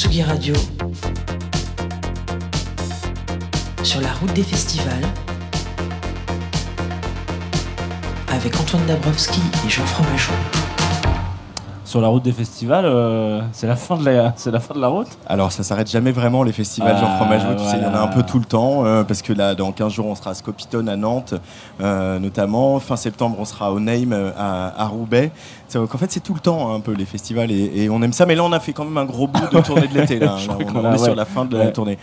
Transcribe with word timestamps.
Tsugi 0.00 0.22
Radio, 0.22 0.54
sur 3.82 4.00
la 4.00 4.10
route 4.14 4.32
des 4.32 4.42
festivals, 4.42 5.06
avec 8.32 8.58
Antoine 8.58 8.86
Dabrowski 8.86 9.42
et 9.66 9.68
Jean 9.68 9.84
Fromageau. 9.84 10.32
Sur 11.90 12.00
la 12.00 12.06
route 12.06 12.22
des 12.22 12.30
festivals, 12.30 12.84
euh, 12.84 13.40
c'est 13.50 13.66
la 13.66 13.74
fin 13.74 13.96
de 13.96 14.04
la, 14.04 14.32
c'est 14.36 14.52
la 14.52 14.60
fin 14.60 14.74
de 14.74 14.80
la 14.80 14.86
route. 14.86 15.08
Alors 15.26 15.50
ça 15.50 15.64
s'arrête 15.64 15.90
jamais 15.90 16.12
vraiment 16.12 16.44
les 16.44 16.52
festivals 16.52 16.96
Jean 16.96 17.08
Ah, 17.10 17.16
Fromageau, 17.16 17.48
tu 17.58 17.64
sais, 17.64 17.78
il 17.78 17.82
y 17.82 17.84
en 17.84 17.88
a 17.88 17.90
voilà. 17.90 18.02
un 18.04 18.06
peu 18.06 18.22
tout 18.22 18.38
le 18.38 18.44
temps, 18.44 18.84
euh, 18.86 19.02
parce 19.02 19.22
que 19.22 19.32
là 19.32 19.56
dans 19.56 19.72
15 19.72 19.92
jours 19.92 20.06
on 20.06 20.14
sera 20.14 20.30
à 20.30 20.34
Scopitone 20.34 20.88
à 20.88 20.94
Nantes 20.94 21.34
euh, 21.80 22.20
notamment, 22.20 22.78
fin 22.78 22.94
septembre 22.94 23.38
on 23.40 23.44
sera 23.44 23.72
au 23.72 23.80
Name 23.80 24.12
à, 24.38 24.80
à 24.80 24.86
Roubaix. 24.86 25.32
C'est- 25.66 25.78
Donc 25.80 25.92
en 25.92 25.98
fait 25.98 26.12
c'est 26.12 26.20
tout 26.20 26.32
le 26.34 26.38
temps 26.38 26.70
hein, 26.70 26.76
un 26.76 26.80
peu 26.80 26.92
les 26.92 27.04
festivals 27.06 27.50
et, 27.50 27.72
et 27.82 27.90
on 27.90 28.00
aime 28.02 28.12
ça, 28.12 28.24
mais 28.24 28.36
là 28.36 28.44
on 28.44 28.52
a 28.52 28.60
fait 28.60 28.72
quand 28.72 28.84
même 28.84 28.96
un 28.98 29.04
gros 29.04 29.26
bout 29.26 29.40
de 29.52 29.60
tournée 29.64 29.88
de 29.88 29.98
l'été, 29.98 30.20
là, 30.20 30.36
Là, 30.36 30.54
crois 30.64 30.80
on, 30.80 30.84
on 30.86 30.92
a- 30.92 30.94
est 30.94 30.98
sur 30.98 31.16
la 31.16 31.24
fin 31.24 31.44
de 31.44 31.56
Ouais. 31.56 31.64
la 31.64 31.72
tournée. 31.72 31.98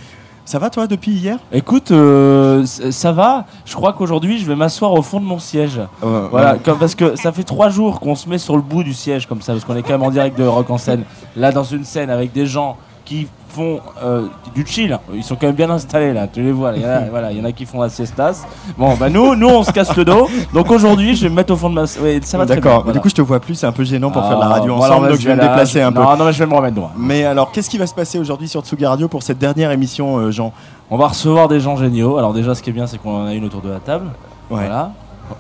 Ça 0.48 0.60
va 0.60 0.70
toi 0.70 0.88
depuis 0.88 1.12
hier? 1.12 1.40
Écoute, 1.52 1.92
euh, 1.92 2.66
ça 2.66 3.12
va. 3.12 3.44
Je 3.66 3.76
crois 3.76 3.92
qu'aujourd'hui, 3.92 4.40
je 4.40 4.46
vais 4.46 4.56
m'asseoir 4.56 4.94
au 4.94 5.02
fond 5.02 5.20
de 5.20 5.26
mon 5.26 5.40
siège. 5.40 5.82
Euh, 6.06 6.30
Voilà, 6.32 6.54
ouais. 6.54 6.60
comme, 6.64 6.78
parce 6.80 6.96
que 6.96 7.18
ça 7.18 7.34
fait 7.34 7.44
trois 7.44 7.68
jours 7.68 8.00
qu'on 8.00 8.16
se 8.16 8.30
met 8.30 8.38
sur 8.38 8.56
le 8.56 8.62
bout 8.62 8.82
du 8.84 8.94
siège 8.94 9.26
comme 9.28 9.42
ça, 9.42 9.52
parce 9.52 9.66
qu'on 9.66 9.76
est 9.76 9.82
quand 9.84 9.92
même 9.92 10.04
en 10.04 10.10
direct 10.10 10.40
de 10.40 10.46
Rock 10.46 10.70
en 10.70 10.78
scène. 10.78 11.04
Là, 11.36 11.52
dans 11.52 11.66
une 11.66 11.84
scène 11.84 12.10
avec 12.10 12.32
des 12.32 12.46
gens 12.46 12.78
qui 13.04 13.28
font 13.48 13.80
euh, 14.04 14.28
du 14.54 14.66
chill. 14.66 14.98
Ils 15.14 15.24
sont 15.24 15.36
quand 15.36 15.48
même 15.48 15.56
bien 15.56 15.70
installés 15.70 16.14
là, 16.14 16.28
tu 16.28 16.42
les 16.42 16.52
vois. 16.52 16.74
Il 16.76 16.82
y, 16.82 16.86
en 16.86 16.90
a, 16.90 17.00
voilà, 17.10 17.32
il 17.32 17.38
y 17.38 17.42
en 17.42 17.46
a 17.46 17.52
qui 17.52 17.66
font 17.66 17.82
la 17.82 17.90
siestas. 17.90 18.46
Bon, 18.78 18.96
bah 18.96 19.10
nous, 19.10 19.36
nous, 19.36 19.48
on 19.48 19.64
se 19.64 19.72
casse 19.72 19.96
le 19.96 20.06
dos. 20.06 20.30
Donc 20.54 20.72
aujourd'hui, 20.72 21.16
je 21.16 21.24
vais 21.24 21.30
me 21.30 21.36
mettre 21.36 21.54
au 21.54 21.56
fond 21.56 21.70
de 21.70 21.76
ma. 21.76 21.84
Ouais, 22.02 22.20
ça 22.24 22.38
va. 22.38 22.46
D'accord, 22.46 22.84
voilà. 22.84 22.94
du 22.94 23.00
coup 23.00 23.10
je 23.10 23.16
te 23.16 23.22
vois 23.22 23.40
plus, 23.40 23.56
c'est 23.56 23.68
un 23.68 23.72
peu 23.72 23.84
gênant 23.84 24.12
pour 24.12 24.22
faire 24.24 24.38
de 24.38 24.42
la 24.42 24.48
Ah, 24.48 24.60
radio 24.60 24.74
ensemble, 24.74 25.10
donc 25.10 25.20
je 25.20 25.28
vais 25.28 25.36
me 25.36 25.42
déplacer 25.42 25.82
un 25.82 25.92
peu. 25.92 26.02
Non, 26.02 26.18
non, 26.18 26.26
mais 26.26 26.34
je 26.34 26.40
vais 26.40 26.46
me 26.46 26.56
remettre 26.56 26.76
droit. 26.76 26.92
Mais 26.98 27.24
alors 27.26 27.52
qu'est-ce 27.52 27.70
qui 27.70 27.78
va 27.78 27.88
se 27.88 27.96
passer 27.96 28.20
aujourd'hui 28.20 28.48
sur 28.48 28.62
Tsugi 28.62 28.86
Radio 28.86 29.08
pour 29.08 29.24
cette 29.24 29.38
dernière 29.38 29.72
émission 29.72 30.18
euh, 30.18 30.32
Jean? 30.32 30.54
On 30.90 30.98
va 30.98 31.08
recevoir 31.08 31.48
des 31.48 31.60
gens 31.60 31.76
géniaux. 31.76 32.18
Alors 32.18 32.34
déjà, 32.34 32.56
ce 32.56 32.62
qui 32.62 32.70
est 32.70 32.74
bien, 32.74 32.88
c'est 32.88 32.98
qu'on 32.98 33.24
en 33.24 33.26
a 33.26 33.34
une 33.34 33.46
autour 33.46 33.62
de 33.62 33.70
la 33.70 33.80
table. 33.80 34.06
Ouais. 34.50 34.66
Voilà. 34.66 34.92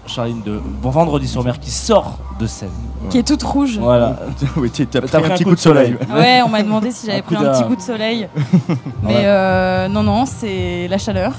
Charline 0.05 0.41
de 0.45 0.59
Bon 0.81 0.89
Vendredi 0.89 1.27
sur 1.27 1.43
Mer 1.43 1.59
qui 1.59 1.71
sort 1.71 2.19
de 2.39 2.47
scène. 2.47 2.69
Qui 3.09 3.19
est 3.19 3.27
toute 3.27 3.43
rouge. 3.43 3.77
Voilà. 3.79 4.15
oui, 4.57 4.69
tu 4.71 4.83
as 4.83 5.01
pris, 5.01 5.09
T'as 5.09 5.19
un 5.19 5.29
petit 5.29 5.43
coup 5.43 5.55
de 5.55 5.59
soleil. 5.59 5.97
Ouais, 6.13 6.41
on 6.45 6.49
m'a 6.49 6.61
demandé 6.63 6.91
si 6.91 7.07
j'avais 7.07 7.21
pris 7.21 7.35
un 7.35 7.51
petit 7.51 7.63
coup 7.63 7.75
de 7.75 7.81
soleil. 7.81 8.27
Mais 9.03 9.13
Ouais. 9.15 9.21
euh, 9.25 9.87
non, 9.87 10.03
non, 10.03 10.25
c'est 10.25 10.87
la 10.89 10.97
chaleur. 10.97 11.33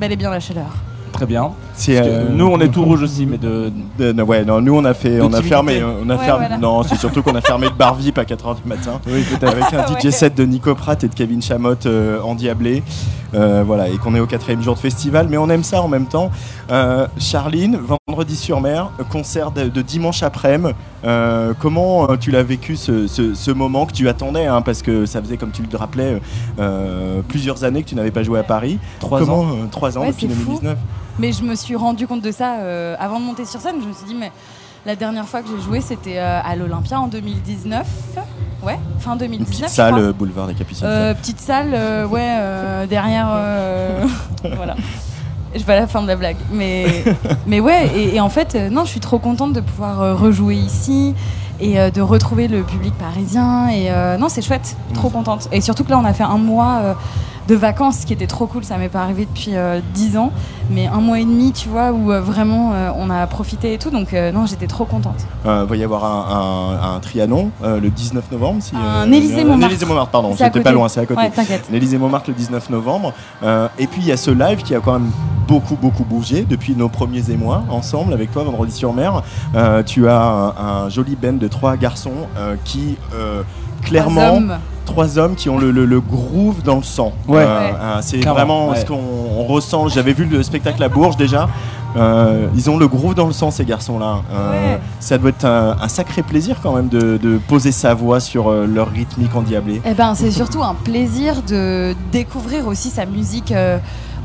Bel 0.00 0.12
et 0.12 0.16
bien 0.16 0.30
la 0.30 0.40
chaleur. 0.40 0.66
Très 1.12 1.26
bien. 1.26 1.50
Euh, 1.88 2.28
Nous, 2.30 2.46
on 2.46 2.60
est 2.60 2.68
tout 2.68 2.84
rouge 2.84 3.02
aussi, 3.02 3.26
mais 3.26 3.38
de. 3.38 3.72
De- 3.98 4.12
non, 4.12 4.22
ouais, 4.24 4.44
non, 4.44 4.60
nous 4.60 4.76
on 4.76 4.84
a 4.84 4.94
fait, 4.94 5.20
on 5.20 5.32
a 5.32 5.42
fermé, 5.42 5.82
on 5.82 6.08
a 6.10 6.14
Ouais, 6.16 6.24
fermé. 6.24 6.46
voilà. 6.46 6.58
Non, 6.58 6.84
c'est 6.84 6.94
surtout 6.96 7.22
qu'on 7.22 7.34
a 7.34 7.40
fermé 7.40 7.66
le 7.66 7.72
bar 7.74 7.94
VIP 7.96 8.18
à 8.18 8.22
4h 8.24 8.62
du 8.62 8.68
matin. 8.68 9.00
Oui. 9.08 9.24
Avec 9.42 9.64
un 9.72 9.86
DJ 9.86 10.04
Ouais. 10.04 10.10
set 10.12 10.36
de 10.36 10.44
Nico 10.44 10.72
Pratt 10.76 11.02
et 11.02 11.08
de 11.08 11.14
Kevin 11.14 11.42
Chamotte 11.42 11.86
euh, 11.86 12.20
endiablé. 12.22 12.84
Euh, 13.34 13.62
voilà, 13.66 13.88
et 13.88 13.98
qu'on 13.98 14.14
est 14.14 14.20
au 14.20 14.26
quatrième 14.26 14.62
jour 14.62 14.74
de 14.74 14.78
festival, 14.80 15.26
mais 15.28 15.36
on 15.36 15.50
aime 15.50 15.62
ça 15.62 15.82
en 15.82 15.88
même 15.88 16.06
temps. 16.06 16.30
Euh, 16.70 17.06
Charline, 17.18 17.78
vendredi 18.06 18.36
sur 18.36 18.60
mer, 18.62 18.90
concert 19.10 19.50
de, 19.50 19.68
de 19.68 19.82
dimanche 19.82 20.22
après-midi. 20.22 20.72
Euh, 21.04 21.52
comment 21.60 22.10
euh, 22.10 22.16
tu 22.16 22.30
l'as 22.30 22.42
vécu 22.42 22.76
ce, 22.76 23.06
ce- 23.06 23.34
ce 23.34 23.50
moment 23.50 23.84
que 23.86 23.92
tu 23.92 24.08
attendais 24.08 24.46
hein, 24.46 24.62
Parce 24.62 24.82
que 24.82 25.04
ça 25.06 25.20
faisait, 25.20 25.36
comme 25.36 25.50
tu 25.50 25.62
le 25.62 25.76
rappelais, 25.78 26.20
euh, 26.58 27.20
plusieurs 27.28 27.64
années 27.64 27.82
que 27.82 27.88
tu 27.88 27.94
n'avais 27.94 28.10
pas 28.10 28.22
joué 28.22 28.38
à 28.38 28.42
Paris. 28.42 28.78
Trois 28.98 29.20
comment 29.20 29.40
ans. 29.40 29.46
euh, 29.50 29.66
Trois 29.70 29.96
ans 29.98 30.00
Ouais, 30.02 30.08
depuis 30.08 30.26
c'est 30.28 30.34
fou. 30.34 30.58
2019. 30.60 30.78
Mais 31.18 31.32
je 31.32 31.42
me 31.42 31.54
suis 31.54 31.76
rendu 31.76 32.06
compte 32.06 32.22
de 32.22 32.30
ça 32.32 32.60
euh, 32.60 32.96
avant 32.98 33.20
de 33.20 33.24
monter 33.26 33.44
sur 33.44 33.60
scène. 33.60 33.76
Je 33.82 33.88
me 33.88 33.92
suis 33.92 34.06
dit, 34.06 34.14
mais 34.18 34.32
la 34.86 34.96
dernière 34.96 35.26
fois 35.26 35.42
que 35.42 35.48
j'ai 35.48 35.62
joué, 35.62 35.80
c'était 35.80 36.18
euh, 36.18 36.40
à 36.42 36.56
l'Olympia 36.56 37.00
en 37.00 37.08
2019. 37.08 37.86
Ouais, 38.62 38.78
fin 38.98 39.16
2019. 39.16 39.38
Une 39.40 39.64
petite 39.64 39.68
salle, 39.74 39.98
euh, 39.98 40.12
boulevard 40.12 40.46
des 40.48 40.54
Capucines. 40.54 40.86
Euh, 40.86 41.14
petite 41.14 41.40
salle, 41.40 41.70
euh, 41.72 42.06
ouais, 42.06 42.20
euh, 42.24 42.86
derrière. 42.86 43.28
voilà. 44.56 44.74
Je 45.54 45.62
vais 45.64 45.74
à 45.74 45.80
la 45.80 45.86
fin 45.86 46.02
de 46.02 46.08
la 46.08 46.16
blague. 46.16 46.36
Mais, 46.52 47.04
mais 47.46 47.60
ouais, 47.60 47.88
et, 47.94 48.16
et 48.16 48.20
en 48.20 48.28
fait, 48.28 48.54
non, 48.70 48.84
je 48.84 48.90
suis 48.90 49.00
trop 49.00 49.18
contente 49.18 49.52
de 49.52 49.60
pouvoir 49.60 50.18
rejouer 50.18 50.56
ici 50.56 51.14
et 51.60 51.78
euh, 51.80 51.90
de 51.90 52.00
retrouver 52.00 52.48
le 52.48 52.62
public 52.62 52.94
parisien. 52.94 53.68
Et 53.68 53.90
euh, 53.90 54.16
non, 54.16 54.28
c'est 54.28 54.42
chouette, 54.42 54.76
trop 54.94 55.08
contente. 55.10 55.48
Et 55.52 55.60
surtout 55.60 55.84
que 55.84 55.90
là, 55.90 55.98
on 55.98 56.04
a 56.04 56.12
fait 56.12 56.24
un 56.24 56.38
mois 56.38 56.78
euh, 56.82 56.94
de 57.48 57.54
vacances, 57.54 58.00
ce 58.00 58.06
qui 58.06 58.12
était 58.12 58.26
trop 58.26 58.46
cool. 58.46 58.62
Ça 58.64 58.76
m'est 58.76 58.88
pas 58.90 59.00
arrivé 59.02 59.24
depuis 59.26 59.52
10 59.94 60.18
ans, 60.18 60.30
mais 60.70 60.86
un 60.86 61.00
mois 61.00 61.18
et 61.18 61.24
demi, 61.24 61.52
tu 61.52 61.70
vois, 61.70 61.92
où 61.92 62.08
vraiment 62.22 62.72
on 62.98 63.08
a 63.08 63.26
profité 63.26 63.72
et 63.72 63.78
tout. 63.78 63.88
Donc, 63.88 64.12
non, 64.12 64.44
j'étais 64.44 64.66
trop 64.66 64.84
contente. 64.84 65.26
Il 65.46 65.50
va 65.66 65.76
y 65.76 65.82
avoir 65.82 66.04
un, 66.04 66.74
un- 66.92 66.96
un 66.96 67.00
Trianon 67.00 67.50
le 67.64 67.88
19 67.88 68.30
novembre. 68.32 68.62
Si, 68.62 68.72
Un 68.76 69.10
Élysée-Montmartre. 69.10 69.64
un 69.64 69.68
Élysée-Montmartre, 69.70 70.10
pardon, 70.10 70.34
C'est 70.36 70.42
à 70.44 70.46
j'étais 70.48 70.60
pas 70.60 70.72
loin, 70.72 70.90
c'est 70.90 71.00
à 71.00 71.06
côté. 71.06 71.20
Ouais, 71.22 71.30
t'inquiète. 71.30 71.68
L'Élysée-Montmartre 71.72 72.28
le 72.28 72.34
19 72.34 72.68
novembre. 72.68 73.14
Et 73.78 73.86
puis 73.86 74.02
il 74.02 74.06
y 74.08 74.12
a 74.12 74.18
ce 74.18 74.30
live 74.30 74.62
qui 74.62 74.74
a 74.74 74.80
quand 74.80 74.92
même 74.92 75.10
beaucoup, 75.48 75.76
beaucoup 75.76 76.04
bougé 76.04 76.44
depuis 76.46 76.76
nos 76.76 76.90
premiers 76.90 77.30
émois 77.30 77.64
ensemble 77.70 78.12
avec 78.12 78.30
toi, 78.30 78.44
Vendredi 78.44 78.72
sur 78.72 78.92
Mer. 78.92 79.22
Tu 79.86 80.06
as 80.06 80.20
un, 80.20 80.48
un 80.84 80.88
joli 80.90 81.16
band 81.16 81.32
de 81.32 81.47
trois 81.48 81.76
garçons 81.76 82.26
euh, 82.36 82.56
qui. 82.64 82.96
euh, 83.14 83.42
Clairement, 83.82 84.20
Trois 84.20 84.36
hommes. 84.36 84.58
trois 84.86 85.18
hommes 85.18 85.34
qui 85.36 85.48
ont 85.48 85.56
le, 85.56 85.70
le- 85.70 85.84
le 85.86 86.00
groove 86.00 86.62
dans 86.64 86.76
le 86.78 86.82
sang. 86.82 87.12
Ouais. 87.28 87.36
Ouais. 87.36 87.44
euh, 87.46 87.98
c'est 88.00 88.18
vraiment 88.26 88.70
ouais. 88.70 88.80
ce 88.80 88.84
qu'on 88.84 88.98
on 89.38 89.44
ressent. 89.44 89.86
J'avais 89.88 90.12
vu 90.12 90.24
le 90.24 90.42
spectacle 90.42 90.82
à 90.82 90.88
Bourges 90.88 91.16
déjà. 91.16 91.48
Euh, 91.96 92.48
ils 92.56 92.68
ont 92.68 92.76
le 92.76 92.88
groove 92.88 93.14
dans 93.14 93.26
le 93.28 93.32
sang, 93.32 93.50
ces 93.52 93.64
garçons-là. 93.64 94.22
Euh, 94.32 94.50
Ouais. 94.74 94.80
Ça 94.98 95.16
doit 95.16 95.30
être 95.30 95.44
un, 95.44 95.76
un 95.80 95.88
sacré 95.88 96.22
plaisir 96.24 96.56
quand 96.60 96.74
même 96.74 96.88
de, 96.88 97.16
de 97.18 97.38
poser 97.38 97.70
sa 97.72 97.94
voix 97.94 98.18
sur 98.18 98.48
euh, 98.50 98.66
leur 98.66 98.90
rythmique 98.90 99.34
endiablée. 99.36 99.80
Eh 99.86 99.94
ben, 99.94 100.14
c'est 100.16 100.32
surtout 100.32 100.62
un 100.64 100.74
plaisir 100.74 101.42
de 101.48 101.94
découvrir 102.12 102.66
aussi 102.66 102.90
sa 102.90 103.06
musique 103.06 103.52
euh, 103.52 103.78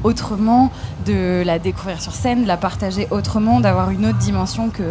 autrement, 0.03 0.72
de 1.06 1.44
la 1.46 1.59
découvrir 1.59 2.02
sur 2.02 2.14
scène, 2.14 2.44
de 2.44 2.47
la 2.47 2.58
partager 2.58 3.08
autrement, 3.12 3.59
d'avoir 3.59 3.90
une 3.90 4.06
autre 4.06 4.18
dimension 4.18 4.69
que, 4.69 4.84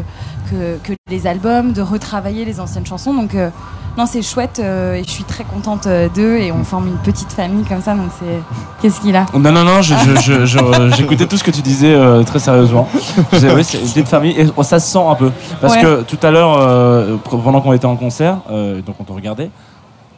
que, 0.50 0.78
que 0.82 0.92
les 1.10 1.26
albums, 1.26 1.72
de 1.72 1.82
retravailler 1.82 2.44
les 2.44 2.60
anciennes 2.60 2.86
chansons. 2.86 3.14
Donc, 3.14 3.34
euh, 3.34 3.50
non, 3.98 4.06
c'est 4.06 4.22
chouette 4.22 4.58
euh, 4.58 4.94
et 4.94 5.04
je 5.04 5.10
suis 5.10 5.24
très 5.24 5.44
contente 5.44 5.86
euh, 5.86 6.08
d'eux 6.08 6.38
et 6.38 6.50
on 6.50 6.64
forme 6.64 6.88
une 6.88 6.96
petite 6.96 7.30
famille 7.30 7.64
comme 7.64 7.82
ça. 7.82 7.94
Donc, 7.94 8.10
c'est. 8.18 8.40
Qu'est-ce 8.80 9.00
qu'il 9.02 9.14
a? 9.14 9.26
Non, 9.34 9.52
non, 9.52 9.64
non, 9.64 9.82
j'écoutais 10.96 11.26
tout 11.26 11.36
ce 11.36 11.44
que 11.44 11.50
tu 11.50 11.60
disais 11.60 11.92
euh, 11.94 12.22
très 12.22 12.38
sérieusement. 12.38 12.88
Je 13.32 13.36
disais, 13.36 13.54
oui, 13.54 13.62
c'est 13.64 13.78
une 13.78 13.84
petite 13.86 14.08
famille 14.08 14.32
et 14.40 14.46
oh, 14.56 14.62
ça 14.62 14.80
se 14.80 14.90
sent 14.90 15.04
un 15.06 15.14
peu. 15.14 15.30
Parce 15.60 15.74
Ouais. 15.74 15.82
que 15.82 16.02
tout 16.02 16.18
à 16.22 16.30
l'heure, 16.30 17.20
pendant 17.30 17.60
qu'on 17.60 17.74
était 17.74 17.84
en 17.86 17.96
concert, 17.96 18.38
donc 18.48 18.96
on 18.98 19.04
te 19.04 19.12
regardait, 19.12 19.50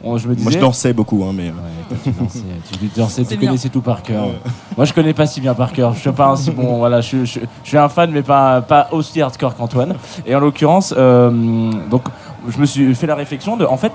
on- 0.05 0.17
je 0.17 0.27
me 0.27 0.35
disais. 0.35 0.43
Moi 0.49 0.51
je 0.53 0.59
dansais 0.59 0.93
beaucoup, 0.93 1.23
hein, 1.23 1.31
mais. 1.35 1.49
euh, 1.49 1.51
Ouais, 1.51 1.97
tu 2.03 2.09
dansais, 2.11 2.39
tu 2.71 2.99
dansais, 2.99 3.35
connaissais 3.35 3.69
tout 3.69 3.81
par 3.81 4.01
cœur. 4.01 4.25
Moi, 4.75 4.85
je 4.85 4.93
connais 4.93 5.13
pas 5.13 5.25
si 5.27 5.39
bien 5.41 5.53
par 5.53 5.71
cœur. 5.71 5.93
Je 5.93 5.99
suis 5.99 6.11
pas 6.11 6.27
un 6.27 6.35
si 6.35 6.49
bon. 6.51 6.77
Voilà, 6.77 6.99
je, 7.01 7.25
je- 7.25 7.39
je 7.63 7.67
suis 7.67 7.77
un 7.77 7.89
fan, 7.89 8.09
mais 8.11 8.23
pas, 8.23 8.61
pas 8.61 8.87
aussi 8.91 9.21
hardcore 9.21 9.55
qu'Antoine. 9.55 9.95
Et 10.25 10.33
en 10.35 10.39
l'occurrence, 10.39 10.93
euh, 10.97 11.71
donc, 11.91 12.03
je 12.49 12.59
me 12.59 12.65
suis 12.65 12.93
fait 12.95 13.07
la 13.07 13.15
réflexion 13.15 13.57
de, 13.57 13.65
en 13.65 13.77
fait, 13.77 13.91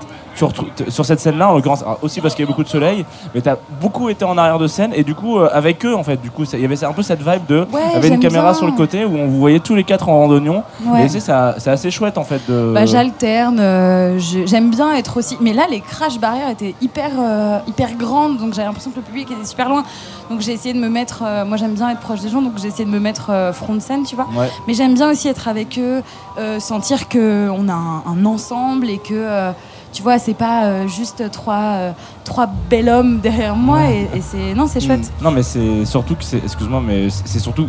sur 0.89 1.05
cette 1.05 1.19
scène-là, 1.19 1.49
en 1.49 1.55
l'occurrence, 1.55 1.81
alors, 1.81 1.99
aussi 2.01 2.21
parce 2.21 2.35
qu'il 2.35 2.43
y 2.43 2.47
a 2.47 2.49
beaucoup 2.49 2.63
de 2.63 2.69
soleil, 2.69 3.05
mais 3.33 3.41
tu 3.41 3.49
as 3.49 3.57
beaucoup 3.79 4.09
été 4.09 4.25
en 4.25 4.37
arrière 4.37 4.59
de 4.59 4.67
scène 4.67 4.91
et 4.95 5.03
du 5.03 5.15
coup, 5.15 5.39
euh, 5.39 5.49
avec 5.51 5.85
eux, 5.85 5.95
en 5.95 6.03
fait, 6.03 6.17
du 6.21 6.29
coup, 6.31 6.43
il 6.53 6.59
y 6.59 6.65
avait 6.65 6.83
un 6.83 6.93
peu 6.93 7.03
cette 7.03 7.19
vibe 7.21 7.45
de, 7.47 7.59
Ouais, 7.71 7.81
il 7.89 7.93
y 7.93 7.95
avait 7.97 8.07
une 8.09 8.19
caméra 8.19 8.51
bien. 8.51 8.53
sur 8.53 8.65
le 8.65 8.73
côté 8.73 9.05
où 9.05 9.15
on 9.17 9.27
vous 9.27 9.39
voyait 9.39 9.59
tous 9.59 9.75
les 9.75 9.83
quatre 9.83 10.09
en 10.09 10.19
randonnion. 10.19 10.63
Ouais. 10.85 11.05
Et 11.05 11.09
ça- 11.19 11.55
c'est 11.57 11.69
assez 11.69 11.91
chouette, 11.91 12.17
en 12.17 12.23
fait, 12.23 12.41
de. 12.49 12.71
Bah, 12.73 12.85
j'alterne, 12.85 13.59
euh, 13.59 14.19
j'aime 14.19 14.69
bien 14.69 14.93
être 14.95 15.17
aussi. 15.17 15.37
Mais 15.41 15.53
là, 15.53 15.63
les 15.69 15.79
crash 15.81 16.19
barrières 16.19 16.49
étaient 16.49 16.75
hyper, 16.81 17.09
euh, 17.19 17.59
hyper 17.67 17.95
grandes, 17.95 18.37
donc 18.37 18.53
j'avais 18.53 18.67
l'impression 18.67 18.91
que 18.91 18.97
le 18.97 19.01
public 19.03 19.29
était 19.31 19.45
super 19.45 19.69
loin. 19.69 19.83
Donc 20.31 20.41
j'ai 20.41 20.53
essayé 20.53 20.73
de 20.73 20.79
me 20.79 20.89
mettre. 20.89 21.21
euh, 21.25 21.45
moi, 21.45 21.57
j'aime 21.57 21.73
bien 21.75 21.89
être 21.91 21.99
proche 21.99 22.21
des 22.21 22.29
gens, 22.29 22.41
donc 22.41 22.53
j'ai 22.57 22.67
essayé 22.69 22.85
de 22.85 22.89
me 22.89 22.99
mettre 22.99 23.29
euh, 23.29 23.53
front 23.53 23.75
de 23.75 23.79
scène, 23.79 24.03
tu 24.03 24.15
vois. 24.15 24.27
Ouais. 24.35 24.49
Mais 24.67 24.73
j'aime 24.73 24.93
bien 24.95 25.11
aussi 25.11 25.27
être 25.27 25.47
avec 25.47 25.77
eux, 25.77 26.01
euh, 26.39 26.59
sentir 26.59 27.07
que 27.09 27.49
on 27.49 27.67
a 27.69 27.73
un, 27.73 28.03
un 28.07 28.25
ensemble 28.25 28.89
et 28.89 28.97
que. 28.97 29.51
tu 29.93 30.01
vois, 30.01 30.17
c'est 30.19 30.33
pas 30.33 30.87
juste 30.87 31.29
trois, 31.31 31.93
trois 32.23 32.47
hommes 32.87 33.19
derrière 33.19 33.55
moi 33.57 33.81
et, 33.89 34.07
et 34.15 34.21
c'est 34.21 34.53
non, 34.55 34.65
c'est 34.67 34.79
chouette. 34.79 35.11
Non, 35.21 35.31
mais 35.31 35.43
c'est 35.43 35.83
surtout 35.85 36.15
que 36.15 36.23
c'est, 36.23 36.37
excuse-moi, 36.37 36.81
mais 36.85 37.09
c'est 37.09 37.39
surtout 37.39 37.67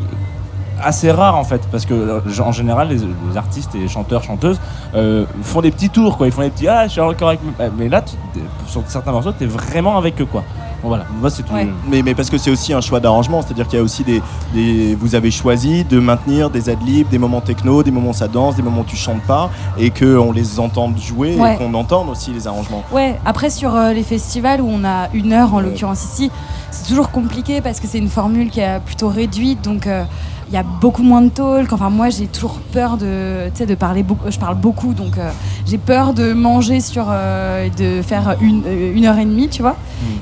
assez 0.81 1.10
rare 1.12 1.37
en 1.37 1.44
fait, 1.44 1.62
parce 1.70 1.84
que 1.84 2.20
en 2.40 2.52
général, 2.52 2.88
les, 2.88 2.98
les 2.98 3.37
artistes 3.37 3.75
et 3.75 3.87
chanteurs, 3.88 4.22
chanteuses 4.22 4.60
euh, 4.94 5.25
font 5.42 5.60
des 5.60 5.70
petits 5.72 5.90
tours, 5.90 6.16
quoi. 6.16 6.26
Ils 6.28 6.32
font 6.32 6.42
des 6.42 6.50
petits 6.50 6.69
ah, 6.69 6.87
je 6.87 6.92
suis 6.92 7.00
encore 7.00 7.28
avec. 7.28 7.40
Mais 7.76 7.88
là, 7.88 8.02
tu- 8.02 8.14
sur 8.69 8.82
certains 8.87 9.10
morceaux, 9.12 9.32
t'es 9.32 9.46
vraiment 9.46 9.96
avec 9.98 10.20
eux, 10.20 10.26
quoi. 10.26 10.44
Voilà, 10.82 11.05
moi 11.20 11.31
c'est 11.31 11.43
tout. 11.44 11.52
Ouais. 11.55 11.69
Mais, 11.88 12.02
mais 12.02 12.14
parce 12.14 12.29
que 12.29 12.38
c'est 12.38 12.50
aussi 12.50 12.73
un 12.73 12.81
choix 12.81 12.99
d'arrangement, 13.00 13.40
c'est-à-dire 13.43 13.67
qu'il 13.69 13.76
y 13.79 13.81
a 13.81 13.84
aussi 13.84 14.02
des, 14.05 14.20
des- 14.52 14.94
Vous 14.96 15.14
avez 15.14 15.31
choisi 15.31 15.84
de 15.84 15.99
maintenir 16.00 16.50
des 16.50 16.69
adlibs, 16.69 17.08
des 17.08 17.19
moments 17.19 17.40
techno, 17.40 17.82
des 17.82 17.90
moments 17.90 18.11
où 18.11 18.14
ça 18.14 18.29
danse, 18.29 18.56
des 18.56 18.62
moments 18.62 18.81
où 18.81 18.84
tu 18.84 18.96
chantes 18.96 19.23
pas, 19.23 19.50
et 19.79 19.90
qu'on 19.90 20.32
les 20.32 20.58
entende 20.58 20.99
jouer 20.99 21.37
Ouais. 21.37 21.55
et 21.55 21.56
qu'on 21.56 21.73
entende 21.75 22.08
aussi 22.08 22.32
les 22.32 22.46
arrangements. 22.46 22.82
Ouais, 22.93 23.19
après 23.25 23.49
sur 23.50 23.75
euh, 23.76 23.93
les 23.93 24.02
festivals 24.02 24.61
où 24.61 24.69
on 24.69 24.84
a 24.84 25.08
une 25.14 25.32
heure 25.32 25.55
en 25.55 25.61
l'occurrence 25.61 26.02
ici, 26.05 26.31
c'est 26.70 26.88
toujours 26.88 27.11
compliqué 27.11 27.61
parce 27.61 27.78
que 27.81 27.87
c'est 27.87 27.99
une 27.99 28.08
formule 28.08 28.50
qui 28.50 28.61
est 28.61 28.81
plutôt 28.85 29.08
réduite. 29.08 29.62
Donc 29.62 29.87
euh, 29.87 30.05
il 30.48 30.54
y 30.54 30.56
a 30.56 30.62
beaucoup 30.62 31.02
moins 31.02 31.22
de 31.22 31.28
talk. 31.30 31.72
Enfin, 31.72 31.90
moi, 31.90 32.10
j'ai 32.10 32.26
toujours 32.26 32.58
peur 32.72 32.96
de, 32.96 33.48
de 33.64 33.74
parler 33.74 34.02
beaucoup. 34.02 34.30
Je 34.30 34.38
parle 34.38 34.56
beaucoup, 34.56 34.92
donc 34.94 35.16
euh, 35.18 35.30
j'ai 35.66 35.78
peur 35.78 36.12
de 36.12 36.32
manger 36.32 36.80
sur, 36.80 37.06
euh, 37.10 37.68
de 37.78 38.02
faire 38.02 38.36
une, 38.40 38.62
euh, 38.66 38.92
une 38.94 39.06
heure 39.06 39.18
et 39.18 39.24
demie, 39.24 39.48
tu 39.48 39.62
vois. 39.62 39.76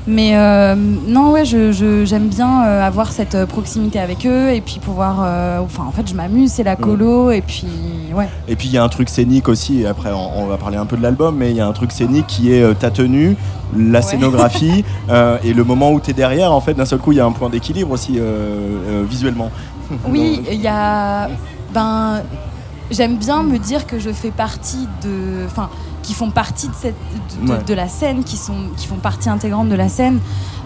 Mais 0.07 0.31
euh, 0.35 0.75
non, 0.75 1.31
ouais, 1.31 1.43
je- 1.45 1.71
je- 1.71 2.05
j'aime 2.05 2.27
bien 2.27 2.59
avoir 2.61 3.11
cette 3.11 3.45
proximité 3.45 3.99
avec 3.99 4.25
eux 4.25 4.49
et 4.51 4.61
puis 4.61 4.79
pouvoir. 4.79 5.19
Enfin, 5.63 5.83
en 5.87 5.91
fait, 5.91 6.07
je 6.07 6.13
m'amuse, 6.15 6.51
c'est 6.51 6.63
la 6.63 6.75
colo, 6.75 7.31
et 7.31 7.41
puis 7.41 7.67
ouais. 8.15 8.29
Et 8.47 8.55
puis 8.55 8.67
il 8.67 8.73
y 8.73 8.77
a 8.77 8.83
un 8.83 8.89
truc 8.89 9.09
scénique 9.09 9.47
aussi, 9.49 9.85
après 9.85 10.11
on, 10.11 10.41
on 10.43 10.45
va 10.45 10.57
parler 10.57 10.77
un 10.77 10.85
peu 10.85 10.97
de 10.97 11.01
l'album, 11.01 11.35
mais 11.37 11.49
il 11.51 11.55
y 11.57 11.61
a 11.61 11.67
un 11.67 11.71
truc 11.73 11.91
scénique 11.91 12.27
qui 12.27 12.51
est 12.53 12.73
ta 12.79 12.91
tenue, 12.91 13.35
la 13.75 13.99
Ouais. 13.99 14.01
scénographie, 14.05 14.83
et 15.43 15.53
le 15.53 15.63
moment 15.63 15.91
où 15.91 15.99
tu 15.99 16.11
es 16.11 16.13
derrière, 16.13 16.51
en 16.53 16.61
fait, 16.61 16.73
d'un 16.75 16.85
seul 16.85 16.99
coup, 16.99 17.11
il 17.11 17.17
y 17.17 17.21
a 17.21 17.25
un 17.25 17.31
point 17.31 17.49
d'équilibre 17.49 17.91
aussi 17.91 18.19
visuellement. 19.09 19.49
Oui, 20.07 20.41
il 20.51 20.61
y 20.61 20.67
a. 20.67 21.29
Ben, 21.73 22.21
j'aime 22.89 23.17
bien 23.17 23.43
me 23.43 23.57
dire 23.57 23.85
que 23.87 23.99
je 23.99 24.09
fais 24.11 24.31
partie 24.31 24.87
de. 25.03 25.45
Enfin, 25.45 25.69
qui 26.03 26.13
font 26.15 26.31
partie 26.31 26.67
de, 26.67 26.73
cette, 26.73 26.95
de, 27.41 27.45
de- 27.47 27.51
Ouais. 27.51 27.63
de 27.63 27.73
la 27.75 27.87
scène, 27.87 28.23
qui, 28.23 28.35
sont, 28.35 28.55
qui 28.75 28.87
font 28.87 28.95
partie 28.95 29.29
intégrante 29.29 29.69
de 29.69 29.75
la 29.75 29.87
scène, 29.87 30.19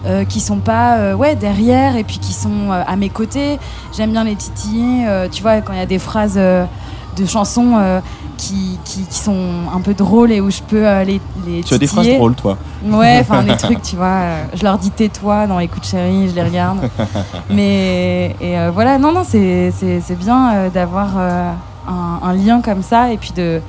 euh, 0.06 0.24
qui 0.24 0.40
sont 0.40 0.58
pas 0.60 0.96
euh, 0.96 1.14
ouais, 1.14 1.36
derrière 1.36 1.94
et 1.96 2.04
puis 2.04 2.18
qui 2.18 2.32
sont 2.32 2.70
euh, 2.70 2.82
à 2.86 2.96
mes 2.96 3.10
côtés. 3.10 3.58
J'aime 3.94 4.12
bien 4.12 4.24
les 4.24 4.34
titiller. 4.34 5.06
euh, 5.06 5.28
tu 5.30 5.42
vois, 5.42 5.60
quand 5.60 5.74
il 5.74 5.78
y 5.78 5.82
a 5.82 5.86
des 5.86 5.98
phrases 5.98 6.36
de 6.36 7.26
chansons 7.26 8.00
qui, 8.36 8.78
qui, 8.84 9.02
qui 9.02 9.18
sont 9.18 9.62
un 9.74 9.80
peu 9.80 9.94
drôles 9.94 10.30
et 10.32 10.40
où 10.40 10.50
je 10.50 10.60
peux 10.62 10.86
euh, 10.86 11.04
les, 11.04 11.20
les 11.46 11.62
Tu 11.62 11.74
as 11.74 11.78
des 11.78 11.86
phrases 11.86 12.06
drôles, 12.08 12.34
toi. 12.34 12.56
Ouais, 12.84 13.18
enfin 13.20 13.42
les 13.46 13.56
trucs, 13.56 13.82
tu 13.82 13.96
vois. 13.96 14.06
euh, 14.06 14.44
je 14.54 14.62
leur 14.62 14.78
dis 14.78 14.90
tais-toi 14.90 15.46
dans 15.46 15.58
Écoute 15.58 15.86
chérie, 15.86 16.28
je 16.28 16.34
les 16.34 16.42
regarde. 16.42 16.78
Mais 17.50 18.36
et 18.40 18.58
euh, 18.58 18.70
voilà, 18.72 18.98
non, 18.98 19.12
non, 19.12 19.22
c'est 19.24 19.72
bien 20.18 20.54
euh, 20.54 20.70
d'avoir 20.70 21.08
euh, 21.16 21.52
un, 21.88 22.20
un 22.22 22.32
lien 22.34 22.60
comme 22.60 22.82
ça 22.82 23.12
et 23.12 23.16
puis 23.16 23.32
de, 23.34 23.60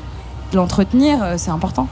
de 0.52 0.58
l'entretenir, 0.58 1.20
c'est 1.38 1.52
important. 1.52 1.88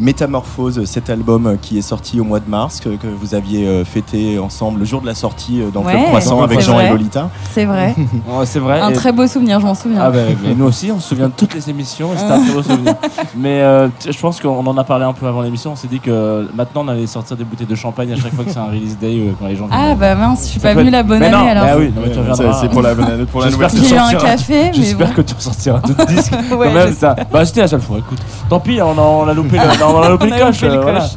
Métamorphose, 0.00 0.84
cet 0.86 1.10
album 1.10 1.56
qui 1.60 1.78
est 1.78 1.82
sorti 1.82 2.20
au 2.20 2.24
mois 2.24 2.40
de 2.40 2.48
mars, 2.48 2.80
que, 2.80 2.88
que 2.90 3.06
vous 3.06 3.34
aviez 3.34 3.66
euh, 3.66 3.84
fêté 3.84 4.38
ensemble 4.38 4.80
le 4.80 4.84
jour 4.84 5.00
de 5.00 5.06
la 5.06 5.14
sortie 5.14 5.60
euh, 5.62 5.70
dans 5.70 5.82
Club 5.82 5.96
Ouais, 5.96 6.04
Croissant 6.06 6.42
avec 6.42 6.60
Jean 6.60 6.74
et 6.80 6.84
vrai. 6.84 6.90
Lolita. 6.90 7.30
C'est 7.52 7.64
vrai. 7.64 7.94
C'est 8.44 8.58
vrai. 8.58 8.80
un 8.80 8.90
et- 8.90 8.94
très 8.94 9.12
beau 9.12 9.26
souvenir, 9.26 9.60
je 9.60 9.66
m'en 9.66 9.74
souviens. 9.74 10.00
Ah 10.02 10.10
bah, 10.10 10.18
mais 10.42 10.54
nous 10.54 10.64
aussi, 10.64 10.90
on 10.90 10.98
se 11.00 11.08
souvient 11.10 11.28
de 11.28 11.32
toutes 11.36 11.54
les 11.54 11.68
émissions 11.70 12.12
et 12.14 12.16
c'était 12.18 12.32
un 12.32 12.40
très 12.42 12.52
beau 12.52 12.62
souvenir. 12.62 12.94
Mais 13.36 13.60
euh, 13.60 13.88
je 14.08 14.18
pense 14.18 14.40
qu'on 14.40 14.66
en 14.66 14.76
a 14.78 14.84
parlé 14.84 15.04
un 15.04 15.12
peu 15.12 15.26
avant 15.26 15.42
l'émission. 15.42 15.72
On 15.72 15.76
s'est 15.76 15.86
dit 15.88 16.00
que 16.00 16.48
maintenant 16.54 16.82
on 16.84 16.88
allait 16.88 17.06
sortir 17.06 17.36
des 17.36 17.44
bouteilles 17.44 17.66
de 17.66 17.74
champagne 17.74 18.12
à 18.12 18.16
chaque 18.16 18.34
fois 18.34 18.44
que 18.44 18.50
c'est 18.50 18.58
un 18.58 18.64
release 18.66 18.98
day 18.98 19.18
euh, 19.20 19.32
quand 19.38 19.46
les 19.46 19.56
gens 19.56 19.68
Ah 19.70 19.86
viennent. 19.86 19.98
bah 19.98 20.14
mince, 20.14 20.44
je 20.46 20.50
suis 20.52 20.60
pas 20.60 20.70
être- 20.72 20.80
la 20.90 21.02
bonne 21.02 21.20
Mais 21.20 21.26
année 21.26 21.36
non, 21.36 21.48
alors. 21.50 21.64
bah 21.64 21.72
oui, 21.78 21.92
non, 21.94 22.02
mais 22.04 22.10
tu 22.10 22.18
Ouais, 22.18 22.28
reviendras. 22.30 22.60
c'est 22.60 22.68
pour 22.70 22.82
la, 22.82 22.94
pour 22.94 23.40
la 23.42 23.50
nouvelle 23.50 23.68
J'ai 23.74 23.94
eu 23.94 23.98
un 23.98 24.12
café, 24.14 24.54
mais 24.64 24.72
J'espère 24.72 25.14
que 25.14 25.20
tu 25.22 25.34
ressortiras 25.34 25.78
d'autres 25.80 26.06
disques. 26.08 26.32
Quand 26.50 26.58
même. 26.58 26.94
Bah, 27.32 27.44
c'était 27.44 27.60
la 27.60 27.68
seule 27.68 27.80
fois, 27.80 27.98
écoute. 27.98 28.18
Tant 28.48 28.58
pis, 28.60 28.80
on 28.82 28.98
a, 28.98 29.00
on 29.00 29.28
a 29.28 29.34
loupé 29.34 29.56
le, 29.58 29.62
on 29.98 30.02
a 30.02 30.08
loupé 30.08 30.24
On 30.24 30.28
le 30.28 30.34
a 30.34 30.38
coche. 30.46 30.60
loupé 30.62 30.68
le 30.74 30.78
euh, 30.78 30.82
voilà. 30.82 31.00
coche. 31.00 31.10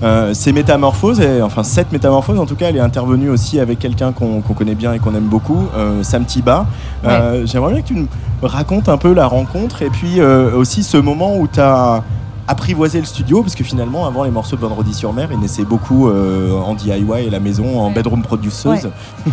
Euh, 0.00 0.32
ces 0.32 0.52
métamorphoses, 0.52 1.18
et, 1.20 1.42
enfin 1.42 1.64
cette 1.64 1.90
métamorphose 1.90 2.38
en 2.38 2.46
tout 2.46 2.54
cas, 2.54 2.66
elle 2.68 2.76
est 2.76 2.80
intervenue 2.80 3.30
aussi 3.30 3.58
avec 3.58 3.80
quelqu'un 3.80 4.12
qu'on 4.12 4.40
connaît 4.42 4.76
bien 4.76 4.92
et 4.92 5.00
qu'on 5.00 5.12
aime 5.14 5.24
beaucoup, 5.26 5.66
euh, 5.76 6.04
Sam 6.04 6.24
Tiba. 6.24 6.66
Euh, 7.04 7.42
J'aimerais 7.46 7.72
bien 7.72 7.82
que 7.82 7.88
tu 7.88 7.94
me 7.94 8.06
racontes 8.42 8.88
un 8.88 8.96
peu 8.96 9.12
la 9.12 9.26
rencontre 9.26 9.82
et 9.82 9.90
puis 9.90 10.20
euh, 10.20 10.54
aussi 10.54 10.84
ce 10.84 10.96
moment 10.98 11.36
où 11.36 11.48
tu 11.48 11.58
as 11.58 12.04
apprivoisé 12.46 13.00
le 13.00 13.04
studio, 13.06 13.42
parce 13.42 13.54
que 13.56 13.64
finalement, 13.64 14.06
avant 14.06 14.22
les 14.24 14.30
morceaux 14.30 14.56
de 14.56 14.60
Vendredi 14.62 14.94
sur 14.94 15.12
mer, 15.12 15.28
ils 15.32 15.38
naissaient 15.38 15.64
beaucoup 15.66 16.08
euh, 16.08 16.58
en 16.58 16.74
DIY 16.74 17.04
à 17.26 17.30
la 17.30 17.40
maison, 17.40 17.78
en 17.80 17.88
Ouais. 17.88 17.92
bedroom 17.94 18.22
produceuse. 18.22 18.84
Ouais. 19.26 19.32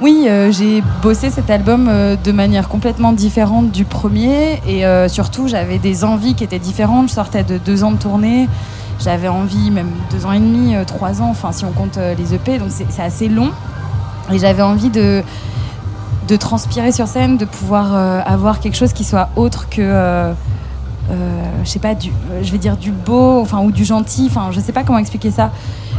Oui, 0.00 0.24
euh, 0.28 0.50
j'ai 0.50 0.82
bossé 1.02 1.28
cet 1.28 1.50
album 1.50 1.86
euh, 1.86 2.16
de 2.16 2.32
manière 2.32 2.70
complètement 2.70 3.12
différente 3.12 3.70
du 3.70 3.84
premier 3.84 4.58
et 4.66 4.86
euh, 4.86 5.08
surtout 5.08 5.46
j'avais 5.46 5.78
des 5.78 6.04
envies 6.04 6.34
qui 6.34 6.42
étaient 6.42 6.58
différentes. 6.58 7.10
Je 7.10 7.14
sortais 7.14 7.44
de 7.44 7.58
deux 7.58 7.84
ans 7.84 7.92
de 7.92 7.98
tournée, 7.98 8.48
j'avais 8.98 9.28
envie 9.28 9.70
même 9.70 9.90
deux 10.10 10.24
ans 10.24 10.32
et 10.32 10.38
demi, 10.38 10.74
trois 10.86 11.20
ans, 11.20 11.28
enfin 11.28 11.52
si 11.52 11.66
on 11.66 11.72
compte 11.72 11.98
les 12.16 12.34
EP, 12.34 12.58
donc 12.58 12.70
c'est 12.70 13.02
assez 13.02 13.28
long. 13.28 13.50
Et 14.32 14.38
j'avais 14.38 14.62
envie 14.62 14.88
de, 14.88 15.22
transpirer 16.38 16.92
sur 16.92 17.06
scène, 17.06 17.36
de 17.36 17.44
pouvoir 17.44 17.94
avoir 18.26 18.60
quelque 18.60 18.76
chose 18.76 18.92
qui 18.92 19.04
soit 19.04 19.30
autre 19.36 19.68
que, 19.68 20.32
je 21.64 21.68
sais 21.68 21.78
pas, 21.78 21.90
euh, 21.90 22.42
je 22.42 22.52
vais 22.52 22.58
dire 22.58 22.76
du 22.76 22.92
beau, 22.92 23.40
enfin 23.40 23.60
ou 23.60 23.70
du 23.70 23.84
gentil, 23.84 24.26
enfin 24.30 24.50
je 24.50 24.60
sais 24.60 24.72
pas 24.72 24.82
comment 24.82 24.98
expliquer 24.98 25.30
ça. 25.30 25.50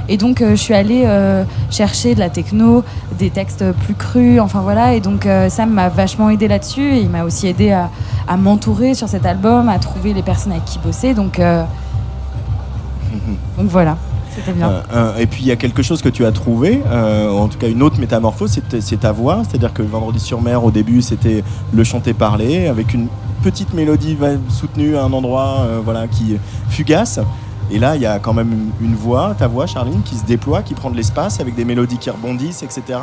Et 0.09 0.17
donc 0.17 0.41
euh, 0.41 0.51
je 0.51 0.55
suis 0.55 0.73
allée 0.73 1.03
euh, 1.05 1.43
chercher 1.69 2.15
de 2.15 2.19
la 2.19 2.29
techno, 2.29 2.83
des 3.17 3.29
textes 3.29 3.63
plus 3.85 3.93
crus, 3.93 4.39
enfin 4.39 4.61
voilà. 4.61 4.93
Et 4.93 4.99
donc 4.99 5.25
euh, 5.25 5.49
Sam 5.49 5.71
m'a 5.71 5.89
vachement 5.89 6.29
aidé 6.29 6.47
là-dessus. 6.47 6.97
Il 6.97 7.09
m'a 7.09 7.23
aussi 7.23 7.47
aidé 7.47 7.71
à, 7.71 7.89
m'entourer 8.37 8.93
sur 8.93 9.07
cet 9.09 9.25
album, 9.25 9.69
à 9.69 9.77
trouver 9.79 10.13
les 10.13 10.23
personnes 10.23 10.53
avec 10.53 10.65
qui 10.65 10.79
bosser. 10.79 11.13
Donc, 11.13 11.39
euh, 11.39 11.63
donc 13.57 13.67
voilà, 13.67 13.97
c'était 14.33 14.53
bien. 14.53 14.69
Euh, 14.69 14.81
euh, 14.93 15.17
et 15.17 15.27
puis 15.27 15.41
il 15.43 15.47
y 15.47 15.51
a 15.51 15.55
quelque 15.55 15.83
chose 15.83 16.01
que 16.01 16.09
tu 16.09 16.25
as 16.25 16.31
trouvé, 16.31 16.81
euh, 16.87 17.29
en 17.29 17.47
tout 17.47 17.57
cas 17.57 17.67
une 17.67 17.83
autre 17.83 17.99
métamorphose, 17.99 18.59
c'est 18.79 18.99
ta 18.99 19.11
voix. 19.11 19.43
C'est-à-dire 19.47 19.73
que 19.73 19.81
Vendredi 19.81 20.19
sur 20.19 20.41
mer, 20.41 20.63
au 20.63 20.71
début, 20.71 21.01
c'était 21.01 21.43
le 21.73 21.83
chanter-parler 21.83 22.67
avec 22.67 22.93
une 22.93 23.07
petite 23.41 23.73
mélodie 23.73 24.17
soutenue 24.49 24.95
à 24.97 25.03
un 25.03 25.13
endroit 25.13 25.57
euh, 25.61 25.79
voilà, 25.83 26.07
qui 26.07 26.37
fugace. 26.69 27.19
Et 27.73 27.79
là, 27.79 27.95
il 27.95 28.01
y 28.01 28.05
a 28.05 28.19
quand 28.19 28.33
même 28.33 28.71
une, 28.81 28.95
voix, 28.95 29.33
ta 29.37 29.47
voix, 29.47 29.65
Charline, 29.65 30.01
qui 30.03 30.15
se 30.15 30.25
déploie, 30.25 30.61
qui 30.61 30.73
prend 30.73 30.89
de 30.91 30.97
l'espace 30.97 31.39
avec 31.39 31.55
des 31.55 31.63
mélodies 31.63 31.97
qui 31.97 32.09
rebondissent, 32.09 32.63
etc. 32.63 32.99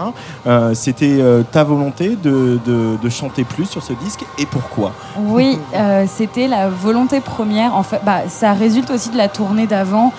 Euh, 0.46 0.74
c'était 0.74 1.16
euh, 1.20 1.42
ta 1.42 1.64
volonté 1.64 2.16
de, 2.22 2.58
de- 2.66 3.08
chanter 3.08 3.44
plus 3.44 3.64
sur 3.64 3.82
ce 3.82 3.94
disque 3.94 4.26
et 4.38 4.44
pourquoi? 4.44 4.92
Oui, 5.18 5.58
c'était 6.06 6.46
la 6.46 6.68
volonté 6.68 7.20
première. 7.20 7.74
En 7.74 7.82
fait, 7.82 8.02
bah, 8.04 8.28
ça 8.28 8.52
résulte 8.52 8.90
aussi 8.90 9.08
de 9.08 9.16
la 9.16 9.28
tournée 9.28 9.66
d'avant, 9.66 10.12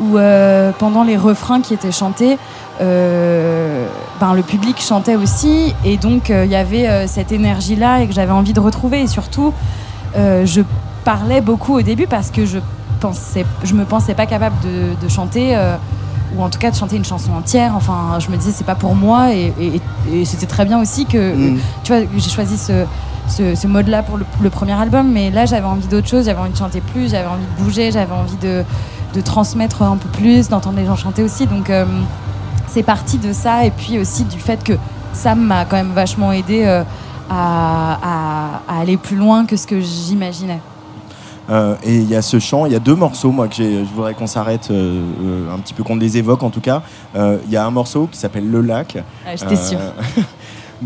où 0.00 0.18
euh, 0.18 0.72
pendant 0.78 1.04
les 1.04 1.16
refrains 1.16 1.60
qui 1.60 1.74
étaient 1.74 1.92
chantés, 1.92 2.38
euh, 2.80 3.86
ben, 4.20 4.34
le 4.34 4.42
public 4.42 4.80
chantait 4.80 5.16
aussi, 5.16 5.74
et 5.84 5.96
donc 5.96 6.30
euh, 6.30 6.44
il 6.44 6.50
y 6.50 6.56
avait 6.56 6.88
euh, 6.88 7.06
cette 7.06 7.32
énergie-là 7.32 8.00
et 8.00 8.06
que 8.06 8.12
j'avais 8.14 8.32
envie 8.32 8.52
de 8.52 8.60
retrouver. 8.60 9.00
Et 9.02 9.06
surtout, 9.06 9.52
euh, 10.16 10.44
je 10.46 10.62
parlais 11.04 11.40
beaucoup 11.40 11.74
au 11.78 11.82
début 11.82 12.06
parce 12.06 12.30
que 12.30 12.46
je 12.46 12.58
pensais, 13.00 13.44
je 13.64 13.74
me 13.74 13.84
pensais 13.84 14.14
pas 14.14 14.26
capable 14.26 14.56
de, 14.62 14.94
de 15.02 15.08
chanter. 15.10 15.56
euh, 15.56 15.76
ou 16.36 16.42
en 16.42 16.48
tout 16.48 16.58
cas 16.58 16.72
de 16.72 16.74
chanter 16.74 16.96
une 16.96 17.04
chanson 17.04 17.30
entière. 17.32 17.74
Enfin, 17.76 18.18
je 18.18 18.28
me 18.28 18.36
disais 18.36 18.50
c'est 18.52 18.66
pas 18.66 18.74
pour 18.74 18.96
moi 18.96 19.32
et, 19.32 19.52
et- 19.60 19.80
et 20.20 20.24
c'était 20.24 20.46
très 20.46 20.64
bien 20.64 20.80
aussi 20.80 21.06
que 21.06 21.32
Mm. 21.32 21.58
tu 21.84 21.92
vois, 21.92 22.02
j'ai 22.16 22.28
choisi 22.30 22.58
ce, 22.58 22.86
ce, 23.28 23.54
ce 23.54 23.66
mode-là 23.68 24.02
pour 24.02 24.16
le, 24.16 24.26
le 24.42 24.50
premier 24.50 24.72
album, 24.72 25.12
mais 25.12 25.30
là 25.30 25.46
j'avais 25.46 25.66
envie 25.66 25.86
d'autre 25.86 26.08
chose, 26.08 26.24
j'avais 26.24 26.40
envie 26.40 26.50
de 26.50 26.56
chanter 26.56 26.80
plus, 26.80 27.08
j'avais 27.12 27.28
envie 27.28 27.44
de 27.56 27.62
bouger, 27.62 27.92
j'avais 27.92 28.12
envie 28.14 28.34
de, 28.38 28.64
de 29.14 29.20
transmettre 29.20 29.82
un 29.82 29.96
peu 29.96 30.08
plus, 30.08 30.48
d'entendre 30.48 30.76
les 30.78 30.86
gens 30.86 30.96
chanter 30.96 31.22
aussi. 31.22 31.46
Donc 31.46 31.70
euh, 31.70 31.84
c'est 32.66 32.82
parti 32.82 33.18
de 33.18 33.32
ça 33.32 33.64
et 33.64 33.70
puis 33.70 33.98
aussi 33.98 34.24
du 34.24 34.38
fait 34.38 34.62
que 34.62 34.72
Sam 35.12 35.40
m'a 35.40 35.64
quand 35.64 35.76
même 35.76 35.92
vachement 35.92 36.32
aidé 36.32 36.64
euh, 36.64 36.82
à, 37.30 37.98
à- 38.02 38.60
à 38.76 38.80
aller 38.80 38.96
plus 38.96 39.16
loin 39.16 39.46
que 39.46 39.56
ce 39.56 39.66
que 39.66 39.80
j'imaginais. 39.80 40.60
Euh, 41.50 41.74
et 41.84 41.96
il 41.96 42.08
y 42.08 42.16
a 42.16 42.22
ce 42.22 42.38
chant, 42.38 42.64
il 42.64 42.72
y 42.72 42.74
a 42.74 42.78
deux 42.78 42.94
morceaux, 42.94 43.30
moi, 43.30 43.48
que 43.48 43.54
je 43.56 43.84
voudrais 43.94 44.14
qu'on 44.14 44.26
s'arrête 44.26 44.70
un 44.70 45.58
petit 45.58 45.74
peu, 45.74 45.82
qu'on 45.82 45.96
les 45.96 46.16
évoque 46.16 46.42
en 46.42 46.48
tout 46.48 46.62
cas. 46.62 46.80
Il 47.14 47.50
y 47.50 47.56
a 47.56 47.66
un 47.66 47.70
morceau 47.70 48.08
qui 48.10 48.18
s'appelle 48.18 48.50
Le 48.50 48.62
Lac. 48.62 48.96
Ah, 49.26 49.36
J'étais 49.36 49.56
sûre. 49.56 49.78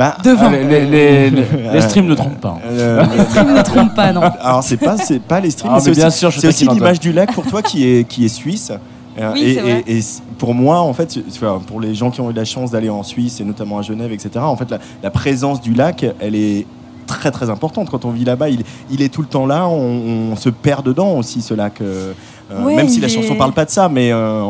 Euh, 0.00 0.04
bah, 0.04 0.16
Devant. 0.24 0.46
Ah, 0.46 0.50
les, 0.50 0.64
les- 0.64 0.86
les- 0.86 1.30
les- 1.30 1.72
les 1.72 1.80
streams 1.80 2.06
ne 2.06 2.14
trompent 2.14 2.40
pas. 2.40 2.56
hein. 2.58 2.68
euh, 2.70 3.04
Les 3.16 3.24
streams 3.24 3.54
ne 3.54 3.62
trompent 3.62 3.94
pas, 3.94 4.12
non. 4.12 4.20
alors 4.40 4.62
c'est 4.62 4.76
pas 4.76 4.96
c'est 4.96 5.18
pas 5.20 5.40
les 5.40 5.50
streams, 5.50 5.72
Ah, 5.74 5.78
mais 5.84 5.94
c'est 5.94 6.06
aussi, 6.06 6.18
sûr, 6.18 6.30
je 6.30 6.40
c'est 6.40 6.48
aussi 6.48 6.66
l'image 6.66 7.00
du 7.00 7.12
lac 7.12 7.32
pour 7.32 7.44
toi 7.46 7.62
qui 7.62 7.84
est 7.86 8.04
qui 8.08 8.24
est 8.24 8.28
suisse. 8.28 8.72
Euh, 9.20 9.32
Oui, 9.34 9.40
et, 9.42 9.54
c'est 9.54 9.60
vrai. 9.60 9.84
et- 9.86 10.00
pour 10.38 10.54
moi, 10.54 10.78
en 10.80 10.92
fait, 10.92 11.18
pour 11.66 11.80
les 11.80 11.92
gens 11.96 12.10
qui 12.12 12.20
ont 12.20 12.30
eu 12.30 12.34
la 12.34 12.44
chance 12.44 12.70
d'aller 12.70 12.88
en 12.88 13.02
Suisse 13.02 13.40
et 13.40 13.44
notamment 13.44 13.78
à 13.78 13.82
Genève, 13.82 14.12
etc. 14.12 14.30
En 14.38 14.54
fait, 14.56 14.70
la, 14.70 14.78
la 15.02 15.10
présence 15.10 15.60
du 15.60 15.74
lac, 15.74 16.06
elle 16.20 16.36
est 16.36 16.64
très 17.08 17.32
très 17.32 17.50
importante 17.50 17.90
quand 17.90 18.04
on 18.04 18.10
vit 18.10 18.24
là-bas. 18.24 18.48
Il, 18.50 18.62
il 18.92 19.02
est 19.02 19.08
tout 19.12 19.22
le 19.22 19.26
temps 19.26 19.46
là. 19.46 19.66
On, 19.66 20.30
on 20.32 20.36
se 20.36 20.48
perd 20.50 20.86
dedans 20.86 21.14
aussi 21.16 21.42
ce 21.42 21.54
lac. 21.54 21.80
euh, 21.80 22.12
euh, 22.52 22.64
Ouais, 22.64 22.76
même 22.76 22.88
si 22.88 23.00
la 23.00 23.08
chanson 23.08 23.34
est- 23.34 23.36
parle 23.38 23.52
pas 23.52 23.64
de 23.64 23.70
ça, 23.70 23.88
mais, 23.88 24.12
euh, 24.12 24.44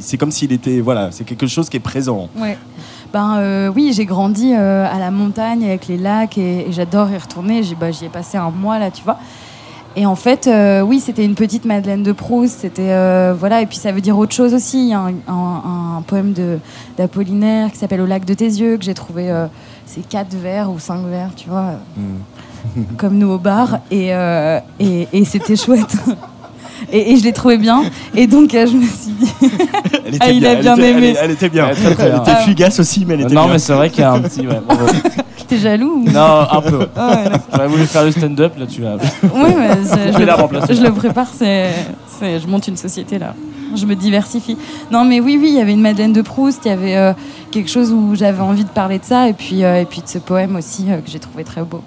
c'est 0.00 0.16
comme 0.16 0.32
s'il 0.32 0.52
était 0.52 0.80
voilà, 0.80 1.08
c'est 1.12 1.22
quelque 1.24 1.46
chose 1.46 1.68
qui 1.68 1.76
est 1.76 1.80
présent. 1.80 2.28
Ouais. 2.36 2.58
Ben 3.12 3.36
euh, 3.36 3.68
oui, 3.74 3.92
j'ai 3.92 4.06
grandi 4.06 4.52
euh, 4.54 4.86
à 4.90 4.98
la 4.98 5.10
montagne 5.10 5.64
avec 5.64 5.86
les 5.86 5.98
lacs 5.98 6.38
et, 6.38 6.68
et 6.68 6.72
j'adore 6.72 7.10
y 7.10 7.18
retourner. 7.18 7.62
J'y 7.62 7.74
bah, 7.74 7.90
j'y 7.90 8.06
ai 8.06 8.08
passé 8.08 8.38
un 8.38 8.50
mois 8.50 8.78
là, 8.78 8.90
tu 8.90 9.02
vois. 9.04 9.18
Et 9.94 10.06
en 10.06 10.14
fait, 10.16 10.46
euh, 10.46 10.80
oui, 10.80 11.00
c'était 11.00 11.22
une 11.24 11.34
petite 11.34 11.66
Madeleine 11.66 12.02
de 12.02 12.12
Proust. 12.12 12.60
C'était 12.60 13.32
voilà, 13.34 13.60
et 13.60 13.66
puis 13.66 13.76
ça 13.76 13.92
veut 13.92 14.00
dire 14.00 14.16
autre 14.16 14.32
chose 14.32 14.54
aussi. 14.54 14.84
Il 14.84 14.88
y 14.88 14.94
a 14.94 15.00
un, 15.00 15.12
un- 15.28 15.96
un 15.98 16.02
poème 16.02 16.32
d'Apollinaire 16.96 17.70
qui 17.70 17.76
s'appelle 17.76 18.00
Au 18.00 18.06
lac 18.06 18.24
de 18.24 18.32
tes 18.32 18.46
yeux 18.46 18.78
que 18.78 18.84
j'ai 18.84 18.94
trouvé. 18.94 19.30
c'est 19.84 20.08
quatre 20.08 20.34
vers 20.34 20.70
ou 20.70 20.78
cinq 20.78 21.04
vers, 21.04 21.34
tu 21.36 21.50
vois, 21.50 21.72
comme 22.96 23.18
nous 23.18 23.28
au 23.28 23.38
bar. 23.38 23.80
Et 23.90 24.12
et, 24.80 25.08
et 25.12 25.24
c'était 25.26 25.56
chouette. 25.56 25.94
Et, 26.92 27.12
et 27.12 27.16
je 27.16 27.24
l'ai 27.24 27.32
trouvé 27.32 27.56
bien. 27.58 27.82
Et 28.14 28.26
donc 28.26 28.54
euh, 28.54 28.66
je 28.66 28.76
me 28.76 28.82
suis 28.82 29.12
dit. 29.18 29.30
Elle 30.06 30.16
Ah, 30.20 30.30
il 30.30 30.46
a 30.46 30.52
elle 30.52 30.60
bien 30.60 30.74
était, 30.76 30.90
aimé. 30.90 31.08
Elle, 31.16 31.24
elle 31.24 31.30
était 31.30 31.48
bien. 31.48 31.66
Elle 31.66 31.72
est 31.72 31.80
très, 31.80 31.94
très 31.94 32.04
Elle 32.06 32.12
bien. 32.12 32.22
était 32.22 32.42
fugace 32.44 32.78
aussi, 32.80 33.04
mais 33.06 33.14
elle 33.14 33.20
était 33.22 33.34
non, 33.34 33.44
bien. 33.44 33.52
mais 33.54 33.58
c'est 33.58 33.72
vrai 33.72 33.88
qu'il 33.90 34.00
y 34.00 34.04
a 34.04 34.12
un 34.12 34.20
petit. 34.20 34.46
ouais. 34.46 34.60
T'es 35.48 35.58
jaloux 35.58 36.02
ou- 36.06 36.10
Non, 36.10 36.46
un 36.50 36.60
peu. 36.62 36.86
Ah 36.96 37.10
ouais. 37.10 37.30
J'aurais 37.52 37.68
voulu 37.68 37.84
faire 37.86 38.04
le 38.04 38.10
stand-up, 38.12 38.52
là 38.58 38.66
tu 38.66 38.84
as. 38.86 38.94
Ouais, 38.94 39.54
mais 39.58 39.70
je, 39.82 40.12
Je 40.12 40.12
vais 40.12 40.18
le 40.20 40.24
la 40.26 40.34
remplacer. 40.36 40.74
je 40.74 40.82
le 40.82 40.92
prépare, 40.92 41.28
c'est, 41.36 41.70
c'est- 42.18 42.40
je 42.40 42.46
monte 42.46 42.68
une 42.68 42.76
société 42.76 43.18
là. 43.18 43.34
Je 43.74 43.86
me 43.86 43.94
diversifie. 43.94 44.56
Non, 44.90 45.04
mais 45.04 45.20
oui, 45.20 45.38
oui, 45.40 45.48
il 45.48 45.56
y 45.56 45.60
avait 45.60 45.72
une 45.72 45.80
Madeleine 45.80 46.12
de 46.12 46.20
Proust, 46.20 46.60
il 46.66 46.68
y 46.68 46.70
avait 46.72 46.94
euh, 46.96 47.12
quelque 47.50 47.70
chose 47.70 47.90
où 47.90 48.14
j'avais 48.14 48.40
envie 48.42 48.64
de 48.64 48.68
parler 48.70 48.98
de 48.98 49.04
ça, 49.04 49.28
et 49.28 49.32
puis, 49.32 49.64
euh, 49.64 49.80
et 49.80 49.86
puis 49.86 50.02
de 50.02 50.08
ce 50.08 50.18
poème 50.18 50.56
aussi 50.56 50.84
euh, 50.90 50.96
que 50.98 51.10
j'ai 51.10 51.18
trouvé 51.18 51.42
très 51.42 51.62
beau. 51.62 51.80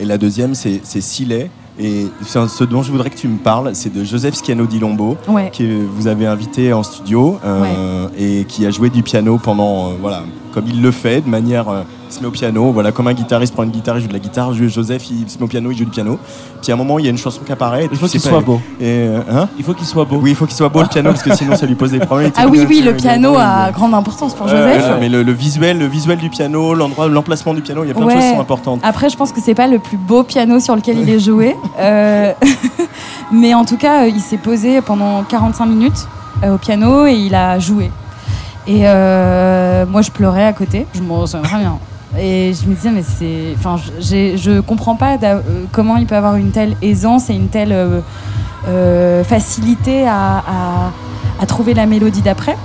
Et 0.00 0.04
la 0.04 0.16
deuxième, 0.16 0.54
c'est 0.54 0.80
c'est 0.84 1.00
Silet. 1.00 1.50
Et 1.80 2.06
ce 2.22 2.64
dont 2.64 2.82
je 2.82 2.90
voudrais 2.90 3.08
que 3.10 3.16
tu 3.16 3.28
me 3.28 3.38
parles, 3.38 3.70
c'est 3.74 3.92
de 3.92 4.02
Joseph 4.02 4.34
Schiano 4.36 4.66
di 4.66 4.78
Lombo, 4.80 5.16
Ouais. 5.28 5.50
que 5.56 5.84
vous 5.86 6.06
avez 6.08 6.26
invité 6.26 6.72
en 6.72 6.82
studio 6.82 7.38
euh, 7.44 8.08
et 8.18 8.44
qui 8.46 8.66
a 8.66 8.70
joué 8.70 8.90
du 8.90 9.02
piano 9.02 9.38
pendant, 9.38 9.90
euh, 9.90 9.92
voilà, 10.00 10.24
comme 10.58 10.68
il 10.68 10.82
le 10.82 10.90
fait, 10.90 11.20
de 11.20 11.28
manière, 11.28 11.68
euh, 11.68 11.82
il 12.08 12.12
se 12.12 12.20
met 12.20 12.26
au 12.26 12.32
piano, 12.32 12.72
voilà, 12.72 12.90
comme 12.90 13.06
un 13.06 13.12
guitariste 13.12 13.54
prend 13.54 13.62
une 13.62 13.70
guitare, 13.70 13.98
il 13.98 14.02
joue 14.02 14.08
de 14.08 14.12
la 14.12 14.18
guitare, 14.18 14.52
Joseph, 14.52 15.08
il 15.08 15.30
se 15.30 15.38
met 15.38 15.44
au 15.44 15.46
piano, 15.46 15.70
il 15.70 15.78
joue 15.78 15.84
du 15.84 15.90
piano. 15.90 16.18
Puis 16.60 16.72
à 16.72 16.74
un 16.74 16.78
moment, 16.78 16.98
il 16.98 17.04
y 17.04 17.08
a 17.08 17.12
une 17.12 17.18
chanson 17.18 17.42
qui 17.46 17.52
apparaît. 17.52 17.88
Il 17.92 17.96
faut 17.96 18.08
qu'il 18.08 18.20
soit 18.20 18.40
beau. 18.40 18.60
Et, 18.80 18.86
euh, 18.86 19.20
hein 19.30 19.48
Il 19.56 19.64
faut 19.64 19.72
qu'il 19.72 19.86
soit 19.86 20.04
beau. 20.04 20.18
oui, 20.20 20.30
il 20.30 20.36
faut 20.36 20.46
qu'il 20.46 20.56
soit 20.56 20.68
beau 20.68 20.82
le 20.82 20.88
piano 20.88 21.10
parce 21.10 21.22
que 21.22 21.32
sinon 21.36 21.54
ça 21.54 21.64
lui 21.64 21.76
pose 21.76 21.92
des 21.92 22.00
problèmes. 22.00 22.32
Ah 22.36 22.46
oui, 22.48 22.64
oui, 22.68 22.82
le 22.84 22.94
piano 22.94 23.36
a 23.38 23.70
grande 23.70 23.94
importance 23.94 24.34
pour 24.34 24.48
Joseph. 24.48 24.96
mais 25.00 25.08
le, 25.08 25.22
le 25.22 25.32
visuel, 25.32 25.78
le 25.78 25.86
visuel 25.86 26.18
du 26.18 26.28
piano, 26.28 26.74
l'endroit, 26.74 27.06
l'emplacement 27.06 27.54
du 27.54 27.62
piano, 27.62 27.84
il 27.84 27.88
y 27.88 27.90
a 27.92 27.94
plein 27.94 28.06
de 28.06 28.10
choses 28.10 28.22
qui 28.22 28.30
sont 28.30 28.40
importantes. 28.40 28.80
Après, 28.82 29.08
je 29.10 29.16
pense 29.16 29.30
que 29.30 29.40
c'est 29.40 29.54
pas 29.54 29.68
le 29.68 29.78
plus 29.78 29.96
beau 29.96 30.24
piano 30.24 30.58
sur 30.58 30.74
lequel 30.74 30.98
il 30.98 31.08
est 31.08 31.20
joué. 31.20 31.54
Euh, 31.78 32.32
mais 33.32 33.54
en 33.54 33.64
tout 33.64 33.76
cas, 33.76 34.06
il 34.06 34.20
s'est 34.20 34.36
posé 34.36 34.80
pendant 34.80 35.22
45 35.22 35.66
minutes 35.66 36.08
au 36.42 36.58
piano 36.58 37.06
et 37.06 37.14
il 37.14 37.34
a 37.34 37.60
joué. 37.60 37.90
Et 38.68 38.82
euh, 38.84 39.86
moi, 39.86 40.02
je 40.02 40.10
pleurais 40.10 40.44
à 40.44 40.52
côté. 40.52 40.86
Je 40.94 41.00
m'en 41.02 41.26
souviens 41.26 41.42
très 41.48 41.58
bien. 41.58 41.78
Et 42.18 42.52
je 42.54 42.68
me 42.68 42.74
disais, 42.74 42.90
mais 42.90 43.02
c'est. 43.02 43.54
Enfin, 43.56 43.76
j'ai- 43.98 44.36
je 44.36 44.60
comprends 44.60 44.94
pas 44.96 45.16
euh, 45.22 45.40
comment 45.72 45.96
il 45.96 46.06
peut 46.06 46.16
avoir 46.16 46.36
une 46.36 46.50
telle 46.50 46.74
aisance 46.82 47.30
et 47.30 47.34
une 47.34 47.48
telle 47.48 47.72
euh, 47.72 48.00
euh, 48.66 49.24
facilité 49.24 50.06
à, 50.06 50.38
à- 50.38 50.90
à 51.40 51.46
trouver 51.46 51.74
la 51.74 51.86
mélodie 51.86 52.22
d'après. 52.22 52.56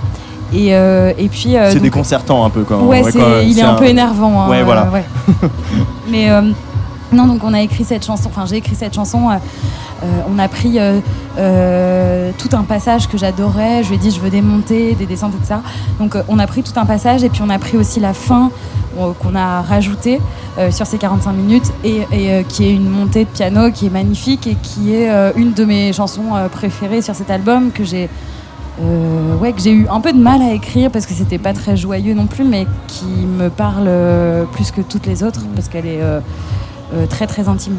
Et, 0.54 0.76
euh, 0.76 1.12
et 1.18 1.30
puis. 1.30 1.58
euh, 1.58 1.72
c'est 1.72 1.80
déconcertant 1.80 2.46
un 2.46 2.50
peu 2.50 2.64
quand 2.64 2.80
Ouais, 2.82 3.02
ouais, 3.04 3.12
c'est- 3.12 3.20
quand- 3.20 3.40
il 3.46 3.58
est 3.58 3.64
un, 3.64 3.74
peu 3.76 3.86
énervant. 3.86 4.42
hein, 4.44 4.50
Ouais, 4.50 4.64
voilà. 4.64 4.88
euh, 4.88 4.92
ouais. 4.92 5.06
Mais 6.12 6.30
euh, 6.30 6.42
non, 7.14 7.28
donc 7.28 7.44
on 7.44 7.54
a 7.54 7.62
écrit 7.62 7.84
cette 7.84 8.06
chanson. 8.06 8.30
Enfin, 8.30 8.46
j'ai 8.46 8.58
écrit 8.58 8.76
cette 8.76 8.94
chanson. 8.94 9.30
euh, 9.30 9.36
euh, 10.04 10.22
on 10.28 10.38
a 10.38 10.48
pris 10.48 10.80
euh, 10.80 12.32
tout 12.38 12.50
un 12.54 12.64
passage 12.64 13.08
que 13.08 13.18
j'adorais. 13.18 13.84
Je 13.84 13.90
lui 13.90 13.96
ai 13.96 13.98
dit, 13.98 14.12
je 14.12 14.20
veux 14.20 14.30
des 14.30 14.42
montées, 14.42 14.96
des 14.96 15.06
descentes, 15.06 15.34
etc. 15.36 15.60
Donc 16.00 16.18
on 16.28 16.40
a 16.40 16.48
pris 16.48 16.64
tout 16.64 16.78
un 16.78 16.86
passage 16.86 17.24
et 17.24 17.30
puis 17.30 17.42
on 17.44 17.50
a 17.50 17.60
pris 17.60 17.78
aussi 17.78 18.00
la 18.00 18.14
fin 18.14 18.52
qu'on 18.96 19.36
a 19.36 19.62
rajoutée 19.62 20.20
sur 20.70 20.86
ces 20.86 21.00
45 21.00 21.32
minutes 21.32 21.74
et, 21.84 22.04
qui 22.48 22.66
est 22.66 22.72
une 22.72 22.88
montée 22.90 23.24
de 23.24 23.30
piano 23.30 23.72
qui 23.72 23.88
est 23.88 23.90
magnifique 23.90 24.46
et 24.46 24.56
qui 24.62 24.94
est 24.94 25.10
une 25.36 25.54
de 25.54 25.66
mes 25.66 25.94
chansons 25.94 26.34
préférées 26.52 27.02
sur 27.02 27.16
cet 27.16 27.32
album 27.32 27.72
que 27.72 27.84
j'ai 27.84 28.08
que 28.78 29.62
j'ai 29.62 29.72
eu 29.72 29.88
un 29.90 30.00
peu 30.00 30.14
de 30.14 30.20
mal 30.20 30.42
à 30.42 30.54
écrire 30.54 30.92
parce 30.92 31.08
que 31.08 31.14
c'était 31.14 31.40
pas 31.40 31.54
très 31.54 31.76
joyeux 31.76 32.14
non 32.14 32.28
plus, 32.28 32.44
mais 32.44 32.68
qui 32.88 33.06
me 33.06 33.50
parle 33.50 33.90
plus 34.52 34.70
que 34.70 34.82
toutes 34.82 35.08
les 35.08 35.24
autres 35.24 35.42
parce 35.56 35.70
qu'elle 35.70 35.88
est 35.88 36.02
très 37.10 37.28
très 37.28 37.48
intime. 37.48 37.78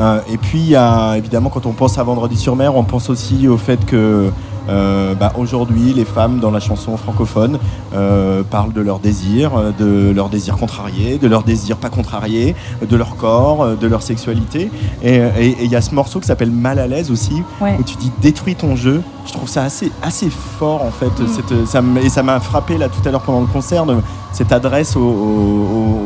Euh, 0.00 0.20
et 0.28 0.38
puis, 0.38 0.74
évidemment, 1.16 1.50
quand 1.50 1.66
on 1.66 1.72
pense 1.72 1.98
à 1.98 2.02
Vendredi 2.02 2.36
sur 2.36 2.56
mer, 2.56 2.76
on 2.76 2.84
pense 2.84 3.10
aussi 3.10 3.48
au 3.48 3.56
fait 3.56 3.84
que 3.84 4.30
euh, 4.68 5.14
bah, 5.14 5.32
aujourd'hui, 5.36 5.92
les 5.92 6.04
femmes 6.04 6.40
dans 6.40 6.50
la 6.50 6.60
chanson 6.60 6.96
francophone 6.96 7.58
euh, 7.94 8.42
parlent 8.42 8.72
de 8.72 8.80
leurs 8.80 8.98
désirs, 8.98 9.52
euh, 9.56 9.72
de 9.78 10.12
leurs 10.14 10.28
désirs 10.28 10.56
contrariés, 10.56 11.18
de 11.18 11.26
leurs 11.28 11.42
désirs 11.42 11.76
pas 11.76 11.90
contrariés, 11.90 12.54
de 12.88 12.96
leur 12.96 13.16
corps, 13.16 13.76
de 13.76 13.86
leur 13.86 14.02
sexualité. 14.02 14.70
Et 15.02 15.20
il 15.62 15.70
y 15.70 15.76
a 15.76 15.80
ce 15.80 15.94
morceau 15.94 16.20
qui 16.20 16.26
s'appelle 16.26 16.50
Mal 16.50 16.78
à 16.78 16.86
l'aise 16.86 17.10
aussi, 17.10 17.42
Ouais. 17.60 17.76
où 17.78 17.82
tu 17.82 17.96
dis 17.96 18.10
détruis 18.20 18.54
ton 18.54 18.76
jeu. 18.76 19.02
Je 19.26 19.32
trouve 19.32 19.48
ça 19.48 19.62
assez, 19.64 19.90
assez 20.02 20.28
fort 20.30 20.82
en 20.82 20.90
fait. 20.90 21.06
Mm. 21.22 21.26
Cette- 21.28 21.66
ça 21.66 21.82
et 22.02 22.08
ça 22.10 22.22
m'a 22.22 22.40
frappé 22.40 22.76
là 22.76 22.88
tout 22.88 23.06
à 23.08 23.10
l'heure 23.10 23.22
pendant 23.22 23.40
le 23.40 23.46
concert, 23.46 23.86
de, 23.86 23.96
cette 24.32 24.52
adresse 24.52 24.96
aux, 24.96 25.00
aux- 25.00 25.04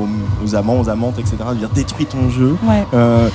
aux- 0.04 0.44
aux 0.44 0.54
amants, 0.54 0.80
aux 0.80 0.88
amantes, 0.88 1.18
etc. 1.18 1.36
De 1.50 1.54
dire 1.56 1.68
détruis 1.74 2.06
ton 2.06 2.28
jeu. 2.30 2.56
Ouais. 2.68 2.84
Euh, 2.94 3.28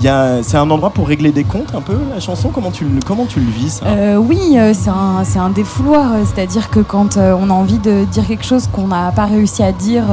c'est 0.00 0.56
un 0.56 0.70
endroit 0.70 0.90
pour 0.90 1.08
régler 1.08 1.32
des 1.32 1.44
comptes 1.44 1.74
un 1.74 1.80
peu 1.80 1.98
la 2.12 2.20
chanson? 2.20 2.50
Comment 2.50 2.70
tu, 2.70 2.86
comment 3.06 3.26
tu 3.26 3.40
le 3.40 3.50
vis 3.50 3.74
ça? 3.74 3.86
Euh, 3.86 4.16
oui, 4.16 4.38
euh, 4.56 4.72
c'est 4.74 4.90
un, 4.90 5.24
un 5.40 5.50
défouloir, 5.50 6.12
c'est-à-dire 6.24 6.70
que 6.70 6.80
quand 6.80 7.16
euh, 7.16 7.36
on 7.38 7.50
a 7.50 7.52
envie 7.52 7.78
de 7.78 8.04
dire 8.04 8.26
quelque 8.26 8.44
chose 8.44 8.68
qu'on 8.68 8.88
n'a 8.88 9.10
pas 9.12 9.26
réussi 9.26 9.62
à 9.62 9.72
dire 9.72 10.04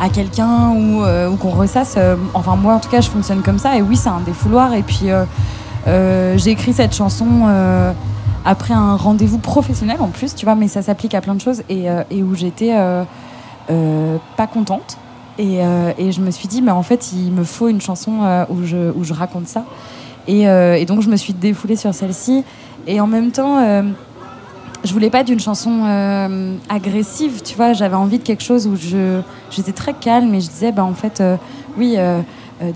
à 0.00 0.08
quelqu'un 0.08 0.70
ou, 0.70 1.36
qu'on 1.36 1.50
ressasse, 1.50 1.96
enfin 2.34 2.56
moi 2.56 2.74
en 2.74 2.80
tout 2.80 2.90
cas 2.90 3.00
je 3.00 3.08
fonctionne 3.08 3.42
comme 3.42 3.58
ça. 3.58 3.76
Et 3.76 3.82
oui 3.82 3.96
c'est 3.96 4.08
un 4.08 4.20
défouloir. 4.20 4.74
Et 4.74 4.82
puis 4.82 5.08
j'ai 5.86 6.50
écrit 6.50 6.72
cette 6.72 6.94
chanson 6.94 7.48
après 8.44 8.74
un 8.74 8.96
rendez-vous 8.96 9.38
professionnel 9.38 9.98
en 10.00 10.08
plus, 10.08 10.34
tu 10.34 10.44
vois, 10.44 10.54
mais 10.54 10.68
ça 10.68 10.82
s'applique 10.82 11.14
à 11.14 11.20
plein 11.20 11.34
de 11.34 11.40
choses. 11.40 11.62
Et, 11.68 11.88
où 12.22 12.34
j'étais 12.34 12.74
pas 14.36 14.46
contente. 14.46 14.98
Et, 15.38 15.64
euh, 15.64 15.92
et 15.98 16.12
je 16.12 16.20
me 16.20 16.30
suis 16.30 16.48
dit, 16.48 16.62
mais 16.62 16.70
en 16.70 16.82
fait, 16.82 17.12
il 17.12 17.32
me 17.32 17.44
faut 17.44 17.68
une 17.68 17.80
chanson 17.80 18.22
euh, 18.22 18.44
où, 18.48 18.64
je, 18.64 18.92
où 18.94 19.04
je 19.04 19.12
raconte 19.12 19.48
ça. 19.48 19.64
Et, 20.28 20.48
euh, 20.48 20.76
et 20.76 20.84
donc, 20.86 21.02
je 21.02 21.08
me 21.08 21.16
suis 21.16 21.32
défoulée 21.32 21.76
sur 21.76 21.92
celle-ci. 21.92 22.44
Et 22.86 23.00
en 23.00 23.06
même 23.06 23.30
temps, 23.30 23.82
je 24.84 24.92
voulais 24.92 25.08
pas 25.08 25.24
d'une 25.24 25.40
chanson 25.40 25.84
agressive, 26.68 27.42
tu 27.42 27.56
vois. 27.56 27.72
J'avais 27.72 27.96
envie 27.96 28.18
de 28.18 28.22
quelque 28.22 28.42
chose 28.42 28.66
où 28.66 28.76
je, 28.76 29.22
j'étais 29.50 29.72
très 29.72 29.94
calme 29.94 30.34
et 30.34 30.40
je 30.42 30.48
disais, 30.50 30.70
bah, 30.70 30.84
en 30.84 30.92
fait, 30.92 31.22
oui, 31.78 31.96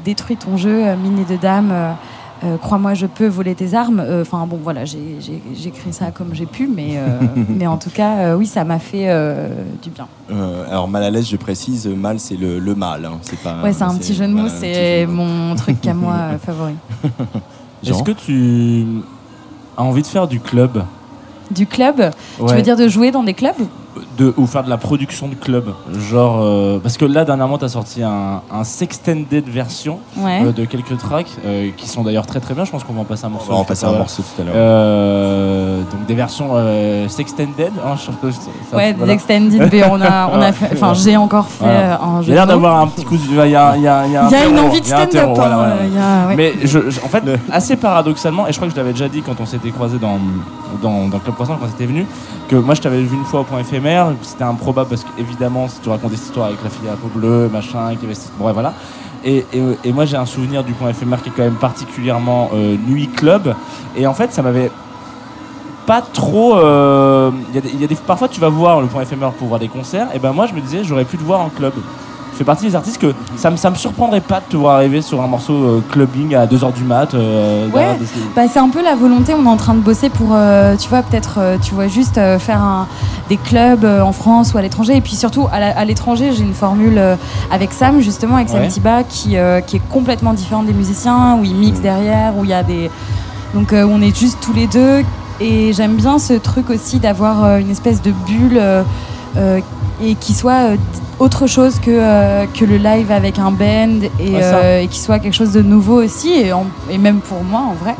détruis 0.03 0.37
ton 0.37 0.57
jeu, 0.57 0.97
mine 0.97 1.25
de 1.29 1.37
dames. 1.37 1.95
Euh, 2.45 2.57
Crois-moi, 2.57 2.95
je 2.95 3.07
peux 3.07 3.27
voler 3.27 3.55
tes 3.55 3.75
armes. 3.75 4.01
Euh, 4.01 4.23
Enfin 4.23 4.47
bon, 4.47 4.59
voilà, 4.63 4.85
j'ai 4.85 5.19
écrit 5.67 5.93
ça 5.93 6.11
comme 6.11 6.35
j'ai 6.35 6.47
pu, 6.47 6.67
mais, 6.67 6.97
euh, 6.97 7.19
mais 7.49 7.67
en 7.67 7.77
tout 7.79 7.91
cas, 7.91 8.17
euh, 8.19 8.37
oui, 8.37 8.47
ça 8.47 8.65
m'a 8.65 8.79
fait 8.79 9.09
euh, 9.09 9.49
du 9.83 9.91
bien. 9.91 10.07
Euh, 10.31 10.67
alors 10.69 10.89
mal 10.89 11.03
à 11.05 11.11
l'aise 11.11 11.27
je 11.27 11.37
précise 11.37 11.87
mal 11.87 12.21
c'est 12.21 12.37
le, 12.37 12.59
le 12.59 12.75
mal 12.75 13.07
hein, 13.07 13.13
c'est 13.23 13.39
pas 13.39 13.63
Ouais, 13.63 13.73
c'est 13.73 13.85
un 13.85 13.95
petit 13.95 14.13
jeu 14.15 14.27
de 14.27 14.33
mots, 14.33 14.49
c'est 14.49 15.07
mon 15.07 15.55
truc 15.55 15.87
à 15.87 15.95
moi 15.95 16.15
euh, 16.33 16.39
favori. 16.45 16.75
Est-ce 17.87 18.03
que 18.03 18.11
tu 18.13 18.87
as 19.77 19.83
envie 19.83 20.03
de 20.03 20.07
faire 20.07 20.29
du 20.29 20.39
club? 20.41 20.85
Du 21.51 21.67
club? 21.67 22.11
Tu 22.37 22.55
veux 22.55 22.63
dire 22.63 22.77
de 22.77 22.89
jouer 22.89 23.11
dans 23.11 23.23
des 23.23 23.33
clubs? 23.35 23.55
De, 24.19 24.33
ou 24.37 24.47
faire 24.47 24.63
de 24.65 24.71
la 24.71 24.77
production 24.79 25.29
de 25.29 25.35
club 25.35 25.67
genre 26.11 26.39
euh, 26.43 26.79
parce 26.83 26.97
que 26.97 27.05
là 27.05 27.25
dernièrement 27.25 27.59
tu 27.59 27.65
as 27.65 27.69
sorti 27.69 28.03
un, 28.03 28.43
un 28.53 28.65
sextended 28.65 29.49
version 29.49 29.99
Ouais. 30.17 30.41
euh, 30.45 30.53
de 30.53 30.65
quelques 30.65 30.97
tracks 30.99 31.31
euh, 31.45 31.71
qui 31.77 31.89
sont 31.89 32.03
d'ailleurs 32.03 32.27
très 32.27 32.41
très 32.41 32.55
bien 32.55 32.65
je 32.65 32.71
pense 32.71 32.85
qu'on 32.85 32.93
va 32.95 33.01
en 33.01 33.05
passer 33.05 33.25
un 33.25 33.29
on 33.29 33.33
morceau 33.33 33.53
va 33.53 33.59
en 33.59 33.65
passer 33.65 33.85
un 33.87 33.93
morceau 33.93 34.23
tout 34.23 34.43
à 34.43 34.45
l'heure 34.45 34.55
Euh, 34.57 35.81
donc 35.91 36.07
des 36.07 36.15
versions 36.15 36.49
euh, 36.55 37.09
sextended 37.09 37.73
hein, 37.85 37.95
je- 37.97 38.31
ça- 38.31 38.77
Ouais, 38.77 38.93
voilà. 38.93 39.07
des 39.07 39.13
extended, 39.13 39.69
mais 39.73 39.85
on 39.85 40.01
a, 40.01 40.29
on 40.33 40.41
a 40.41 40.53
fait, 40.53 40.71
enfin, 40.73 40.93
j'ai 40.95 41.17
encore 41.17 41.47
fait 41.49 41.65
Voilà. 41.65 42.01
un 42.03 42.21
il 42.21 42.25
jeu 42.27 42.29
y 42.31 42.33
a 42.33 42.35
l'air 42.37 42.47
d'avoir 42.47 42.81
un 42.81 42.87
petit 42.89 43.05
coup 43.05 43.17
de- 43.17 43.23
il 43.23 43.35
y 43.35 43.57
a, 43.57 43.77
il 43.77 43.83
y 43.83 43.89
a, 43.89 44.07
il 44.07 44.13
y 44.13 44.17
a, 44.17 44.27
Il 44.27 44.33
y 44.33 44.37
a 44.37 44.41
un 44.47 44.51
une 44.51 44.59
envie 44.59 44.81
de 44.81 44.85
il 44.87 44.89
stand-up. 44.89 45.11
terreau, 45.11 45.35
voilà, 45.35 45.57
voilà. 45.57 45.75
il 45.87 45.95
y 45.95 45.99
a- 45.99 46.27
ouais. 46.29 46.37
Mais 46.37 46.53
je, 46.65 46.91
je- 46.91 47.01
en 47.01 47.09
fait, 47.09 47.25
Le- 47.25 47.39
assez 47.51 47.77
paradoxalement, 47.77 48.47
et 48.47 48.53
je 48.53 48.57
crois 48.59 48.69
que 48.69 48.75
je 48.75 48.79
l'avais 48.79 48.93
déjà 48.93 49.09
dit 49.09 49.23
quand 49.23 49.41
on 49.41 49.47
s'était 49.47 49.71
croisé 49.71 49.99
dans, 49.99 50.19
dans, 50.83 51.09
dans 51.09 51.19
Club 51.19 51.35
Croissant, 51.35 51.57
quand 51.61 51.67
c'était 51.69 51.87
venu, 51.87 52.07
que 52.49 52.57
moi 52.57 52.75
je 52.75 52.81
t'avais 52.83 53.03
vu 53.03 53.17
une 53.17 53.25
fois 53.25 53.41
au 53.41 53.45
point 53.45 53.61
éphémère, 53.61 53.88
c'était 54.23 54.45
improbable 54.45 54.89
parce 54.91 55.05
qu'évidemment, 55.05 55.69
si 55.69 55.81
tu 55.81 55.89
racontais 55.89 56.17
cette 56.17 56.27
histoire 56.27 56.47
avec 56.47 56.63
la 56.63 56.71
fille 56.71 56.89
à 56.89 56.97
peau 56.97 57.09
bleue, 57.15 57.49
machin, 57.53 57.95
qui 57.97 58.05
avait 58.07 58.15
cette- 58.15 58.33
voilà. 58.39 58.73
Et, 59.25 59.45
et, 59.85 59.93
moi 59.93 60.05
j'ai 60.05 60.17
un 60.17 60.27
souvenir 60.27 60.63
du 60.63 60.73
point 60.75 60.91
éphémère 60.91 61.21
qui 61.23 61.29
est 61.29 61.33
quand 61.37 61.43
même 61.43 61.55
particulièrement 61.57 62.51
euh, 62.55 62.77
nuit 62.87 63.09
club. 63.09 63.55
Et 63.97 64.07
en 64.07 64.15
fait, 64.15 64.33
ça 64.33 64.43
m'avait 64.43 64.71
pas 65.87 66.03
trop. 66.03 66.57
euh, 66.57 67.31
y 67.53 67.85
a 67.85 67.87
des, 67.87 67.95
parfois, 67.97 68.29
tu 68.29 68.41
vas 68.41 68.49
voir 68.49 68.81
le 68.81 68.87
point 68.87 69.03
éphémère 69.03 69.33
pour 69.33 69.49
voir 69.49 69.59
des 69.59 69.69
concerts. 69.69 70.09
Et 70.15 70.19
ben 70.19 70.33
moi, 70.33 70.47
je 70.47 70.55
me 70.55 70.61
disais, 70.61 70.85
j'aurais 70.85 71.05
pu 71.05 71.17
te 71.19 71.25
voir 71.25 71.41
en 71.41 71.49
club. 71.49 71.73
Je 72.39 72.45
fais 72.45 72.47
partie 72.47 72.67
des 72.67 72.77
artistes 72.77 72.99
que 72.99 73.13
ça 73.35 73.51
me, 73.51 73.57
ça 73.57 73.69
me 73.69 73.75
surprendrait 73.75 74.21
pas 74.21 74.39
de 74.39 74.45
te 74.49 74.57
voir 74.57 74.77
arriver 74.77 75.03
sur 75.03 75.21
un 75.21 75.27
morceau 75.27 75.55
euh, 75.55 75.83
clubbing 75.91 76.37
à 76.37 76.47
2h 76.47 76.73
du 76.73 76.85
mat. 76.85 77.13
euh, 77.15 77.67
des- 77.99 78.05
Bah, 78.37 78.43
c'est 78.49 78.61
un 78.61 78.69
peu 78.69 78.81
la 78.81 78.95
volonté, 78.95 79.35
on 79.35 79.45
est 79.45 79.49
en 79.49 79.57
train 79.57 79.75
de 79.75 79.81
bosser 79.81 80.09
pour, 80.09 80.29
euh, 80.35 80.77
tu 80.77 80.89
vois, 80.89 81.03
peut-être, 81.03 81.41
tu 81.61 81.75
vois, 81.75 81.89
juste 81.89 82.15
faire 82.39 82.63
un- 82.63 82.87
des 83.29 83.39
clubs 83.39 83.85
en 83.85 84.13
France 84.13 84.55
ou 84.55 84.59
à 84.59 84.63
l'étranger. 84.63 84.95
Et 84.97 85.01
puis 85.01 85.17
surtout, 85.17 85.49
à 85.53 85.85
l'étranger, 85.85 86.31
j'ai 86.33 86.45
une 86.45 86.55
formule 86.55 87.01
avec 87.51 87.73
Sam, 87.73 88.01
justement, 88.01 88.37
avec 88.37 88.51
Sam 88.51 88.61
Ouais. 88.61 88.69
Tiba, 88.69 89.03
qui, 89.03 89.31
qui 89.67 89.77
est 89.77 89.83
complètement 89.91 90.33
différente 90.33 90.67
des 90.67 90.73
musiciens, 90.75 91.37
où 91.41 91.45
il 91.45 91.57
mixe 91.57 91.81
derrière, 91.81 92.37
où 92.39 92.45
il 92.45 92.51
y 92.51 92.55
a 92.55 92.63
des. 92.63 92.89
Donc, 93.53 93.73
on 93.75 94.01
est 94.01 94.17
juste 94.17 94.39
tous 94.41 94.53
les 94.53 94.69
deux. 94.69 95.03
Et 95.41 95.73
j'aime 95.73 95.97
bien 95.97 96.21
ce 96.21 96.35
truc 96.35 96.71
aussi 96.71 97.01
d'avoir 97.01 97.57
une 97.57 97.71
espèce 97.71 98.01
de 98.01 98.13
bulle 98.13 98.61
euh, 98.61 98.83
et 100.03 100.15
qui 100.15 100.33
soit 100.35 100.73
euh, 100.73 100.77
autre 101.19 101.47
chose 101.47 101.79
que, 101.81 101.91
euh, 101.91 102.47
que 102.47 102.65
le 102.65 102.77
live 102.77 103.11
avec 103.11 103.39
un 103.39 103.51
band 103.51 104.01
et, 104.21 104.31
Ouais, 104.35 104.43
ça. 104.43 104.57
euh, 104.59 104.81
et 104.83 104.87
qui 104.89 104.99
soit 105.01 105.19
quelque 105.19 105.35
chose 105.35 105.53
de 105.53 105.63
nouveau 105.63 106.03
aussi, 106.03 106.31
et, 106.33 106.53
en- 106.53 106.67
et 106.91 106.99
même 106.99 107.21
pour 107.21 107.43
moi 107.45 107.61
en 107.61 107.75
vrai. 107.75 107.95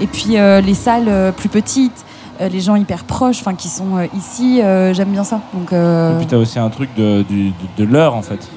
Et 0.00 0.06
puis 0.06 0.36
euh, 0.38 0.60
les 0.60 0.74
salles 0.74 1.32
plus 1.36 1.48
petites, 1.48 2.04
les 2.40 2.60
gens 2.60 2.74
hyper 2.76 3.04
proches, 3.04 3.38
enfin 3.40 3.54
qui 3.54 3.68
sont 3.68 4.00
ici, 4.16 4.60
j'aime 4.92 5.10
bien 5.10 5.22
ça. 5.22 5.40
Donc, 5.54 5.72
Et 5.72 6.16
puis 6.18 6.26
t'as 6.26 6.36
aussi 6.38 6.58
un 6.58 6.70
truc 6.70 6.90
de, 6.96 7.24
de, 7.28 7.50
de 7.76 7.84
l'heure 7.84 8.14
en 8.16 8.22
fait. 8.22 8.48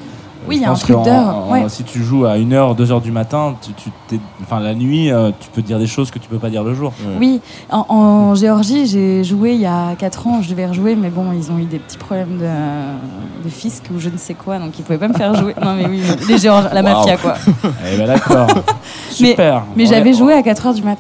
Oui, 0.48 0.58
il 0.58 0.62
y 0.62 0.66
a 0.66 0.72
un 0.72 0.74
truc 0.76 1.02
d'heure. 1.04 1.48
Ouais. 1.50 1.68
Si 1.70 1.84
tu 1.84 2.04
joues 2.04 2.26
à 2.26 2.38
1h, 2.38 2.76
2h 2.76 3.02
du 3.02 3.12
matin, 3.12 3.56
tu, 3.62 3.74
tu 3.74 3.90
t'es- 4.08 4.20
enfin, 4.44 4.60
la 4.60 4.74
nuit, 4.74 5.12
euh, 5.12 5.32
tu 5.40 5.50
peux 5.50 5.62
dire 5.62 5.80
des 5.80 5.88
choses 5.88 6.12
que 6.12 6.20
tu 6.20 6.28
peux 6.30 6.38
pas 6.38 6.50
dire 6.50 6.64
le 6.64 6.74
jour. 6.74 6.94
Oui, 7.20 7.42
en, 7.72 7.86
en 7.90 8.36
Géorgie, 8.36 8.86
j'ai 8.88 9.24
joué 9.24 9.54
il 9.56 9.62
y 9.62 9.66
a 9.66 9.96
4 9.98 10.28
ans, 10.28 10.42
je 10.42 10.50
devais 10.50 10.66
rejouer, 10.68 10.96
mais 10.96 11.10
bon, 11.10 11.26
ils 11.34 11.52
ont 11.52 11.58
eu 11.58 11.66
des 11.66 11.80
petits 11.80 11.98
problèmes 11.98 12.38
de, 12.38 13.44
de 13.44 13.50
fisc 13.50 13.84
ou 13.96 14.00
je 14.00 14.10
ne 14.10 14.18
sais 14.18 14.34
quoi, 14.34 14.60
donc 14.60 14.78
ils 14.78 14.84
pouvaient 14.84 14.98
pas 15.00 15.08
me 15.08 15.14
faire 15.14 15.34
jouer. 15.40 15.56
Non, 15.62 15.74
mais 15.76 15.88
oui, 15.88 16.02
les 16.28 16.38
Géorgiens, 16.38 16.70
la 16.74 16.82
mafia, 16.82 17.18
quoi. 17.18 17.36
Eh 17.94 17.98
ben 17.98 18.08
d'accord. 18.08 18.48
Super. 19.10 19.64
Mais 19.76 19.86
j'avais 19.86 20.14
joué 20.14 20.34
à 20.34 20.42
4 20.44 20.68
heures 20.68 20.74
du 20.74 20.84
mat. 20.84 20.98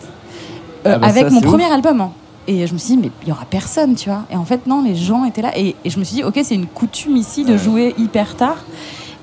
Euh, 0.86 0.94
Ah 0.96 1.00
bah 1.00 1.08
avec 1.08 1.25
ça, 1.25 1.30
mon 1.34 1.42
premier 1.42 1.66
album. 1.72 2.02
hein. 2.02 2.12
Et 2.48 2.68
je 2.68 2.74
me 2.74 2.78
suis 2.78 2.96
dit, 2.96 3.02
mais 3.02 3.12
il 3.24 3.30
y 3.30 3.32
aura 3.32 3.46
personne, 3.46 3.96
tu 3.96 4.08
vois. 4.10 4.22
Et 4.32 4.36
en 4.36 4.46
fait, 4.46 4.68
non, 4.68 4.84
les 4.84 4.94
gens 4.96 5.25
étaient 5.25 5.42
là. 5.42 5.58
Et, 5.58 5.75
et 5.84 5.90
je 5.90 5.98
me 5.98 6.04
suis 6.04 6.18
dit, 6.18 6.24
ok, 6.24 6.40
c'est 6.44 6.54
une 6.54 6.68
coutume 6.68 7.18
ici 7.18 7.44
de 7.44 7.58
jouer 7.58 7.96
hyper 7.98 8.36
tard. 8.36 8.58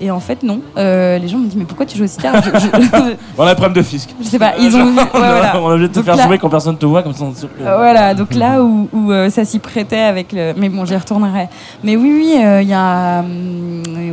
Et 0.04 0.10
en 0.10 0.18
fait, 0.18 0.42
non. 0.42 0.60
Euh, 0.76 1.16
les 1.18 1.28
gens 1.28 1.38
me 1.38 1.44
disent, 1.44 1.54
mais 1.56 1.64
pourquoi 1.64 1.86
tu 1.86 1.96
joues 1.96 2.02
aussi 2.04 2.16
tard 2.16 2.34
je, 2.42 2.50
je- 2.58 3.14
On 3.38 3.44
a 3.44 3.52
un 3.52 3.54
problème 3.54 3.72
de 3.74 3.82
fisc. 3.82 4.10
je 4.20 4.26
sais 4.26 4.38
pas, 4.38 4.54
ils 4.58 4.74
ont 4.76 4.84
vu. 4.90 4.96
ouais, 4.96 5.04
voilà. 5.12 5.52
On 5.60 5.70
est 5.70 5.74
obligé 5.74 5.88
de 5.88 5.92
te 5.92 5.94
Donc 6.00 6.04
faire 6.06 6.16
là- 6.16 6.26
jouer 6.26 6.38
quand 6.38 6.50
personne 6.50 6.76
te 6.76 6.84
voit, 6.86 7.02
comme 7.04 7.12
ça 7.14 7.22
on 7.24 7.30
est 7.30 7.36
sûr 7.38 7.48
que- 7.56 7.62
Euh, 7.62 7.76
Voilà, 7.76 8.12
donc 8.14 8.34
là 8.34 8.60
où, 8.62 8.88
où, 8.92 9.12
euh, 9.12 9.30
ça 9.30 9.44
s'y 9.44 9.60
prêtait 9.60 10.00
avec 10.00 10.32
le. 10.32 10.54
Mais 10.56 10.68
bon, 10.68 10.84
j'y 10.84 10.96
retournerai. 10.96 11.48
Mais 11.84 11.96
oui, 11.96 12.12
oui, 12.16 12.34
euh, 12.44 12.62
il 12.62 12.68
y 12.68 12.74
a. 12.74 13.22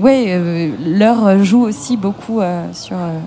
ouais, 0.01 0.25
euh, 0.29 0.69
l'heure 0.85 1.43
joue 1.43 1.63
aussi 1.63 1.97
beaucoup 1.97 2.39
euh, 2.39 2.63
sur, 2.73 2.95
euh, 2.95 3.17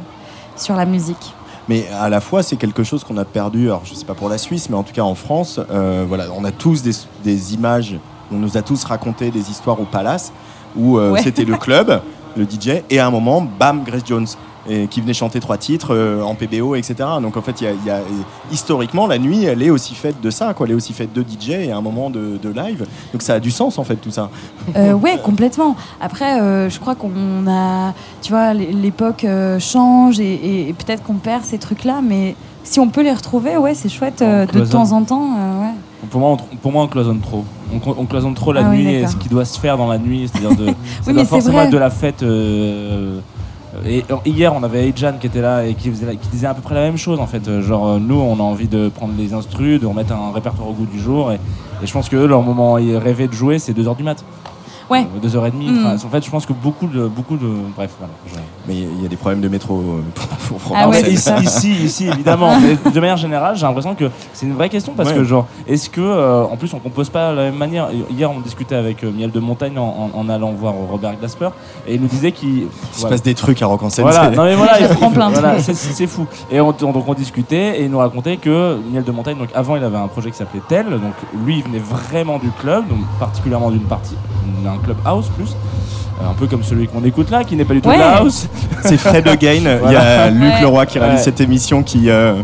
sur 0.57 0.77
la 0.77 0.85
musique. 0.87 1.35
Mais 1.69 1.87
à 2.01 2.09
la 2.09 2.21
fois, 2.21 2.43
c'est 2.43 2.57
quelque 2.57 2.83
chose 2.85 3.03
qu'on 3.05 3.17
a 3.19 3.25
perdu. 3.25 3.67
Alors, 3.67 3.83
je 3.85 3.95
sais 3.95 4.05
pas 4.05 4.15
pour 4.15 4.29
la 4.29 4.39
Suisse, 4.39 4.69
mais 4.71 4.77
en 4.77 4.83
tout 4.83 4.93
cas 4.93 5.03
en 5.03 5.15
France, 5.15 5.59
euh, 5.71 6.05
voilà, 6.07 6.25
on 6.37 6.45
a 6.45 6.51
tous 6.53 6.83
des, 6.83 6.93
des 7.25 7.55
images. 7.55 7.97
On 8.33 8.37
nous 8.37 8.57
a 8.57 8.63
tous 8.63 8.85
raconté 8.85 9.31
des 9.31 9.51
histoires 9.51 9.81
au 9.81 9.85
Palace 9.85 10.33
où 10.77 10.97
euh, 10.99 11.11
Ouais. 11.13 11.21
c'était 11.23 11.45
le 11.45 11.57
club, 11.57 12.01
le 12.37 12.45
DJ, 12.45 12.83
et 12.91 12.99
à 12.99 13.07
un 13.07 13.11
moment, 13.11 13.41
bam, 13.59 13.83
Grace 13.85 14.03
Jones. 14.07 14.27
Qui 14.91 15.01
venait 15.01 15.13
chanter 15.13 15.41
trois 15.41 15.59
titres 15.59 15.93
euh, 15.93 16.23
en 16.23 16.37
PBO, 16.37 16.77
etc. 16.77 16.95
Donc 17.21 17.37
en 17.37 17.43
fait, 17.43 17.61
y 17.61 17.65
y 17.65 17.91
a- 17.91 17.99
historiquement, 18.53 19.09
la 19.09 19.19
nuit, 19.19 19.45
elle 19.45 19.61
est 19.61 19.71
aussi 19.71 19.93
faite 19.97 20.21
de 20.21 20.31
ça, 20.31 20.55
quoi. 20.55 20.67
Elle 20.67 20.73
est 20.73 20.77
aussi 20.77 20.93
faite 20.93 21.13
de 21.13 21.23
DJ 21.23 21.51
et 21.51 21.73
à 21.73 21.77
un 21.77 21.81
moment 21.81 22.11
de, 22.11 22.39
live. 22.49 22.87
Donc 23.13 23.23
ça 23.23 23.35
a 23.35 23.41
du 23.41 23.51
sens, 23.51 23.77
en 23.79 23.83
fait, 23.83 23.97
tout 23.97 24.13
ça. 24.13 24.31
Euh, 24.77 24.93
ouais, 24.93 25.19
complètement. 25.21 25.75
Après, 26.01 26.41
euh, 26.41 26.71
je 26.71 26.79
crois 26.79 26.95
qu'on 26.95 27.11
a. 27.49 27.93
Tu 28.23 28.31
vois, 28.31 28.55
l'é- 28.55 28.71
l'époque 28.73 29.25
euh, 29.25 29.59
change 29.59 30.21
et- 30.21 30.69
et 30.69 30.73
peut-être 30.75 31.03
qu'on 31.03 31.15
perd 31.15 31.43
ces 31.43 31.59
trucs-là, 31.59 32.01
mais 32.01 32.37
si 32.65 32.81
on 32.81 32.89
peut 32.89 33.03
les 33.03 33.13
retrouver, 33.13 33.57
ouais, 33.57 33.75
c'est 33.75 33.89
chouette 33.89 34.23
euh, 34.23 34.47
de 34.47 34.65
temps 34.65 34.93
en 34.93 35.03
temps. 35.03 35.29
euh, 35.39 35.61
ouais. 35.63 35.73
Pour 36.11 36.21
moi, 36.21 36.31
on, 36.31 36.57
pour 36.57 36.73
moi, 36.73 36.83
on 36.85 36.89
cloisonne 36.89 37.21
trop. 37.21 37.45
On, 37.75 37.79
clo- 37.79 37.97
on 37.99 38.05
cloisonne 38.07 38.35
trop 38.35 38.53
la 38.53 38.67
Ah 38.67 38.71
oui, 38.71 38.79
nuit 38.85 38.95
et 38.95 39.07
ce 39.07 39.17
qui 39.17 39.29
doit 39.29 39.45
se 39.45 39.59
faire 39.59 39.77
dans 39.77 39.89
la 39.89 39.99
nuit, 39.99 40.29
c'est-à-dire 40.33 40.57
de. 40.57 40.67
Oui, 41.07 41.13
mais 41.15 41.25
forcément 41.25 41.59
vrai. 41.59 41.69
de 41.71 41.79
la 41.79 41.91
fête. 41.91 42.23
euh, 42.23 43.21
et 43.87 44.05
hier, 44.27 44.53
on 44.55 44.63
avait 44.63 44.89
Ejan 44.91 45.15
qui 45.19 45.27
était 45.29 45.41
là 45.41 45.65
et 45.65 45.75
qui, 45.75 45.89
faisait 45.91 46.05
la- 46.07 46.15
qui 46.15 46.29
disait 46.29 46.47
à 46.47 46.53
peu 46.55 46.61
près 46.61 46.75
la 46.75 46.83
même 46.83 46.99
chose 46.99 47.19
en 47.21 47.27
fait. 47.27 47.61
Genre, 47.63 47.99
nous, 47.99 48.17
on 48.21 48.35
a 48.39 48.43
envie 48.43 48.69
de 48.69 48.89
prendre 48.91 49.15
les 49.17 49.33
instrus, 49.33 49.81
de 49.81 49.87
remettre 49.87 50.13
un 50.13 50.31
répertoire 50.33 50.69
au 50.69 50.73
goût 50.73 50.85
du 50.87 51.01
jour. 51.01 51.33
Et, 51.33 51.37
et 51.83 51.87
je 51.87 51.93
pense 51.93 52.09
que 52.11 52.17
eux, 52.17 52.27
leur 52.27 52.43
moment 52.43 52.75
rêvaient 52.75 53.29
de 53.29 53.33
jouer, 53.33 53.59
c'est 53.59 53.73
2h 53.73 53.97
du 53.97 54.03
mat. 54.03 54.23
Ouais. 54.91 55.07
Euh, 55.17 55.27
2h30. 55.27 55.53
Mm. 55.55 55.87
Enfin, 55.87 56.07
En 56.07 56.11
fait, 56.11 56.25
je 56.25 56.31
pense 56.31 56.47
que 56.47 56.53
beaucoup 56.53 56.87
de. 56.87 57.07
Beaucoup 57.07 57.37
de 57.37 57.47
bref, 57.77 57.91
voilà. 57.99 58.13
je- 58.27 58.39
Mais 58.69 58.75
il 58.77 59.03
y 59.03 59.07
a 59.07 59.09
des 59.09 59.17
problèmes 59.17 59.41
de 59.41 59.49
métro 59.49 59.77
euh, 59.79 60.03
pour, 60.15 60.27
pour 60.27 60.57
prendre 60.59 60.77
Ah 60.81 60.89
en 60.89 60.91
ouais, 60.91 61.01
ici, 61.03 61.17
ça. 61.17 61.39
ici, 61.41 61.73
ici, 61.73 62.09
évidemment. 62.09 62.53
Mais 62.61 62.77
de 62.91 63.01
manière 63.01 63.17
générale, 63.17 63.57
j'ai 63.57 63.67
l'impression 63.67 63.95
que 63.95 64.11
c'est 64.33 64.47
une 64.47 64.55
vraie 64.55 64.69
question 64.69 64.93
parce 64.97 65.11
Ouais. 65.11 65.17
que, 65.17 65.25
genre, 65.25 65.47
est-ce 65.67 65.89
que, 65.91 66.01
euh, 66.01 66.45
en 66.45 66.57
plus, 66.57 66.73
on 66.75 66.79
compose 66.79 67.09
pas 67.11 67.31
de 67.33 67.37
la 67.37 67.43
même 67.45 67.57
manière 67.57 67.89
Hier, 68.11 68.31
on 68.31 68.41
discutait 68.41 68.75
avec 68.75 69.03
euh, 69.05 69.11
Miel 69.13 69.31
de 69.31 69.41
Montagne 69.41 69.79
en, 69.79 70.11
en- 70.15 70.19
en 70.19 70.29
allant 70.29 70.53
voir 70.53 70.75
Robert 70.91 71.17
Glasper 71.19 71.49
et 71.87 71.95
il 71.95 72.01
nous 72.01 72.09
disait 72.09 72.33
qu'il. 72.33 72.67
Il 72.95 73.01
se 73.01 73.07
passe 73.07 73.23
des 73.23 73.35
trucs 73.35 73.61
à 73.63 73.67
Rock 73.67 73.83
en 73.83 73.91
scène. 73.91 74.05
Voilà, 74.05 74.31
non 74.31 74.45
mais 74.45 74.55
voilà, 74.55 74.81
il 74.81 74.89
prend 74.89 75.11
plein 75.11 75.29
de 75.29 75.35
voilà, 75.35 75.53
trucs. 75.55 75.65
c'est- 75.65 75.75
c'est 75.75 75.93
c'est 75.93 76.07
fou. 76.07 76.27
Et 76.51 76.61
on, 76.61 76.69
on- 76.69 76.93
donc 76.93 77.09
on 77.09 77.15
discutait 77.15 77.81
et 77.81 77.85
il 77.85 77.91
nous 77.91 77.99
racontait 77.99 78.37
que 78.37 78.79
Miel 78.93 79.05
de 79.05 79.13
Montagne, 79.13 79.37
donc 79.39 79.49
avant 79.55 79.77
il 79.77 79.85
avait 79.85 79.97
un 79.97 80.09
projet 80.09 80.31
qui 80.31 80.37
s'appelait 80.37 80.63
Tel, 80.69 80.87
donc 80.91 81.15
lui 81.45 81.59
il 81.59 81.65
venait 81.65 81.79
vraiment 81.79 82.39
du 82.39 82.51
club, 82.51 82.89
donc 82.89 82.99
particulièrement 83.19 83.71
d'une 83.71 83.81
partie, 83.83 84.15
d'un 84.65 84.77
club 84.85 84.97
house 85.05 85.27
plus, 85.37 85.55
Euh, 86.21 86.31
un 86.31 86.35
peu 86.35 86.47
comme 86.47 86.63
celui 86.63 86.87
qu'on 86.89 87.03
écoute 87.05 87.31
là, 87.31 87.43
qui 87.43 87.57
n'est 87.57 87.65
pas 87.65 87.73
du 87.75 87.81
tout 87.81 87.89
de 87.89 87.95
la 87.95 87.99
Ouais. 87.99 88.19
house. 88.21 88.47
C'est 88.85 88.99
Fred 88.99 89.27
Again. 89.27 89.79
Il 89.87 89.93
y 89.93 89.97
a. 89.97 90.29
Luc 90.31 90.43
Ouais. 90.55 90.61
Leroy 90.61 90.85
qui 90.87 90.99
réalise 90.99 91.19
Ouais. 91.19 91.25
cette 91.25 91.41
émission 91.41 91.83
qui 91.83 92.11
euh, 92.11 92.35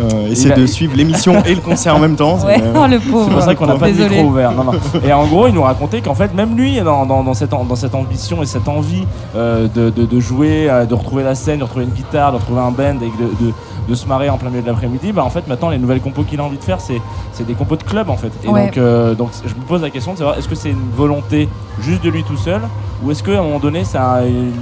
euh, 0.00 0.34
a- 0.52 0.56
de 0.56 0.66
suivre 0.66 0.96
l'émission 0.96 1.42
et 1.44 1.54
le 1.54 1.60
concert 1.60 1.94
en 1.96 1.98
même 1.98 2.16
temps. 2.16 2.38
Ouais, 2.44 2.60
euh, 2.62 2.72
oh, 2.76 2.86
le 2.88 2.98
pauvre. 2.98 3.26
C'est 3.28 3.34
pour 3.34 3.42
ça 3.42 3.54
qu'on 3.54 3.66
n'a 3.66 3.74
pas 3.76 3.88
de 3.88 3.92
Désolé. 3.92 4.16
micro 4.16 4.28
ouvert. 4.30 4.52
Non, 4.52 4.64
non. 4.64 4.72
Et 5.06 5.12
en 5.12 5.26
gros, 5.26 5.46
il 5.48 5.54
nous 5.54 5.62
racontait 5.62 6.00
qu'en 6.00 6.14
fait, 6.14 6.32
même 6.34 6.56
lui, 6.56 6.80
dans, 6.80 7.06
dans, 7.06 7.22
dans 7.22 7.34
cette, 7.34 7.50
dans 7.50 7.76
cette 7.76 7.94
ambition 7.94 8.42
et 8.42 8.46
cette 8.46 8.68
envie 8.68 9.04
euh, 9.36 9.68
de, 9.74 9.90
de- 9.90 10.06
de 10.06 10.20
jouer, 10.20 10.68
euh, 10.70 10.84
de 10.86 10.94
retrouver 10.94 11.22
la 11.24 11.34
scène, 11.34 11.58
de 11.58 11.64
retrouver 11.64 11.84
une 11.84 11.90
guitare, 11.92 12.32
de 12.32 12.36
retrouver 12.38 12.60
un 12.60 12.70
band 12.70 12.96
et 13.02 13.10
de, 13.22 13.46
de- 13.46 13.52
de 13.88 13.94
se 13.96 14.06
marrer 14.06 14.30
en 14.30 14.38
plein 14.38 14.48
milieu 14.48 14.62
de 14.62 14.68
l'après-midi, 14.68 15.10
bah, 15.10 15.24
en 15.24 15.28
fait, 15.30 15.48
maintenant, 15.48 15.68
les 15.68 15.78
nouvelles 15.78 16.00
compos 16.00 16.22
qu'il 16.22 16.38
a 16.38 16.44
envie 16.44 16.56
de 16.56 16.62
faire, 16.62 16.80
c'est 16.80 17.00
c'est 17.32 17.44
des 17.44 17.54
compos 17.54 17.74
de 17.74 17.82
club 17.82 18.10
en 18.10 18.16
fait. 18.16 18.30
Et 18.44 18.48
Ouais. 18.48 18.66
donc, 18.66 18.78
euh, 18.78 19.14
donc, 19.14 19.30
je 19.44 19.52
me 19.54 19.60
pose 19.66 19.82
la 19.82 19.90
question 19.90 20.12
de 20.12 20.18
savoir 20.18 20.38
est-ce 20.38 20.46
que 20.48 20.54
c'est 20.54 20.70
une 20.70 20.90
volonté 20.96 21.48
juste 21.80 22.04
de 22.04 22.08
lui 22.10 22.22
tout 22.22 22.36
seul 22.36 22.60
ou 23.02 23.10
est-ce 23.10 23.24
qu'à 23.24 23.40
un 23.40 23.42
moment 23.42 23.58
donné, 23.58 23.82
c'est 23.84 23.98
un- 23.98 24.24
une, 24.24 24.52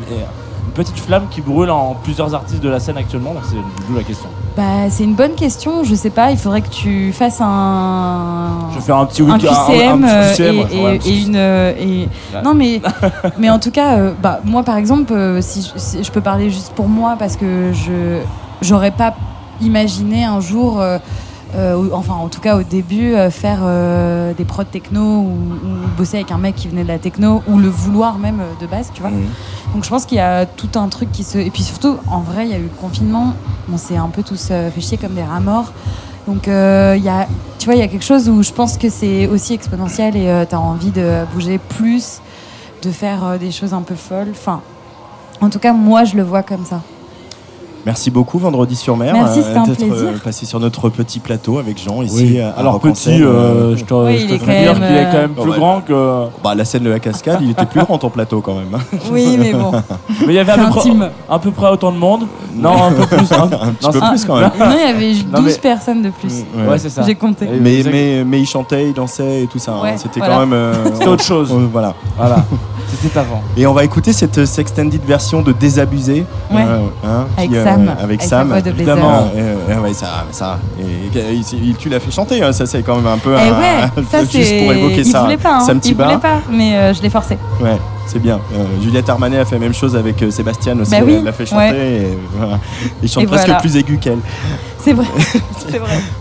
une 0.67 0.73
petite 0.73 0.99
flamme 0.99 1.25
qui 1.31 1.41
brûle 1.41 1.71
en 1.71 1.97
plusieurs 2.03 2.35
artistes 2.35 2.63
de 2.63 2.69
la 2.69 2.81
scène 2.81 2.97
actuellement 2.97 3.33
Donc, 3.35 3.43
c'est 3.49 3.57
d'où 3.89 3.97
la 3.97 4.03
question. 4.03 4.29
Bah, 4.57 4.89
c'est 4.91 5.05
une 5.05 5.15
bonne 5.15 5.35
question. 5.35 5.85
Je 5.85 5.95
sais 5.95 6.11
pas, 6.11 6.31
il 6.33 6.37
faudrait 6.37 6.61
que 6.61 6.69
tu 6.69 7.13
fasses 7.13 7.41
un. 7.41 8.69
Je 8.71 8.75
vais 8.77 8.81
faire 8.85 8.97
un 8.97 9.07
petit 9.07 9.23
un 9.23 9.27
week- 9.27 9.43
QCM, 9.43 10.05
un 10.05 10.09
petit 10.33 10.43
euh, 10.43 10.53
QCM, 10.53 10.59
ouais, 10.59 10.67
et, 10.73 10.83
ouais, 10.85 10.91
un 10.91 10.93
et- 10.95 10.99
petit 10.99 11.11
et 11.11 11.23
une 11.27 11.37
euh, 11.37 11.73
et 11.79 12.09
Ouais. 12.35 12.43
non 12.43 12.55
mais 12.55 12.81
mais 13.39 13.49
en 13.51 13.59
tout 13.59 13.71
cas 13.71 13.97
euh, 13.97 14.13
bah 14.23 14.41
moi 14.45 14.63
par 14.63 14.77
exemple 14.77 15.13
euh, 15.13 15.41
si, 15.41 15.63
je- 15.63 15.79
si 15.79 16.03
je 16.05 16.11
peux 16.13 16.21
parler 16.21 16.51
juste 16.51 16.73
pour 16.75 16.89
moi 16.89 17.17
parce 17.19 17.37
que 17.37 17.73
je 17.73 18.21
j'aurais 18.63 18.91
pas 18.91 19.15
imaginé 19.61 20.25
un 20.25 20.41
jour 20.41 20.81
euh, 20.81 20.99
euh, 21.55 21.89
enfin 21.93 22.15
en 22.15 22.29
tout 22.29 22.41
cas 22.41 22.57
au 22.57 22.63
début 22.63 23.15
euh, 23.15 23.31
faire 23.31 23.61
euh, 23.63 24.33
des 24.35 24.45
prods 24.45 24.65
techno 24.65 25.01
ou, 25.01 25.33
ou 25.33 25.97
bosser 25.97 26.19
avec 26.19 26.31
un 26.31 26.39
mec 26.39 26.55
qui 26.55 26.69
venait 26.69 26.85
de 26.85 26.89
la 26.89 26.99
techno 26.99 27.43
ou 27.49 27.59
le 27.59 27.69
vouloir 27.69 28.19
même 28.19 28.41
de 28.61 28.67
base 28.67 28.91
tu 28.95 29.01
vois. 29.01 29.11
Mhm. 29.11 29.27
donc 29.75 29.85
je 29.85 29.89
pense 29.91 30.07
qu'il 30.07 30.19
y 30.19 30.21
a 30.21 30.47
tout 30.47 30.71
un 30.77 30.89
truc 30.89 31.11
qui 31.11 31.25
se 31.25 31.39
et 31.39 31.51
puis 31.51 31.63
surtout 31.63 31.99
en 32.09 32.21
vrai 32.21 32.47
il 32.47 32.53
y 32.53 32.55
a 32.55 32.59
eu 32.59 32.63
le 32.63 32.81
confinement. 32.81 33.35
On 33.73 33.77
s'est 33.77 33.97
un 33.97 34.09
peu 34.09 34.23
tous 34.23 34.49
fait 34.49 34.81
chier 34.81 34.97
comme 34.97 35.15
des 35.15 35.23
rats 35.23 35.41
morts. 35.41 35.73
Donc 36.27 36.47
il 36.47 37.03
y 37.03 37.09
a 37.09 37.27
tu 37.59 37.67
vois 37.67 37.75
il 37.75 37.81
y 37.81 37.85
a 37.85 37.89
quelque 37.89 38.05
chose 38.05 38.29
où 38.29 38.43
je 38.43 38.53
pense 38.53 38.79
que 38.79 38.89
c'est 38.89 39.27
aussi 39.27 39.55
exponentiel 39.55 40.17
et 40.17 40.45
tu 40.49 40.55
as 40.55 40.61
envie 40.61 40.91
de 40.91 41.25
bouger 41.35 41.59
plus 41.59 42.21
de 42.83 42.91
faire 42.91 43.39
des 43.39 43.51
choses 43.51 43.75
un 43.75 43.83
peu 43.83 43.95
folles. 43.95 44.29
Enfin 44.31 44.61
en 45.41 45.51
tout 45.51 45.59
cas 45.59 45.73
moi 45.73 46.05
je 46.05 46.17
le 46.17 46.23
vois 46.23 46.43
comme 46.43 46.65
ça 46.65 46.81
Merci 47.87 48.11
beaucoup, 48.11 48.39
Vendredi 48.39 48.77
sur 48.77 48.97
Mer. 48.97 49.15
Merci, 49.15 49.41
un 49.57 49.63
d'être, 49.63 49.77
plaisir. 49.79 49.95
euh, 50.09 50.19
passé 50.23 50.45
sur 50.45 50.61
notre 50.61 50.91
petit 50.91 51.19
plateau 51.19 51.59
avec 51.59 51.83
Jean 51.83 52.03
ici. 52.03 52.15
Oui. 52.35 52.41
à- 52.41 52.51
à 52.51 52.59
Alors 52.61 52.79
petit, 52.79 53.23
euh, 53.23 53.27
euh, 53.27 53.77
je 53.77 53.85
te, 53.85 53.95
Oui, 53.95 54.19
je 54.19 54.23
il 54.25 54.29
te 54.29 54.35
est 54.35 54.39
fais 54.39 54.45
quand 54.47 54.53
dire 54.75 54.79
même, 54.81 54.89
qu'il 54.89 54.97
est 54.99 55.05
quand 55.11 55.17
euh, 55.17 55.21
même 55.23 55.31
Oh, 55.39 55.43
plus 55.43 55.51
ouais. 55.53 55.57
grand 55.57 55.81
que. 55.81 56.25
bah, 56.45 56.55
la 56.55 56.65
scène 56.67 56.83
de 56.83 56.91
la 56.91 56.99
cascade, 57.01 57.39
il 57.43 57.51
était 57.51 57.65
plus 57.65 57.81
grand 57.83 57.97
ton 57.97 58.11
plateau 58.11 58.43
quand 58.43 58.55
même. 58.55 58.79
oui 59.11 59.37
mais 59.39 59.53
bon 59.55 59.73
Mais 59.73 60.27
il 60.29 60.35
y 60.35 60.39
avait 60.39 60.53
à 60.53 60.59
peu, 60.59 60.69
près, 60.71 60.91
à 61.31 61.39
peu 61.39 61.51
près 61.53 61.71
autant 61.71 61.91
de 61.93 61.97
monde. 61.97 62.27
Non, 62.55 62.83
un 62.85 62.93
peu 62.93 63.07
plus. 63.07 63.33
hein. 63.33 63.49
Un 63.63 63.71
petit 63.73 63.87
Non, 63.87 63.93
peu 63.93 64.01
plus 64.11 64.25
quand 64.27 64.37
même. 64.41 64.51
non 64.59 64.67
il 64.75 64.87
y 64.87 64.91
avait 64.95 65.13
12 65.15 65.27
Non, 65.33 65.41
mais- 65.43 65.55
personnes 65.55 66.03
de 66.03 66.11
plus 66.11 66.45
Ouais. 66.55 66.69
Ouais, 66.73 66.79
c'est 66.79 66.91
ça. 66.91 67.03
j'ai 67.07 67.15
compté 67.15 67.47
Mais, 67.61 67.83
mais, 67.91 68.25
mais 68.27 68.41
il 68.41 68.47
chantait, 68.47 68.89
il 68.89 68.93
dansait 68.93 69.43
et 69.45 69.47
tout 69.47 69.59
ça. 69.59 69.73
hein. 69.73 69.93
C'était 69.97 70.21
voilà. 70.21 70.35
quand 70.35 70.41
même. 70.41 70.53
euh, 70.53 70.75
C'était 70.93 71.07
autre 71.09 71.25
chose. 71.25 71.51
euh, 71.53 71.67
voilà. 71.73 71.95
Voilà. 72.19 72.45
C'était 73.03 73.19
avant. 73.19 73.43
Et 73.57 73.67
on 73.67 73.73
va 73.73 73.85
écouter 73.85 74.13
cette 74.13 74.39
euh, 74.39 74.47
extended 74.59 75.01
version 75.05 75.43
de 75.43 75.53
Désabusé. 75.53 76.25
Ouais. 76.51 76.61
hein, 77.05 77.27
avec 77.37 77.51
qui, 77.51 77.57
euh, 77.57 77.65
Sam 77.65 77.95
avec 78.03 78.23
sa 78.23 78.29
Sam. 78.29 78.43
de 78.49 78.53
blazer. 78.53 78.73
évidemment. 78.73 79.31
Euh, 79.37 79.55
euh, 79.71 79.81
ouais, 79.81 79.93
ça, 79.93 80.25
ça. 80.33 80.59
Et, 80.79 81.19
et- 81.19 81.41
il- 81.53 81.77
tu 81.77 81.89
l'as 81.89 82.01
fait 82.01 82.11
chanter, 82.11 82.43
hein, 82.43 82.53
ça 82.53 82.67
c'est 82.67 82.83
quand 82.83 82.97
même 82.97 83.07
un 83.07 83.19
peu 83.19 83.35
Eh 83.37 83.49
un- 83.49 83.59
ouais, 83.59 84.05
ça 84.11 84.25
juste 84.25 84.59
pour 84.63 84.73
évoquer 84.73 84.99
il 84.99 85.05
ça. 85.07 85.23
voulait 85.23 85.37
pas, 85.37 85.57
hein. 85.57 85.61
Sam 85.61 85.81
il 85.85 85.95
voulait 85.95 86.19
pas, 86.19 86.39
mais 86.51 86.77
euh, 86.77 86.95
je 86.95 87.03
l'ai 87.03 87.11
forcé. 87.11 87.39
Ouais, 87.61 87.77
c'est 88.11 88.19
bien. 88.19 88.41
Euh, 88.55 88.65
Juliette 88.83 89.09
Armanet 89.09 89.39
a 89.39 89.45
fait 89.45 89.55
la 89.57 89.61
même 89.61 89.75
chose 89.75 89.95
avec 89.97 90.23
euh, 90.23 90.31
Sébastien 90.31 90.79
aussi. 90.81 90.91
Bah 90.91 90.99
oui, 91.05 91.15
Elle 91.19 91.25
l'a 91.25 91.33
fait 91.33 91.47
chanter. 91.47 91.63
ouais. 91.71 91.77
Et, 91.77 92.19
voilà. 92.39 92.59
Il 93.03 93.09
chante 93.09 93.23
Et 93.25 93.27
presque 93.27 93.47
voilà. 93.47 93.61
plus 93.61 93.77
aigu 93.77 93.99
qu'elle. 93.99 94.19
C'est 94.79 94.95
vrai. 94.95 95.05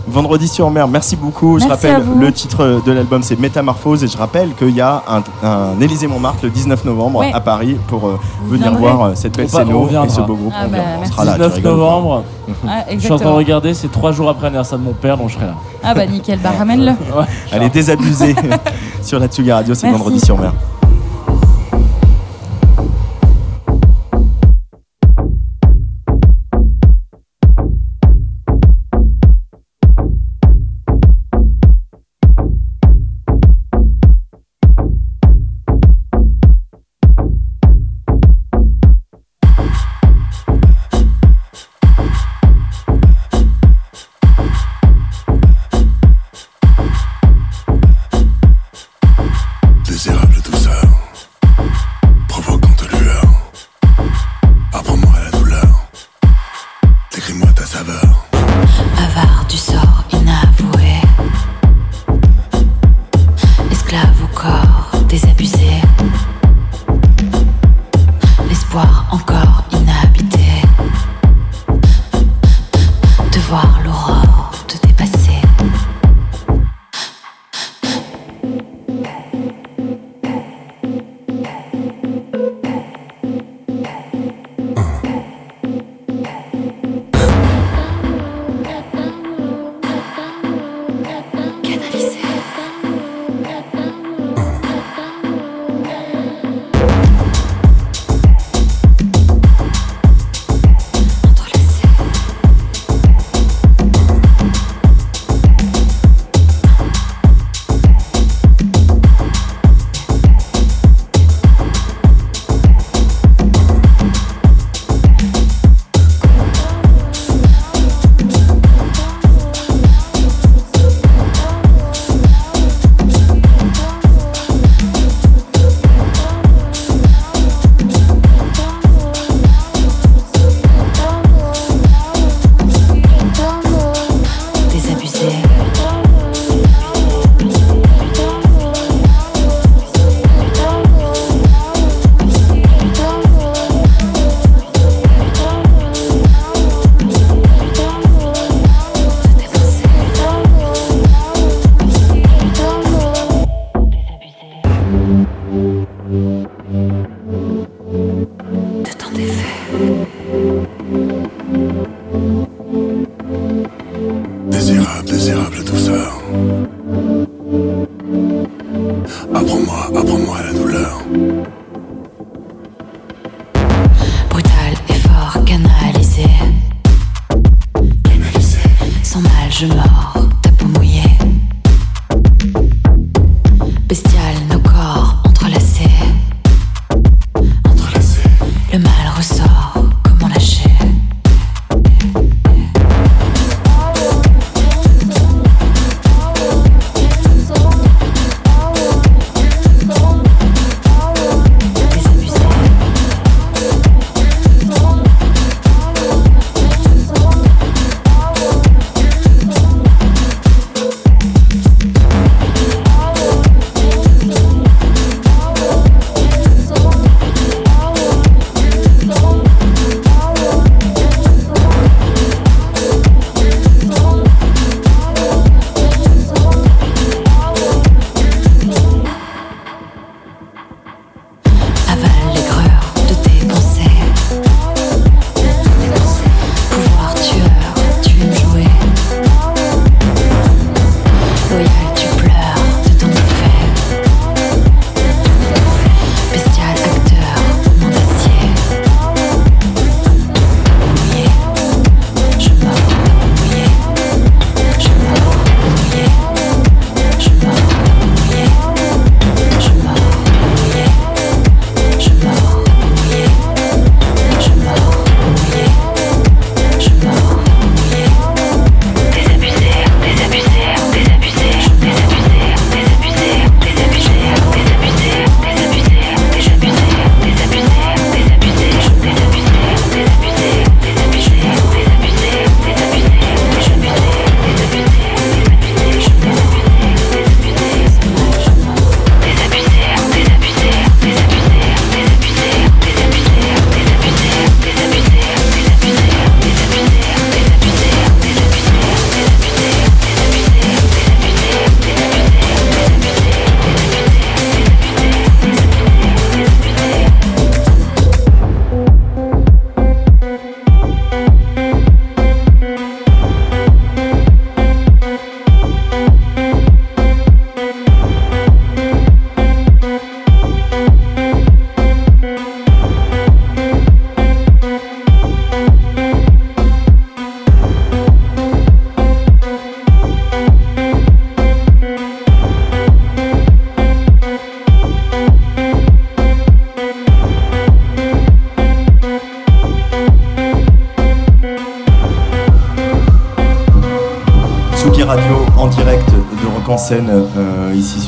Vendredi 0.06 0.46
sur 0.46 0.70
mer, 0.70 0.86
merci 0.86 1.16
beaucoup. 1.16 1.58
je 1.58 1.66
rappelle, 1.66 2.02
le 2.20 2.30
titre 2.30 2.82
de 2.84 2.92
l'album 2.92 3.22
c'est 3.22 3.38
Métamorphose 3.40 4.04
et 4.04 4.06
je 4.06 4.18
rappelle 4.18 4.50
qu'il 4.54 4.76
y 4.76 4.82
a 4.82 5.02
un, 5.08 5.22
un 5.48 5.80
Élysée 5.80 6.06
Montmartre 6.06 6.40
le 6.42 6.50
19 6.50 6.84
novembre 6.84 7.20
Ouais. 7.20 7.32
à 7.32 7.40
Paris 7.40 7.78
pour 7.88 8.06
euh, 8.06 8.18
venir 8.48 8.74
voir 8.74 9.02
euh, 9.02 9.10
cette 9.14 9.34
belle 9.36 9.48
scéno 9.48 9.88
et 9.88 10.08
ce 10.10 10.20
beau 10.20 10.34
groupe. 10.34 10.52
Ah 10.54 10.64
on, 10.66 10.70
bah, 10.70 10.78
on 11.00 11.04
sera 11.06 11.24
là. 11.24 11.32
tu 11.32 11.38
19 11.38 11.54
rigoles 11.54 11.72
pas. 11.72 11.76
novembre. 11.78 12.24
Ah, 12.68 12.84
Je 12.92 12.98
suis 12.98 13.12
en 13.12 13.16
train 13.16 13.30
de 13.30 13.34
regarder, 13.34 13.72
c'est 13.72 13.90
trois 13.90 14.12
jours 14.12 14.28
après 14.28 14.44
l'anniversaire 14.44 14.78
de 14.78 14.84
mon 14.84 14.92
père, 14.92 15.16
donc 15.16 15.30
je 15.30 15.36
serai 15.36 15.46
là. 15.46 15.54
Ah 15.82 15.94
bah 15.94 16.04
nickel, 16.06 16.38
bah 16.40 16.50
ramène-le. 16.58 16.90
Ouais. 17.18 17.24
Allez, 17.52 17.70
désabusé 17.70 18.34
sur 19.02 19.18
la 19.18 19.26
Tsuga 19.28 19.56
Radio, 19.56 19.74
c'est. 19.74 19.90
Vendredi 19.90 20.20
sur 20.20 20.36
mer. 20.38 20.52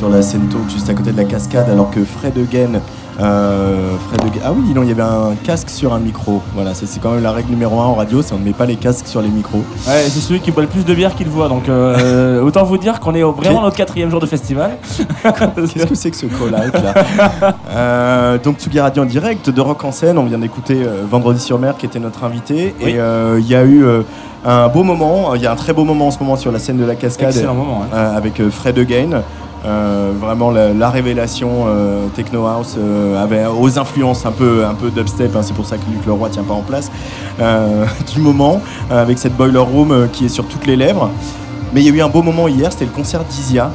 Sur 0.03 0.11
la 0.11 0.21
scène 0.21 0.49
Talk, 0.49 0.69
juste 0.69 0.91
à 0.91 0.95
côté 0.95 1.13
de 1.13 1.17
la 1.17 1.23
cascade, 1.23 1.71
alors 1.71 1.89
que 1.89 2.05
Fred 2.05 2.37
Again. 2.37 2.81
Euh, 3.21 3.91
Fred 4.09 4.21
Again- 4.23 4.41
Ah 4.45 4.51
oui, 4.53 4.75
donc, 4.75 4.83
il 4.83 4.89
y 4.89 4.91
avait 4.91 5.01
un 5.03 5.37
casque 5.45 5.71
sur 5.71 5.93
un 5.95 6.01
micro. 6.01 6.43
Voilà, 6.57 6.75
c'est 6.75 7.01
quand 7.01 7.13
même 7.13 7.23
la 7.23 7.31
règle 7.31 7.51
numéro 7.51 7.79
un 7.81 7.85
en 7.85 7.95
radio, 7.95 8.21
c'est 8.21 8.35
on 8.35 8.39
ne 8.39 8.45
met 8.45 8.51
pas 8.53 8.67
les 8.67 8.75
casques 8.75 9.07
sur 9.07 9.23
les 9.23 9.29
micros. 9.29 9.59
Ouais, 9.87 10.03
c'est 10.09 10.19
celui 10.19 10.41
qui 10.41 10.51
boit 10.51 10.65
le 10.65 10.69
plus 10.69 10.85
de 10.85 10.93
bière 10.93 11.15
qu'il 11.15 11.29
voit. 11.29 11.49
Donc 11.49 11.69
euh, 11.69 12.43
autant 12.45 12.65
vous 12.65 12.79
dire 12.79 12.99
qu'on 12.99 13.15
est 13.15 13.23
vraiment 13.23 13.63
notre 13.63 13.77
quatrième 13.77 14.11
jour 14.11 14.19
de 14.19 14.27
festival. 14.27 14.73
Qu'est-ce 15.23 15.87
que 15.87 15.95
c'est 15.95 16.11
que 16.11 16.17
ce 16.17 16.27
call-out 16.27 16.73
là 16.83 17.55
Euh, 17.71 18.39
Donc 18.43 18.57
Tsugi 18.59 18.81
Radio 18.81 19.05
en 19.05 19.07
direct 19.07 19.51
de 19.51 19.61
Rock 19.61 19.85
en 19.85 19.93
scène, 19.93 20.19
on 20.19 20.25
vient 20.25 20.39
d'écouter 20.39 20.83
euh, 20.85 21.05
Vendredi 21.09 21.39
sur 21.41 21.61
mer 21.61 21.77
qui 21.77 21.87
était 21.87 22.01
notre 22.01 22.25
invité. 22.25 22.75
Oui. 22.83 22.91
Et 22.91 22.99
euh, 22.99 23.39
il 23.39 23.47
y 23.47 23.55
a 23.55 23.65
eu 23.65 23.85
un 24.45 24.67
beau 24.67 24.83
moment, 24.83 25.37
il 25.37 25.43
y 25.43 25.47
a 25.47 25.53
un 25.53 25.57
très 25.57 25.73
beau 25.73 25.85
moment 25.85 26.09
en 26.09 26.11
ce 26.11 26.19
moment 26.19 26.35
sur 26.35 26.51
la 26.51 26.59
scène 26.59 26.79
de 26.79 26.85
la 26.85 26.97
cascade. 26.97 27.37
Moment. 27.47 27.83
hein. 27.85 27.95
euh, 27.95 28.17
avec 28.17 28.43
Fred 28.51 28.77
Again. 28.81 29.23
Euh, 29.65 30.13
vraiment 30.19 30.51
la, 30.51 30.73
la 30.73 30.91
révélation 30.91 31.67
euh, 31.69 32.09
techno 32.17 32.47
house 32.47 32.75
euh, 32.77 33.49
aux 33.49 33.79
influences 33.79 34.27
un 34.27 34.33
peu 34.33 34.65
un 34.67 34.75
peu 34.75 34.91
dubstep 34.91 35.37
hein, 35.37 35.43
c'est 35.43 35.55
pour 35.55 35.67
ça 35.67 35.77
que 35.77 35.85
Luc 35.89 36.05
Leroy 36.05 36.31
tient 36.31 36.43
pas 36.43 36.55
en 36.55 36.63
place 36.63 36.91
euh, 37.39 37.87
du 38.13 38.21
moment 38.21 38.61
avec 38.91 39.19
cette 39.19 39.37
boiler 39.37 39.59
room 39.59 40.09
qui 40.13 40.25
est 40.25 40.29
sur 40.29 40.47
toutes 40.47 40.67
les 40.67 40.75
lèvres. 40.75 41.11
Mais 41.73 41.81
il 41.81 41.87
y 41.87 41.91
a 41.91 41.95
eu 41.95 42.03
un 42.03 42.09
beau 42.09 42.23
moment 42.23 42.49
hier 42.49 42.73
c'était 42.73 42.87
le 42.87 42.91
concert 42.91 43.23
d'Isia 43.25 43.71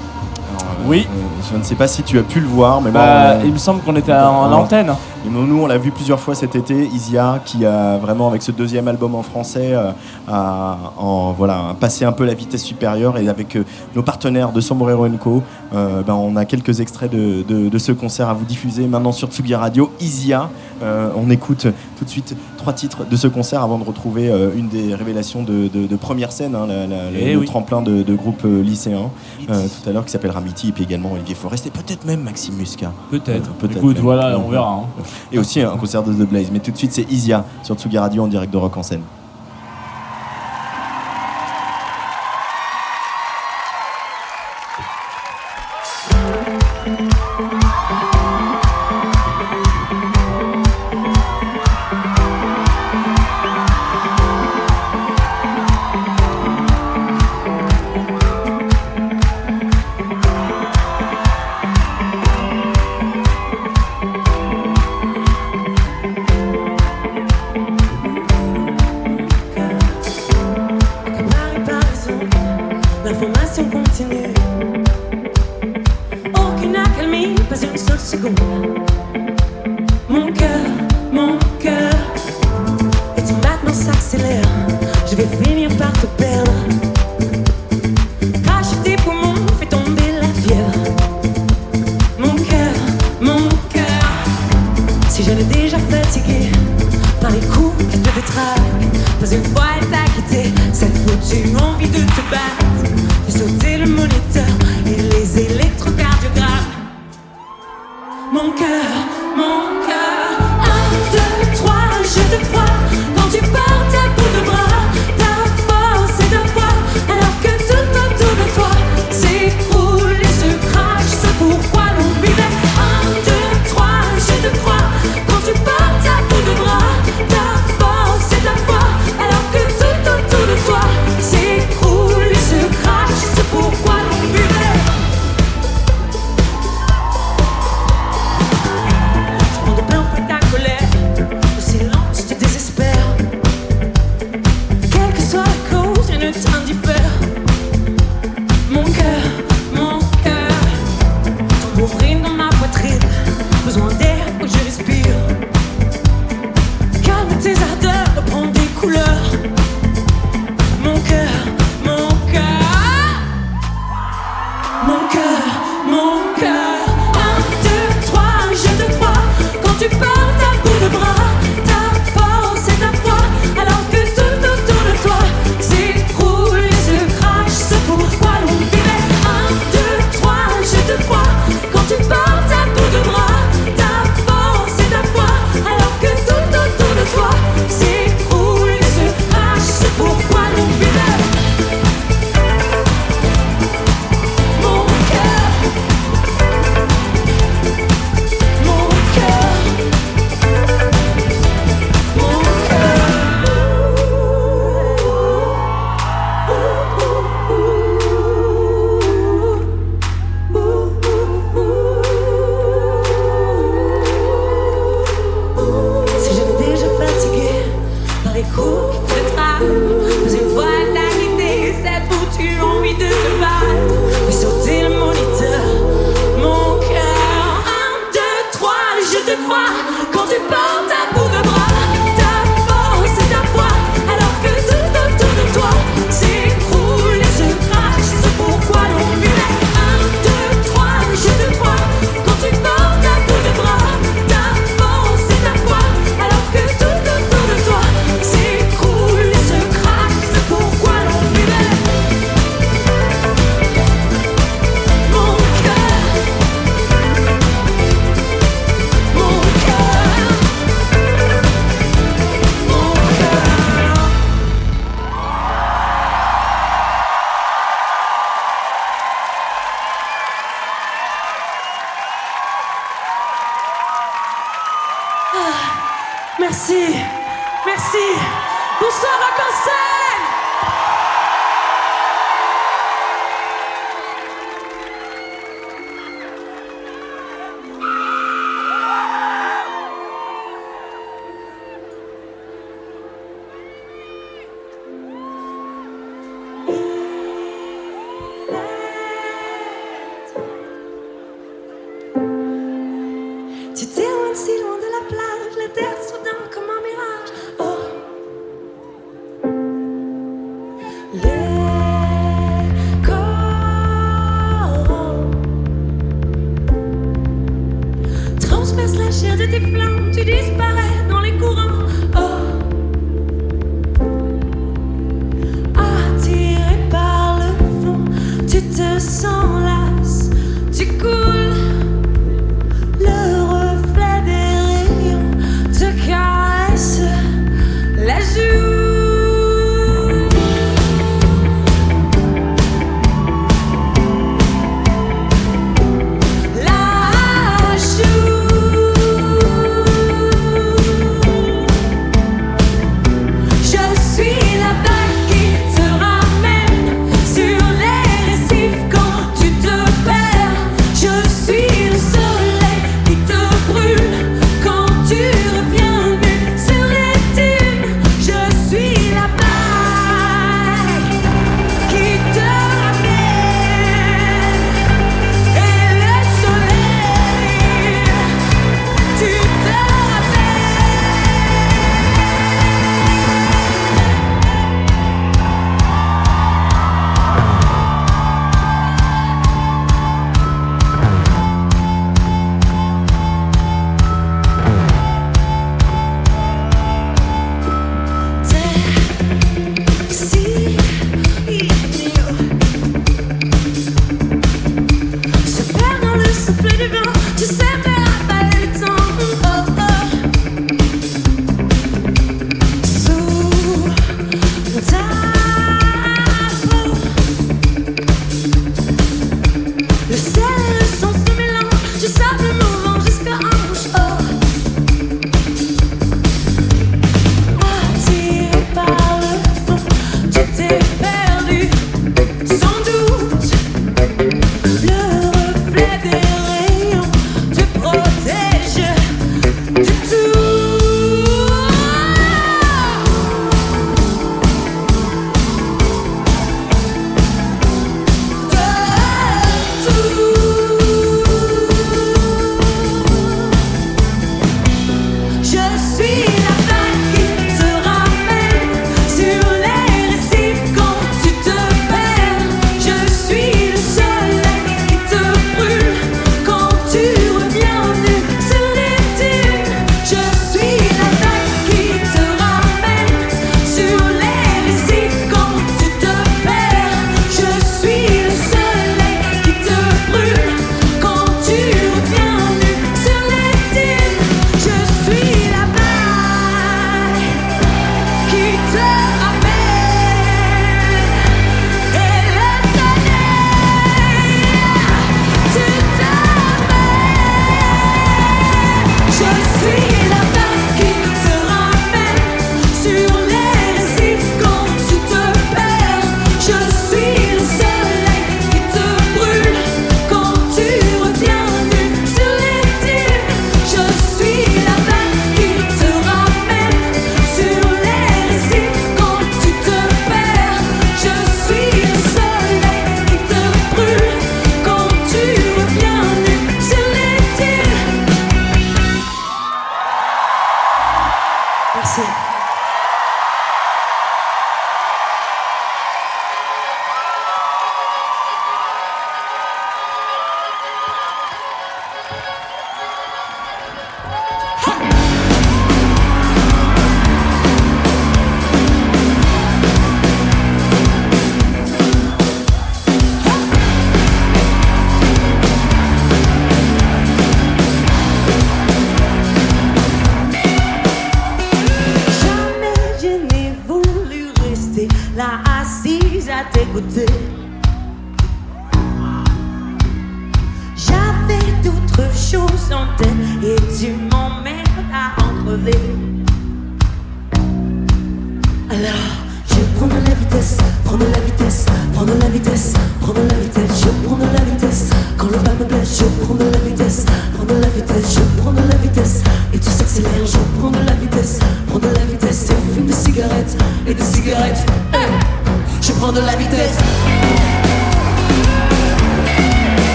Oui. 0.88 1.06
je 1.52 1.58
ne 1.58 1.63
sais 1.63 1.76
pas 1.76 1.88
si 1.88 2.02
tu 2.04 2.17
as 2.17 2.23
pu 2.23 2.39
le 2.39 2.47
voir 2.47 2.82
mais 2.82 2.91
Bah, 2.91 3.36
bon, 3.36 3.41
il 3.45 3.52
me 3.54 3.58
semble 3.58 3.82
qu'on 3.82 3.95
était 3.95 4.13
en 4.13 4.52
antenne. 4.54 4.93
nous, 5.30 5.62
on 5.62 5.67
l'a 5.67 5.78
vu 5.78 5.91
plusieurs 5.91 6.19
fois 6.19 6.34
cet 6.36 6.56
été, 6.56 6.88
Isia, 6.93 7.41
qui 7.45 7.65
a 7.65 7.97
vraiment, 7.97 8.28
avec 8.30 8.41
ce 8.41 8.52
deuxième 8.52 8.88
album 8.88 9.13
en 9.15 9.23
français, 9.23 9.73
euh, 9.73 9.91
a 10.30 10.78
en, 10.97 11.34
voilà, 11.34 11.76
passé 11.80 12.06
un 12.06 12.12
peu 12.13 12.26
la 12.26 12.34
vitesse 12.34 12.63
supérieure. 12.63 13.17
Et 13.17 13.28
avec 13.28 13.56
euh, 13.58 13.63
nos 13.95 14.04
partenaires 14.04 14.52
de 14.54 14.62
Sombrero 14.62 15.08
Co, 15.19 15.43
euh, 15.73 16.02
ben, 16.04 16.13
on 16.13 16.36
a 16.38 16.45
quelques 16.45 16.80
extraits 16.80 17.12
de, 17.12 17.43
de- 17.43 17.67
de 17.69 17.78
ce 17.78 17.91
concert 17.91 18.30
à 18.30 18.34
vous 18.34 18.45
diffuser 18.45 18.88
maintenant 18.88 19.12
sur 19.12 19.28
Tsugi 19.30 19.56
Radio. 19.56 19.91
Isia, 20.00 20.50
euh, 20.84 21.10
on 21.17 21.30
écoute 21.30 21.67
tout 21.97 22.06
de 22.06 22.10
suite 22.10 22.36
trois 22.58 22.71
titres 22.73 23.06
de 23.10 23.15
ce 23.17 23.28
concert 23.28 23.62
avant 23.63 23.78
de 23.78 23.84
retrouver 23.84 24.30
euh, 24.30 24.50
une 24.56 24.69
des 24.69 24.95
révélations 24.95 25.43
de, 25.43 25.67
première 25.97 26.32
scène, 26.32 26.56
hein, 26.56 26.65
la- 26.67 26.88
la- 26.88 26.95
Eh 27.19 27.34
le 27.34 27.39
oui. 27.39 27.45
tremplin 27.45 27.82
de, 27.82 28.04
groupe 28.15 28.43
lycéen 28.45 29.10
tout 29.47 29.89
à 29.89 29.91
l'heure 29.93 30.06
qui 30.06 30.12
s'appellera 30.12 30.39
et 30.77 30.77
puis 30.78 30.84
également 30.84 31.13
Olivier 31.13 31.34
Forest 31.34 31.66
et 31.66 31.72
peut-être 31.72 32.06
même 32.06 32.22
Maxime 32.22 32.54
Muscat. 32.54 32.92
Peut-être. 33.10 33.50
Peut-être 33.54 33.78
Écoute, 33.78 33.96
même. 33.96 34.04
voilà, 34.04 34.38
on 34.38 34.48
verra. 34.48 34.74
hein. 34.84 35.04
Et 35.32 35.40
aussi 35.40 35.60
un 35.60 35.76
concert 35.76 36.04
de 36.04 36.13
The 36.13 36.30
Blaze. 36.30 36.52
Mais 36.52 36.60
tout 36.60 36.70
de 36.70 36.78
suite, 36.78 36.92
c'est 36.92 37.12
Isia 37.12 37.44
sur 37.63 37.74
Tsugi 37.76 37.98
Radio 37.98 38.22
en 38.24 38.28
direct 38.28 38.54
de 38.54 38.58
Rock 38.58 38.78
en 38.78 38.84
scène. 38.84 39.02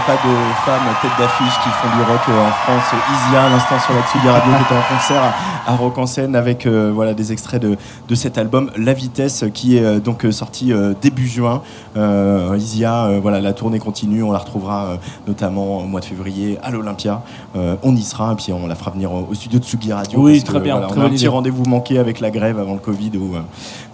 A 0.00 0.06
pas 0.06 0.14
de 0.14 0.34
femmes 0.64 0.94
tête 1.02 1.10
d'affiche 1.18 1.54
qui 1.62 1.68
font 1.68 1.96
du 1.96 2.02
rock 2.02 2.20
euh, 2.28 2.46
en 2.46 2.50
France 2.50 2.92
Isia, 2.92 3.44
à 3.44 3.48
l'instant 3.50 3.78
sur 3.78 3.94
la 3.94 4.02
Tsugi 4.02 4.28
Radio, 4.28 4.52
qui 4.56 4.62
était 4.62 4.74
en 4.74 4.94
concert 4.96 5.22
à, 5.66 5.72
à 5.72 5.76
Rock 5.76 5.98
en 5.98 6.06
scène 6.06 6.36
avec 6.36 6.66
euh, 6.66 6.90
voilà, 6.94 7.14
des 7.14 7.32
extraits 7.32 7.60
de, 7.60 7.76
de 8.08 8.14
cet 8.14 8.38
album 8.38 8.70
La 8.76 8.92
Vitesse 8.92 9.44
qui 9.52 9.76
est 9.76 9.84
euh, 9.84 10.00
donc 10.00 10.26
sorti 10.30 10.72
euh, 10.72 10.94
début 11.00 11.26
juin. 11.26 11.62
Euh, 11.96 12.56
Isia, 12.56 13.04
euh, 13.04 13.18
voilà, 13.20 13.40
la 13.40 13.52
tournée 13.52 13.78
continue, 13.78 14.22
on 14.22 14.32
la 14.32 14.38
retrouvera 14.38 14.84
euh, 14.84 14.96
notamment 15.26 15.78
au 15.78 15.84
mois 15.84 16.00
de 16.00 16.06
février 16.06 16.58
à 16.62 16.70
l'Olympia. 16.70 17.22
Euh, 17.56 17.76
on 17.82 17.94
y 17.94 18.02
sera 18.02 18.32
et 18.32 18.36
puis 18.36 18.52
on 18.52 18.66
la 18.66 18.74
fera 18.74 18.90
venir 18.90 19.12
au, 19.12 19.28
au 19.30 19.34
studio 19.34 19.58
de 19.58 19.64
Tsugi 19.64 19.92
Radio. 19.92 20.20
Oui, 20.20 20.32
parce 20.32 20.44
que, 20.44 20.50
très 20.50 20.60
bien, 20.60 20.74
voilà, 20.74 20.88
très 20.88 21.00
on 21.00 21.04
a 21.04 21.06
un 21.06 21.10
petit 21.10 21.28
rendez-vous 21.28 21.64
manqué 21.64 21.98
avec 21.98 22.20
la 22.20 22.30
grève 22.30 22.58
avant 22.58 22.74
le 22.74 22.80
Covid 22.80 23.12
ou 23.16 23.34
euh, 23.36 23.40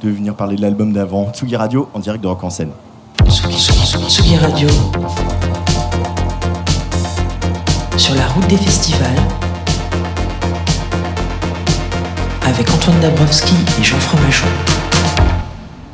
de 0.03 0.11
venir 0.11 0.35
parler 0.35 0.57
de 0.57 0.63
l'album 0.63 0.93
d'avant. 0.93 1.31
Tsugi 1.33 1.57
Radio 1.57 1.89
en 1.95 1.99
direct 1.99 2.23
de 2.23 2.29
Rock 2.29 2.45
en 2.45 2.51
scène. 2.51 2.71
Tsugi, 3.29 3.57
Tsugi, 3.57 4.07
Tsugi 4.09 4.37
Radio. 4.39 4.69
Sur 7.99 8.15
la 8.15 8.27
route 8.29 8.47
des 8.47 8.59
festivals. 8.59 9.17
Avec 12.45 12.71
Antoine 12.71 13.01
Dabrowski 13.01 13.55
et 13.81 13.83
Jean 13.83 13.97
Fromageau. 13.97 14.45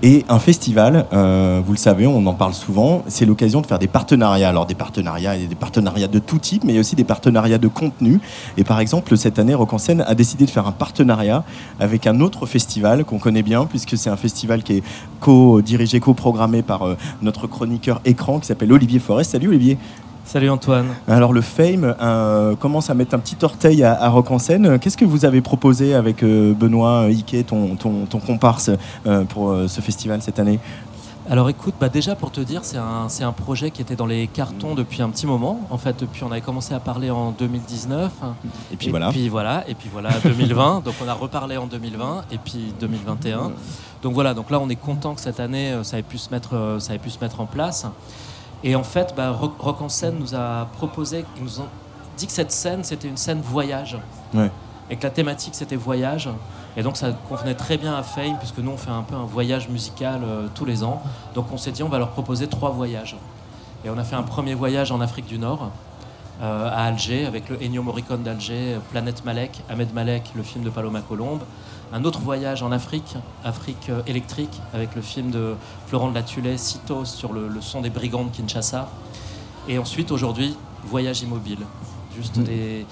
Et 0.03 0.25
un 0.29 0.41
festival, 0.41 1.07
euh, 1.13 1.63
vous 1.65 1.71
le 1.71 1.79
savez, 1.79 2.09
on 2.09 2.27
en 2.27 2.35
parle 2.35 2.55
souvent, 2.55 3.05
c'est 3.07 3.25
l'occasion 3.25 3.61
de 3.61 3.67
faire 3.67 3.79
des 3.79 3.87
partenariats. 3.87 4.49
Alors 4.49 4.67
des 4.67 4.75
partenariats, 4.75 5.37
il 5.37 5.43
y 5.43 5.45
a 5.45 5.49
des 5.49 5.55
partenariats 5.55 6.09
de 6.09 6.19
tout 6.19 6.39
type, 6.39 6.65
mais 6.65 6.77
aussi 6.81 6.97
des 6.97 7.05
partenariats 7.05 7.59
de 7.59 7.69
contenu. 7.69 8.19
Et 8.57 8.65
par 8.65 8.81
exemple, 8.81 9.17
cette 9.17 9.39
année, 9.39 9.55
Rock 9.55 9.73
en 9.73 9.79
scène 9.79 10.01
a 10.05 10.17
décidé 10.17 10.45
de 10.45 10.51
faire 10.51 10.67
un 10.67 10.73
partenariat 10.73 11.45
avec 11.79 12.09
un 12.09 12.21
autre 12.21 12.47
festival 12.47 13.05
qu'on 13.05 13.21
connaît 13.21 13.45
bien, 13.45 13.65
puisque 13.65 13.97
c'est 13.97 14.11
un 14.11 14.17
festival 14.17 14.65
qui 14.65 14.79
est 14.79 14.83
co-dirigé, 15.21 16.01
co-programmé 16.01 16.63
par 16.63 16.83
euh, 16.83 16.97
notre 17.23 17.47
chroniqueur 17.47 18.01
écran 18.05 18.41
qui 18.41 18.47
s'appelle 18.47 18.73
Olivier 18.73 18.99
Forest. 18.99 19.31
Salut 19.31 19.51
Olivier 19.51 19.79
Salut 20.25 20.49
Antoine. 20.51 20.87
alors 21.09 21.33
le 21.33 21.41
Fame 21.41 21.95
euh, 22.01 22.55
commence 22.57 22.89
à 22.91 22.95
mettre 22.95 23.15
un 23.15 23.19
petit 23.19 23.37
orteil 23.43 23.83
à, 23.83 24.01
à 24.01 24.09
Rock 24.09 24.31
en 24.31 24.39
scène. 24.39 24.79
Qu'est-ce 24.79 24.97
que 24.97 25.05
vous 25.05 25.25
avez 25.25 25.41
proposé 25.43 25.95
avec 25.95 26.23
euh, 26.23 26.55
Benoît 26.55 27.09
Iquet, 27.11 27.43
ton, 27.43 27.77
ton, 27.77 28.07
ton 28.07 28.19
comparse, 28.19 28.71
euh, 29.07 29.25
pour 29.25 29.51
euh, 29.51 29.69
ce 29.69 29.81
festival 29.81 30.23
cette 30.23 30.39
année? 30.39 30.59
Alors 31.29 31.49
écoute, 31.49 31.75
bah 31.81 31.89
déjà 31.89 32.17
pour 32.17 32.31
te 32.33 32.41
dire, 32.41 32.61
c'est 32.65 32.79
un, 32.79 33.09
c'est 33.09 33.25
un 33.25 33.33
projet 33.33 33.71
qui 33.71 33.81
était 33.81 33.95
dans 33.95 34.07
les 34.07 34.27
cartons 34.27 34.75
depuis 34.75 35.03
un 35.03 35.09
petit 35.09 35.27
moment. 35.27 35.61
En 35.71 35.79
fait, 35.79 36.01
depuis 36.01 36.25
on 36.25 36.33
avait 36.33 36.41
commencé 36.41 36.75
à 36.75 36.81
parler 36.81 37.11
en 37.11 37.31
2019. 37.31 38.11
Et 38.73 38.77
puis 38.77 38.91
voilà. 38.91 39.11
Puis 39.11 39.29
voilà, 39.29 39.65
et 39.69 39.75
puis 39.75 39.89
voilà 39.93 40.11
2020. 40.25 40.83
donc 40.85 40.95
on 41.05 41.09
a 41.09 41.15
reparlé 41.15 41.57
en 41.57 41.67
2020 41.67 42.25
et 42.33 42.39
puis 42.39 42.75
2021. 42.81 43.53
Donc 44.03 44.15
voilà, 44.15 44.35
donc 44.35 44.51
là 44.51 44.59
on 44.61 44.69
est 44.69 44.77
content 44.77 45.15
que 45.15 45.21
cette 45.21 45.39
année 45.39 45.71
euh, 45.71 45.85
ça 45.85 45.97
ait 45.97 46.03
pu 46.03 46.19
se 46.19 46.31
mettre, 46.31 46.57
euh, 46.57 46.81
ça 46.81 46.93
ait 46.95 46.99
pu 46.99 47.11
se 47.11 47.21
mettre 47.21 47.41
en 47.41 47.47
place. 47.47 47.87
Et 48.65 48.77
en 48.77 48.85
fait, 48.85 49.15
bah, 49.17 49.31
Rock, 49.31 49.81
en 49.81 49.89
scène 49.89 50.17
nous 50.19 50.35
a 50.35 50.69
proposé, 50.77 51.25
ils 51.37 51.43
nous 51.43 51.61
ont 51.61 51.69
dit 52.17 52.27
que 52.27 52.33
cette 52.33 52.53
scène 52.53 52.85
c'était 52.85 53.09
une 53.09 53.17
scène 53.17 53.41
voyage. 53.41 53.99
Ouais. 54.35 54.51
Et 54.91 54.97
que 54.97 55.03
la 55.03 55.11
thématique 55.11 55.55
c'était 55.55 55.77
voyage. 55.77 56.29
Et 56.77 56.83
donc 56.83 56.97
ça 56.97 57.13
convenait 57.29 57.55
très 57.55 57.77
bien 57.77 57.95
à 57.95 58.03
Fame, 58.03 58.39
puisque 58.39 58.59
nous 58.59 58.71
on 58.71 58.77
fait 58.77 58.91
un 58.91 59.03
peu 59.03 59.15
un 59.15 59.25
voyage 59.25 59.69
musical 59.69 60.21
euh, 60.25 60.47
tous 60.55 60.65
les 60.65 60.85
ans. 60.85 61.03
Donc 61.35 61.47
on 61.53 61.57
s'est 61.57 61.73
dit 61.73 61.83
on 61.83 61.89
va 61.89 61.99
leur 61.99 62.11
proposer 62.11 62.47
trois 62.47 62.71
voyages. 62.71 63.17
Et 63.85 63.91
on 63.91 63.99
a 63.99 64.05
fait 64.05 64.17
un 64.17 64.23
premier 64.23 64.55
voyage 64.55 64.93
en 64.93 65.01
Afrique 65.01 65.27
du 65.27 65.39
Nord, 65.39 65.71
euh, 66.43 66.69
à 66.69 66.85
Alger, 66.87 67.25
avec 67.27 67.49
le 67.49 67.63
Ennio 67.63 67.83
Morricone 67.83 68.23
d'Alger, 68.23 68.79
Planète 68.91 69.25
Malek, 69.25 69.63
Ahmed 69.69 69.93
Malek, 69.95 70.33
le 70.35 70.43
film 70.43 70.65
de 70.65 70.71
Paloma 70.71 71.01
Colombe. 71.01 71.43
Un 71.93 72.05
autre 72.05 72.21
voyage 72.21 72.63
en 72.63 72.73
Afrique, 72.73 73.15
Afrique 73.45 73.89
euh, 73.91 74.03
électrique, 74.07 74.61
avec 74.75 74.95
le 74.95 75.03
film 75.03 75.31
de 75.31 75.55
Florent 75.87 76.09
de 76.11 76.15
la 76.15 76.23
Tullet, 76.23 76.57
Citos, 76.57 77.05
sur 77.05 77.33
le, 77.33 77.49
le 77.49 77.61
son 77.61 77.81
des 77.81 77.91
brigands 77.91 78.25
de 78.25 78.31
Kinshasa. 78.31 78.89
Et 79.69 79.79
ensuite, 79.79 80.11
aujourd'hui, 80.11 80.57
voyage 80.85 81.23
immobile. 81.23 81.59
Juste 82.17 82.39
des... 82.39 82.87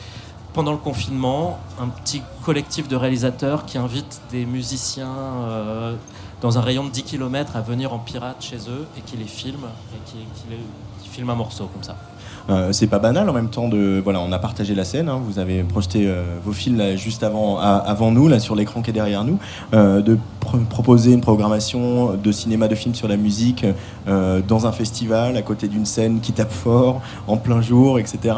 Pendant 0.53 0.73
le 0.73 0.79
confinement, 0.79 1.59
un 1.81 1.89
petit 1.89 2.23
collectif 2.45 2.89
de 2.89 2.97
réalisateurs 2.97 3.67
qui 3.67 3.79
invite 3.79 4.21
des 4.33 4.45
musiciens 4.45 5.09
euh, 5.13 5.95
dans 6.41 6.59
un 6.59 6.61
rayon 6.61 6.85
de 6.85 6.91
10 6.91 7.05
km 7.05 7.55
à 7.57 7.61
venir 7.61 7.93
en 7.93 7.99
pirate 8.01 8.39
chez 8.43 8.57
eux 8.69 8.87
et 8.99 9.01
qui 9.03 9.17
les 9.17 9.27
filment 9.27 9.69
et 9.95 10.11
qui, 10.11 10.17
qui 10.17 10.51
les- 10.51 10.57
qui 11.05 11.09
filment 11.09 11.31
un 11.31 11.35
morceau 11.37 11.67
comme 11.67 11.85
ça. 11.85 11.97
Euh, 12.49 12.73
c'est 12.73 12.87
pas 12.87 12.99
banal 12.99 13.29
en 13.29 13.33
même 13.33 13.49
temps 13.51 13.69
de 13.69 14.01
voilà 14.03 14.21
on 14.21 14.33
a 14.33 14.39
partagé 14.39 14.75
la 14.75 14.85
scène 14.85 15.09
hein, 15.09 15.21
vous 15.23 15.39
avez 15.39 15.63
projeté 15.63 16.07
euh, 16.07 16.23
vos 16.45 16.53
films 16.53 16.97
juste 16.97 17.23
avant 17.23 17.59
avant 17.59 18.11
nous 18.13 18.29
là 18.29 18.41
sur 18.41 18.55
l'écran 18.57 18.81
qui 18.81 18.91
est 18.91 18.95
derrière 18.95 19.25
nous 19.25 19.39
euh, 19.75 20.01
de 20.01 20.17
pr- 20.45 20.65
proposer 20.69 21.13
une 21.13 21.21
programmation 21.21 22.15
de 22.15 22.33
cinéma 22.33 22.67
de 22.67 22.75
films 22.75 22.95
sur 22.95 23.09
la 23.09 23.17
musique 23.17 23.67
dans 24.07 24.67
un 24.67 24.73
festival 24.73 25.37
à 25.37 25.43
côté 25.43 25.69
d'une 25.69 25.85
scène 25.85 26.21
qui 26.21 26.33
tape 26.33 26.51
fort 26.53 27.01
en 27.29 27.37
plein 27.37 27.61
jour 27.61 27.99
etc 27.99 28.35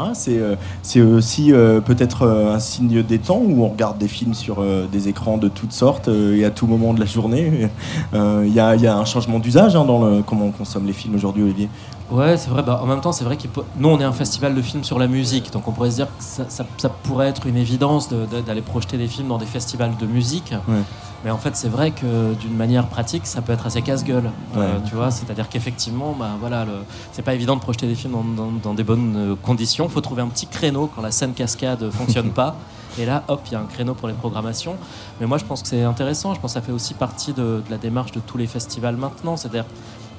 c'est 0.83 1.01
aussi 1.01 1.51
peut-être 1.85 2.27
un 2.27 2.59
signe 2.59 3.03
des 3.03 3.19
temps 3.19 3.41
où 3.43 3.63
on 3.63 3.69
regarde 3.69 3.97
des 3.97 4.07
films 4.07 4.33
sur 4.33 4.63
des 4.91 5.07
écrans 5.07 5.37
de 5.37 5.47
toutes 5.47 5.71
sortes 5.71 6.09
et 6.09 6.43
à 6.45 6.51
tout 6.51 6.67
moment 6.67 6.93
de 6.93 6.99
la 6.99 7.05
journée. 7.05 7.69
Il 8.13 8.53
y, 8.53 8.59
a, 8.59 8.75
y 8.75 8.87
a 8.87 8.97
un 8.97 9.05
changement 9.05 9.39
d'usage 9.39 9.75
hein, 9.75 9.85
dans 9.85 10.03
le 10.05 10.21
comment 10.21 10.45
on 10.45 10.51
consomme 10.51 10.85
les 10.85 10.93
films 10.93 11.15
aujourd'hui 11.15 11.43
Olivier 11.43 11.69
Ouais, 12.11 12.37
c'est 12.37 12.49
vrai. 12.49 12.61
Bah, 12.63 12.79
en 12.81 12.85
même 12.85 13.01
temps, 13.01 13.11
c'est 13.11 13.23
vrai 13.23 13.37
que 13.37 13.47
nous, 13.77 13.89
on 13.89 13.99
est 13.99 14.03
un 14.03 14.11
festival 14.11 14.53
de 14.53 14.61
films 14.61 14.83
sur 14.83 14.99
la 14.99 15.07
musique, 15.07 15.51
donc 15.51 15.67
on 15.67 15.71
pourrait 15.71 15.91
se 15.91 15.95
dire 15.95 16.07
que 16.07 16.23
ça, 16.23 16.45
ça- 16.49 16.65
ça 16.77 16.89
pourrait 16.89 17.27
être 17.29 17.47
une 17.47 17.57
évidence 17.57 18.09
de- 18.09 18.25
de- 18.25 18.41
d'aller 18.41 18.61
projeter 18.61 18.97
des 18.97 19.07
films 19.07 19.29
dans 19.29 19.37
des 19.37 19.45
festivals 19.45 19.95
de 19.97 20.05
musique. 20.05 20.51
Ouais. 20.67 20.81
Mais 21.25 21.31
en 21.31 21.37
fait, 21.37 21.55
c'est 21.55 21.69
vrai 21.69 21.91
que 21.91 22.33
d'une 22.33 22.55
manière 22.55 22.87
pratique, 22.87 23.25
ça 23.25 23.41
peut 23.41 23.53
être 23.53 23.65
assez 23.65 23.81
casse-gueule. 23.81 24.29
Euh, 24.57 24.79
tu 24.85 24.93
vois, 24.95 25.09
c'est-à-dire 25.09 25.47
qu'effectivement, 25.47 26.13
bah, 26.19 26.31
voilà, 26.39 26.65
le- 26.65 26.71
c'est 27.13 27.21
pas 27.21 27.33
évident 27.33 27.55
de 27.55 27.61
projeter 27.61 27.87
des 27.87 27.95
films 27.95 28.13
dans, 28.13 28.23
dans- 28.43 28.51
dans 28.61 28.73
des 28.73 28.83
bonnes 28.83 29.15
euh, 29.15 29.35
conditions. 29.41 29.87
faut 29.87 30.01
trouver 30.01 30.21
un 30.21 30.27
petit 30.27 30.47
créneau 30.47 30.91
quand 30.93 31.01
la 31.01 31.11
scène 31.11 31.33
cascade 31.33 31.89
fonctionne 31.91 32.31
pas. 32.31 32.55
Et 32.99 33.05
là, 33.05 33.23
hop, 33.29 33.41
il 33.47 33.53
y 33.53 33.55
a 33.55 33.59
un 33.59 33.65
créneau 33.65 33.93
pour 33.95 34.07
les 34.09 34.13
programmations. 34.13 34.75
Mais 35.19 35.25
moi, 35.25 35.37
je 35.39 35.45
pense 35.45 35.61
que 35.63 35.67
c'est 35.69 35.83
intéressant. 35.83 36.33
Je 36.35 36.39
pense 36.41 36.51
que 36.53 36.59
ça 36.59 36.65
fait 36.65 36.73
aussi 36.73 36.93
partie 36.93 37.31
de, 37.33 37.63
de 37.65 37.71
la 37.71 37.77
démarche 37.77 38.11
de 38.11 38.19
tous 38.19 38.37
les 38.37 38.45
festivals 38.45 38.97
maintenant. 38.97 39.35
C'est-à-dire, 39.37 39.65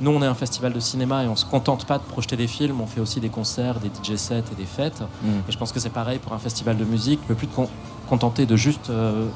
nous, 0.01 0.11
on 0.11 0.23
est 0.23 0.27
un 0.27 0.35
festival 0.35 0.73
de 0.73 0.81
cinéma 0.81 1.25
et 1.25 1.29
on 1.29 1.37
se 1.37 1.45
contente 1.45 1.87
pas 1.87 1.99
de 1.99 2.03
projeter 2.05 2.37
des 2.37 2.47
films. 2.47 2.81
On 2.81 2.87
fait 2.87 3.01
aussi 3.01 3.21
des 3.21 3.29
concerts, 3.29 3.77
des 3.81 3.89
DJ 3.89 4.17
sets 4.17 4.45
et 4.53 4.55
des 4.57 4.67
fêtes. 4.67 5.03
Et 5.49 5.53
je 5.53 5.59
pense 5.59 5.73
que 5.73 5.81
c'est 5.81 5.91
pareil 5.91 6.19
pour 6.19 6.33
un 6.33 6.39
festival 6.39 6.77
de 6.77 6.85
musique. 6.85 7.21
Ne 7.23 7.27
peut 7.29 7.35
plus 7.35 7.47
te 7.49 7.55
con- 7.55 7.69
contenter 8.09 8.45
de 8.47 8.57
juste 8.57 8.91
euh, 8.91 9.27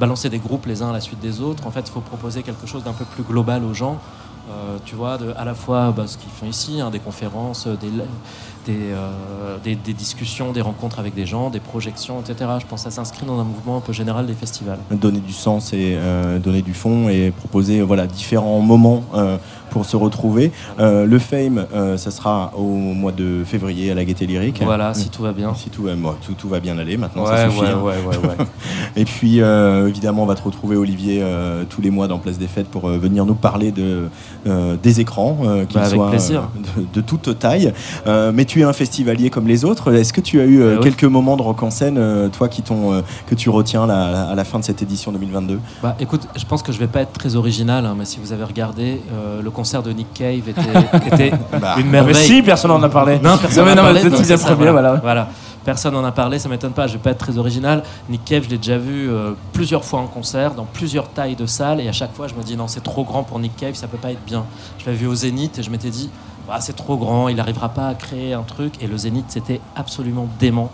balancer 0.00 0.28
des 0.28 0.38
groupes 0.38 0.66
les 0.66 0.82
uns 0.82 0.90
à 0.90 0.92
la 0.92 1.00
suite 1.00 1.20
des 1.20 1.40
autres. 1.40 1.66
En 1.66 1.70
fait, 1.70 1.80
il 1.80 1.90
faut 1.90 2.00
proposer 2.00 2.42
quelque 2.42 2.66
chose 2.66 2.84
d'un 2.84 2.92
peu 2.92 3.04
plus 3.04 3.22
global 3.22 3.64
aux 3.64 3.74
gens. 3.74 3.98
Euh, 4.50 4.76
tu 4.84 4.96
vois, 4.96 5.18
de, 5.18 5.32
à 5.36 5.44
la 5.44 5.54
fois 5.54 5.92
bah, 5.96 6.04
ce 6.06 6.18
qu'ils 6.18 6.28
font 6.30 6.46
ici, 6.46 6.80
hein, 6.80 6.90
des 6.90 6.98
conférences, 6.98 7.68
des, 7.68 7.88
des, 8.66 8.90
euh, 8.90 9.56
des, 9.62 9.76
des 9.76 9.92
discussions, 9.92 10.50
des 10.52 10.60
rencontres 10.60 10.98
avec 10.98 11.14
des 11.14 11.26
gens, 11.26 11.48
des 11.48 11.60
projections, 11.60 12.20
etc. 12.20 12.50
Je 12.60 12.66
pense 12.66 12.82
que 12.82 12.90
ça 12.90 12.96
s'inscrit 12.96 13.24
dans 13.24 13.38
un 13.38 13.44
mouvement 13.44 13.76
un 13.76 13.80
peu 13.80 13.92
général 13.92 14.26
des 14.26 14.34
festivals. 14.34 14.78
donner 14.90 15.20
du 15.20 15.32
sens 15.32 15.72
et 15.72 15.94
euh, 15.96 16.40
donner 16.40 16.62
du 16.62 16.74
fond 16.74 17.08
et 17.08 17.30
proposer 17.30 17.82
voilà 17.82 18.06
différents 18.08 18.58
moments 18.60 19.04
pour 19.72 19.84
se 19.86 19.96
retrouver. 19.96 20.52
Euh, 20.78 21.06
le 21.06 21.18
Fame, 21.18 21.64
euh, 21.74 21.96
ça 21.96 22.10
sera 22.10 22.52
au 22.56 22.62
mois 22.66 23.10
de 23.12 23.42
février 23.44 23.90
à 23.90 23.94
la 23.94 24.04
Gaieté 24.04 24.26
Lyrique. 24.26 24.60
Voilà, 24.62 24.92
si 24.94 25.08
tout 25.08 25.22
va 25.22 25.32
bien. 25.32 25.54
Si 25.54 25.70
tout, 25.70 25.84
va- 25.84 25.94
bon, 25.94 26.12
tout, 26.24 26.34
tout 26.34 26.48
va 26.48 26.60
bien 26.60 26.78
aller 26.78 26.96
maintenant, 26.96 27.26
ça 27.26 27.48
suffit. 27.50 27.62
hein. 27.64 27.80
ouais, 27.82 27.94
ouais, 28.06 28.16
ouais. 28.28 28.44
Et 28.96 29.04
puis, 29.04 29.40
euh, 29.40 29.88
évidemment, 29.88 30.22
on 30.24 30.26
va 30.26 30.34
te 30.34 30.42
retrouver, 30.42 30.76
Olivier, 30.76 31.20
euh, 31.22 31.64
tous 31.68 31.80
les 31.80 31.90
mois 31.90 32.06
dans 32.06 32.18
Place 32.18 32.38
des 32.38 32.46
Fêtes 32.46 32.68
pour 32.68 32.86
venir 32.88 33.24
nous 33.24 33.34
parler 33.34 33.72
de, 33.72 34.08
des 34.82 35.00
écrans, 35.00 35.38
qu'ils 35.68 35.80
Bah, 35.80 35.86
soient 35.88 36.10
de, 36.10 36.84
de 36.92 37.00
toute 37.00 37.38
taille. 37.38 37.72
Mais 38.06 38.44
tu 38.44 38.60
es 38.60 38.64
un 38.64 38.72
festivalier 38.74 39.30
comme 39.30 39.48
les 39.48 39.64
autres. 39.64 39.92
Est-ce 39.94 40.12
que 40.12 40.20
tu 40.20 40.40
as 40.40 40.44
eu 40.44 40.62
oui. 40.62 40.80
quelques 40.82 41.04
moments 41.04 41.36
de 41.36 41.42
rock 41.42 41.62
en 41.62 41.70
scène, 41.70 41.98
toi, 42.36 42.48
qui 42.48 42.62
t'ont, 42.62 43.02
que 43.26 43.34
tu 43.34 43.48
retiens 43.50 43.86
là, 43.86 44.28
à 44.28 44.34
la 44.34 44.44
fin 44.44 44.58
de 44.58 44.64
cette 44.64 44.82
édition 44.82 45.12
2022 45.12 45.58
Bah, 45.82 45.96
écoute, 45.98 46.28
je 46.36 46.44
pense 46.44 46.62
que 46.62 46.72
je 46.72 46.78
vais 46.78 46.86
pas 46.86 47.00
être 47.00 47.12
très 47.12 47.36
original, 47.36 47.86
hein, 47.86 47.94
mais 47.98 48.04
si 48.04 48.18
vous 48.22 48.32
avez 48.32 48.44
regardé, 48.44 49.00
euh, 49.12 49.40
le 49.42 49.50
concert 49.62 49.82
de 49.82 49.92
Nick 49.92 50.12
Cave 50.12 50.48
était, 50.48 51.06
était 51.06 51.32
Bah, 51.60 51.74
une 51.78 51.84
Mais 51.86 52.02
merveille. 52.02 52.14
si, 52.16 52.42
personne 52.42 52.72
n'en 52.72 52.82
a 52.82 52.88
parlé. 52.88 53.20
Non, 53.20 53.38
personne 53.38 53.64
mais 53.64 53.74
n'en 53.74 53.82
a 53.84 53.92
mais 53.92 54.00
parlé, 54.00 54.10
donc 54.10 54.24
ça, 54.24 54.54
premier, 54.54 54.70
voilà. 54.70 54.94
Voilà. 54.96 55.28
Personne 55.64 55.94
n'en 55.94 56.04
a 56.04 56.10
parlé, 56.10 56.40
ça 56.40 56.48
m'étonne 56.48 56.72
pas, 56.72 56.88
je 56.88 56.94
vais 56.94 56.98
pas 56.98 57.10
être 57.10 57.18
très 57.18 57.38
original. 57.38 57.84
Nick 58.10 58.24
Cave, 58.24 58.42
je 58.44 58.50
l'ai 58.50 58.56
déjà 58.58 58.78
vu 58.78 59.08
euh, 59.08 59.34
plusieurs 59.52 59.84
fois 59.84 60.00
en 60.00 60.08
concert, 60.08 60.54
dans 60.54 60.64
plusieurs 60.64 61.08
tailles 61.10 61.36
de 61.36 61.46
salles, 61.46 61.80
et 61.80 61.88
à 61.88 61.92
chaque 61.92 62.12
fois 62.12 62.26
je 62.26 62.34
me 62.34 62.42
dis 62.42 62.56
non, 62.56 62.66
c'est 62.66 62.82
trop 62.82 63.04
grand 63.04 63.22
pour 63.22 63.38
Nick 63.38 63.54
Cave, 63.56 63.74
ça 63.74 63.86
peut 63.86 63.96
pas 63.98 64.10
être 64.10 64.24
bien. 64.26 64.44
Je 64.78 64.86
l'avais 64.86 64.98
vu 64.98 65.06
au 65.06 65.14
Zénith 65.14 65.60
et 65.60 65.62
je 65.62 65.70
m'étais 65.70 65.90
dit, 65.90 66.10
c'est 66.58 66.74
trop 66.74 66.96
grand, 66.96 67.28
il 67.28 67.36
n'arrivera 67.36 67.68
pas 67.68 67.86
à 67.86 67.94
créer 67.94 68.32
un 68.34 68.42
truc, 68.42 68.74
et 68.82 68.88
le 68.88 68.96
Zénith 68.96 69.26
c'était 69.28 69.60
absolument 69.76 70.26
dément. 70.40 70.70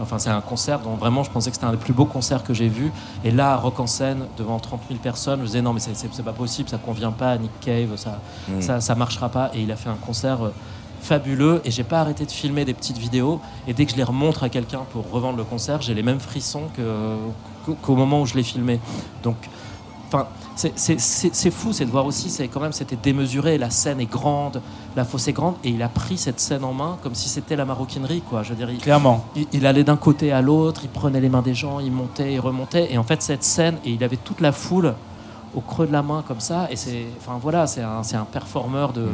Enfin, 0.00 0.18
c'est 0.18 0.30
un 0.30 0.40
concert 0.40 0.80
dont 0.80 0.94
vraiment 0.94 1.22
je 1.22 1.30
pensais 1.30 1.50
que 1.50 1.56
c'était 1.56 1.66
un 1.66 1.70
des 1.72 1.76
plus 1.78 1.92
beaux 1.92 2.04
concerts 2.04 2.44
que 2.44 2.52
j'ai 2.54 2.68
vu. 2.68 2.92
Et 3.24 3.30
là, 3.30 3.52
à 3.52 3.56
Rock 3.56 3.80
en 3.80 3.86
scène, 3.86 4.26
devant 4.36 4.58
30 4.58 4.80
000 4.88 5.00
personnes, 5.00 5.38
je 5.38 5.42
me 5.42 5.46
disais 5.46 5.62
non, 5.62 5.72
mais 5.72 5.80
c'est- 5.80 6.22
pas 6.22 6.32
possible, 6.32 6.68
ça 6.68 6.78
convient 6.78 7.12
pas 7.12 7.30
à 7.32 7.38
Nick 7.38 7.50
Cave, 7.60 7.96
ça, 7.96 8.20
Mm. 8.48 8.60
ça, 8.60 8.80
ça 8.80 8.94
marchera 8.94 9.28
pas. 9.28 9.50
Et 9.54 9.62
il 9.62 9.72
a 9.72 9.76
fait 9.76 9.88
un 9.88 9.94
concert 9.96 10.44
euh, 10.44 10.52
fabuleux. 11.02 11.60
Et 11.64 11.70
j'ai 11.70 11.84
pas 11.84 12.00
arrêté 12.00 12.24
de 12.26 12.30
filmer 12.30 12.64
des 12.64 12.74
petites 12.74 12.98
vidéos. 12.98 13.40
Et 13.68 13.74
dès 13.74 13.86
que 13.86 13.92
je 13.92 13.96
les 13.96 14.02
remontre 14.04 14.42
à 14.42 14.48
quelqu'un 14.48 14.80
pour 14.92 15.08
revendre 15.10 15.36
le 15.38 15.44
concert, 15.44 15.80
j'ai 15.82 15.94
les 15.94 16.02
mêmes 16.02 16.20
frissons 16.20 16.64
qu'au 17.82 17.94
moment 17.96 18.20
où 18.22 18.26
je 18.26 18.34
l'ai 18.34 18.42
filmé. 18.42 18.80
Donc, 19.22 19.36
enfin, 20.08 20.26
c'est- 20.56 21.50
fou, 21.50 21.72
c'est 21.72 21.84
de 21.84 21.90
voir 21.90 22.06
aussi, 22.06 22.30
c'est 22.30 22.48
quand 22.48 22.60
même, 22.60 22.72
c'était 22.72 22.96
démesuré. 22.96 23.58
La 23.58 23.70
scène 23.70 24.00
est 24.00 24.10
grande, 24.10 24.60
la 24.96 25.04
fosse 25.04 25.28
est 25.28 25.32
grande, 25.32 25.54
et 25.64 25.70
il 25.70 25.82
a 25.82 25.88
pris 25.88 26.16
cette 26.18 26.40
scène 26.40 26.64
en 26.64 26.72
main 26.72 26.96
comme 27.02 27.14
si 27.14 27.28
c'était 27.28 27.56
la 27.56 27.64
maroquinerie, 27.64 28.22
quoi. 28.28 28.42
Je 28.42 28.50
veux 28.50 28.56
dire, 28.56 28.70
il- 28.70 28.78
Clairement. 28.78 29.24
il, 29.36 29.46
il 29.52 29.66
allait 29.66 29.84
d'un 29.84 29.96
côté 29.96 30.32
à 30.32 30.40
l'autre, 30.40 30.80
il 30.84 30.90
prenait 30.90 31.20
les 31.20 31.28
mains 31.28 31.42
des 31.42 31.54
gens, 31.54 31.80
il 31.80 31.92
montait, 31.92 32.32
il 32.34 32.40
remontait. 32.40 32.92
Et 32.92 32.98
en 32.98 33.04
fait, 33.04 33.22
cette 33.22 33.44
scène, 33.44 33.76
et 33.84 33.90
il 33.90 34.02
avait 34.04 34.16
toute 34.16 34.40
la 34.40 34.52
foule 34.52 34.94
au 35.54 35.60
creux 35.60 35.86
de 35.86 35.92
la 35.92 36.02
main 36.02 36.22
comme 36.26 36.40
ça. 36.40 36.68
Et 36.70 36.76
c'est, 36.76 37.06
enfin 37.18 37.38
voilà, 37.42 37.66
c'est 37.66 37.82
un, 37.82 38.00
un 38.00 38.24
performeur 38.24 38.92
de, 38.92 39.06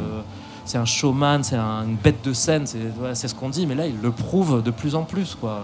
c'est 0.65 0.77
un 0.77 0.85
showman, 0.85 1.43
c'est 1.43 1.55
un- 1.57 1.83
une 1.85 1.95
bête 1.95 2.23
de 2.23 2.33
scène. 2.33 2.65
C'est 3.13 3.27
ce 3.27 3.35
qu'on 3.35 3.49
dit. 3.49 3.65
Mais 3.67 3.75
là, 3.75 3.85
il 3.87 3.99
le 4.01 4.11
prouve 4.11 4.61
de 4.63 4.71
plus 4.71 4.95
en 4.95 5.03
plus, 5.03 5.35
quoi. 5.35 5.61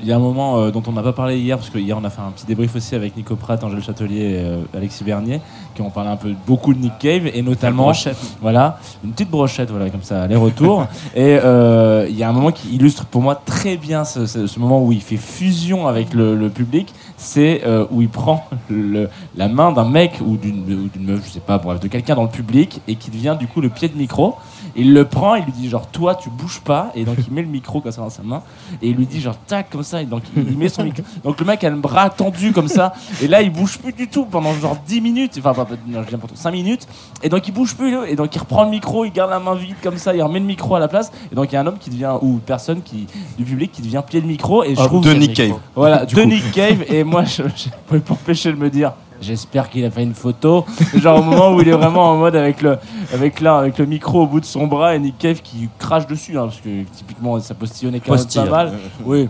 Il 0.00 0.08
y 0.08 0.12
a 0.12 0.16
un 0.16 0.20
moment 0.20 0.58
euh, 0.58 0.70
dont 0.70 0.82
on 0.86 0.92
n'a 0.92 1.02
pas 1.02 1.12
parlé 1.12 1.38
hier, 1.38 1.56
parce 1.56 1.70
que 1.70 1.78
hier 1.78 1.96
on 1.96 2.04
a 2.04 2.10
fait 2.10 2.20
un 2.22 2.30
petit 2.32 2.46
débrief 2.46 2.74
aussi 2.74 2.94
avec 2.94 3.16
Nico 3.16 3.36
Pratt, 3.36 3.62
Angèle 3.62 3.82
Châtelier 3.82 4.20
et 4.20 4.38
euh, 4.38 4.62
Alexis 4.76 5.04
Bernier, 5.04 5.40
qui 5.74 5.82
ont 5.82 5.90
parlé 5.90 6.10
un 6.10 6.16
peu 6.16 6.34
beaucoup 6.46 6.74
de 6.74 6.78
Nick 6.80 6.98
Cave, 6.98 7.26
et 7.32 7.42
notamment. 7.42 7.84
Brochette. 7.84 8.16
Voilà, 8.40 8.78
une 9.04 9.12
petite 9.12 9.30
brochette, 9.30 9.70
voilà, 9.70 9.90
comme 9.90 10.02
ça, 10.02 10.22
aller-retour. 10.22 10.86
et 11.14 11.38
euh, 11.44 12.06
il 12.08 12.16
y 12.16 12.22
a 12.24 12.28
un 12.28 12.32
moment 12.32 12.50
qui 12.50 12.74
illustre 12.74 13.04
pour 13.06 13.22
moi 13.22 13.34
très 13.36 13.76
bien 13.76 14.04
ce, 14.04 14.26
ce- 14.26 14.46
ce 14.46 14.58
moment 14.58 14.82
où 14.84 14.90
il 14.92 15.00
fait 15.00 15.16
fusion 15.16 15.86
avec 15.86 16.14
le, 16.14 16.34
le 16.36 16.48
public. 16.50 16.92
C'est 17.16 17.62
où 17.92 18.02
il 18.02 18.08
prend 18.08 18.44
le- 18.68 19.08
la 19.36 19.46
main 19.48 19.70
d'un 19.70 19.84
mec 19.88 20.14
ou 20.26 20.36
d'une 20.36 20.62
ou 20.64 20.88
d'une 20.88 21.06
meuf, 21.06 21.22
je 21.24 21.30
sais 21.30 21.40
pas, 21.40 21.58
bref, 21.58 21.78
de 21.78 21.86
quelqu'un 21.86 22.16
dans 22.16 22.24
le 22.24 22.28
public 22.28 22.80
et 22.88 22.96
qui 22.96 23.10
devient 23.12 23.36
du 23.38 23.46
coup 23.46 23.60
le 23.60 23.68
pied 23.68 23.88
de 23.88 23.96
micro. 23.96 24.34
Il 24.76 24.94
le 24.94 25.04
prend, 25.04 25.34
il 25.34 25.44
lui 25.44 25.52
dit 25.52 25.68
genre 25.68 25.86
toi 25.86 26.14
tu 26.14 26.30
bouges 26.30 26.60
pas. 26.60 26.90
Et 26.94 27.04
donc 27.04 27.16
il 27.26 27.32
met 27.32 27.42
le 27.42 27.48
micro 27.48 27.80
comme 27.80 27.92
ça 27.92 28.00
dans 28.00 28.10
sa 28.10 28.22
main. 28.22 28.42
Et 28.80 28.88
il 28.88 28.96
lui 28.96 29.06
dit 29.06 29.20
genre 29.20 29.36
tac 29.46 29.70
comme 29.70 29.82
ça. 29.82 30.02
Et 30.02 30.06
donc 30.06 30.22
il, 30.36 30.56
met 30.56 30.68
son 30.68 30.84
micro. 30.84 31.02
Donc 31.24 31.38
le 31.40 31.46
mec 31.46 31.62
a 31.64 31.70
le 31.70 31.76
bras 31.76 32.10
tendu 32.10 32.52
comme 32.52 32.68
ça. 32.68 32.92
Et 33.20 33.28
là 33.28 33.42
il 33.42 33.52
bouge 33.52 33.78
plus 33.78 33.92
du 33.92 34.08
tout 34.08 34.24
pendant 34.24 34.54
genre 34.54 34.76
10 34.86 35.00
minutes, 35.00 35.34
enfin 35.38 35.54
pas, 35.54 35.66
n'importe 35.86 36.32
quoi, 36.32 36.36
5 36.36 36.50
minutes. 36.50 36.86
Et 37.22 37.28
donc 37.28 37.46
il 37.48 37.52
bouge 37.52 37.74
plus 37.74 37.94
et 38.06 38.16
donc 38.16 38.34
il 38.34 38.38
reprend 38.38 38.64
le 38.64 38.70
micro, 38.70 39.04
il 39.04 39.12
garde 39.12 39.30
la 39.30 39.40
main 39.40 39.54
vide 39.54 39.76
comme 39.82 39.98
ça, 39.98 40.14
il 40.14 40.22
remet 40.22 40.40
le 40.40 40.46
micro 40.46 40.74
à 40.74 40.80
la 40.80 40.88
place. 40.88 41.12
Et 41.30 41.34
donc 41.34 41.50
il 41.50 41.54
y 41.54 41.56
a 41.56 41.60
un 41.60 41.66
homme 41.66 41.78
qui 41.78 41.90
devient 41.90 42.14
ou 42.20 42.40
personne 42.44 42.82
qui 42.82 43.06
du 43.38 43.44
public 43.44 43.72
qui 43.72 43.82
devient 43.82 44.02
pied 44.06 44.20
de 44.20 44.26
micro. 44.26 44.64
Et 44.64 44.74
je 44.74 44.80
Hop, 44.80 44.86
trouve 44.86 45.04
de 45.04 45.12
Nick 45.12 45.34
Cave. 45.34 45.54
voilà, 45.74 46.04
de. 46.06 46.22
Nick 46.22 46.52
Cave. 46.52 46.84
Et 46.88 47.04
moi, 47.04 47.24
je, 47.24 47.42
je 47.42 47.68
pouvais 47.86 48.00
pas 48.00 48.14
empêcher 48.14 48.52
de 48.52 48.56
me 48.56 48.70
dire. 48.70 48.92
J'espère 49.22 49.70
qu'il 49.70 49.84
a 49.84 49.90
fait 49.90 50.02
une 50.02 50.14
photo. 50.14 50.66
Genre 50.94 51.20
au 51.20 51.22
moment 51.22 51.54
où 51.54 51.60
il 51.60 51.68
est 51.68 51.72
vraiment 51.72 52.10
en 52.10 52.16
mode 52.16 52.36
avec 52.36 52.60
le, 52.60 52.78
avec 53.14 53.40
là, 53.40 53.56
avec 53.56 53.78
le 53.78 53.86
micro 53.86 54.22
au 54.22 54.26
bout 54.26 54.40
de 54.40 54.44
son 54.44 54.66
bras 54.66 54.94
et 54.94 54.98
Nick 54.98 55.16
Cave 55.18 55.40
qui 55.40 55.68
crache 55.78 56.06
dessus, 56.06 56.36
hein, 56.36 56.44
parce 56.44 56.60
que 56.60 56.82
typiquement 56.92 57.38
ça 57.40 57.54
postillonnait 57.54 58.00
quand 58.00 58.14
même 58.14 58.26
pas 58.26 58.44
mal. 58.44 58.72
Oui. 59.04 59.28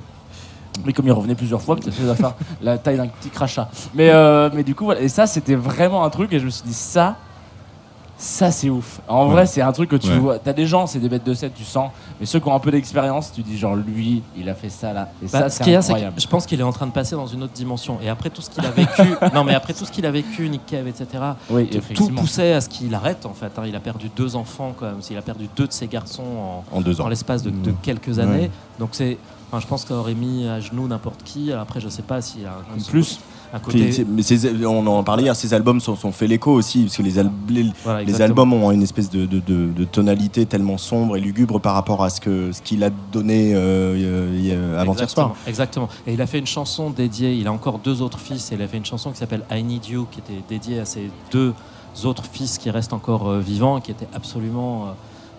Mais 0.87 0.93
comme 0.93 1.07
il 1.07 1.13
revenait 1.13 1.35
plusieurs 1.35 1.61
fois, 1.61 1.77
peut-être 1.77 1.95
ça 1.95 2.03
va 2.05 2.15
faire 2.15 2.35
la 2.63 2.79
taille 2.79 2.97
d'un 2.97 3.07
petit 3.07 3.29
crachat. 3.29 3.69
Mais, 3.95 4.11
euh, 4.11 4.49
mais 4.55 4.63
du 4.63 4.75
coup, 4.75 4.85
voilà. 4.85 5.03
Et 5.03 5.09
ça, 5.09 5.27
c'était 5.27 5.55
vraiment 5.55 6.05
un 6.05 6.11
truc. 6.11 6.33
Et 6.33 6.39
je 6.39 6.47
me 6.47 6.51
suis 6.51 6.65
dit, 6.65 6.73
ça, 6.73 7.17
ça, 8.25 8.53
c'est 8.53 8.71
ouf. 8.71 9.01
En 9.09 9.27
vrai, 9.27 9.47
c'est 9.47 9.63
un 9.63 9.73
truc 9.73 9.91
que 9.91 9.97
tu 9.97 10.09
Ouais. 10.09 10.19
vois. 10.19 10.39
T'as 10.39 10.53
des 10.53 10.65
gens, 10.67 10.87
c'est 10.87 11.01
des 11.01 11.09
bêtes 11.09 11.25
de 11.25 11.35
scène, 11.35 11.51
tu 11.55 11.65
sens. 11.65 11.91
Mais 12.21 12.27
ceux 12.27 12.39
qui 12.39 12.47
ont 12.49 12.55
un 12.55 12.61
peu 12.61 12.71
d'expérience, 12.71 13.33
tu 13.33 13.43
dis, 13.43 13.59
genre, 13.59 13.75
lui, 13.75 14.23
il 14.39 14.49
a 14.49 14.55
fait 14.55 14.69
ça 14.69 14.93
là. 14.93 15.09
Et 15.21 15.27
Bah, 15.27 15.41
ça, 15.41 15.49
ce 15.51 15.57
c'est 15.59 15.65
qu'il 15.65 15.73
y 15.73 15.77
a, 15.77 15.83
c'est 15.83 15.89
que 15.89 15.93
incroyable. 15.95 16.21
je 16.21 16.27
pense 16.29 16.47
qu'il 16.47 16.61
est 16.61 16.63
en 16.63 16.73
train 16.73 16.87
de 16.87 16.93
passer 16.93 17.17
dans 17.17 17.27
une 17.27 17.43
autre 17.43 17.53
dimension. 17.53 17.99
Et 18.01 18.09
après 18.09 18.31
tout 18.31 18.41
ce 18.41 18.49
qu'il 18.51 18.65
a 18.65 18.71
vécu, 18.71 19.03
non 19.35 19.43
mais 19.43 19.55
après 19.57 19.73
tout 19.75 19.85
ce 19.85 19.91
qu'il 19.91 20.07
a 20.07 20.11
vécu, 20.13 20.49
Nick 20.49 20.67
Cave, 20.67 20.87
etc. 20.87 21.07
Oui, 21.51 21.69
Tout 21.97 22.11
poussait 22.11 22.53
à 22.53 22.61
ce 22.61 22.69
qu'il 22.69 22.95
arrête 22.95 23.27
en 23.27 23.35
fait. 23.35 23.51
hein. 23.59 23.63
Il 23.67 23.75
a 23.75 23.81
perdu 23.81 24.09
deux 24.15 24.37
enfants 24.37 24.73
quand 24.79 24.87
même. 24.87 25.01
Il 25.11 25.17
a 25.17 25.23
perdu 25.23 25.49
deux 25.57 25.67
de 25.67 25.73
ses 25.73 25.89
garçons 25.89 26.23
en, 26.73 26.77
En 26.77 26.81
deux 26.81 27.01
ans. 27.01 27.07
en 27.07 27.09
l'espace 27.09 27.43
de, 27.43 27.51
Mmh. 27.51 27.63
de 27.63 27.73
quelques 27.83 28.19
années. 28.21 28.51
Donc 28.79 28.91
c'est, 28.93 29.19
enfin, 29.51 29.59
je 29.61 29.67
pense 29.67 29.85
qu'il 29.85 29.97
aurait 29.97 30.15
mis 30.15 30.47
à 30.47 30.61
genoux 30.61 30.87
n'importe 30.87 31.23
qui. 31.25 31.53
Après, 31.53 31.81
je 31.81 31.89
sais 31.89 32.03
pas 32.03 32.23
s'il 32.23 32.47
a 32.47 32.51
un, 32.51 32.81
Plus. 32.89 33.19
Un 33.53 33.59
côté. 33.61 34.05
on 34.67 34.87
en 34.87 35.03
parlait 35.05 35.25
hier, 35.25 35.37
ces 35.37 35.53
albums 35.55 35.81
sont, 35.81 35.95
sont 35.97 36.13
fait 36.13 36.27
l'écho 36.27 36.53
aussi, 36.53 36.85
parce 36.85 36.97
que 36.97 37.03
les, 37.03 37.19
al- 37.19 37.31
les- 37.49 37.67
Voilà, 37.85 38.01
les 38.03 38.11
exactement. 38.11 38.43
albums 38.43 38.53
ont 38.65 38.71
une 38.71 38.83
espèce 38.83 39.11
de, 39.11 39.27
de- 39.27 39.41
de- 39.41 39.71
de 39.73 39.85
tonalité 39.85 40.47
tellement 40.47 40.79
sombre 40.79 41.17
et 41.17 41.21
lugubre 41.21 41.61
par 41.61 41.75
rapport 41.75 42.03
à 42.03 42.11
ce 42.11 42.21
qu'il 42.63 42.83
a 42.85 42.91
donné 43.13 43.55
euh, 43.55 43.95
euh, 43.95 44.39
hier- 44.41 44.79
avant-hier 44.81 45.09
soir. 45.11 45.35
Exactement. 45.47 45.89
Et 46.07 46.15
il 46.15 46.21
a 46.23 46.27
fait 46.27 46.39
une 46.39 46.47
chanson 46.47 46.91
dédiée. 46.91 47.35
Il 47.35 47.47
a 47.47 47.53
encore 47.53 47.79
deux 47.79 48.01
autres 48.03 48.19
fils. 48.19 48.53
Et 48.53 48.55
il 48.55 48.63
a 48.63 48.69
fait 48.69 48.79
une 48.79 48.87
chanson 48.87 49.11
qui 49.11 49.19
s'appelle 49.19 49.43
I 49.51 49.63
Need 49.63 49.87
You, 49.87 50.07
qui 50.11 50.21
était 50.21 50.43
dédiée 50.49 50.81
à 50.81 50.85
ses 50.85 51.11
deux 51.31 51.53
autres 52.05 52.25
fils 52.25 52.57
qui 52.59 52.71
restent 52.71 52.95
encore 52.95 53.29
euh, 53.29 53.41
vivants, 53.41 53.81
qui 53.81 53.91
était 53.91 54.09
absolument, 54.15 54.87
euh, 54.87 54.91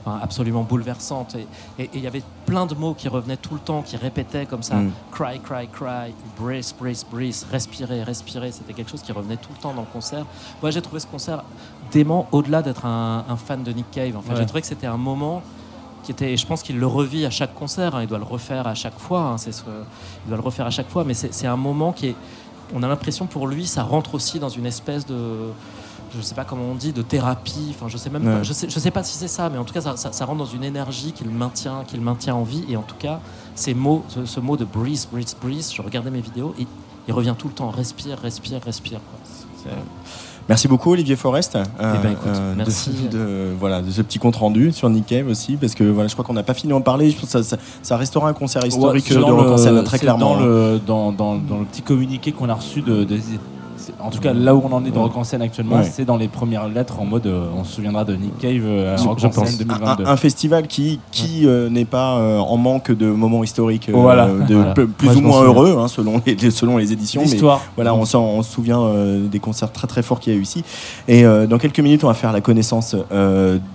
enfin, 0.05 0.19
absolument 0.21 0.63
bouleversante. 0.63 1.35
Et- 1.79 1.89
il 1.93 1.99
y 2.01 2.07
avait 2.07 2.23
plein 2.45 2.65
de 2.65 2.75
mots 2.75 2.93
qui 2.93 3.07
revenaient 3.07 3.37
tout 3.37 3.53
le 3.53 3.59
temps, 3.59 3.81
qui 3.81 3.95
répétaient 3.97 4.45
comme 4.45 4.63
ça 4.63 4.75
Mm. 4.75 4.91
cry, 5.11 5.39
cry, 5.39 5.67
cry, 5.67 6.13
brace, 6.39 6.73
brace, 6.79 7.05
brace, 7.09 7.45
respirer, 7.51 8.03
respirer. 8.03 8.51
C'était 8.51 8.73
quelque 8.73 8.91
chose 8.91 9.01
qui 9.01 9.11
revenait 9.11 9.37
tout 9.37 9.49
le 9.55 9.61
temps 9.61 9.73
dans 9.73 9.81
le 9.81 9.87
concert. 9.91 10.25
Moi, 10.61 10.71
j'ai 10.71 10.81
trouvé 10.81 10.99
ce 10.99 11.07
concert 11.07 11.43
dément 11.91 12.27
au-delà 12.31 12.61
d'être 12.61 12.85
un, 12.85 13.25
un 13.27 13.35
fan 13.37 13.63
de 13.63 13.71
Nick 13.71 13.89
Cave. 13.91 14.15
En 14.17 14.21
fait, 14.21 14.31
Ouais. 14.31 14.35
j'ai 14.37 14.45
trouvé 14.45 14.61
que 14.61 14.67
c'était 14.67 14.87
un 14.87 14.97
moment 14.97 15.41
qui 16.03 16.11
était, 16.11 16.33
et 16.33 16.37
je 16.37 16.45
pense 16.45 16.61
qu'il 16.63 16.77
le 16.79 16.87
revit 16.87 17.25
à 17.25 17.29
chaque 17.29 17.53
concert. 17.55 17.95
hein. 17.95 18.01
il 18.01 18.07
doit 18.07 18.17
le 18.17 18.25
refaire 18.25 18.67
à 18.67 18.75
chaque 18.75 18.99
fois. 18.99 19.21
hein, 19.21 19.37
c'est 19.37 19.53
ce, 19.53 19.63
il 20.25 20.27
doit 20.29 20.37
le 20.37 20.43
refaire 20.43 20.65
à 20.65 20.69
chaque 20.71 20.89
fois. 20.89 21.03
Mais 21.05 21.13
c'est 21.13 21.33
c'est 21.33 21.47
un 21.47 21.55
moment 21.55 21.93
qui 21.93 22.07
est, 22.07 22.15
on 22.75 22.83
a 22.83 22.87
l'impression 22.87 23.25
pour 23.25 23.47
lui, 23.47 23.65
ça 23.65 23.83
rentre 23.83 24.15
aussi 24.15 24.37
dans 24.39 24.49
une 24.49 24.65
espèce 24.65 25.05
de 25.05 25.15
je 26.15 26.21
sais 26.21 26.35
pas 26.35 26.43
comment 26.45 26.63
on 26.71 26.75
dit, 26.75 26.93
de 26.93 27.01
thérapie. 27.01 27.67
Enfin, 27.71 27.87
je 27.87 27.97
sais 27.97 28.09
même 28.09 28.25
Ouais. 28.25 28.33
pas. 28.37 28.43
Je 28.43 28.53
sais, 28.53 28.67
je 28.69 28.79
sais 28.79 28.91
pas 28.91 29.03
si 29.03 29.17
c'est 29.17 29.27
ça, 29.27 29.49
mais 29.49 29.57
en 29.57 29.63
tout 29.63 29.73
cas, 29.73 29.81
ça, 29.81 29.95
ça- 29.97 30.11
ça 30.11 30.25
rentre 30.25 30.39
dans 30.39 30.45
une 30.45 30.63
énergie 30.63 31.11
qui 31.11 31.23
le 31.23 31.31
maintient, 31.31 31.83
qui 31.87 31.95
le 31.97 32.03
maintient 32.03 32.35
en 32.35 32.43
vie. 32.43 32.63
Et 32.69 32.77
en 32.77 32.81
tout 32.83 32.95
cas, 32.99 33.19
ces 33.55 33.73
mots, 33.73 34.03
ce, 34.09 34.25
ce 34.25 34.39
mot 34.39 34.57
de 34.57 34.65
breathe, 34.65 35.07
breathe, 35.11 35.35
breathe. 35.41 35.71
Je 35.73 35.81
regardais 35.81 36.11
mes 36.11 36.21
vidéos 36.21 36.53
et 36.59 36.65
il 37.07 37.13
revient 37.13 37.35
tout 37.37 37.47
le 37.47 37.53
temps. 37.53 37.69
Respire, 37.69 38.17
respire, 38.19 38.59
respire. 38.63 38.99
quoi. 38.99 39.19
C'est- 39.63 39.69
Merci 40.49 40.67
beaucoup 40.67 40.91
Olivier 40.91 41.15
Forest. 41.15 41.55
euh, 41.55 41.63
ben, 42.01 42.11
écoute, 42.11 42.33
de- 42.33 42.55
merci. 42.57 42.89
De, 43.11 43.53
voilà, 43.57 43.81
de 43.81 43.89
ce 43.89 44.01
petit 44.01 44.19
compte 44.19 44.35
rendu 44.35 44.73
sur 44.73 44.89
Nick 44.89 45.05
Cave 45.05 45.27
aussi, 45.29 45.55
parce 45.55 45.73
que 45.73 45.85
voilà, 45.85 46.09
je 46.09 46.13
crois 46.15 46.25
qu'on 46.25 46.33
n'a 46.33 46.43
pas 46.43 46.53
fini 46.53 46.71
d'en 46.71 46.81
parler. 46.81 47.11
Je 47.11 47.15
pense 47.15 47.27
que 47.27 47.31
ça, 47.31 47.43
ça, 47.43 47.57
ça 47.81 47.95
restera 47.95 48.27
un 48.27 48.33
concert 48.33 48.65
historique 48.65 49.05
Ouais, 49.09 49.15
de 49.15 49.21
le- 49.51 49.57
scène, 49.57 49.81
très 49.85 49.97
c'est 49.97 50.01
clairement. 50.03 50.35
Dans 50.35 50.41
le, 50.43 50.81
dans, 50.85 51.13
dans- 51.13 51.37
dans 51.37 51.59
le 51.59 51.65
petit 51.65 51.81
communiqué 51.81 52.33
qu'on 52.33 52.49
a 52.49 52.55
reçu 52.55 52.81
de, 52.81 53.05
en 54.03 54.09
tout 54.09 54.19
cas, 54.19 54.33
là 54.33 54.53
où 54.55 54.61
on 54.63 54.71
en 54.73 54.83
est 54.85 54.91
dans. 54.91 55.03
Rock 55.03 55.17
en 55.17 55.23
scène 55.23 55.41
actuellement, 55.41 55.77
Ouais. 55.77 55.83
c'est 55.91 56.05
dans 56.05 56.17
les 56.17 56.27
premières 56.27 56.67
lettres 56.67 56.99
en 56.99 57.05
mode 57.05 57.25
euh, 57.27 57.45
on 57.57 57.63
se 57.63 57.73
souviendra 57.73 58.03
de 58.05 58.15
Nick 58.15 58.37
Cave 58.37 58.61
euh, 58.65 58.95
à 58.95 59.01
Rock 59.01 59.19
je 59.19 59.27
en 59.27 59.29
pense. 59.29 59.47
scène 59.49 59.67
Un, 59.69 59.75
2022. 59.77 60.05
un- 60.05 60.11
un 60.11 60.17
festival 60.17 60.67
qui, 60.67 60.99
qui 61.11 61.45
euh, 61.47 61.69
n'est 61.69 61.85
pas 61.85 62.17
euh, 62.17 62.37
en 62.39 62.57
manque 62.57 62.91
de 62.91 63.07
moments 63.07 63.43
historiques 63.43 63.89
Voilà. 63.91 64.27
de 64.27 64.55
Voilà. 64.55 64.73
plus 64.73 64.87
Moi, 65.07 65.15
ou 65.15 65.21
moins 65.21 65.41
heureux 65.43 65.75
hein, 65.79 65.87
selon, 65.87 66.21
les, 66.25 66.51
selon 66.51 66.77
les 66.77 66.91
éditions. 66.93 67.23
Mais 67.29 67.37
voilà, 67.75 67.93
on, 67.95 68.05
se 68.05 68.17
souvient 68.43 68.81
des 69.29 69.39
concerts 69.39 69.71
très 69.71 69.87
très 69.87 70.01
forts 70.03 70.19
qu'il 70.19 70.33
y 70.33 70.35
a 70.35 70.39
eu 70.39 70.43
ici. 70.43 70.63
Et 71.07 71.23
dans 71.23 71.57
quelques 71.57 71.79
minutes, 71.79 72.03
on 72.03 72.07
va 72.07 72.13
faire 72.13 72.31
la 72.33 72.41
connaissance 72.41 72.95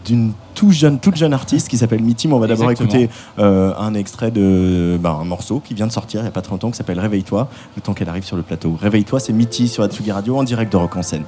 d'une 0.04 0.32
tout 0.54 0.72
jeune, 0.72 0.98
toute 0.98 1.14
jeune 1.14 1.32
artiste 1.34 1.68
qui 1.68 1.76
s'appelle 1.78 2.02
Mitty. 2.02 2.26
Mais 2.26 2.34
on 2.34 2.40
va 2.40 2.48
d'abord 2.48 2.70
écouter 2.70 3.08
euh, 3.38 3.72
un 3.78 3.94
extrait 3.94 4.32
de 4.32 4.98
ben, 5.00 5.16
un 5.20 5.24
morceau 5.24 5.60
qui 5.64 5.72
vient 5.74 5.86
de 5.86 5.92
sortir 5.92 6.20
il 6.20 6.24
n'y 6.24 6.28
a 6.28 6.32
pas 6.32 6.40
très 6.42 6.50
longtemps 6.50 6.70
qui 6.72 6.76
s'appelle 6.76 6.98
Réveille-toi, 6.98 7.46
le 7.76 7.82
temps 7.82 7.94
qu'elle 7.94 8.08
arrive 8.08 8.24
sur 8.24 8.36
le 8.36 8.42
plateau. 8.42 8.76
Réveille-toi, 8.80 9.20
c'est 9.20 9.32
Mitty 9.32 9.68
sur 9.68 9.84
Atsugi 9.84 10.10
Radio 10.18 10.36
en 10.36 10.42
direct 10.42 10.72
de 10.72 10.76
Rock 10.76 10.96
en 10.96 11.02
scène. 11.04 11.22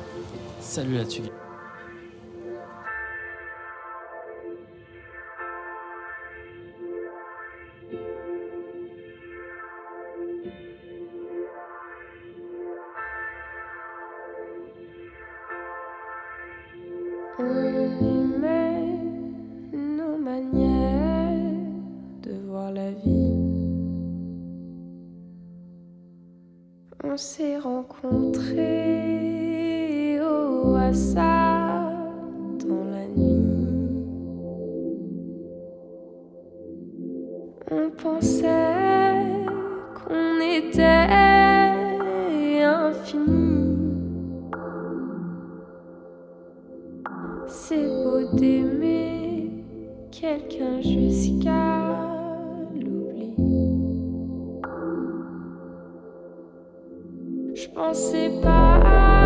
Salut 0.60 0.96
là-dessus. 0.96 1.22
On 17.38 17.44
aimait 17.44 17.89
On 27.12 27.16
s'est 27.16 27.58
rencontrés 27.58 28.60
au 30.20 30.76
hasard 30.76 31.90
dans 32.64 32.84
la 32.84 33.08
nuit. 33.08 34.04
On 37.68 37.90
pensait 37.90 38.46
qu'on 39.96 40.38
était 40.40 41.08
infinis. 42.62 43.76
C'est 47.48 47.88
beau 47.88 48.22
d'aimer 48.36 49.64
quelqu'un 50.12 50.80
jusqu'à 50.80 51.96
l'oubli. 52.72 53.89
Pensais 57.80 58.28
pas 58.42 58.78
que 58.78 59.19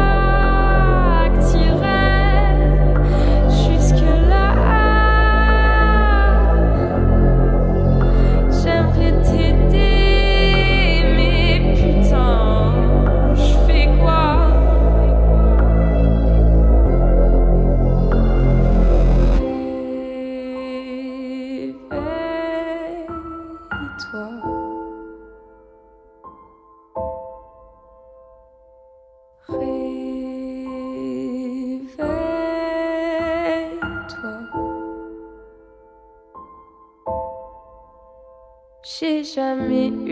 jamais 39.35 40.04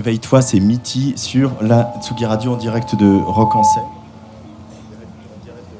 Réveille-toi, 0.00 0.40
c'est 0.40 0.60
Mitty 0.60 1.12
sur 1.18 1.52
la 1.60 1.92
Tsugi 2.00 2.24
Radio 2.24 2.54
en 2.54 2.56
direct 2.56 2.94
de 2.94 3.20
Rock 3.22 3.54
en 3.54 3.62
scène. 3.62 3.82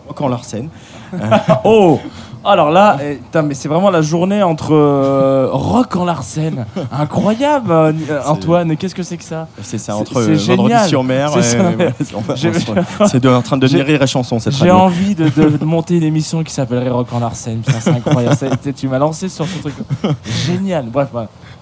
Rock 0.06 0.20
en 0.20 0.28
Larsen. 0.28 0.68
Oh 1.64 1.98
Alors 2.44 2.70
là, 2.70 2.96
eh, 3.02 3.18
mais 3.42 3.52
c'est 3.54 3.68
vraiment 3.68 3.90
la 3.90 4.00
journée 4.00 4.42
entre 4.42 4.72
euh, 4.74 5.48
Rock 5.52 5.94
en 5.96 6.04
Larsen. 6.06 6.64
Incroyable, 6.90 7.70
euh, 7.70 7.92
Antoine. 8.26 8.76
Qu'est-ce 8.78 8.94
que 8.94 9.02
c'est 9.02 9.18
que 9.18 9.24
ça? 9.24 9.46
C'est 9.62 9.76
ça, 9.78 9.94
entre 9.96 10.22
c'est 10.22 10.30
euh. 10.50 10.56
Vendredi 10.56 10.88
sur 10.88 11.04
mer. 11.04 11.30
C'est 11.42 11.58
et- 11.58 13.20
de- 13.20 13.28
en 13.28 13.42
train 13.42 13.56
de 13.58 13.66
devenir 13.66 13.84
rire 13.84 14.02
et 14.02 14.06
chanson 14.06 14.38
cette 14.38 14.54
J'ai 14.54 14.70
radio. 14.70 14.74
envie 14.86 15.14
de, 15.14 15.28
de- 15.28 15.56
de 15.58 15.64
monter 15.64 15.96
une 15.96 16.02
émission 16.02 16.42
qui 16.42 16.52
s'appellerait 16.52 16.88
Rock 16.90 17.08
en 17.12 17.20
Larsen. 17.20 17.60
Putain, 17.60 17.78
c'est 17.80 17.90
incroyable. 17.90 18.36
Tu- 18.74 18.88
m'as 18.88 18.98
lancé 18.98 19.28
sur 19.28 19.46
ce 19.46 19.58
truc. 19.58 19.74
Génial. 20.46 20.86
Bref. 20.90 21.08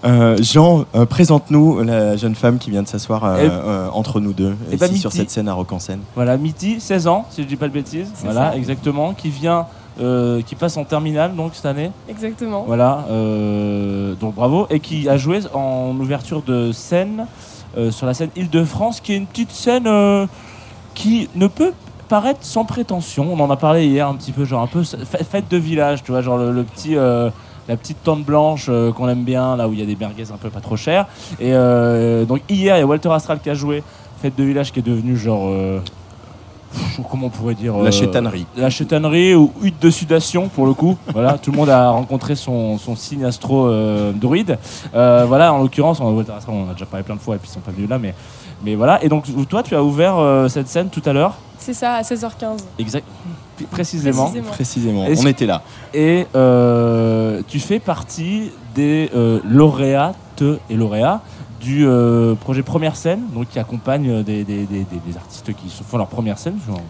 Euh, 0.04 0.36
Jean, 0.40 0.84
euh, 0.94 1.06
présente-nous 1.06 1.82
la 1.82 2.16
jeune 2.16 2.36
femme 2.36 2.58
qui 2.58 2.70
vient 2.70 2.82
de 2.84 2.86
s'asseoir 2.86 3.24
euh, 3.24 3.36
Eh- 3.42 3.48
euh, 3.50 3.88
entre 3.92 4.20
nous 4.20 4.32
deux, 4.32 4.54
Eh 4.70 4.76
ici 4.76 4.78
ben, 4.78 4.94
sur 4.94 5.08
Mitty. 5.10 5.18
cette 5.18 5.30
scène 5.32 5.48
à 5.48 5.54
Rock 5.54 5.72
en 5.72 5.80
scène. 5.80 5.98
Voilà, 6.14 6.36
Mitty, 6.36 6.78
16 6.78 7.08
ans, 7.08 7.26
si 7.30 7.42
je 7.42 7.48
dis 7.48 7.56
pas 7.56 7.66
de 7.66 7.72
bêtises. 7.72 8.06
Voilà, 8.22 8.52
ça. 8.52 8.56
exactement. 8.56 9.12
Qui 9.12 9.28
vient, 9.38 9.66
euh, 10.00 10.42
qui 10.42 10.54
passe 10.54 10.76
en 10.76 10.84
terminale 10.84 11.34
donc 11.34 11.54
cette 11.54 11.66
année. 11.66 11.90
Exactement. 12.08 12.64
Voilà, 12.66 13.04
euh, 13.10 14.14
donc 14.14 14.34
bravo. 14.34 14.66
Et 14.70 14.80
qui 14.80 15.08
a 15.08 15.16
joué 15.16 15.40
en 15.54 15.94
ouverture 15.98 16.42
de 16.42 16.72
scène 16.72 17.26
euh, 17.76 17.90
sur 17.90 18.06
la 18.06 18.14
scène 18.14 18.30
Île-de-France, 18.36 19.00
qui 19.00 19.12
est 19.12 19.16
une 19.16 19.26
petite 19.26 19.52
scène 19.52 19.88
qui 20.94 21.28
ne 21.34 21.46
peut 21.46 21.72
paraître 22.08 22.40
sans 22.42 22.64
prétention. 22.64 23.28
On 23.32 23.40
en 23.40 23.50
a 23.50 23.56
parlé 23.56 23.86
hier 23.86 24.08
un 24.08 24.14
petit 24.14 24.32
peu, 24.32 24.44
genre 24.44 24.62
un 24.62 24.66
peu 24.66 24.82
fête 24.82 25.48
de 25.50 25.56
village, 25.56 26.02
tu 26.02 26.12
vois, 26.12 26.22
genre 26.22 26.38
le, 26.38 26.52
le 26.52 26.64
petit. 26.64 26.94
la 26.94 27.76
petite 27.76 28.02
tente 28.02 28.24
blanche 28.24 28.66
euh, 28.70 28.92
qu'on 28.92 29.08
aime 29.10 29.24
bien, 29.24 29.54
là 29.54 29.68
où 29.68 29.74
il 29.74 29.78
y 29.78 29.82
a 29.82 29.86
des 29.86 29.94
merguez 29.94 30.32
un 30.32 30.38
peu 30.38 30.48
pas 30.48 30.60
trop 30.60 30.76
chères. 30.76 31.06
Et 31.38 31.52
euh, 31.52 32.24
donc 32.24 32.40
hier, 32.48 32.76
il 32.76 32.80
y 32.80 32.82
a 32.82 32.86
Walter 32.86 33.10
Astral 33.12 33.40
qui 33.40 33.50
a 33.50 33.54
joué 33.54 33.82
Fête 34.22 34.34
de 34.36 34.42
village 34.42 34.72
qui 34.72 34.80
est 34.80 34.82
devenu 34.82 35.16
genre. 35.16 35.48
euh, 35.48 35.80
comment 37.10 37.26
on 37.26 37.30
pourrait 37.30 37.54
dire 37.54 37.76
La 37.78 37.88
euh, 37.88 37.90
chétannerie. 37.90 38.46
la 38.56 38.70
chétannerie 38.70 39.34
ou 39.34 39.52
hutte 39.62 39.80
de 39.80 39.90
sudation 39.90 40.48
pour 40.48 40.66
le 40.66 40.74
coup. 40.74 40.96
voilà, 41.12 41.38
tout 41.38 41.50
le 41.50 41.56
monde 41.56 41.70
a 41.70 41.90
rencontré 41.90 42.34
son, 42.36 42.78
son 42.78 42.96
signe 42.96 43.24
astro 43.24 43.66
euh, 43.66 44.12
druide. 44.12 44.58
Euh, 44.94 45.24
voilà, 45.26 45.52
en 45.52 45.58
l'occurrence, 45.58 46.00
on, 46.00 46.04
on 46.06 46.18
en 46.66 46.70
a 46.70 46.72
déjà 46.72 46.86
parlé 46.86 47.04
plein 47.04 47.16
de 47.16 47.20
fois 47.20 47.36
et 47.36 47.38
puis 47.38 47.48
ils 47.50 47.54
sont 47.54 47.60
pas 47.60 47.72
venus 47.72 47.88
là, 47.88 47.98
mais, 47.98 48.14
mais 48.64 48.74
voilà. 48.74 49.02
Et 49.04 49.08
donc 49.08 49.24
toi, 49.48 49.62
tu 49.62 49.74
as 49.74 49.82
ouvert 49.82 50.16
euh, 50.18 50.48
cette 50.48 50.68
scène 50.68 50.88
tout 50.88 51.02
à 51.06 51.12
l'heure, 51.12 51.34
C'est 51.58 51.74
ça, 51.74 51.94
à 51.94 52.02
16h15. 52.02 52.58
exact, 52.78 53.06
précisément. 53.70 54.32
Précisément. 54.52 55.06
On 55.16 55.26
était 55.26 55.46
là. 55.46 55.62
Et 55.94 56.26
euh, 56.34 57.42
tu 57.48 57.58
fais 57.60 57.78
partie 57.80 58.50
des 58.74 59.10
euh, 59.14 59.40
lauréates 59.44 60.16
et 60.70 60.74
lauréats 60.76 61.20
du 61.60 61.86
euh, 61.86 62.34
projet 62.34 62.62
Première 62.62 62.96
Scène, 62.96 63.22
donc 63.34 63.48
qui 63.48 63.58
accompagne 63.58 64.08
euh, 64.08 64.22
des, 64.22 64.44
des- 64.44 64.64
des- 64.66 64.84
des- 64.84 65.00
des 65.06 65.16
artistes 65.16 65.52
qui 65.54 65.68
font 65.84 65.96
leur 65.98 66.06
première 66.08 66.38
scène. 66.38 66.58
genre, 66.66 66.80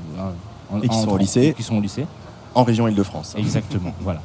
en- 0.73 0.81
Et 0.83 0.89
qui 0.89 0.97
sont 0.97 1.09
au 1.09 1.13
en- 1.13 1.17
lycée. 1.17 1.55
Qui 1.57 1.63
sont 1.63 1.77
au 1.77 1.81
lycée. 1.81 2.07
En 2.55 2.65
région 2.65 2.89
Île-de-France. 2.89 3.35
Exactement, 3.39 3.93
voilà. 4.01 4.21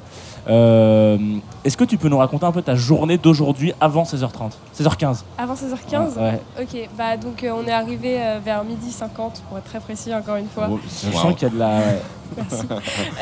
Euh, 0.48 1.18
Est-ce 1.64 1.78
que 1.78 1.84
tu 1.84 1.98
peux 1.98 2.10
nous 2.10 2.18
raconter 2.18 2.46
un 2.46 2.52
peu 2.52 2.62
ta 2.62 2.76
journée 2.76 3.18
d'aujourd'hui 3.18 3.74
avant 3.80 4.04
16h30 4.04 4.52
16h15 4.78 5.24
Avant 5.38 5.54
16h15 5.54 6.20
Ouais. 6.20 6.41
Ok, 6.62 6.89
bah 6.98 7.18
donc 7.18 7.44
euh, 7.44 7.52
on 7.56 7.66
est 7.66 7.72
arrivé 7.72 8.18
euh, 8.20 8.39
vers 8.44 8.64
midi 8.64 8.91
50 8.91 9.44
pour 9.48 9.58
être 9.58 9.64
très 9.66 9.80
précis 9.80 10.14
encore 10.14 10.36
une 10.36 10.48
fois. 10.48 10.70
Je 11.04 11.12
sens 11.12 11.34
qu'il 11.36 11.44
y 11.44 11.52
a 11.52 11.54
de 11.54 11.60
la. 11.60 11.80
Merci. 12.36 12.64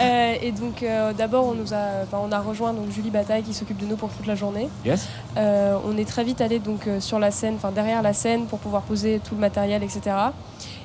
Euh, 0.02 0.34
et 0.42 0.52
donc 0.54 0.86
d'abord 1.18 1.46
on 1.48 1.54
nous 1.54 1.74
a, 1.74 2.06
on 2.14 2.32
a 2.32 2.40
rejoint 2.40 2.72
donc 2.72 2.90
Julie 2.92 3.10
Bataille 3.10 3.44
qui 3.44 3.54
s'occupe 3.54 3.78
de 3.78 3.86
nous 3.86 3.98
pour 3.98 4.10
toute 4.10 4.26
la 4.26 4.36
journée. 4.36 4.70
Yes 4.86 5.08
on 5.36 5.98
est 5.98 6.08
très 6.08 6.24
vite 6.24 6.40
allé 6.40 6.60
donc 6.60 6.88
sur 7.00 7.20
la 7.20 7.30
scène, 7.32 7.56
enfin 7.56 7.72
derrière 7.72 8.02
la 8.02 8.14
scène 8.14 8.46
pour 8.46 8.60
pouvoir 8.60 8.84
poser 8.84 9.20
tout 9.20 9.36
le 9.36 9.42
matériel, 9.42 9.84
etc. 9.84 10.16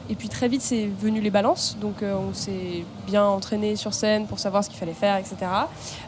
Et 0.09 0.15
puis 0.15 0.29
très 0.29 0.47
vite 0.49 0.63
c'est 0.63 0.87
venu 1.01 1.21
les 1.21 1.31
balances, 1.31 1.77
donc 1.81 2.03
euh, 2.03 2.15
on 2.31 2.33
s'est 2.33 2.85
bien 3.07 3.25
entraîné 3.25 3.75
sur 3.75 3.93
scène 3.93 4.27
pour 4.27 4.39
savoir 4.39 4.63
ce 4.63 4.69
qu'il 4.71 4.79
fallait 4.79 4.93
faire, 4.93 5.17
etc. 5.17 5.37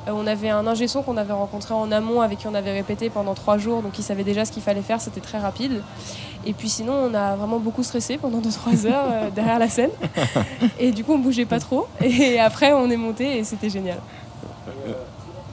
Euh, 0.07 0.12
on 0.14 0.26
avait 0.26 0.51
un 0.51 0.66
ingé 0.68 0.86
son 0.86 1.03
qu'on 1.03 1.16
avait 1.16 1.32
rencontré 1.32 1.74
en 1.74 1.90
amont 1.90 2.20
avec 2.20 2.38
qui 2.38 2.46
on 2.46 2.55
avait 2.55 2.72
répété 2.72 3.11
pendant 3.11 3.34
trois 3.34 3.59
jours, 3.59 3.82
donc 3.82 3.99
il 3.99 4.03
savait 4.03 4.22
déjà 4.24 4.44
ce 4.44 4.53
qu'il 4.53 4.62
fallait 4.62 4.82
faire, 4.82 5.01
c'était 5.01 5.20
très 5.20 5.38
rapide. 5.38 5.82
Et 6.46 6.53
puis 6.53 6.68
sinon 6.68 6.92
on 7.11 7.14
a 7.14 7.34
vraiment 7.34 7.59
beaucoup 7.59 7.82
stressé 7.82 8.18
pendant 8.18 8.38
2-3 8.40 8.86
heures 8.86 9.05
euh, 9.11 9.30
derrière 9.34 9.59
la 9.59 9.68
scène. 9.68 9.90
Et 10.78 10.92
du 10.92 11.03
coup 11.03 11.14
on 11.14 11.18
bougeait 11.18 11.44
pas 11.46 11.59
trop. 11.59 11.88
Et 12.01 12.38
après 12.38 12.72
on 12.72 12.88
est 12.90 12.96
monté 12.96 13.38
et 13.38 13.44
c'était 13.44 13.68
génial. 13.70 13.99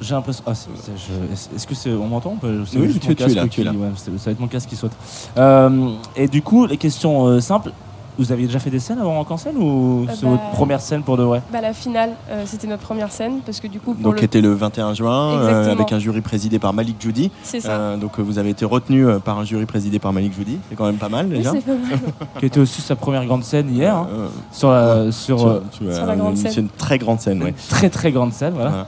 J'ai 0.01 0.13
l'impression. 0.13 0.43
Ah, 0.45 0.51
est-ce- 0.51 1.65
que 1.65 1.73
c'est. 1.73 1.89
On 1.91 2.07
m'entend 2.07 2.35
Oui, 2.81 2.87
tu- 2.99 3.07
es 3.31 3.35
là, 3.35 3.41
qui- 3.47 3.61
ouais, 3.77 3.87
ça 3.95 4.11
va 4.25 4.31
être 4.31 4.39
mon 4.41 4.47
casque 4.47 4.67
qui 4.69 4.75
saute. 4.75 4.91
Euh, 5.37 5.91
et 6.17 6.27
du 6.27 6.41
coup, 6.41 6.65
les 6.65 6.75
questions 6.77 7.25
euh, 7.27 7.39
simples. 7.39 7.71
Vous 8.17 8.31
aviez 8.31 8.47
déjà 8.47 8.59
fait 8.59 8.69
des 8.69 8.79
scènes 8.79 8.99
avant 8.99 9.25
en 9.29 9.37
scène 9.37 9.57
ou 9.57 10.05
Euh, 10.07 10.13
c'est 10.15 10.23
bah, 10.23 10.29
votre 10.31 10.49
première 10.51 10.79
scène 10.79 11.03
pour 11.03 11.17
de 11.17 11.23
vrai? 11.23 11.41
Bah, 11.51 11.59
la 11.61 11.73
finale, 11.73 12.11
euh, 12.29 12.43
c'était 12.45 12.67
notre 12.67 12.83
première 12.83 13.11
scène 13.11 13.39
parce 13.45 13.59
que 13.59 13.67
du 13.67 13.79
coup 13.79 13.93
pour 13.93 14.03
Donc, 14.03 14.13
le... 14.13 14.19
qui 14.19 14.25
était 14.25 14.39
le 14.41 14.53
21 14.53 14.93
juin, 14.93 15.37
euh, 15.39 15.71
avec 15.71 15.91
un 15.91 15.99
jury 15.99 16.21
présidé 16.21 16.57
par 16.57 16.71
Malik 16.73 16.95
Judy. 17.01 17.29
c'est 17.43 17.59
ça. 17.59 17.71
Euh, 17.71 17.97
donc, 17.97 18.17
vous 18.19 18.37
avez 18.39 18.51
été 18.51 18.63
retenu 18.63 19.05
par 19.23 19.37
un 19.39 19.43
jury 19.43 19.65
présidé 19.65 19.99
par 19.99 20.13
Malik 20.13 20.33
Judy. 20.33 20.59
C'est 20.69 20.75
quand 20.75 20.85
même 20.85 20.95
pas 20.95 21.09
mal 21.09 21.27
Oui, 21.29 21.37
déjà. 21.39 21.51
c'est 21.51 21.61
pas 21.65 21.73
mal. 21.73 21.99
Qui 22.39 22.45
était 22.45 22.59
aussi 22.59 22.81
sa 22.81 22.95
première 22.95 23.25
grande 23.25 23.43
scène 23.43 23.69
hier. 23.75 23.95
hein, 23.95 24.07
Euh, 24.11 24.27
sur 24.51 24.71
la- 24.71 25.11
sur 25.11 25.61
tu- 25.71 25.85
tu- 25.85 25.93
sur 25.93 26.05
la 26.05 26.15
grande 26.15 26.37
C'est 26.37 26.49
scène. 26.51 26.63
une 26.65 26.69
très 26.69 26.97
grande 26.97 27.19
scène, 27.19 27.53
très 27.69 27.89
très 27.89 28.11
grande 28.11 28.31
scène. 28.33 28.53
Voilà. 28.53 28.69
Voilà. 28.69 28.87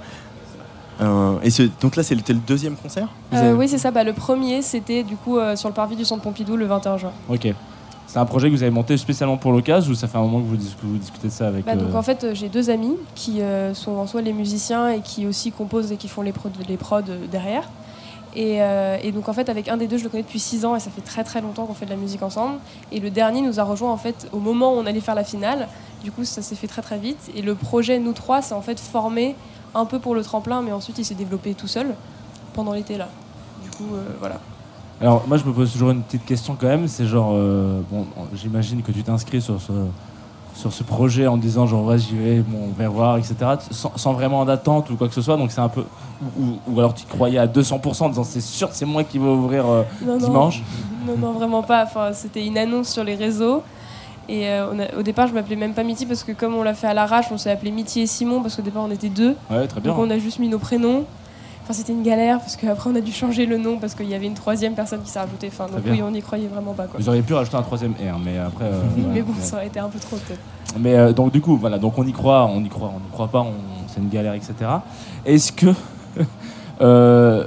Euh, 0.99 1.35
et 1.43 1.49
ce- 1.51 1.63
donc 1.81 1.95
là, 1.95 2.01
c'était 2.03 2.33
le 2.33 2.39
deuxième 2.39 2.75
concert? 2.75 3.07
Euh, 3.33 3.37
avez- 3.37 3.53
oui, 3.53 3.67
c'est 3.67 3.77
ça. 3.77 3.91
Bah, 3.91 4.03
le 4.03 4.13
premier, 4.13 4.61
c'était 4.63 5.03
du 5.03 5.15
coup 5.15 5.37
euh, 5.37 5.55
sur 5.55 5.69
le 5.69 5.75
parvis 5.75 5.95
du 5.95 6.05
Centre 6.05 6.23
Pompidou 6.23 6.55
le 6.55 6.65
21 6.65 6.97
juin. 6.97 7.11
Ok. 7.29 7.53
C'est 8.17 8.21
un 8.21 8.25
projet 8.25 8.49
que 8.49 8.55
vous 8.55 8.63
avez 8.63 8.71
monté 8.71 8.97
spécialement 8.97 9.37
pour 9.37 9.51
l'occasion 9.51 9.91
ou 9.91 9.93
ça 9.93 10.07
fait 10.07 10.17
un 10.17 10.21
moment 10.21 10.39
que 10.39 10.45
vous, 10.47 10.57
dis- 10.57 10.75
que 10.81 10.87
vous 10.87 10.97
discutez 10.97 11.27
de 11.27 11.31
ça 11.31 11.49
avec. 11.49 11.65
Bah, 11.65 11.75
donc 11.75 11.93
euh, 11.93 11.97
en 11.99 12.01
fait, 12.01 12.23
euh, 12.23 12.33
j'ai 12.33 12.49
deux 12.49 12.71
amis 12.71 12.95
qui 13.13 13.41
euh, 13.41 13.75
sont 13.75 13.91
en 13.91 14.07
soi 14.07 14.23
les 14.23 14.33
musiciens 14.33 14.89
et 14.89 15.01
qui 15.01 15.27
aussi 15.27 15.51
composent 15.51 15.91
et 15.91 15.97
qui 15.97 16.07
font 16.07 16.23
les 16.23 16.31
prods, 16.31 16.49
les 16.67 16.77
prods 16.77 17.01
derrière. 17.29 17.69
Et, 18.35 18.63
euh, 18.63 18.97
et 19.03 19.11
donc 19.11 19.29
en 19.29 19.33
fait, 19.33 19.49
avec 19.49 19.67
un 19.67 19.77
des 19.77 19.85
deux, 19.85 19.99
je 19.99 20.03
le 20.03 20.09
connais 20.09 20.23
depuis 20.23 20.39
6 20.39 20.65
ans 20.65 20.75
et 20.75 20.79
ça 20.79 20.89
fait 20.89 21.01
très 21.01 21.23
très 21.23 21.41
longtemps 21.41 21.67
qu'on 21.67 21.75
fait 21.75 21.85
de 21.85 21.91
la 21.91 21.95
musique 21.95 22.23
ensemble. 22.23 22.55
Et 22.91 22.99
le 22.99 23.11
dernier 23.11 23.41
nous 23.41 23.59
a 23.59 23.63
rejoint 23.63 23.91
en 23.91 23.97
fait 23.97 24.27
au 24.31 24.39
moment 24.39 24.73
où 24.73 24.77
on 24.77 24.87
allait 24.87 24.99
faire 24.99 25.13
la 25.13 25.23
finale. 25.23 25.67
Du 26.03 26.11
coup, 26.11 26.25
ça 26.25 26.41
s'est 26.41 26.55
fait 26.55 26.65
très 26.67 26.81
très 26.81 26.97
vite. 26.97 27.29
Et 27.35 27.43
le 27.43 27.53
projet, 27.53 27.99
nous 27.99 28.13
trois, 28.13 28.41
c'est 28.41 28.55
en 28.55 28.61
fait 28.63 28.79
formé 28.79 29.35
un 29.75 29.85
peu 29.85 29.99
pour 29.99 30.15
le 30.15 30.23
tremplin, 30.23 30.63
mais 30.63 30.71
ensuite 30.71 30.97
il 30.97 31.05
s'est 31.05 31.13
développé 31.13 31.53
tout 31.53 31.67
seul 31.67 31.93
pendant 32.55 32.73
l'été 32.73 32.97
là. 32.97 33.09
Du 33.63 33.69
coup, 33.69 33.93
euh, 33.93 34.01
voilà. 34.19 34.39
Alors 35.01 35.23
moi 35.27 35.37
je 35.37 35.43
me 35.45 35.53
pose 35.53 35.71
toujours 35.71 35.91
une 35.91 36.01
petite 36.01 36.25
question 36.25 36.55
quand 36.59 36.67
même, 36.67 36.87
c'est 36.87 37.05
genre, 37.05 37.31
euh, 37.35 37.81
bon, 37.91 38.05
j'imagine 38.33 38.81
que 38.81 38.91
tu 38.91 39.03
t'inscris 39.03 39.41
sur 39.41 39.61
ce, 39.61 39.71
sur 40.55 40.73
ce 40.73 40.83
projet 40.83 41.27
en 41.27 41.37
disant 41.37 41.67
genre 41.67 41.85
ouais 41.85 41.99
j'y 41.99 42.15
vais, 42.15 42.39
bon, 42.39 42.57
on 42.69 42.81
va 42.81 42.89
voir, 42.89 43.17
etc. 43.17 43.35
Sans, 43.69 43.91
sans 43.95 44.13
vraiment 44.13 44.43
d'attente 44.43 44.89
ou 44.89 44.95
quoi 44.95 45.07
que 45.07 45.13
ce 45.13 45.21
soit, 45.21 45.37
donc 45.37 45.51
c'est 45.51 45.61
un 45.61 45.69
peu... 45.69 45.83
Ou, 46.39 46.79
alors 46.79 46.95
tu 46.95 47.05
croyais 47.05 47.37
à 47.37 47.45
200% 47.45 48.03
en 48.05 48.09
disant 48.09 48.23
c'est 48.23 48.41
sûr 48.41 48.69
c'est 48.71 48.85
moi 48.85 49.03
qui 49.03 49.19
vais 49.19 49.27
ouvrir 49.27 49.67
euh, 49.67 49.83
Non, 50.03 50.17
dimanche. 50.17 50.63
Non, 51.05 51.15
non, 51.15 51.31
vraiment 51.33 51.61
pas. 51.61 51.83
Enfin, 51.83 52.09
c'était 52.13 52.43
une 52.43 52.57
annonce 52.57 52.89
sur 52.89 53.03
les 53.03 53.13
réseaux. 53.13 53.61
Et 54.27 54.47
euh, 54.49 54.65
on 54.73 54.79
a- 54.79 54.99
au 54.99 55.03
départ, 55.03 55.27
je 55.27 55.33
m'appelais 55.35 55.55
même 55.55 55.73
pas 55.75 55.83
Mitty 55.83 56.07
parce 56.07 56.23
que 56.23 56.31
comme 56.31 56.55
on 56.55 56.63
l'a 56.63 56.73
fait 56.73 56.87
à 56.87 56.95
l'arrache, 56.95 57.27
on 57.31 57.37
s'est 57.37 57.51
appelé 57.51 57.69
Mitty 57.69 58.01
et 58.01 58.07
Simon 58.07 58.41
parce 58.41 58.55
qu'au 58.55 58.63
départ, 58.63 58.81
on 58.83 58.89
était 58.91 59.09
deux. 59.09 59.35
Ouais 59.51 59.67
très 59.67 59.79
bien. 59.79 59.91
Donc 59.93 60.01
on 60.01 60.09
a 60.09 60.17
juste 60.17 60.39
mis 60.39 60.49
nos 60.49 60.57
prénoms. 60.59 61.05
Enfin, 61.67 61.79
c'était 61.79 61.91
une 61.91 62.03
galère 62.03 62.39
parce 62.39 62.55
qu'après, 62.55 62.89
on 62.89 62.95
a 62.95 63.01
dû 63.01 63.11
changer 63.11 63.45
le 63.45 63.57
nom 63.57 63.77
parce 63.77 63.93
qu'il 63.93 64.07
y 64.07 64.15
avait 64.15 64.25
une 64.25 64.35
troisième 64.35 64.73
personne 64.73 65.01
qui 65.01 65.09
s'est 65.09 65.19
rajoutée. 65.19 65.49
Enfin, 65.51 65.65
donc 65.65 65.81
oui, 65.85 66.01
on 66.01 66.11
n'y 66.11 66.21
croyait 66.21 66.47
vraiment 66.47 66.71
pas. 66.71 66.85
Quoi. 66.85 66.97
Vous 66.97 67.09
auriez 67.09 67.21
pu 67.21 67.33
rajouter 67.33 67.57
un 67.57 67.61
troisième 67.61 67.91
R, 67.91 68.17
mais 68.23 68.37
après... 68.37 68.63
euh, 68.63 68.83
voilà. 68.95 69.09
Mais 69.13 69.21
bon, 69.21 69.33
ça 69.41 69.57
aurait 69.57 69.67
été 69.67 69.77
un 69.77 69.89
peu 69.89 69.99
trop 69.99 70.15
peut-être. 70.15 70.39
Mais 70.79 70.95
euh, 70.95 71.11
donc 71.11 71.33
du 71.33 71.41
coup, 71.41 71.57
voilà, 71.57 71.77
donc 71.77 71.97
on 71.97 72.07
y 72.07 72.13
croit, 72.13 72.45
on 72.45 72.63
y 72.63 72.69
croit, 72.69 72.93
on 72.95 72.99
n'y 73.01 73.11
croit 73.11 73.27
pas, 73.27 73.45
c'est 73.89 73.99
une 73.99 74.07
galère, 74.07 74.33
etc. 74.33 74.53
Est-ce 75.25 75.51
que 75.51 75.73
euh, 76.79 77.45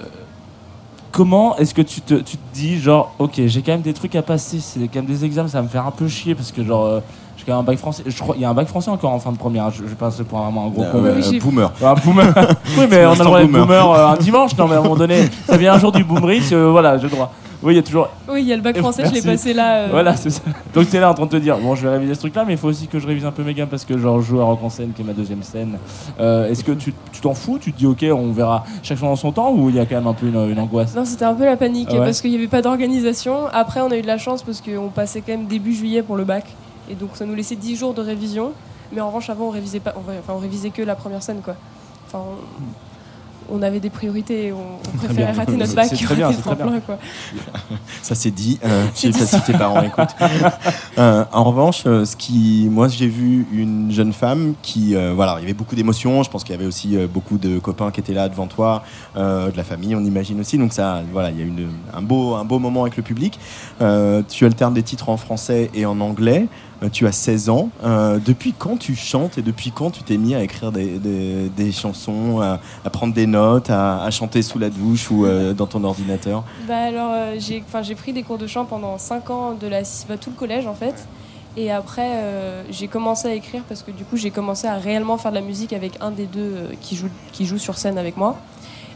comment 1.12 1.56
est-ce 1.56 1.72
que 1.72 1.80
tu 1.80 2.02
te, 2.02 2.12
tu 2.16 2.36
te 2.36 2.52
dis 2.52 2.78
genre, 2.78 3.14
ok, 3.18 3.40
j'ai 3.46 3.62
quand 3.62 3.72
même 3.72 3.80
des 3.80 3.94
trucs 3.94 4.16
à 4.16 4.22
passer, 4.22 4.60
c'est 4.60 4.80
quand 4.80 4.96
même 4.96 5.06
des 5.06 5.24
examens, 5.24 5.48
ça 5.48 5.60
va 5.60 5.62
me 5.62 5.68
faire 5.68 5.86
un 5.86 5.92
peu 5.92 6.08
chier 6.08 6.34
parce 6.34 6.52
que 6.52 6.62
genre 6.62 7.00
j'ai 7.41 7.47
quand 7.47 7.53
même 7.53 7.61
un 7.61 7.64
bac 7.64 7.78
français. 7.78 8.03
Je 8.07 8.18
crois 8.20 8.34
il 8.36 8.43
y 8.43 8.45
a 8.45 8.51
un 8.51 8.55
bac 8.55 8.68
français 8.68 8.91
encore 8.91 9.11
en 9.12 9.18
fin 9.18 9.32
de 9.32 9.38
première. 9.38 9.70
Je, 9.70 9.82
je 9.86 9.95
passe 9.95 10.20
pour 10.28 10.38
vraiment 10.38 10.66
un 10.66 10.68
gros 10.68 10.82
Euh, 10.84 10.93
con. 10.93 11.05
euh, 11.05 11.38
boomer. 11.41 11.72
Un 11.82 11.95
boomer. 11.95 12.34
oui, 12.78 12.84
mais 12.91 13.07
on 13.07 13.12
a 13.12 13.14
le 13.16 13.24
droit 13.24 13.38
d'être 13.41 13.51
boomer. 13.51 13.66
boomer 13.66 13.91
euh, 13.93 14.09
un 14.09 14.16
dimanche. 14.16 14.57
Non, 14.57 14.68
mais 14.68 14.74
à 14.74 14.78
un 14.78 14.82
moment 14.82 14.97
donné, 14.97 15.24
ça 15.47 15.57
vient 15.57 15.72
un 15.74 15.78
jour 15.78 15.91
du 15.93 16.05
boomerie, 16.05 16.43
c'est, 16.43 16.55
euh, 16.55 16.70
voilà, 16.70 16.97
j'ai 16.99 17.05
le 17.05 17.11
droit. 17.11 17.32
Oui, 17.62 17.74
il 17.74 17.76
y 17.76 17.78
a 17.78 17.82
toujours. 17.82 18.09
Oui, 18.26 18.41
il 18.41 18.49
y 18.49 18.55
a 18.55 18.57
le 18.57 18.62
bac 18.62 18.74
français, 18.78 19.05
je 19.07 19.12
l'ai 19.12 19.20
passé 19.20 19.53
là. 19.53 19.74
euh, 19.80 19.88
Voilà, 19.91 20.16
c'est 20.16 20.30
ça. 20.30 20.41
Donc 20.72 20.88
t'es 20.88 20.99
là 20.99 21.11
en 21.11 21.14
train 21.14 21.26
de 21.26 21.30
te 21.30 21.36
dire, 21.36 21.59
bon, 21.59 21.74
je 21.74 21.82
vais 21.86 21.93
réviser 21.93 22.14
ce 22.14 22.20
truc-là, 22.20 22.45
mais 22.47 22.55
il 22.55 22.59
faut 22.59 22.68
aussi 22.68 22.86
que 22.86 22.99
je 22.99 23.07
révise 23.07 23.26
un 23.26 23.32
peu 23.32 23.43
mes 23.43 23.53
gammes 23.53 23.68
parce 23.68 23.84
que 23.84 23.99
genre 23.99 24.18
je 24.22 24.28
joue 24.28 24.41
à 24.41 24.45
Rock 24.45 24.61
en 24.62 24.70
scène, 24.70 24.93
qui 24.97 25.03
est 25.03 25.05
ma 25.05 25.12
deuxième 25.12 25.43
scène. 25.43 25.76
Euh, 26.20 26.49
Est-ce 26.49 26.64
que 26.64 26.72
tu 26.72 26.95
tu 27.12 27.20
t'en 27.20 27.34
fous? 27.34 27.59
Tu 27.61 27.74
te 27.74 27.78
dis, 27.78 27.84
ok, 27.86 28.03
on 28.16 28.32
verra 28.32 28.64
chaque 28.82 28.97
chose 28.97 29.09
en 29.11 29.16
son 29.16 29.32
temps, 29.32 29.53
ou 29.53 29.68
il 29.68 29.76
y 29.76 29.78
a 29.78 29.84
quand 29.84 29.97
même 29.97 30.07
un 30.07 30.14
peu 30.14 30.26
une, 30.28 30.51
une 30.51 30.59
angoisse? 30.59 30.97
Non, 30.97 31.05
c'était 31.05 31.26
un 31.26 31.34
peu 31.34 31.45
la 31.45 31.59
panique 31.59 31.88
Ah 31.91 31.97
ouais? 31.97 32.05
parce 32.07 32.22
qu'il 32.22 32.30
n'y 32.30 32.36
avait 32.38 32.49
pas 32.49 32.62
d'organisation. 32.62 33.41
Après, 33.53 33.82
on 33.82 33.91
a 33.91 33.97
eu 33.99 34.03
de 34.03 34.07
la 34.07 34.16
chance 34.16 34.43
parce 34.43 34.62
qu'on 34.62 34.88
passait 34.88 35.20
quand 35.20 35.32
même 35.32 35.45
début 35.45 35.74
juillet 35.74 36.01
pour 36.03 36.16
le 36.16 36.24
bac. 36.24 36.45
Et 36.91 36.95
donc, 36.95 37.11
ça 37.14 37.24
nous 37.24 37.34
laissait 37.34 37.57
10 37.57 37.76
jours 37.76 37.95
de 37.95 38.03
révision. 38.03 38.53
Mais 38.93 39.01
en 39.01 39.07
revanche, 39.09 39.30
avant, 39.30 39.47
on 39.47 39.51
révisait, 39.51 39.80
pas, 39.80 39.95
on, 39.97 40.01
enfin, 40.01 40.32
on 40.34 40.38
révisait 40.38 40.70
que 40.70 40.82
la 40.82 40.97
première 40.97 41.22
scène. 41.22 41.41
Quoi. 41.43 41.55
Enfin, 42.07 42.18
on, 42.18 42.64
on 43.53 43.62
avait 43.62 43.80
des 43.80 43.91
priorités. 43.91 44.53
On, 44.53 44.57
on 44.59 44.97
préférait 44.99 45.32
bien. 45.32 45.32
rater 45.32 45.57
notre 45.57 45.74
bac 45.74 45.86
c'est 45.88 45.97
que 45.97 46.05
très 46.05 46.14
bien, 46.14 46.26
rater 46.26 46.38
le 46.38 46.43
c'est 46.43 46.49
très 46.49 46.57
tremplin. 46.57 46.80
Quoi. 46.80 46.99
Ça 48.03 48.14
c'est 48.14 48.30
dit. 48.30 48.59
Euh, 48.64 48.86
je 48.95 49.11
sais 49.11 49.18
pas 49.18 49.26
si 49.26 49.41
tes 49.43 49.53
parents 49.53 49.82
écoutent. 49.82 50.16
Euh, 50.99 51.24
en 51.32 51.45
revanche, 51.45 51.84
euh, 51.86 52.05
ce 52.05 52.16
qui, 52.16 52.68
moi, 52.70 52.88
j'ai 52.88 53.07
vu 53.07 53.47
une 53.53 53.91
jeune 53.91 54.12
femme 54.12 54.55
qui, 54.61 54.95
euh, 54.95 55.12
voilà, 55.14 55.36
il 55.38 55.43
y 55.43 55.45
avait 55.45 55.55
beaucoup 55.55 55.74
d'émotions. 55.74 56.22
Je 56.22 56.30
pense 56.30 56.45
qu'il 56.45 56.55
y 56.55 56.59
avait 56.59 56.66
aussi 56.66 56.97
beaucoup 57.07 57.38
de 57.38 57.59
copains 57.59 57.91
qui 57.91 58.01
étaient 58.01 58.12
là 58.12 58.28
devant 58.28 58.47
toi, 58.47 58.82
euh, 59.16 59.51
de 59.51 59.57
la 59.57 59.64
famille, 59.64 59.95
on 59.95 60.05
imagine 60.05 60.41
aussi. 60.41 60.59
Donc 60.59 60.72
ça, 60.72 61.03
voilà, 61.12 61.30
il 61.30 61.38
y 61.38 61.43
a 61.43 61.45
une, 61.45 61.68
un 61.95 62.03
beau, 62.03 62.34
un 62.34 62.45
beau 62.45 62.59
moment 62.59 62.82
avec 62.82 62.97
le 62.97 63.03
public. 63.03 63.38
Euh, 63.80 64.22
tu 64.28 64.45
alternes 64.45 64.74
des 64.74 64.82
titres 64.82 65.09
en 65.09 65.16
français 65.16 65.70
et 65.74 65.86
en 65.86 66.01
anglais. 66.01 66.49
Euh, 66.82 66.88
tu 66.88 67.06
as 67.06 67.12
16 67.12 67.50
ans. 67.50 67.70
Euh, 67.84 68.18
depuis 68.24 68.54
quand 68.56 68.76
tu 68.78 68.94
chantes 68.94 69.38
et 69.38 69.42
depuis 69.42 69.70
quand 69.70 69.90
tu 69.90 70.02
t'es 70.02 70.16
mis 70.16 70.34
à 70.34 70.42
écrire 70.42 70.72
des, 70.72 71.72
chansons, 71.72 72.40
à, 72.40 72.90
prendre 72.90 73.14
des 73.14 73.26
notes, 73.26 73.70
à, 73.70 74.08
chanter 74.10 74.42
sous 74.42 74.58
la 74.58 74.70
douche 74.70 75.10
ou 75.10 75.24
euh, 75.24 75.52
dans 75.52 75.66
ton 75.66 75.84
ordinateur? 75.84 76.44
Bah 76.66 76.76
alors 76.76 77.12
j'ai 77.38 77.62
j'ai 77.82 77.94
pris 77.94 78.12
des 78.12 78.22
cours 78.22 78.38
de 78.38 78.46
chant 78.46 78.64
pendant 78.64 78.98
5 78.98 79.30
ans 79.30 79.54
de 79.54 79.66
la 79.66 79.82
bah, 80.08 80.16
tout 80.16 80.30
le 80.30 80.36
collège 80.36 80.66
en 80.66 80.74
fait. 80.74 81.06
Et 81.56 81.70
après 81.70 82.24
j'ai 82.70 82.88
commencé 82.88 83.28
à 83.28 83.34
écrire 83.34 83.62
parce 83.68 83.82
que 83.82 83.90
du 83.90 84.04
coup 84.04 84.16
j'ai 84.16 84.30
commencé 84.30 84.66
à 84.66 84.76
réellement 84.76 85.18
faire 85.18 85.32
de 85.32 85.36
la 85.36 85.42
musique 85.42 85.72
avec 85.72 85.94
un 86.00 86.10
des 86.10 86.26
deux 86.26 86.70
qui 86.80 86.96
joue 86.96 87.08
qui 87.32 87.44
joue 87.44 87.58
sur 87.58 87.76
scène 87.76 87.98
avec 87.98 88.16
moi. 88.16 88.36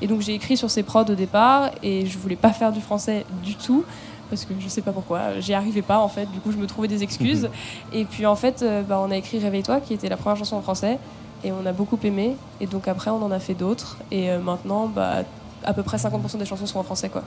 Et 0.00 0.06
donc 0.06 0.20
j'ai 0.20 0.34
écrit 0.34 0.56
sur 0.56 0.70
ses 0.70 0.82
prods 0.82 1.04
au 1.08 1.14
départ 1.14 1.70
et 1.82 2.06
je 2.06 2.18
voulais 2.18 2.36
pas 2.36 2.50
faire 2.50 2.72
du 2.72 2.80
français 2.80 3.24
du 3.42 3.54
tout 3.54 3.84
parce 4.30 4.44
que 4.44 4.54
je 4.58 4.68
sais 4.68 4.82
pas 4.82 4.92
pourquoi, 4.92 5.38
j'y 5.40 5.54
arrivais 5.54 5.82
pas 5.82 5.98
en 5.98 6.08
fait. 6.08 6.30
Du 6.32 6.40
coup 6.40 6.52
je 6.52 6.56
me 6.56 6.66
trouvais 6.66 6.88
des 6.88 7.02
excuses. 7.02 7.48
et 7.92 8.04
puis 8.04 8.26
en 8.26 8.36
fait 8.36 8.62
euh, 8.62 8.82
bah, 8.82 9.00
on 9.02 9.10
a 9.10 9.16
écrit 9.16 9.38
Réveille-toi 9.38 9.80
qui 9.80 9.94
était 9.94 10.08
la 10.08 10.16
première 10.16 10.36
chanson 10.36 10.56
en 10.56 10.62
français 10.62 10.98
et 11.44 11.52
on 11.52 11.64
a 11.66 11.72
beaucoup 11.72 11.98
aimé. 12.04 12.36
Et 12.60 12.66
donc 12.66 12.88
après 12.88 13.10
on 13.10 13.22
en 13.22 13.30
a 13.30 13.38
fait 13.38 13.54
d'autres 13.54 13.98
et 14.10 14.30
euh, 14.30 14.38
maintenant 14.40 14.86
bah 14.86 15.24
à 15.64 15.72
peu 15.72 15.82
près 15.82 15.96
50% 15.96 16.38
des 16.38 16.44
chansons 16.46 16.66
sont 16.66 16.78
en 16.78 16.82
français 16.84 17.08
quoi. 17.08 17.22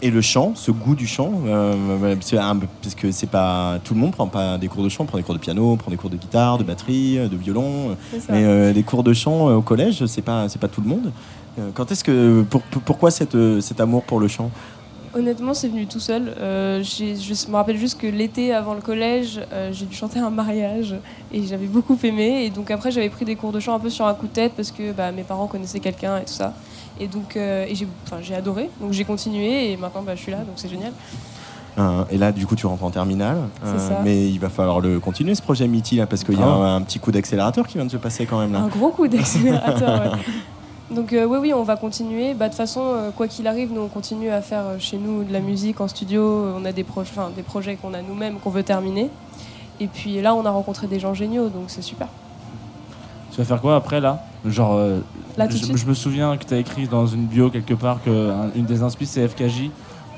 Et 0.00 0.10
le 0.10 0.22
chant, 0.22 0.52
ce 0.54 0.70
goût 0.70 0.94
du 0.94 1.06
chant, 1.06 1.30
euh, 1.46 2.14
parce 2.82 2.94
que- 2.94 3.10
c'est 3.10 3.26
pas 3.26 3.78
tout 3.84 3.92
le 3.92 4.00
monde 4.00 4.12
prend 4.12 4.26
pas 4.28 4.56
des 4.56 4.68
cours 4.68 4.82
de 4.82 4.88
chant, 4.88 5.04
prend 5.04 5.18
des 5.18 5.24
cours 5.24 5.34
de 5.34 5.40
piano, 5.40 5.76
prend 5.76 5.90
des 5.90 5.96
cours 5.98 6.08
de 6.08 6.16
guitare, 6.16 6.56
de 6.56 6.64
batterie, 6.64 7.16
de 7.28 7.36
violon, 7.36 7.96
mais 8.30 8.44
euh, 8.44 8.72
des 8.72 8.82
cours 8.82 9.02
de 9.02 9.12
chant 9.12 9.48
euh, 9.50 9.56
au 9.56 9.62
collège, 9.62 10.06
c'est 10.06 10.22
pas 10.22 10.48
c'est 10.48 10.60
pas 10.60 10.68
tout 10.68 10.80
le 10.80 10.88
monde. 10.88 11.12
Euh, 11.58 11.70
Quand 11.74 11.90
est-ce 11.90 12.04
que 12.04 12.42
pour- 12.48 12.62
pour- 12.62 12.82
pourquoi 12.82 13.10
cette, 13.10 13.36
cet 13.60 13.80
amour 13.80 14.04
pour 14.04 14.20
le 14.20 14.28
chant? 14.28 14.50
Honnêtement, 15.14 15.54
c'est 15.54 15.68
venu 15.68 15.86
tout 15.86 16.00
seul. 16.00 16.34
Euh, 16.38 16.82
je 16.82 17.50
me 17.50 17.54
rappelle 17.56 17.76
juste 17.78 17.98
que 18.00 18.06
l'été 18.06 18.52
avant 18.52 18.74
le 18.74 18.80
collège, 18.80 19.40
euh, 19.52 19.70
j'ai 19.72 19.86
dû 19.86 19.96
chanter 19.96 20.18
un 20.18 20.30
mariage 20.30 20.94
et 21.32 21.42
j'avais 21.46 21.66
beaucoup 21.66 21.98
aimé. 22.02 22.44
Et 22.44 22.50
donc 22.50 22.70
après, 22.70 22.90
j'avais 22.90 23.08
pris 23.08 23.24
des 23.24 23.36
cours 23.36 23.52
de 23.52 23.60
chant 23.60 23.74
un 23.74 23.78
peu 23.80 23.90
sur 23.90 24.06
un 24.06 24.14
coup 24.14 24.26
de 24.26 24.32
tête 24.32 24.52
parce 24.56 24.70
que 24.70 24.92
bah, 24.92 25.10
mes 25.12 25.22
parents 25.22 25.46
connaissaient 25.46 25.80
quelqu'un 25.80 26.18
et 26.18 26.24
tout 26.24 26.32
ça. 26.32 26.52
Et 27.00 27.06
donc 27.06 27.36
euh, 27.36 27.64
et 27.68 27.74
j'ai 28.22 28.34
adoré. 28.34 28.68
Donc 28.80 28.92
j'ai 28.92 29.04
continué 29.04 29.72
et 29.72 29.76
maintenant 29.76 30.02
bah, 30.02 30.14
je 30.14 30.20
suis 30.22 30.32
là, 30.32 30.38
donc 30.38 30.54
c'est 30.56 30.68
génial. 30.68 30.92
Euh, 31.78 32.02
Et 32.10 32.18
là, 32.18 32.32
du 32.32 32.44
coup, 32.44 32.56
tu 32.56 32.66
rentres 32.66 32.82
en 32.82 32.90
terminale. 32.90 33.36
Mais 34.02 34.26
il 34.28 34.38
va 34.40 34.48
falloir 34.48 34.80
le 34.80 34.98
continuer 34.98 35.36
ce 35.36 35.42
projet 35.42 35.68
Mitty 35.68 35.94
là, 35.96 36.06
parce 36.06 36.24
qu'il 36.24 36.38
y 36.38 36.42
a 36.42 36.46
Ah. 36.46 36.48
un, 36.50 36.76
un 36.76 36.82
petit 36.82 36.98
coup 36.98 37.12
d'accélérateur 37.12 37.66
qui 37.68 37.74
vient 37.78 37.86
de 37.86 37.90
se 37.90 37.96
passer 37.98 38.26
quand 38.26 38.40
même 38.40 38.52
là. 38.52 38.58
Un 38.60 38.66
gros 38.68 38.88
coup 38.90 39.06
d'accélérateur. 39.06 40.02
ouais. 40.12 40.18
Donc 40.90 41.12
euh, 41.12 41.26
oui, 41.26 41.38
oui, 41.40 41.52
on 41.54 41.64
va 41.64 41.76
continuer. 41.76 42.32
Bah, 42.34 42.46
De 42.46 42.50
toute 42.50 42.56
façon, 42.56 42.80
euh, 42.84 43.10
quoi 43.10 43.28
qu'il 43.28 43.46
arrive, 43.46 43.72
nous 43.72 43.82
on 43.82 43.88
continue 43.88 44.30
à 44.30 44.40
faire 44.40 44.64
euh, 44.66 44.76
chez 44.78 44.96
nous 44.96 45.22
de 45.24 45.32
la 45.32 45.40
musique 45.40 45.80
en 45.80 45.88
studio. 45.88 46.22
On 46.56 46.64
a 46.64 46.72
des, 46.72 46.84
pro- 46.84 47.02
des 47.36 47.42
projets 47.42 47.76
qu'on 47.76 47.92
a 47.94 48.00
nous-mêmes 48.00 48.38
qu'on 48.38 48.50
veut 48.50 48.62
terminer. 48.62 49.10
Et 49.80 49.86
puis 49.86 50.20
là, 50.22 50.34
on 50.34 50.44
a 50.46 50.50
rencontré 50.50 50.86
des 50.86 50.98
gens 50.98 51.14
géniaux, 51.14 51.48
donc 51.48 51.64
c'est 51.68 51.82
super. 51.82 52.08
Tu 53.30 53.38
vas 53.38 53.44
faire 53.44 53.60
quoi 53.60 53.76
après 53.76 54.00
là? 54.00 54.24
Genre, 54.44 54.76
Là, 55.36 55.46
je, 55.48 55.86
me 55.86 55.94
souviens 55.94 56.36
que 56.36 56.44
tu 56.44 56.54
as 56.54 56.58
écrit 56.58 56.88
dans 56.88 57.06
une 57.06 57.26
bio 57.26 57.48
quelque 57.50 57.74
part 57.74 58.02
que 58.02 58.30
un- 58.30 58.50
une 58.56 58.64
des 58.64 58.82
inspi 58.82 59.06
c'est 59.06 59.28
FKJ. 59.28 59.70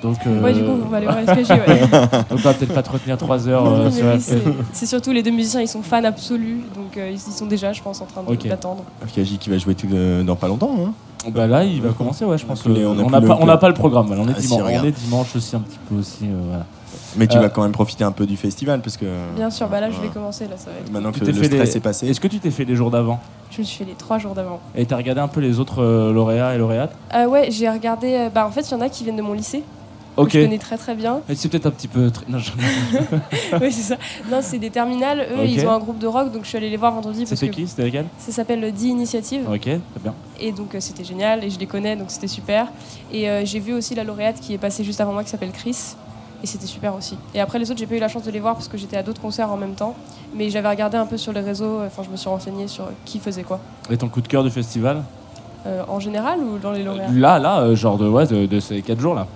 Donc, 0.02 0.16
euh, 0.26 0.40
Ouais, 0.42 0.52
du 0.54 0.62
coup, 0.64 0.70
on 0.84 0.88
va 0.88 0.96
aller 0.96 1.06
voir 1.06 1.18
SKJ. 1.20 1.50
Ouais. 1.50 1.80
donc 1.90 2.24
on 2.30 2.34
va 2.36 2.54
peut-être 2.54 2.72
pas 2.74 2.82
te 2.82 2.90
retenir 2.90 3.18
3 3.18 3.48
heures 3.48 3.64
Non, 3.64 3.76
euh, 3.86 3.90
oui, 3.92 4.20
c'est- 4.20 4.42
c'est 4.72 4.86
surtout 4.86 5.12
les 5.12 5.22
deux 5.22 5.30
musiciens, 5.30 5.60
ils 5.60 5.68
sont 5.68 5.82
fans 5.82 6.02
absolus, 6.04 6.62
donc 6.74 6.96
euh, 6.96 7.08
ils 7.10 7.14
ils 7.16 7.32
sont 7.32 7.46
déjà, 7.46 7.72
je 7.72 7.82
pense, 7.82 8.00
en 8.00 8.06
train 8.06 8.22
d'attendre. 8.48 8.84
FKJ 9.06 9.36
qui 9.38 9.50
va 9.50 9.58
jouer 9.58 9.74
tout, 9.74 9.86
euh, 9.92 10.22
dans 10.22 10.36
pas 10.36 10.48
longtemps. 10.48 10.74
hein. 10.86 10.92
Bah 11.30 11.46
là, 11.46 11.64
il 11.64 11.82
va 11.82 11.90
commencer, 11.90 12.24
ouais, 12.24 12.38
je 12.38 12.46
pense. 12.46 12.64
Les- 12.64 12.86
on 12.86 12.94
n'a 12.94 13.20
le- 13.20 13.26
pas, 13.26 13.36
on 13.40 13.44
n'a 13.44 13.58
pas 13.58 13.68
le 13.68 13.74
programme. 13.74 14.06
voilà, 14.06 14.22
On 14.22 14.28
est, 14.28 14.32
Ah, 14.36 14.40
dimanche, 14.40 14.62
on 14.64 14.84
est 14.84 14.90
dimanche 14.92 15.36
aussi 15.36 15.54
un 15.54 15.60
petit 15.60 15.78
peu 15.88 15.96
aussi. 15.96 16.24
euh, 16.24 16.40
voilà. 16.48 16.64
Mais 17.16 17.26
tu 17.26 17.36
Euh, 17.36 17.40
vas 17.40 17.48
quand 17.50 17.62
même 17.62 17.72
profiter 17.72 18.04
un 18.04 18.12
peu 18.12 18.24
du 18.24 18.36
festival 18.38 18.80
parce 18.80 18.96
que 18.96 19.04
Bien 19.36 19.50
sûr, 19.50 19.68
bah 19.68 19.80
là, 19.80 19.90
je 19.90 20.00
vais 20.00 20.08
commencer, 20.08 20.44
là, 20.44 20.56
ça 20.56 20.70
va 20.70 20.78
être. 20.78 20.90
maintenant 20.90 21.12
Tu 21.12 21.20
que 21.20 21.24
t'es 21.26 21.32
le 21.32 21.38
fait 21.38 21.46
stress 21.46 21.70
les- 21.72 21.76
est 21.76 21.80
passé. 21.80 22.08
Est-ce 22.08 22.20
que 22.20 22.28
tu 22.28 22.38
t'es 22.38 22.50
fait 22.50 22.64
les 22.64 22.74
jours 22.74 22.90
d'avant? 22.90 23.20
Je 23.50 23.58
me 23.58 23.64
suis 23.64 23.78
fait 23.78 23.84
les 23.84 23.94
trois 23.96 24.16
jours 24.18 24.32
d'avant. 24.34 24.60
Et 24.74 24.86
t'as 24.86 24.96
regardé 24.96 25.20
un 25.20 25.28
peu 25.28 25.40
les 25.40 25.58
autres 25.60 25.82
euh, 25.82 26.12
lauréats 26.12 26.54
et 26.54 26.58
lauréates? 26.58 26.94
Euh, 27.14 27.26
ouais, 27.26 27.48
j'ai 27.50 27.68
regardé. 27.68 28.28
bah, 28.34 28.46
en 28.46 28.50
fait, 28.50 28.62
il 28.62 28.70
y 28.70 28.74
en 28.74 28.80
a 28.80 28.88
qui 28.88 29.02
viennent 29.04 29.16
de 29.16 29.22
mon 29.22 29.34
lycée, 29.34 29.62
Ok. 30.16 30.30
je 30.32 30.40
connais 30.42 30.58
très 30.58 30.76
très 30.76 30.94
bien. 30.94 31.20
C'est 31.34 31.48
peut-être 31.48 31.66
un 31.66 31.70
petit 31.70 31.88
peu. 31.88 32.10
Non, 32.28 32.38
je- 32.38 32.50
oui, 33.60 33.72
c'est 33.72 33.82
ça. 33.82 33.96
Non, 34.30 34.38
c'est 34.42 34.58
des 34.58 34.70
terminales. 34.70 35.26
Eux, 35.32 35.44
ils 35.46 35.64
ont 35.66 35.70
un 35.70 35.78
groupe 35.78 35.98
de 35.98 36.06
rock, 36.06 36.32
donc 36.32 36.42
je 36.44 36.48
suis 36.48 36.56
allée 36.58 36.70
les 36.70 36.76
voir 36.76 36.92
vendredi 36.92 37.24
C'était 37.26 37.48
qui? 37.48 37.66
C'était 37.66 37.84
lesquels 37.84 38.06
ça 38.18 38.32
s'appelle 38.32 38.60
le 38.60 38.72
10 38.72 38.88
Initiative. 38.88 39.42
Ok, 39.48 39.60
très 39.62 39.78
bien. 40.02 40.14
Et 40.40 40.52
donc, 40.52 40.74
euh, 40.74 40.80
c'était 40.80 41.04
génial 41.04 41.44
et 41.44 41.50
je 41.50 41.58
les 41.58 41.66
connais, 41.66 41.96
donc 41.96 42.10
c'était 42.10 42.26
super. 42.28 42.66
Et 43.12 43.28
euh, 43.30 43.42
j'ai 43.44 43.60
vu 43.60 43.72
aussi 43.72 43.94
la 43.94 44.04
lauréate 44.04 44.40
qui 44.40 44.52
est 44.54 44.58
passée 44.58 44.84
juste 44.84 45.00
avant 45.00 45.12
moi 45.12 45.22
qui 45.24 45.30
s'appelle 45.30 45.52
Chris. 45.52 45.94
Et 46.42 46.46
c'était 46.46 46.66
super 46.66 46.94
aussi. 46.94 47.16
Et 47.34 47.40
après, 47.40 47.58
les 47.58 47.70
autres, 47.70 47.78
j'ai 47.80 47.86
pas 47.86 47.96
eu 47.96 48.00
la 48.00 48.08
chance 48.08 48.22
de 48.22 48.30
les 48.30 48.40
voir 48.40 48.54
parce 48.54 48.66
que 48.68 48.78
j'étais 48.78 48.96
à 48.96 49.02
d'autres 49.02 49.20
concerts 49.20 49.52
en 49.52 49.58
même 49.58 49.74
temps. 49.74 49.94
Mais 50.34 50.48
j'avais 50.48 50.68
regardé 50.70 50.96
un 50.96 51.04
peu 51.06 51.18
sur 51.18 51.32
les 51.34 51.40
réseaux, 51.40 51.80
enfin, 51.84 52.02
je 52.02 52.08
me 52.08 52.16
suis 52.16 52.28
renseignée 52.30 52.66
sur 52.66 52.84
qui 53.04 53.18
faisait 53.18 53.42
quoi. 53.42 53.60
Et 53.90 53.96
ton 53.98 54.08
coup 54.08 54.22
de 54.22 54.28
cœur 54.28 54.42
du 54.42 54.50
festival? 54.50 55.02
Euh, 55.66 55.82
en 55.88 56.00
général 56.00 56.40
ou 56.40 56.56
dans 56.58 56.70
les 56.72 56.82
lauréats? 56.82 57.10
Là, 57.12 57.38
là, 57.38 57.60
euh, 57.60 57.76
genre 57.76 57.98
de, 57.98 58.08
ouais, 58.08 58.26
de, 58.26 58.46
de 58.46 58.60
ces 58.60 58.80
4 58.80 58.98
jours 58.98 59.14
là. 59.14 59.26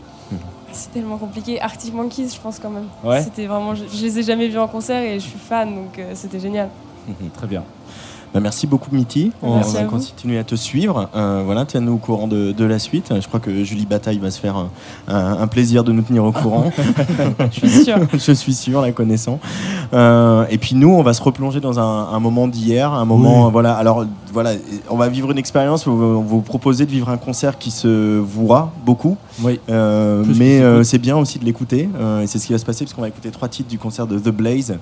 C'est 0.74 0.92
tellement 0.92 1.16
compliqué. 1.18 1.60
Arctic 1.60 1.94
Monkeys, 1.94 2.28
je 2.34 2.40
pense 2.40 2.58
quand 2.58 2.70
même. 2.70 2.88
Ouais. 3.02 3.22
C'était 3.22 3.46
vraiment. 3.46 3.74
Je, 3.74 3.84
je 3.86 4.02
les 4.02 4.18
ai 4.18 4.22
jamais 4.22 4.48
vus 4.48 4.58
en 4.58 4.68
concert 4.68 5.00
et 5.02 5.14
je 5.20 5.24
suis 5.26 5.38
fan, 5.38 5.74
donc 5.74 5.98
euh, 5.98 6.12
c'était 6.14 6.40
génial. 6.40 6.68
Très 7.34 7.46
bien. 7.46 7.62
Bah, 8.34 8.40
merci 8.40 8.66
beaucoup 8.66 8.92
Mitty. 8.92 9.30
On 9.42 9.54
Merci 9.54 9.74
va 9.76 9.84
continuer 9.84 10.38
à 10.38 10.42
te 10.44 10.56
suivre. 10.56 11.08
Euh, 11.14 11.42
voilà, 11.44 11.64
tiens-nous 11.66 11.92
au 11.92 11.98
courant 11.98 12.26
de, 12.26 12.50
de 12.50 12.64
la 12.64 12.80
suite. 12.80 13.12
Je 13.20 13.28
crois 13.28 13.38
que 13.38 13.62
Julie 13.62 13.86
Bataille 13.86 14.18
va 14.18 14.32
se 14.32 14.40
faire 14.40 14.56
un, 14.56 14.70
un- 15.06 15.46
plaisir 15.46 15.84
de 15.84 15.92
nous 15.92 16.02
tenir 16.02 16.24
au 16.24 16.32
courant. 16.32 16.72
Je 17.52 17.60
suis 17.60 17.84
sûre. 17.84 17.98
Je 18.12 18.32
suis 18.32 18.54
sûr, 18.54 18.80
la 18.80 18.90
connaissant. 18.90 19.38
Euh, 19.92 20.46
et 20.50 20.58
puis 20.58 20.74
nous, 20.74 20.90
on 20.90 21.02
va 21.02 21.12
se 21.14 21.22
replonger 21.22 21.60
dans 21.60 21.78
un, 21.78 22.08
un 22.12 22.18
moment 22.18 22.48
d'hier, 22.48 22.92
un 22.92 23.04
moment, 23.04 23.46
Oui. 23.46 23.52
voilà. 23.52 23.74
Alors 23.74 24.04
voilà, 24.32 24.50
on 24.90 24.96
va 24.96 25.08
vivre 25.08 25.30
une 25.30 25.38
expérience. 25.38 25.86
On 25.86 25.94
vous 25.94 26.40
proposer 26.40 26.86
de 26.86 26.90
vivre 26.90 27.10
un 27.10 27.18
concert 27.18 27.56
qui 27.56 27.70
se 27.70 28.18
voit 28.18 28.72
beaucoup, 28.84 29.16
Oui. 29.44 29.60
Euh, 29.70 30.24
mais 30.36 30.60
euh, 30.60 30.82
c'est 30.82 30.98
bien 30.98 31.16
aussi 31.16 31.38
de 31.38 31.44
l'écouter. 31.44 31.88
Euh, 32.00 32.22
et 32.22 32.26
c'est 32.26 32.40
ce 32.40 32.46
qui 32.48 32.52
va 32.52 32.58
se 32.58 32.64
passer 32.64 32.84
parce 32.84 32.94
qu'on 32.94 33.02
va 33.02 33.08
écouter 33.08 33.30
trois 33.30 33.46
titres 33.48 33.68
du 33.68 33.78
concert 33.78 34.08
de 34.08 34.18
The 34.18 34.30
Blaze. 34.30 34.76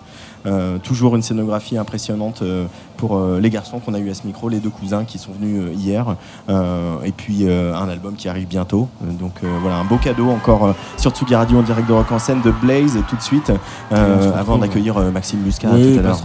Euh, 0.46 0.78
toujours 0.78 1.14
une 1.16 1.22
scénographie 1.22 1.76
impressionnante 1.76 2.40
euh, 2.42 2.64
pour 2.96 3.16
euh, 3.16 3.38
les 3.42 3.50
garçons 3.50 3.80
qu'on 3.80 3.94
a 3.94 3.98
eu 3.98 4.10
à 4.10 4.14
ce 4.14 4.26
micro, 4.26 4.48
les 4.48 4.60
deux 4.60 4.70
cousins 4.70 5.04
qui 5.04 5.18
sont 5.18 5.32
venus 5.32 5.60
euh, 5.60 5.72
hier. 5.74 6.16
Euh, 6.48 7.02
et 7.04 7.12
puis 7.12 7.40
euh, 7.42 7.74
un 7.74 7.88
album 7.88 8.14
qui 8.14 8.28
arrive 8.28 8.46
bientôt. 8.46 8.88
Donc 9.02 9.40
voilà, 9.60 9.76
un 9.76 9.84
beau 9.84 9.96
cadeau 9.96 10.30
encore 10.30 10.74
sur 10.96 11.10
Tsugi 11.10 11.34
Radio 11.34 11.58
en 11.58 11.62
direct 11.62 11.88
de 11.88 11.92
Rock 11.92 12.10
en 12.12 12.18
scène 12.18 12.40
de 12.42 12.50
Blaze 12.50 12.98
tout 13.08 13.16
de 13.16 13.22
suite, 13.22 13.52
avant 13.90 14.58
d'accueillir 14.58 14.98
Maxime 15.12 15.40
Muscat 15.40 15.68
Oui, 15.72 15.94
tout 15.94 15.98
à 15.98 16.02
l'heure. 16.02 16.22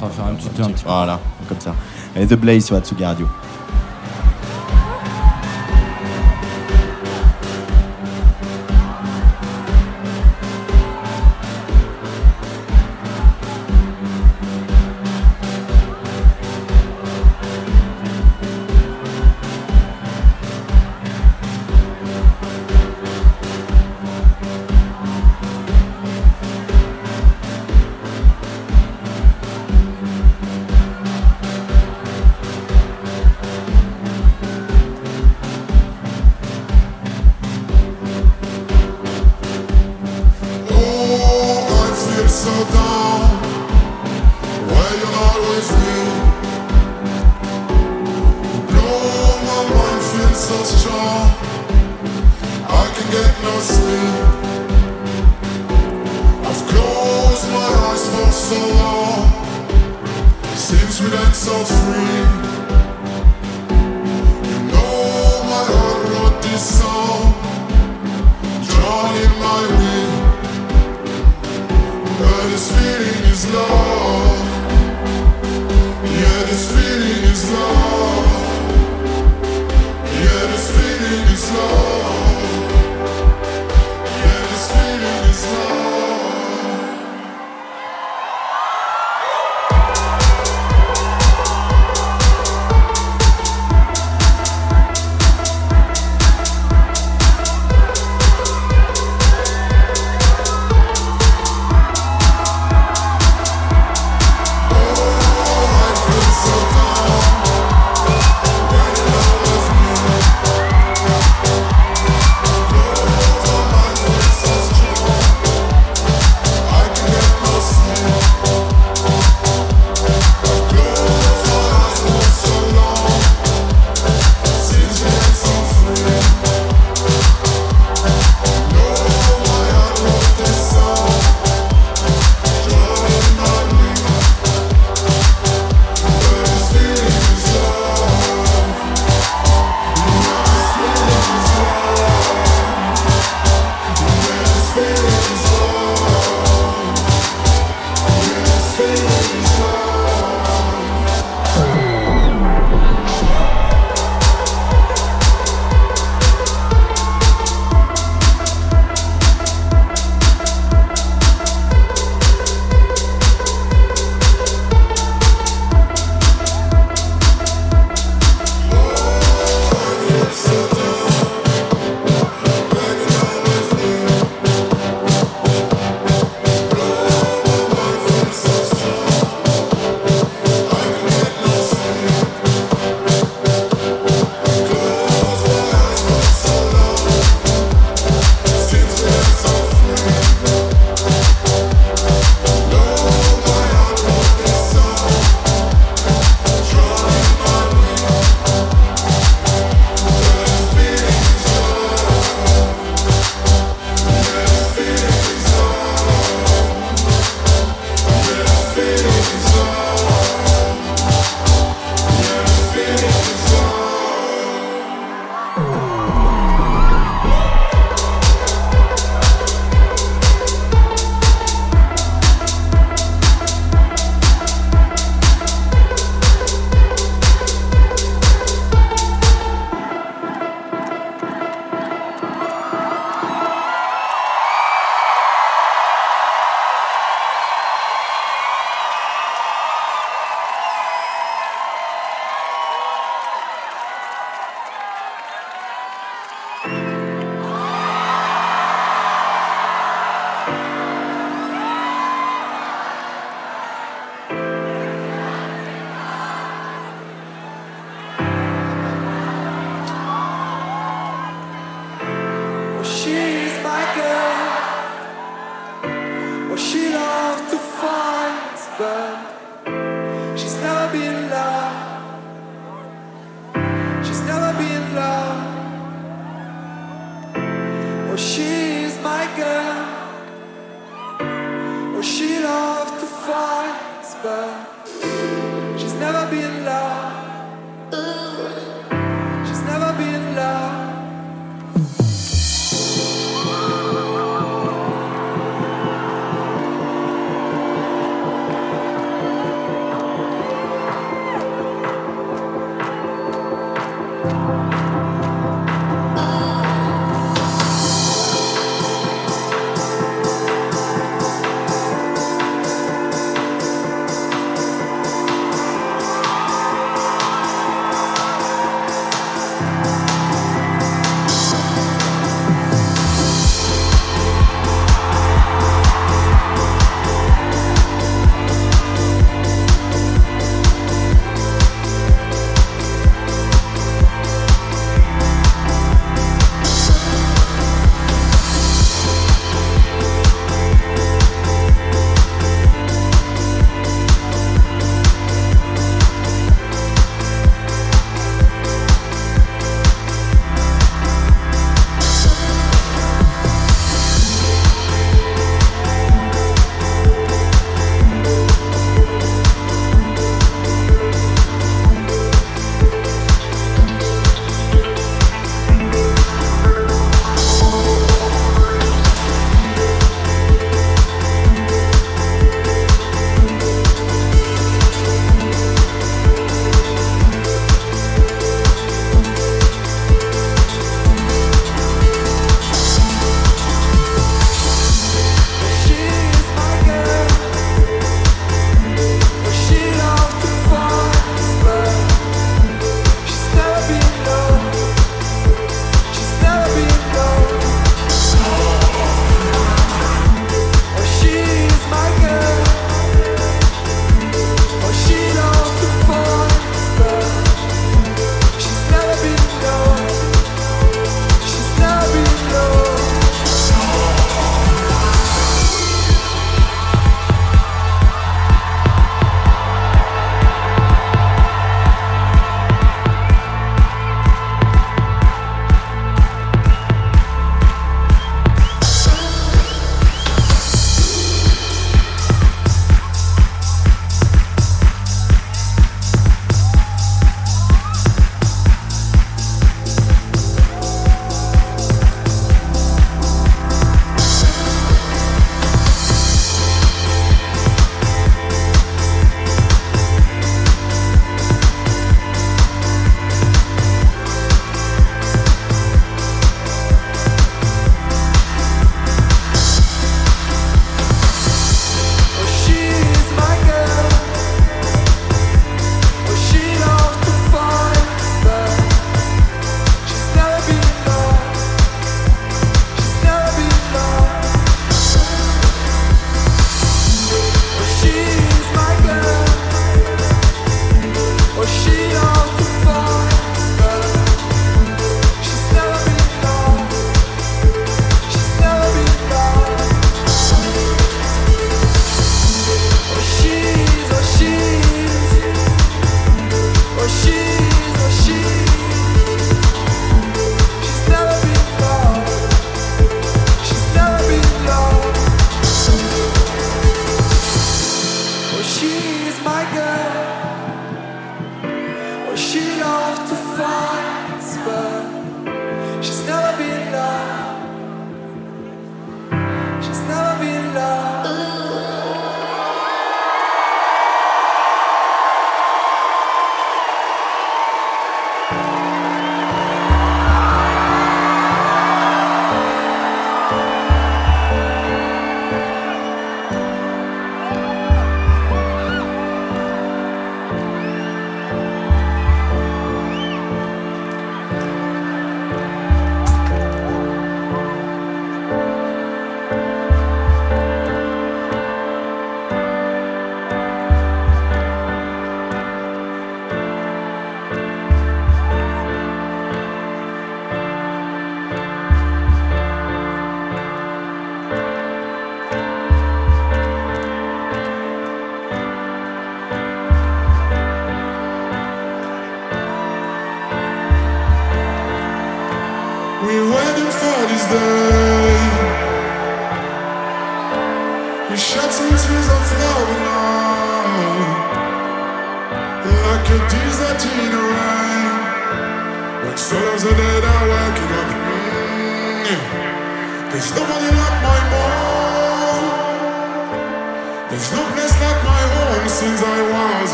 Voilà, 0.86 1.20
comme 1.50 1.60
ça. 1.60 1.74
Et 2.16 2.26
The 2.26 2.36
Blaze 2.36 2.66
sur 2.66 2.76
Atsugi 2.76 3.04
Radio. 3.04 3.28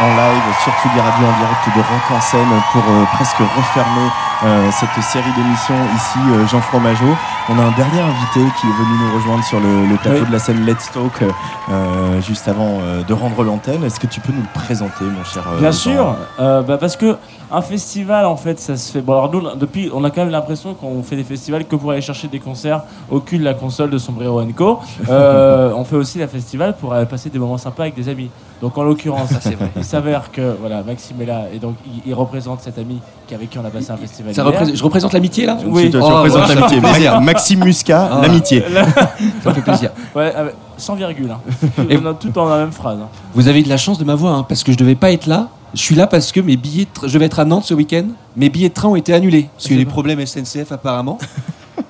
En 0.00 0.08
live 0.10 0.54
sur 0.62 0.72
Tsugi 0.74 1.00
Radio 1.00 1.26
en 1.26 1.38
direct 1.38 1.76
de 1.76 1.80
Rock 1.80 2.16
en 2.16 2.20
scène 2.20 2.46
pour 2.72 2.82
euh, 2.88 3.04
presque 3.14 3.38
refermer 3.38 4.08
euh, 4.44 4.70
cette 4.70 5.02
série 5.02 5.32
d'émissions 5.36 5.74
ici 5.96 6.18
euh, 6.30 6.46
Jean 6.46 6.60
Fromageau. 6.60 7.16
On 7.48 7.58
a 7.58 7.62
un 7.62 7.72
dernier 7.72 8.00
invité 8.00 8.40
qui 8.60 8.66
est 8.68 8.70
venu 8.78 8.96
nous 9.00 9.14
rejoindre 9.16 9.42
sur 9.42 9.58
le, 9.58 9.86
le 9.86 9.96
plateau 9.96 10.20
Oui. 10.20 10.26
de 10.28 10.32
la 10.32 10.38
scène 10.38 10.64
Let's 10.64 10.92
Talk 10.92 11.22
euh, 11.22 12.20
juste 12.20 12.46
avant 12.46 12.78
de 13.06 13.12
rendre 13.12 13.42
l'antenne. 13.42 13.82
Est-ce 13.82 13.98
que 13.98 14.06
tu 14.06 14.20
peux 14.20 14.32
nous 14.32 14.42
le 14.42 14.60
présenter 14.60 15.04
mon 15.04 15.24
cher 15.24 15.42
Bien 15.58 15.70
Jean 15.72 15.76
sûr, 15.76 16.16
bah 16.38 16.76
parce 16.78 16.96
que 16.96 17.16
un 17.50 17.62
festival 17.62 18.26
en 18.26 18.36
fait 18.36 18.60
ça 18.60 18.76
se 18.76 18.92
fait. 18.92 19.00
Bon 19.00 19.14
alors 19.14 19.32
nous 19.32 19.56
depuis 19.56 19.90
on 19.92 20.04
a 20.04 20.10
quand 20.10 20.20
même 20.20 20.30
l'impression 20.30 20.74
qu'on 20.74 21.02
fait 21.02 21.16
des 21.16 21.24
festivals 21.24 21.64
que 21.66 21.74
pour 21.74 21.90
aller 21.90 22.02
chercher 22.02 22.28
des 22.28 22.38
concerts 22.38 22.82
au 23.10 23.18
cul 23.20 23.38
de 23.38 23.44
la 23.44 23.54
console 23.54 23.90
de 23.90 23.98
Sombrero 23.98 24.44
Co. 24.56 24.78
On 25.08 25.84
fait 25.84 25.96
aussi 25.96 26.18
la 26.18 26.28
festival 26.28 26.76
pour 26.76 26.94
passer 27.10 27.30
des 27.30 27.38
moments 27.38 27.58
sympas 27.58 27.84
avec 27.84 27.94
des 27.96 28.08
amis. 28.08 28.30
Donc 28.60 28.76
en 28.76 28.82
l'occurrence, 28.82 29.30
il 29.76 29.84
s'avère 29.84 30.32
que 30.32 30.56
voilà 30.60 30.82
Maxime 30.82 31.22
est 31.22 31.26
là 31.26 31.44
et 31.54 31.58
donc 31.60 31.76
il, 31.86 32.02
il 32.10 32.14
représente 32.14 32.60
cet 32.60 32.76
ami 32.78 32.98
qui- 33.28 33.34
avec 33.34 33.50
qui 33.50 33.58
on 33.58 33.64
a 33.64 33.70
passé 33.70 33.90
un 33.92 33.96
festival. 33.96 34.34
Ça 34.34 34.42
représente- 34.42 34.74
je 34.76 34.82
représente 34.82 35.12
l'amitié 35.12 35.46
là 35.46 35.56
Oui. 35.64 35.84
Tu, 35.84 35.90
tu 35.92 35.96
Oh, 36.00 36.06
représentes 36.06 36.46
voilà. 36.46 36.54
l'amitié. 36.60 36.80
Plaisir. 36.80 37.20
Maxime 37.20 37.64
Muscat, 37.64 38.08
Ah. 38.12 38.18
l'amitié. 38.22 38.64
Ça 39.44 39.50
me 39.50 39.54
fait 39.54 39.60
plaisir. 39.62 39.90
Ouais, 40.14 40.34
avec- 40.34 40.54
sans 40.76 40.96
virgule. 40.96 41.30
Hein. 41.30 41.40
Et- 41.88 41.98
Tout, 41.98 42.14
tout 42.32 42.38
en 42.40 42.48
la 42.48 42.58
même 42.58 42.72
phrase. 42.72 42.98
hein. 43.00 43.08
Vous 43.34 43.46
avez 43.46 43.62
de 43.62 43.68
la 43.68 43.76
chance 43.76 43.98
de 43.98 44.04
m'avoir 44.04 44.34
hein, 44.34 44.46
parce 44.48 44.64
que 44.64 44.72
je 44.72 44.76
devais 44.78 44.94
pas 44.96 45.12
être 45.12 45.26
là. 45.26 45.48
Je 45.74 45.80
suis 45.80 45.94
là 45.94 46.06
parce 46.06 46.32
que 46.32 46.40
mes 46.40 46.56
billets, 46.56 46.86
de 46.86 47.00
tra- 47.00 47.08
je 47.08 47.18
vais 47.18 47.26
être 47.26 47.38
à 47.38 47.44
Nantes 47.44 47.64
ce 47.64 47.74
week-end. 47.74 48.04
Mes 48.36 48.48
billets 48.48 48.70
de 48.70 48.74
train 48.74 48.88
ont 48.88 48.96
été 48.96 49.12
annulés 49.14 49.48
parce 49.54 49.66
qu'il 49.66 49.76
y 49.76 49.80
a 49.80 49.84
des 49.84 49.88
problèmes 49.90 50.18
SNCF 50.24 50.72
apparemment. 50.72 51.18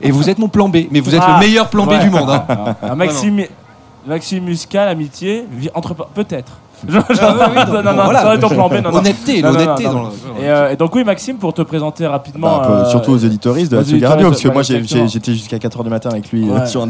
Et 0.03 0.11
vous 0.11 0.29
êtes 0.29 0.39
mon 0.39 0.49
plan 0.49 0.69
B, 0.69 0.79
mais 0.91 1.01
vous 1.01 1.15
êtes 1.15 1.23
Ah. 1.25 1.39
le 1.41 1.47
meilleur 1.47 1.69
plan 1.71 1.87
B 1.87 1.99
du 1.99 2.11
monde. 2.11 2.29
hein. 2.29 2.45
Ah, 2.49 2.75
ah, 2.83 2.95
Maxime, 2.95 3.41
Maxime 4.07 4.45
Muscat, 4.45 4.87
l'amitié, 4.87 5.45
entre 5.75 5.95
peut-être. 5.95 6.53
Ah 6.89 6.93
ouais, 6.95 7.83
non, 7.83 7.93
non, 7.93 7.93
plan 8.49 8.69
B, 8.69 8.75
non, 8.75 8.91
non. 8.93 8.99
Honnêteté, 8.99 9.43
l'honnêteté 9.43 9.83
le- 9.85 10.43
Et, 10.45 10.49
euh, 10.49 10.71
et 10.71 10.77
donc 10.77 10.95
oui, 10.95 11.03
Maxime, 11.03 11.37
pour 11.37 11.53
te 11.53 11.63
présenter 11.63 12.07
rapidement. 12.07 12.59
Bah, 12.59 12.65
peu- 12.69 12.73
euh, 12.73 12.85
surtout 12.91 13.11
aux 13.13 13.19
éditoristes 13.19 13.73
de 13.73 13.77
Radio, 14.07 14.29
parce 14.31 14.41
que 14.43 14.47
ouais, 14.49 14.55
moi 14.55 14.63
j'ai- 14.63 15.09
j'étais 15.09 15.33
jusqu'à 15.33 15.59
4h 15.59 15.83
du 15.83 15.91
matin 15.91 16.11
avec 16.11 16.31
lui 16.31 16.49
euh, 16.49 16.61
Ouais, 16.61 16.67
sur 16.67 16.81
un 16.83 16.87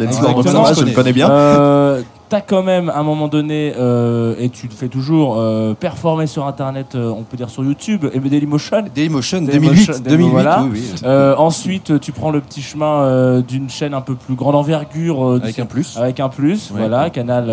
ça 0.52 0.60
va, 0.60 0.72
je 0.74 0.84
le 0.84 0.92
connais 0.92 1.12
bien. 1.14 1.30
Euh, 1.30 2.02
T'as 2.28 2.42
quand 2.42 2.62
même 2.62 2.90
à 2.90 2.98
un 2.98 3.02
moment 3.04 3.26
donné, 3.26 3.72
euh, 3.78 4.34
et 4.38 4.50
tu 4.50 4.66
le 4.66 4.72
fais 4.74 4.88
toujours, 4.88 5.36
euh, 5.38 5.72
performer 5.72 6.26
sur 6.26 6.46
internet, 6.46 6.88
euh, 6.94 7.08
on 7.08 7.22
peut 7.22 7.38
dire 7.38 7.48
sur 7.48 7.64
YouTube, 7.64 8.04
et 8.12 8.18
Dailymotion. 8.20 8.84
Dailymotion, 8.94 9.40
Dailymotion, 9.40 9.94
2008, 9.94 10.02
2008, 10.10 10.30
voilà. 10.30 10.62
oui, 10.70 10.82
oui. 11.02 11.08
Ensuite, 11.38 11.98
tu 12.00 12.12
prends 12.12 12.30
le 12.30 12.42
petit 12.42 12.60
chemin 12.60 13.40
d'une 13.40 13.70
chaîne 13.70 13.94
un 13.94 14.02
peu 14.02 14.14
plus 14.14 14.34
grande 14.34 14.56
envergure. 14.56 15.38
Avec 15.42 15.58
un 15.58 15.64
plus. 15.64 15.96
Avec 15.96 16.20
un 16.20 16.28
plus, 16.28 16.70
Ouais. 16.70 16.80
voilà, 16.80 17.08
canal. 17.08 17.50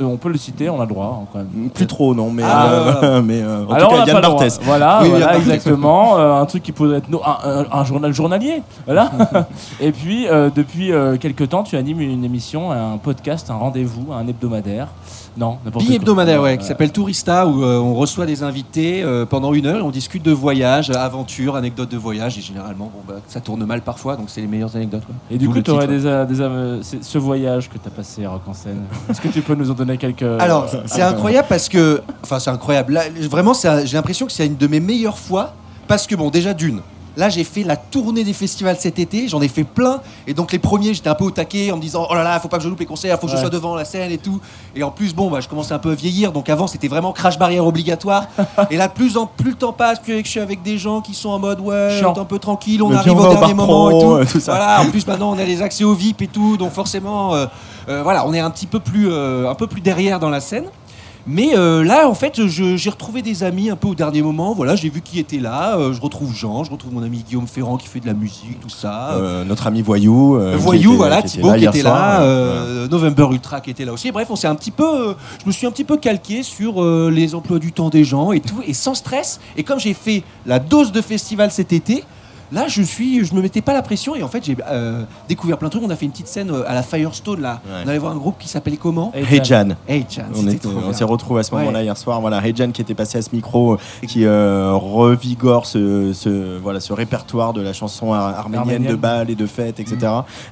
on 0.00 0.18
peut 0.18 0.28
le 0.28 0.36
citer, 0.36 0.68
on 0.68 0.78
a 0.80 0.84
le 0.84 0.90
droit 0.90 1.20
hein, 1.22 1.26
quand 1.32 1.38
même. 1.38 1.70
Plus 1.70 1.86
trop, 1.86 2.14
non, 2.14 2.30
mais, 2.30 2.42
Ah, 2.44 3.20
mais 3.24 3.42
en 3.42 3.70
Alors, 3.72 3.88
tout 3.88 3.94
on 3.94 3.98
n'a 4.00 4.12
Yann. 4.12 4.20
Barthès. 4.20 4.60
Voilà, 4.62 4.98
Oui, 5.02 5.08
voilà 5.08 5.36
exactement. 5.38 6.18
un 6.18 6.44
truc 6.44 6.62
qui 6.62 6.72
pourrait 6.72 6.98
être 6.98 7.08
no- 7.08 7.22
un, 7.24 7.38
un- 7.62 7.66
un 7.72 7.84
journal 7.84 8.12
journalier. 8.12 8.62
Voilà. 8.84 9.10
Et 9.80 9.92
puis, 9.92 10.26
depuis 10.54 10.90
quelques 11.20 11.48
temps, 11.48 11.62
tu 11.62 11.76
animes 11.76 12.02
une 12.02 12.22
émission, 12.24 12.70
un 12.70 12.98
podcast, 12.98 13.48
un 13.50 13.54
rendez-vous, 13.54 14.09
un 14.16 14.26
hebdomadaire. 14.26 14.88
Non, 15.36 15.58
n'importe 15.64 15.84
Billet 15.84 15.96
quoi. 15.98 16.02
hebdomadaire, 16.02 16.42
ouais, 16.42 16.58
qui 16.58 16.64
Euh, 16.64 16.68
s'appelle 16.68 16.90
Tourista, 16.92 17.46
où 17.46 17.62
euh, 17.62 17.78
on 17.78 17.94
reçoit 17.94 18.26
des 18.26 18.42
invités 18.42 19.02
euh, 19.02 19.24
pendant 19.26 19.52
une 19.54 19.66
heure 19.66 19.78
et 19.78 19.82
on 19.82 19.90
discute 19.90 20.24
de 20.24 20.32
voyages, 20.32 20.90
aventures, 20.90 21.54
anecdotes 21.56 21.90
de 21.90 21.96
voyage. 21.96 22.36
Et 22.36 22.40
généralement, 22.40 22.90
bon, 22.92 23.00
bah, 23.06 23.20
ça 23.28 23.40
tourne 23.40 23.64
mal 23.64 23.82
parfois, 23.82 24.16
donc 24.16 24.24
c'est 24.28 24.40
les 24.40 24.46
meilleures 24.48 24.74
anecdotes. 24.74 25.04
quoi. 25.06 25.14
Et 25.30 25.38
du 25.38 25.46
D'où 25.46 25.52
coup, 25.52 25.62
tu 25.62 25.70
aurais 25.70 25.86
des, 25.86 26.00
des, 26.00 26.80
ce 27.00 27.18
voyage 27.18 27.68
que 27.68 27.78
tu 27.78 27.86
as 27.86 27.90
passé 27.90 28.24
à 28.24 28.30
Rock 28.30 28.42
en 28.48 28.54
scène. 28.54 28.82
Est-ce 29.08 29.20
que 29.20 29.28
tu 29.28 29.40
peux 29.42 29.54
nous 29.54 29.70
en 29.70 29.74
donner 29.74 29.96
quelques. 29.96 30.22
Alors, 30.40 30.66
c'est 30.86 31.02
incroyable 31.02 31.46
parce 31.48 31.68
que. 31.68 32.02
Enfin, 32.24 32.38
c'est 32.40 32.50
incroyable. 32.50 32.94
Là, 32.94 33.02
vraiment, 33.30 33.54
c'est 33.54 33.68
un- 33.68 33.84
j'ai 33.84 33.96
l'impression 33.96 34.26
que 34.26 34.32
c'est 34.32 34.46
une 34.46 34.56
de 34.56 34.66
mes 34.66 34.80
meilleures 34.80 35.18
fois. 35.18 35.54
Parce 35.86 36.06
que, 36.06 36.14
bon, 36.14 36.30
déjà, 36.30 36.54
d'une. 36.54 36.80
Là, 37.16 37.28
j'ai 37.28 37.44
fait 37.44 37.62
la 37.62 37.76
tournée 37.76 38.24
des 38.24 38.32
festivals 38.32 38.76
cet 38.78 38.98
été, 38.98 39.28
j'en 39.28 39.40
ai 39.42 39.48
fait 39.48 39.64
plein. 39.64 40.00
Et 40.26 40.34
donc, 40.34 40.52
les 40.52 40.58
premiers, 40.58 40.94
j'étais 40.94 41.08
un 41.08 41.14
peu 41.14 41.24
au 41.24 41.30
taquet 41.30 41.72
en 41.72 41.76
me 41.76 41.82
disant 41.82 42.06
Oh 42.10 42.14
là 42.14 42.22
là, 42.22 42.38
faut 42.40 42.48
pas 42.48 42.58
que 42.58 42.62
je 42.62 42.68
loupe 42.68 42.80
les 42.80 42.86
concerts, 42.86 43.18
faut 43.20 43.26
que 43.26 43.32
je 43.32 43.38
sois 43.38 43.50
devant 43.50 43.74
la 43.74 43.84
scène 43.84 44.10
et 44.12 44.18
tout. 44.18 44.40
Et 44.76 44.82
en 44.82 44.90
plus, 44.90 45.14
bon, 45.14 45.30
bah, 45.30 45.40
je 45.40 45.48
commençais 45.48 45.74
un 45.74 45.78
peu 45.78 45.90
à 45.90 45.94
vieillir. 45.94 46.32
Donc, 46.32 46.48
avant, 46.48 46.66
c'était 46.66 46.88
vraiment 46.88 47.12
crash 47.12 47.38
barrière 47.38 47.66
obligatoire. 47.66 48.26
et 48.70 48.76
là, 48.76 48.88
plus, 48.88 49.16
en, 49.16 49.26
plus 49.26 49.50
le 49.50 49.56
temps 49.56 49.72
passe, 49.72 49.98
plus 49.98 50.22
je 50.24 50.28
suis 50.28 50.40
avec 50.40 50.62
des 50.62 50.78
gens 50.78 51.00
qui 51.00 51.14
sont 51.14 51.30
en 51.30 51.38
mode 51.38 51.60
Ouais, 51.60 51.96
Chiant. 51.98 52.14
un 52.16 52.24
peu 52.24 52.38
tranquille, 52.38 52.82
on 52.82 52.90
Mais 52.90 52.96
arrive 52.96 53.12
on 53.12 53.28
au 53.28 53.34
dernier 53.34 53.54
moment 53.54 53.88
pro, 53.88 53.98
et 53.98 54.02
tout. 54.02 54.12
euh, 54.12 54.24
tout 54.24 54.40
ça. 54.40 54.52
Voilà, 54.52 54.80
en 54.82 54.90
plus, 54.90 55.06
maintenant, 55.06 55.32
on 55.32 55.38
a 55.38 55.44
les 55.44 55.62
accès 55.62 55.84
au 55.84 55.94
VIP 55.94 56.22
et 56.22 56.26
tout. 56.28 56.56
Donc, 56.56 56.72
forcément, 56.72 57.34
euh, 57.34 57.46
euh, 57.88 58.02
voilà, 58.02 58.26
on 58.26 58.32
est 58.32 58.40
un 58.40 58.50
petit 58.50 58.66
peu 58.66 58.80
plus, 58.80 59.08
euh, 59.10 59.50
un 59.50 59.54
peu 59.54 59.66
plus 59.66 59.80
derrière 59.80 60.20
dans 60.20 60.30
la 60.30 60.40
scène. 60.40 60.66
Mais 61.26 61.56
euh, 61.56 61.84
là, 61.84 62.08
en 62.08 62.14
fait, 62.14 62.46
j'ai 62.46 62.90
retrouvé 62.90 63.22
des 63.22 63.44
amis 63.44 63.70
un 63.70 63.76
peu 63.76 63.88
au 63.88 63.94
dernier 63.94 64.22
moment. 64.22 64.54
Voilà, 64.54 64.74
j'ai 64.76 64.88
vu 64.88 65.00
qui 65.02 65.18
était 65.18 65.38
là. 65.38 65.76
Euh, 65.78 65.92
je 65.92 66.00
retrouve 66.00 66.34
Jean, 66.34 66.64
je 66.64 66.70
retrouve 66.70 66.92
mon 66.94 67.02
ami 67.02 67.22
Guillaume 67.26 67.46
Ferrand 67.46 67.76
qui 67.76 67.86
fait 67.88 68.00
de 68.00 68.06
la 68.06 68.14
musique, 68.14 68.58
tout 68.60 68.68
ça. 68.68 69.12
Euh, 69.12 69.44
notre 69.44 69.66
ami 69.66 69.82
Voyou. 69.82 70.38
Voyou, 70.56 70.90
était- 70.90 70.96
voilà, 70.96 71.22
qui 71.22 71.26
était 71.28 71.36
Thibaut 71.36 71.54
qui 71.54 71.66
était 71.66 71.82
là, 71.82 72.86
November 72.90 73.28
Ultra 73.32 73.60
qui 73.60 73.70
était 73.70 73.84
là 73.84 73.92
aussi. 73.92 74.10
Bref, 74.10 74.28
on 74.30 74.36
s'est 74.36 74.48
un 74.48 74.54
petit 74.54 74.70
peu, 74.70 75.14
je 75.42 75.46
me 75.46 75.52
suis 75.52 75.66
un 75.66 75.70
petit 75.70 75.84
peu 75.84 75.96
calqué 75.96 76.42
sur 76.42 76.82
les 77.10 77.34
emplois 77.34 77.58
du 77.58 77.72
temps 77.72 77.90
des 77.90 78.04
gens 78.04 78.32
et 78.32 78.40
tout, 78.40 78.62
et 78.66 78.74
sans 78.74 78.94
stress. 78.94 79.40
Et 79.56 79.62
comme 79.62 79.78
j'ai 79.78 79.94
fait 79.94 80.22
la 80.46 80.58
dose 80.58 80.90
de 80.92 81.00
festival 81.00 81.50
cet 81.50 81.72
été, 81.72 82.04
là, 82.52 82.66
je 82.68 82.82
suis, 82.82 83.24
je 83.24 83.34
me 83.34 83.40
mettais 83.42 83.60
pas 83.60 83.72
la 83.72 83.82
pression 83.82 84.14
et 84.14 84.22
en 84.22 84.28
fait, 84.28 84.44
j'ai 84.44 84.56
euh, 84.68 85.02
découvert 85.28 85.58
plein 85.58 85.68
de 85.68 85.72
trucs. 85.72 85.84
On 85.84 85.90
a 85.90 85.96
fait 85.96 86.04
une 86.06 86.12
petite 86.12 86.28
scène 86.28 86.50
euh, 86.50 86.64
à 86.68 86.74
la 86.74 86.82
Firestone 86.82 87.40
là. 87.40 87.60
Ouais. 87.66 87.82
On 87.84 87.88
allait 87.88 87.98
voir 87.98 88.12
un 88.12 88.16
groupe 88.16 88.36
qui 88.38 88.48
s'appelait 88.48 88.76
comment 88.76 89.12
Hey, 89.14 89.24
Hey 89.30 89.40
Jan. 89.44 89.68
Hey. 89.88 90.06
On, 90.34 90.92
s'est 90.92 91.04
retrouvés 91.04 91.40
à 91.40 91.42
ce 91.42 91.52
Ouais. 91.54 91.60
moment-là 91.60 91.82
hier 91.82 91.96
soir. 91.96 92.20
Voilà, 92.20 92.44
Hejan 92.46 92.70
qui 92.70 92.82
était 92.82 92.94
passé 92.94 93.18
à 93.18 93.22
ce 93.22 93.30
micro, 93.32 93.74
euh, 93.74 93.78
qui 94.06 94.24
euh, 94.24 94.72
revigore 94.74 95.66
ce, 95.66 96.12
ce- 96.12 96.58
voilà, 96.58 96.80
ce 96.80 96.92
répertoire 96.92 97.52
de 97.52 97.60
la 97.60 97.72
chanson 97.72 98.12
ar- 98.12 98.38
arménienne, 98.38 98.58
Arménienne. 98.60 98.92
de 98.92 98.96
bal 98.96 99.30
et 99.30 99.34
de 99.34 99.46
fête, 99.46 99.80
etc. 99.80 99.96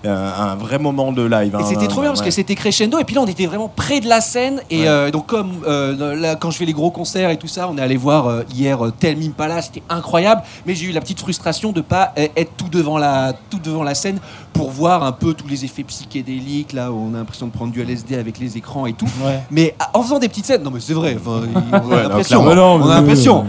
Euh, 0.05 0.31
un 0.39 0.55
vrai 0.57 0.79
moment 0.79 1.13
de 1.13 1.23
live. 1.23 1.55
Et 1.55 1.63
hein, 1.63 1.67
c'était 1.69 1.87
trop 1.89 2.01
bien 2.01 2.11
parce 2.11 2.21
ouais. 2.21 2.27
que 2.27 2.33
c'était 2.33 2.55
crescendo 2.55 2.99
et 2.99 3.05
puis 3.05 3.15
là 3.15 3.23
on 3.23 3.27
était 3.27 3.47
vraiment 3.47 3.69
près 3.69 4.01
de 4.01 4.09
la 4.09 4.21
scène 4.21 4.61
et 4.71 4.81
Ouais. 4.81 4.89
euh, 4.89 5.11
donc 5.11 5.27
comme 5.27 5.53
euh, 5.67 6.15
là, 6.15 6.37
quand 6.37 6.51
je 6.51 6.59
fais 6.59 6.65
les 6.65 6.73
gros 6.73 6.91
concerts 6.91 7.31
et 7.31 7.37
tout 7.37 7.49
ça 7.49 7.69
on 7.71 7.77
est 7.79 7.81
allé 7.81 7.97
voir 7.97 8.27
euh, 8.27 8.43
hier 8.55 8.79
Tell 8.99 9.17
Me 9.17 9.27
Impala 9.27 9.61
c'était 9.63 9.83
incroyable 9.89 10.43
mais 10.67 10.75
j'ai 10.75 10.87
eu 10.87 10.93
la 10.93 11.01
petite 11.01 11.19
frustration 11.21 11.73
de 11.73 11.81
pas 11.89 12.13
euh, 12.19 12.29
être 12.37 12.53
tout 12.57 12.69
devant 12.69 12.99
la 12.99 13.33
tout 13.51 13.59
devant 13.59 13.83
la 13.83 13.95
scène 13.95 14.19
pour 14.53 14.71
voir 14.71 15.03
un 15.03 15.13
peu 15.13 15.35
tous 15.35 15.47
les 15.49 15.65
effets 15.65 15.85
psychédéliques 15.85 16.73
là 16.73 16.93
où 16.93 16.97
on 16.97 17.15
a 17.15 17.19
l'impression 17.19 17.47
de 17.47 17.53
prendre 17.53 17.73
du 17.73 17.81
LSD 17.83 18.17
avec 18.17 18.39
les 18.39 18.57
écrans 18.57 18.87
et 18.87 18.93
tout 18.93 19.07
Ouais. 19.25 19.41
mais 19.51 19.75
ah, 19.79 19.91
en 19.95 20.03
faisant 20.03 20.19
des 20.19 20.29
petites 20.29 20.47
scènes 20.47 20.63
non 20.63 20.71
mais 20.71 20.81
c'est 20.81 20.95
vrai 20.95 21.17
enfin, 21.19 21.43
on 21.73 21.75
a 21.77 21.81
Ouais, 21.85 22.03
l'impression 22.03 22.43
clairement. 22.43 22.75
on 22.75 22.89
a 22.91 22.95
l'impression 23.01 23.45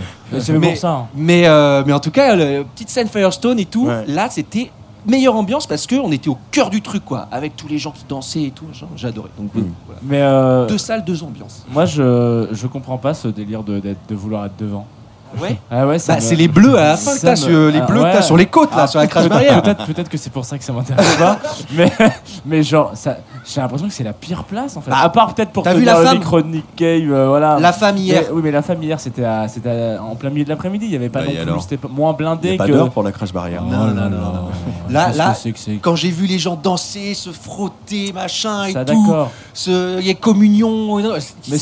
Mais 0.59 0.75
ça. 0.75 0.89
hein. 0.91 1.07
mais, 1.15 1.47
euh, 1.47 1.83
mais 1.85 1.93
en 1.93 1.99
tout 1.99 2.11
cas, 2.11 2.35
la 2.35 2.63
petite 2.63 2.89
scène 2.89 3.07
Firestone 3.07 3.59
et 3.59 3.65
tout, 3.65 3.87
Ouais. 3.87 4.03
là, 4.07 4.27
c'était 4.29 4.69
meilleure 5.07 5.35
ambiance 5.35 5.65
parce 5.65 5.87
qu'on 5.87 6.11
était 6.11 6.29
au 6.29 6.37
cœur 6.51 6.69
du 6.69 6.81
truc, 6.81 7.03
quoi, 7.05 7.27
avec 7.31 7.55
tous 7.55 7.67
les 7.67 7.77
gens 7.79 7.91
qui 7.91 8.03
dansaient 8.07 8.43
et 8.43 8.51
tout. 8.51 8.65
J'adorais. 8.95 9.29
Donc, 9.39 9.53
Mm. 9.55 9.63
voilà. 9.87 10.01
Mais 10.03 10.21
euh, 10.21 10.67
Deux 10.67 10.77
salles, 10.77 11.03
deux 11.03 11.23
ambiances. 11.23 11.65
moi, 11.73 11.85
je, 11.85 12.47
je 12.51 12.67
comprends 12.67 12.97
pas 12.99 13.13
ce 13.15 13.27
délire 13.27 13.63
de, 13.63 13.79
de 13.79 14.15
vouloir 14.15 14.45
être 14.45 14.57
devant. 14.59 14.85
Ouais. 15.39 15.59
Ah 15.71 15.85
ouais, 15.87 15.97
Bah, 16.07 16.15
me- 16.15 16.19
c'est 16.21 16.35
les 16.35 16.47
bleus 16.47 16.77
à 16.77 16.83
la 16.89 16.97
fin 16.97 17.15
que 17.15 17.21
t'as 17.21 17.31
me- 17.31 17.35
sur, 17.35 17.49
les 17.69 17.79
Ah, 17.79 17.85
bleus 17.85 17.99
que 17.99 18.03
ouais. 18.05 18.13
t'as 18.13 18.21
sur 18.21 18.37
les 18.37 18.45
côtes, 18.47 18.71
là, 18.71 18.83
Ah, 18.83 18.87
sur 18.87 18.99
la 18.99 19.07
crash 19.07 19.27
barrière. 19.29 19.61
Peut-être, 19.61 19.85
peut-être 19.85 20.09
que 20.09 20.17
c'est 20.17 20.31
pour 20.31 20.45
ça 20.45 20.57
que 20.57 20.63
ça 20.63 20.73
m'intéresse 20.73 21.15
pas. 21.17 21.39
mais, 21.75 21.91
mais 22.45 22.63
genre, 22.63 22.91
ça, 22.95 23.17
j'ai 23.45 23.61
l'impression 23.61 23.87
que 23.87 23.93
c'est 23.93 24.03
la 24.03 24.13
pire 24.13 24.43
place 24.43 24.75
en 24.77 24.81
fait. 24.81 24.89
Bah, 24.91 24.97
à 25.01 25.09
part 25.09 25.33
peut-être 25.35 25.51
pour 25.51 25.63
t'as 25.63 25.71
tenir 25.73 25.79
vu 25.81 25.85
la 25.85 25.99
le 25.99 26.05
femme 26.05 26.17
micro 26.17 26.41
de 26.41 26.47
Nick 26.47 26.75
Cave, 26.75 27.11
euh, 27.11 27.27
voilà. 27.27 27.57
La 27.59 27.73
femme 27.73 27.97
hier. 27.97 28.23
Mais- 28.27 28.33
oui, 28.33 28.41
mais 28.43 28.51
la 28.51 28.61
femme 28.61 28.81
hier, 28.81 28.99
c'était, 28.99 29.23
à- 29.25 29.47
c'était 29.47 29.69
à- 29.69 30.01
en 30.03 30.15
plein 30.15 30.29
milieu 30.29 30.43
de 30.45 30.49
l'après-midi. 30.49 30.85
Il 30.87 30.91
y 30.91 30.95
avait 30.95 31.09
pas 31.09 31.19
Bah, 31.19 31.25
non 31.25 31.31
plus, 31.31 31.41
alors 31.41 31.61
c'était 31.61 31.77
pas- 31.77 31.87
moins 31.87 32.13
blindé 32.13 32.53
a 32.55 32.57
pas 32.57 32.67
que. 32.67 32.71
d'heure 32.71 32.89
pour 32.89 33.03
la 33.03 33.11
crash 33.11 33.31
barrière. 33.33 33.63
Oh 33.65 33.71
Non, 33.71 33.85
là 33.87 33.93
non, 33.93 34.01
là. 34.01 34.09
non, 34.09 34.17
non. 34.17 34.49
Là- 34.89 35.11
là, 35.15 35.31
que 35.33 35.37
c'est 35.37 35.51
que 35.51 35.59
c'est 35.59 35.75
Quand 35.75 35.95
j'ai 35.95 36.09
vu 36.09 36.25
les 36.25 36.39
gens 36.39 36.59
danser, 36.61 37.13
se 37.13 37.29
frotter, 37.29 38.11
machin 38.13 38.65
et 38.65 38.71
ça, 38.73 38.83
tout, 38.85 39.15
il 39.99 40.07
y 40.07 40.09
a 40.09 40.13
communion, 40.15 40.99
non, 40.99 41.13
Mais 41.49 41.57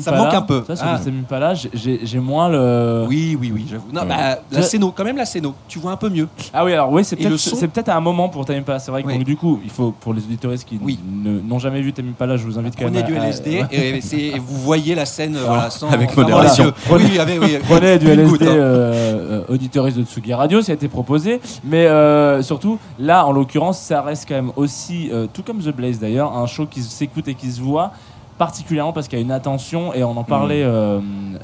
ça 0.00 0.10
Pala, 0.10 0.22
manque 0.24 0.34
un 0.34 0.42
peu. 0.42 0.62
Ça, 0.66 0.76
sur 0.76 0.86
Ah. 0.86 1.54
j'ai- 1.54 1.70
j'ai 1.74 2.00
j'ai 2.02 2.18
moins 2.18 2.48
le. 2.48 2.65
Oui, 3.08 3.36
oui, 3.40 3.50
oui, 3.54 3.66
j'avoue. 3.70 3.86
Non, 3.92 4.02
Ouais. 4.02 4.08
bah, 4.08 4.38
la 4.50 4.62
scéno, 4.62 4.92
quand 4.96 5.04
même 5.04 5.16
la 5.16 5.24
scéno. 5.26 5.54
Tu 5.68 5.78
vois 5.78 5.92
un 5.92 5.96
peu 5.96 6.08
mieux. 6.08 6.28
Ah 6.52 6.64
oui, 6.64 6.72
alors 6.72 6.90
oui, 6.92 7.04
c'est 7.04 7.16
peut-être 7.16 7.36
son 7.36 7.56
c'est 7.56 7.68
peut-être 7.68 7.88
un 7.88 8.00
moment 8.00 8.28
pour 8.28 8.44
Pala. 8.44 8.78
C'est 8.78 8.90
vrai 8.90 9.02
que 9.02 9.08
Oui. 9.08 9.14
donc, 9.18 9.24
du 9.24 9.36
coup, 9.36 9.60
il 9.64 9.70
faut 9.70 9.92
pour 9.98 10.14
les 10.14 10.22
auditoristes 10.22 10.66
qui 10.68 10.78
Oui. 10.82 10.98
ne- 11.06 11.40
n'ont 11.40 11.58
jamais 11.58 11.80
vu 11.80 11.92
Tamim 11.92 12.12
Pala, 12.12 12.36
je 12.36 12.44
vous 12.44 12.58
invite 12.58 12.74
quand 12.76 12.84
Prenez 12.84 12.98
même. 13.02 13.06
du 13.06 13.16
à- 13.16 13.22
à- 13.22 13.26
LSD 13.26 13.64
et, 13.72 14.00
c'est- 14.00 14.16
et 14.18 14.38
vous 14.38 14.56
voyez 14.58 14.94
la 14.94 15.04
scène 15.06 15.36
euh, 15.36 15.44
voilà, 15.46 15.70
sans, 15.70 15.88
avec 15.90 16.16
modération. 16.16 16.64
les 16.90 17.04
yeux. 17.06 17.08
Oui, 17.10 17.18
avec- 17.18 17.40
oui, 17.42 17.58
Prenez 17.68 17.98
du 17.98 18.08
LSD, 18.08 18.46
hein. 18.46 18.50
euh, 18.50 19.42
euh, 19.48 19.52
auditoriste 19.52 19.98
de 19.98 20.04
Tsugi 20.04 20.32
Radio, 20.34 20.62
ça 20.62 20.72
a 20.72 20.74
été 20.74 20.88
proposé. 20.88 21.40
Mais 21.64 21.86
euh, 21.86 22.42
surtout, 22.42 22.78
là, 22.98 23.26
en 23.26 23.32
l'occurrence, 23.32 23.78
ça 23.80 24.02
reste 24.02 24.26
quand 24.28 24.34
même 24.34 24.52
aussi, 24.56 25.10
euh, 25.12 25.26
tout 25.32 25.42
comme 25.42 25.58
The 25.58 25.68
Blaze 25.74 25.98
d'ailleurs, 25.98 26.36
un 26.36 26.46
show 26.46 26.66
qui 26.66 26.82
s'écoute 26.82 27.28
et 27.28 27.34
qui 27.34 27.50
se 27.50 27.60
voit, 27.60 27.92
particulièrement 28.38 28.92
parce 28.92 29.08
qu'il 29.08 29.18
y 29.18 29.22
a 29.22 29.24
une 29.24 29.32
attention, 29.32 29.94
et 29.94 30.04
on 30.04 30.16
en 30.16 30.24
parlait 30.24 30.62
euh, 30.62 31.00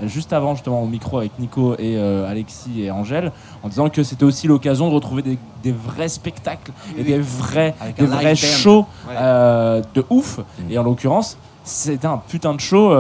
juste 0.07 0.33
avant, 0.33 0.55
justement, 0.55 0.83
au 0.83 0.87
micro 0.87 1.19
avec 1.19 1.39
Nico 1.39 1.75
et 1.75 1.97
euh, 1.97 2.29
Alexis 2.29 2.83
et 2.83 2.91
Angèle, 2.91 3.33
en 3.63 3.69
disant 3.69 3.89
que 3.89 4.03
c'était 4.03 4.25
aussi 4.25 4.47
l'occasion 4.47 4.89
de 4.89 4.95
retrouver 4.95 5.23
des, 5.23 5.39
des 5.63 5.73
vrais 5.73 6.09
spectacles 6.09 6.73
et 6.97 7.03
des 7.03 7.19
vrais, 7.19 7.75
Avec 7.81 7.97
des 7.97 8.37
shows 8.37 8.87
euh, 9.11 9.83
de 9.95 10.05
ouf. 10.11 10.41
Et 10.71 10.79
en 10.79 10.83
l'occurrence, 10.83 11.39
c'était 11.65 12.07
un 12.07 12.19
putain 12.19 12.55
de 12.55 12.61
show. 12.61 12.91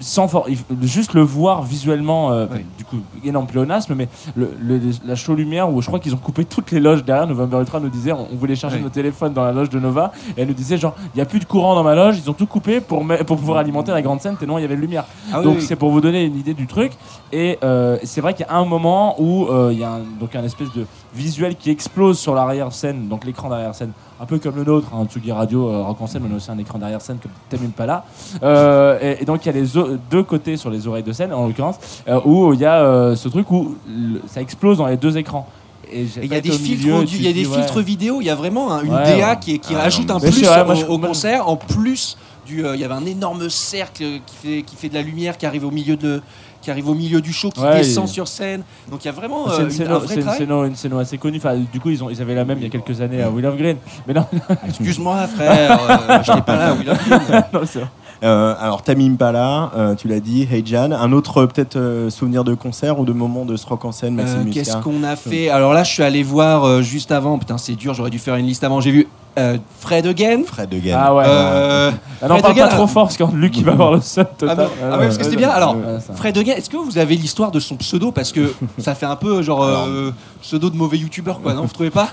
Sans 0.00 0.28
for- 0.28 0.46
juste 0.82 1.14
le 1.14 1.22
voir 1.22 1.62
visuellement, 1.62 2.30
euh, 2.32 2.46
Oui. 2.52 2.64
du 2.78 2.84
coup, 2.84 2.96
énorme 3.24 3.46
pléonasme, 3.46 3.94
mais 3.94 4.08
le, 4.34 4.50
le- 4.60 4.80
la 5.04 5.14
show 5.14 5.34
lumière 5.34 5.70
où 5.72 5.80
je 5.82 5.86
crois 5.86 5.98
qu'ils 5.98 6.14
ont 6.14 6.18
coupé 6.18 6.44
toutes 6.44 6.70
les 6.70 6.80
loges 6.80 7.04
derrière. 7.04 7.26
November 7.26 7.58
Ultra 7.58 7.80
nous 7.80 7.88
disait, 7.88 8.12
on, 8.12 8.26
on 8.32 8.36
voulait 8.36 8.56
charger 8.56 8.76
Oui. 8.76 8.82
nos 8.82 8.88
téléphones 8.88 9.32
dans 9.32 9.44
la 9.44 9.52
loge 9.52 9.68
de 9.70 9.78
Nova, 9.78 10.12
et 10.36 10.42
elle 10.42 10.48
nous 10.48 10.54
disait 10.54 10.76
genre, 10.78 10.94
il 11.14 11.16
n'y 11.16 11.22
a 11.22 11.26
plus 11.26 11.38
de 11.40 11.44
courant 11.44 11.74
dans 11.74 11.82
ma 11.84 11.94
loge, 11.94 12.18
ils 12.18 12.30
ont 12.30 12.34
tout 12.34 12.46
coupé 12.46 12.80
pour, 12.80 13.04
me- 13.04 13.22
pour 13.24 13.36
pouvoir 13.36 13.58
alimenter 13.58 13.92
la 13.92 14.02
grande 14.02 14.20
scène 14.20 14.36
tellement 14.36 14.58
il 14.58 14.62
y 14.62 14.64
avait 14.64 14.76
de 14.76 14.80
lumière. 14.80 15.04
Ah 15.32 15.42
donc 15.42 15.56
oui. 15.58 15.62
c'est 15.62 15.76
pour 15.76 15.90
vous 15.90 16.00
donner 16.00 16.24
une 16.24 16.36
idée 16.36 16.54
du 16.54 16.66
truc. 16.66 16.92
Et 17.32 17.58
euh, 17.64 17.98
c'est 18.04 18.20
vrai 18.20 18.34
qu'il 18.34 18.46
y 18.46 18.48
a 18.48 18.54
un 18.56 18.64
moment 18.64 19.20
où 19.20 19.46
euh, 19.46 19.70
il 19.72 19.78
y 19.78 19.84
a 19.84 19.90
un, 19.92 20.00
donc 20.20 20.34
un 20.36 20.44
espèce 20.44 20.72
de 20.74 20.86
visuel 21.14 21.56
qui 21.56 21.70
explose 21.70 22.18
sur 22.18 22.34
l'arrière 22.34 22.72
scène, 22.72 23.08
donc 23.08 23.24
l'écran 23.24 23.48
d'arrière 23.48 23.74
scène, 23.74 23.92
un 24.20 24.24
peu 24.26 24.38
comme 24.38 24.56
le 24.56 24.64
nôtre, 24.64 24.88
hein, 24.94 25.04
Tsugi 25.06 25.30
Radio, 25.32 25.68
euh, 25.68 25.82
Rock 25.82 26.00
en 26.00 26.06
scène, 26.06 26.22
on 26.28 26.32
a 26.32 26.36
aussi 26.36 26.50
un 26.50 26.58
écran 26.58 26.78
d'arrière 26.78 27.00
scène 27.02 27.18
comme 27.22 27.32
Tame 27.50 27.66
Impala. 27.66 28.04
Euh, 28.42 28.98
et, 29.00 29.22
et 29.22 29.24
donc 29.24 29.44
il 29.44 29.46
y 29.46 29.56
a 29.56 29.60
les 29.60 29.66
deux 30.10 30.22
côtés 30.22 30.56
sur 30.56 30.70
les 30.70 30.86
oreilles 30.86 31.02
de 31.02 31.12
scène 31.12 31.32
en 31.32 31.46
l'occurrence, 31.46 31.76
euh, 32.08 32.20
où 32.24 32.52
il 32.54 32.60
y 32.60 32.64
a 32.64 32.80
euh, 32.82 33.16
ce 33.16 33.28
truc 33.28 33.50
où 33.50 33.74
le- 33.88 34.22
ça 34.26 34.40
explose 34.40 34.78
dans 34.78 34.86
les 34.86 34.96
deux 34.96 35.16
écrans. 35.18 35.46
Et 35.92 36.02
il 36.16 36.24
y 36.24 36.28
pas 36.28 36.36
a 36.36 36.40
des 36.40 36.50
filtres, 36.50 36.84
milieu, 36.84 36.94
audio- 36.96 37.06
tu 37.08 37.16
il 37.16 37.22
y 37.22 37.26
a 37.26 37.30
te 37.30 37.34
des 37.36 37.42
dis, 37.42 37.48
ouais. 37.48 37.56
filtres 37.58 37.80
vidéo, 37.80 38.20
il 38.20 38.24
y 38.26 38.30
a 38.30 38.34
vraiment 38.34 38.72
un- 38.72 38.82
une 38.82 38.92
Ouais, 38.92 39.04
DA 39.18 39.30
ouais. 39.30 39.38
qui, 39.40 39.60
non, 40.08 40.16
un 40.16 40.20
plus 40.20 40.30
vrai, 40.74 40.88
au, 40.88 40.98
moi, 40.98 41.08
concert, 41.08 41.48
en 41.48 41.56
plus 41.56 42.16
euh, 42.64 42.74
il 42.74 42.80
y 42.80 42.84
avait 42.84 42.94
un 42.94 43.06
énorme 43.06 43.48
cercle 43.50 44.04
qui 44.26 44.36
fait, 44.36 44.62
qui 44.62 44.76
fait 44.76 44.88
de 44.88 44.94
la 44.94 45.02
lumière, 45.02 45.36
qui 45.36 45.46
arrive 45.46 45.64
au 45.64 45.70
milieu 45.70 45.96
de, 45.96 46.22
qui 46.66 46.70
arrive 46.72 46.88
au 46.88 46.94
milieu 46.94 47.20
du 47.20 47.32
show, 47.32 47.50
qui 47.50 47.60
Ouais, 47.60 47.76
descend 47.78 48.08
sur 48.08 48.26
scène. 48.26 48.64
Donc 48.90 49.04
il 49.04 49.06
y 49.06 49.08
a 49.08 49.12
vraiment 49.12 49.46
C'est 49.48 49.60
euh, 49.62 49.68
une 49.70 49.82
une- 49.82 49.86
un 49.92 49.98
vrai 49.98 50.14
une 50.16 50.50
une 50.66 50.74
scéno 50.74 50.98
assez 50.98 51.16
connue. 51.16 51.36
Enfin, 51.38 51.54
du 51.56 51.78
coup, 51.78 51.90
ils, 51.90 52.02
ont, 52.02 52.10
ils 52.10 52.20
avaient 52.20 52.34
la 52.34 52.44
même 52.44 52.58
il 52.58 52.64
y 52.64 52.66
a 52.66 52.70
quelques 52.70 53.00
années 53.00 53.22
à 53.22 53.30
Will 53.30 53.46
of 53.46 53.56
Green. 53.56 53.76
Mais 54.08 54.14
non, 54.14 54.26
Excuse-moi 54.66 55.28
frère, 55.28 55.78
euh, 56.10 56.22
je 56.24 56.32
n'étais 56.32 56.42
pas 56.42 56.56
là. 56.56 56.74
oui, 56.76 56.84
là. 56.84 57.48
non, 57.52 57.60
c'est 57.64 57.78
vrai. 57.78 57.88
Euh, 58.26 58.54
alors 58.60 58.82
Tamim 58.82 59.14
Pala, 59.16 59.70
euh, 59.76 59.94
tu 59.94 60.08
l'as 60.08 60.18
dit, 60.20 60.48
Hey 60.50 60.62
Jan, 60.66 60.90
un 60.90 61.12
autre 61.12 61.42
euh, 61.42 61.46
peut-être 61.46 61.76
euh, 61.76 62.10
souvenir 62.10 62.42
de 62.42 62.54
concert 62.54 62.98
ou 62.98 63.04
de 63.04 63.12
moment 63.12 63.44
de 63.44 63.56
ce 63.56 63.64
rock 63.66 63.84
en 63.84 63.92
scène, 63.92 64.16
Maxime 64.16 64.48
Euh, 64.48 64.50
Qu'est-ce 64.52 64.76
qu'on 64.78 65.04
a 65.04 65.14
fait? 65.14 65.48
Alors 65.48 65.72
là, 65.72 65.84
je 65.84 65.92
suis 65.92 66.02
allé 66.02 66.22
voir 66.24 66.64
euh, 66.64 66.82
juste 66.82 67.12
avant. 67.12 67.38
Putain, 67.38 67.56
c'est 67.56 67.74
dur. 67.76 67.94
J'aurais 67.94 68.10
dû 68.10 68.18
faire 68.18 68.34
une 68.34 68.46
liste 68.46 68.64
avant. 68.64 68.80
J'ai 68.80 68.90
vu 68.90 69.06
euh, 69.38 69.58
Fred 69.78 70.06
Again. 70.06 70.42
Fred 70.44 70.74
Again. 70.74 70.98
Ah 71.00 71.14
ouais. 71.14 71.24
Euh, 71.26 71.90
Ah 72.20 72.26
non, 72.28 72.34
Fred 72.38 72.42
parle 72.42 72.54
pas 72.56 72.62
Again, 72.64 72.68
trop 72.74 72.84
euh, 72.84 72.86
fort 72.88 73.04
parce 73.04 73.16
que 73.16 73.36
Luc 73.36 73.56
il 73.58 73.64
va 73.64 73.72
avoir 73.72 73.92
le 73.92 74.00
seul 74.00 74.26
total. 74.36 74.56
Ah, 74.58 74.64
bon 74.64 74.70
Ah 74.82 74.98
ouais, 74.98 75.04
parce 75.04 75.18
que 75.18 75.24
c'était 75.24 75.36
bien. 75.36 75.50
Alors. 75.50 75.76
Fred 76.16 76.36
Again, 76.36 76.54
est-ce 76.54 76.68
que 76.70 76.76
vous 76.78 76.98
avez 76.98 77.14
l'histoire 77.14 77.52
de 77.52 77.60
son 77.60 77.76
pseudo? 77.76 78.10
Parce 78.10 78.32
que 78.32 78.52
ça 78.78 78.96
fait 78.96 79.06
un 79.06 79.16
peu 79.16 79.42
genre 79.42 79.62
euh, 79.62 80.10
pseudo 80.42 80.68
de 80.70 80.76
mauvais 80.76 80.96
youtubeur, 80.98 81.40
quoi, 81.40 81.54
non? 81.54 81.62
Vous 81.62 81.72
trouvez 81.72 81.90
pas? 81.90 82.08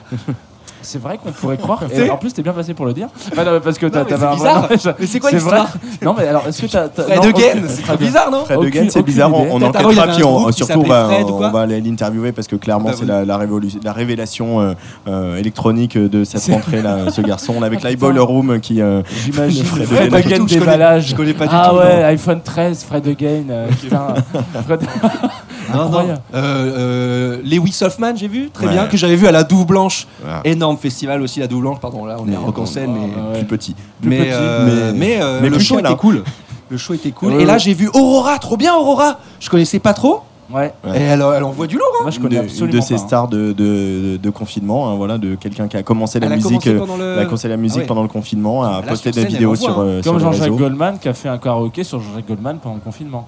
C'est 0.84 1.02
vrai 1.02 1.18
qu'on 1.18 1.32
pourrait 1.32 1.58
croire. 1.58 1.82
Et 1.94 2.10
en 2.12 2.18
plus, 2.18 2.34
t'es 2.34 2.42
bien 2.44 2.54
placé 2.54 2.74
pour 2.74 2.86
le 2.86 2.94
dire. 2.94 3.08
Bah, 3.36 3.44
non, 3.44 3.60
parce 3.64 3.78
que 3.78 3.88
t'as 3.88 4.04
bizarre. 4.04 4.38
non, 4.62 4.68
mais 4.70 4.78
je- 4.78 4.90
Mais 5.00 5.08
c'est 5.08 5.20
quoi 5.20 5.32
l'histoire 5.32 5.74
Non, 6.02 6.14
mais 6.18 6.28
alors, 6.28 6.48
est-ce 6.48 6.62
que 6.62 6.68
t'as. 6.68 6.90
Fred 6.90 7.18
non, 7.18 7.30
Again, 7.30 7.62
c'est 7.68 7.82
très 7.82 7.98
bizarre, 7.98 8.30
non 8.32 8.46
Fred 8.46 8.60
Again, 8.62 8.88
c'est 8.90 9.02
bizarre, 9.02 9.34
on, 9.34 9.62
enquêtera 9.62 10.08
puis 10.08 10.54
surtout 10.54 10.80
on 10.82 10.84
va, 10.84 11.10
ou 11.22 11.44
on 11.44 11.50
va 11.52 11.62
aller 11.62 11.82
l'interviewer 11.82 12.32
parce 12.32 12.48
que 12.48 12.56
clairement 12.56 12.90
Bah, 12.90 12.96
c'est 12.98 13.06
la, 13.06 13.26
la, 13.26 13.38
révolu- 13.38 13.80
la 13.84 13.94
révélation 13.94 14.62
euh, 14.62 14.74
euh, 15.08 15.38
électronique 15.38 15.98
de 15.98 16.24
cette 16.24 16.46
rentrée 16.54 16.82
là, 16.82 17.10
ce 17.10 17.22
garçon 17.22 17.62
avec 17.64 17.80
Ah, 17.84 17.90
l'iBoiler. 17.90 18.20
Room 18.20 18.60
qui 18.60 18.82
euh, 18.82 19.02
J'imagine 19.26 19.64
Fred 19.66 19.86
Fred 19.88 20.14
Again. 20.14 20.44
Déballage. 20.46 21.08
je 21.10 21.16
connais 21.16 21.34
pas 21.34 21.48
du 21.48 21.54
ah 21.56 21.68
tout, 21.70 21.78
ouais, 21.78 22.00
non. 22.02 22.06
iPhone 22.08 22.42
13, 22.44 22.84
Fred 22.84 23.08
Again. 23.08 23.44
euh, 23.50 23.68
putain. 23.82 24.08
Non, 25.74 25.90
non. 25.90 26.00
Euh, 26.08 26.18
euh, 26.36 27.38
Lewis 27.44 27.78
Hoffman, 27.82 28.16
j'ai 28.16 28.28
vu, 28.28 28.50
très 28.52 28.66
Ouais. 28.68 28.72
bien, 28.74 28.86
que 28.88 28.98
j'avais 28.98 29.16
vu 29.16 29.28
à 29.28 29.32
la 29.32 29.44
Douve 29.44 29.66
Blanche. 29.66 30.08
voilà, 30.22 30.42
Énorme 30.46 30.78
festival 30.78 31.22
aussi, 31.22 31.40
la 31.40 31.48
Douve 31.48 31.62
Blanche, 31.62 31.80
pardon, 31.80 32.06
là 32.06 32.18
on 32.20 32.32
est 32.32 32.36
en 32.38 32.42
rock 32.46 32.60
en 32.60 32.66
scène, 32.66 32.92
mais, 32.94 33.10
Ah 33.16 33.32
ouais. 33.34 33.38
plus 33.40 33.46
petit. 33.58 33.76
plus 34.02 34.10
mais, 34.10 34.18
petit, 34.20 34.30
euh, 34.34 34.92
mais- 34.94 35.00
mais, 35.00 35.22
euh, 35.22 35.40
mais 35.42 35.50
le 35.50 35.60
show 35.60 35.80
était 35.80 35.96
cool. 35.96 36.24
Le 36.70 36.78
show 36.78 36.94
était 36.94 37.12
cool. 37.12 37.34
Ouais, 37.34 37.44
Et 37.44 37.46
là 37.46 37.58
j'ai 37.58 37.74
vu 37.74 37.90
Aurora, 37.94 38.40
trop 38.40 38.58
bien 38.58 38.76
Aurora. 38.76 39.20
Je 39.40 39.50
connaissais 39.50 39.80
pas 39.80 39.94
trop. 39.94 40.22
Ouais. 40.54 40.74
Et 40.86 40.90
elle, 41.02 41.24
elle 41.36 41.44
envoie 41.44 41.68
du 41.68 41.78
lourd. 41.78 41.88
Hein. 41.96 42.04
Moi, 42.04 42.12
je 42.12 42.20
connais 42.20 42.36
de, 42.42 42.68
de 42.68 42.82
ces 42.82 42.96
pas, 42.96 43.02
hein. 43.02 43.08
stars 43.08 43.28
de, 43.28 43.54
de, 43.54 44.18
de 44.22 44.30
confinement, 44.30 44.90
hein, 44.92 44.96
voilà, 44.96 45.18
de 45.18 45.36
quelqu'un 45.36 45.68
qui 45.68 45.78
a 45.78 45.84
commencé 45.84 46.20
la 46.20 46.28
Elle 46.28 46.34
a 46.34 46.36
musique, 46.36 46.50
commencé 46.52 46.74
pendant 46.76 46.98
le- 46.98 47.14
elle 47.14 47.20
a 47.20 47.26
commencé 47.26 47.48
la 47.48 47.58
musique 47.58 47.78
Ah 47.78 47.82
ouais. 47.82 47.88
pendant 47.88 48.02
le 48.04 48.08
confinement, 48.10 48.64
a 48.64 48.82
Là, 48.82 48.88
posté 48.88 49.12
des 49.12 49.26
vidéos 49.26 49.56
sur, 49.56 49.80
euh, 49.80 50.02
sur 50.04 50.12
Comme 50.12 50.22
Jean-Jacques. 50.22 50.52
Goldman 50.52 51.00
qui 51.00 51.08
a 51.10 51.14
fait 51.14 51.30
un 51.30 51.38
karaoké 51.38 51.84
sur 51.84 52.00
Jean-Jacques 52.02 52.28
Goldman 52.28 52.58
pendant 52.62 52.76
le 52.76 52.82
confinement. 52.82 53.28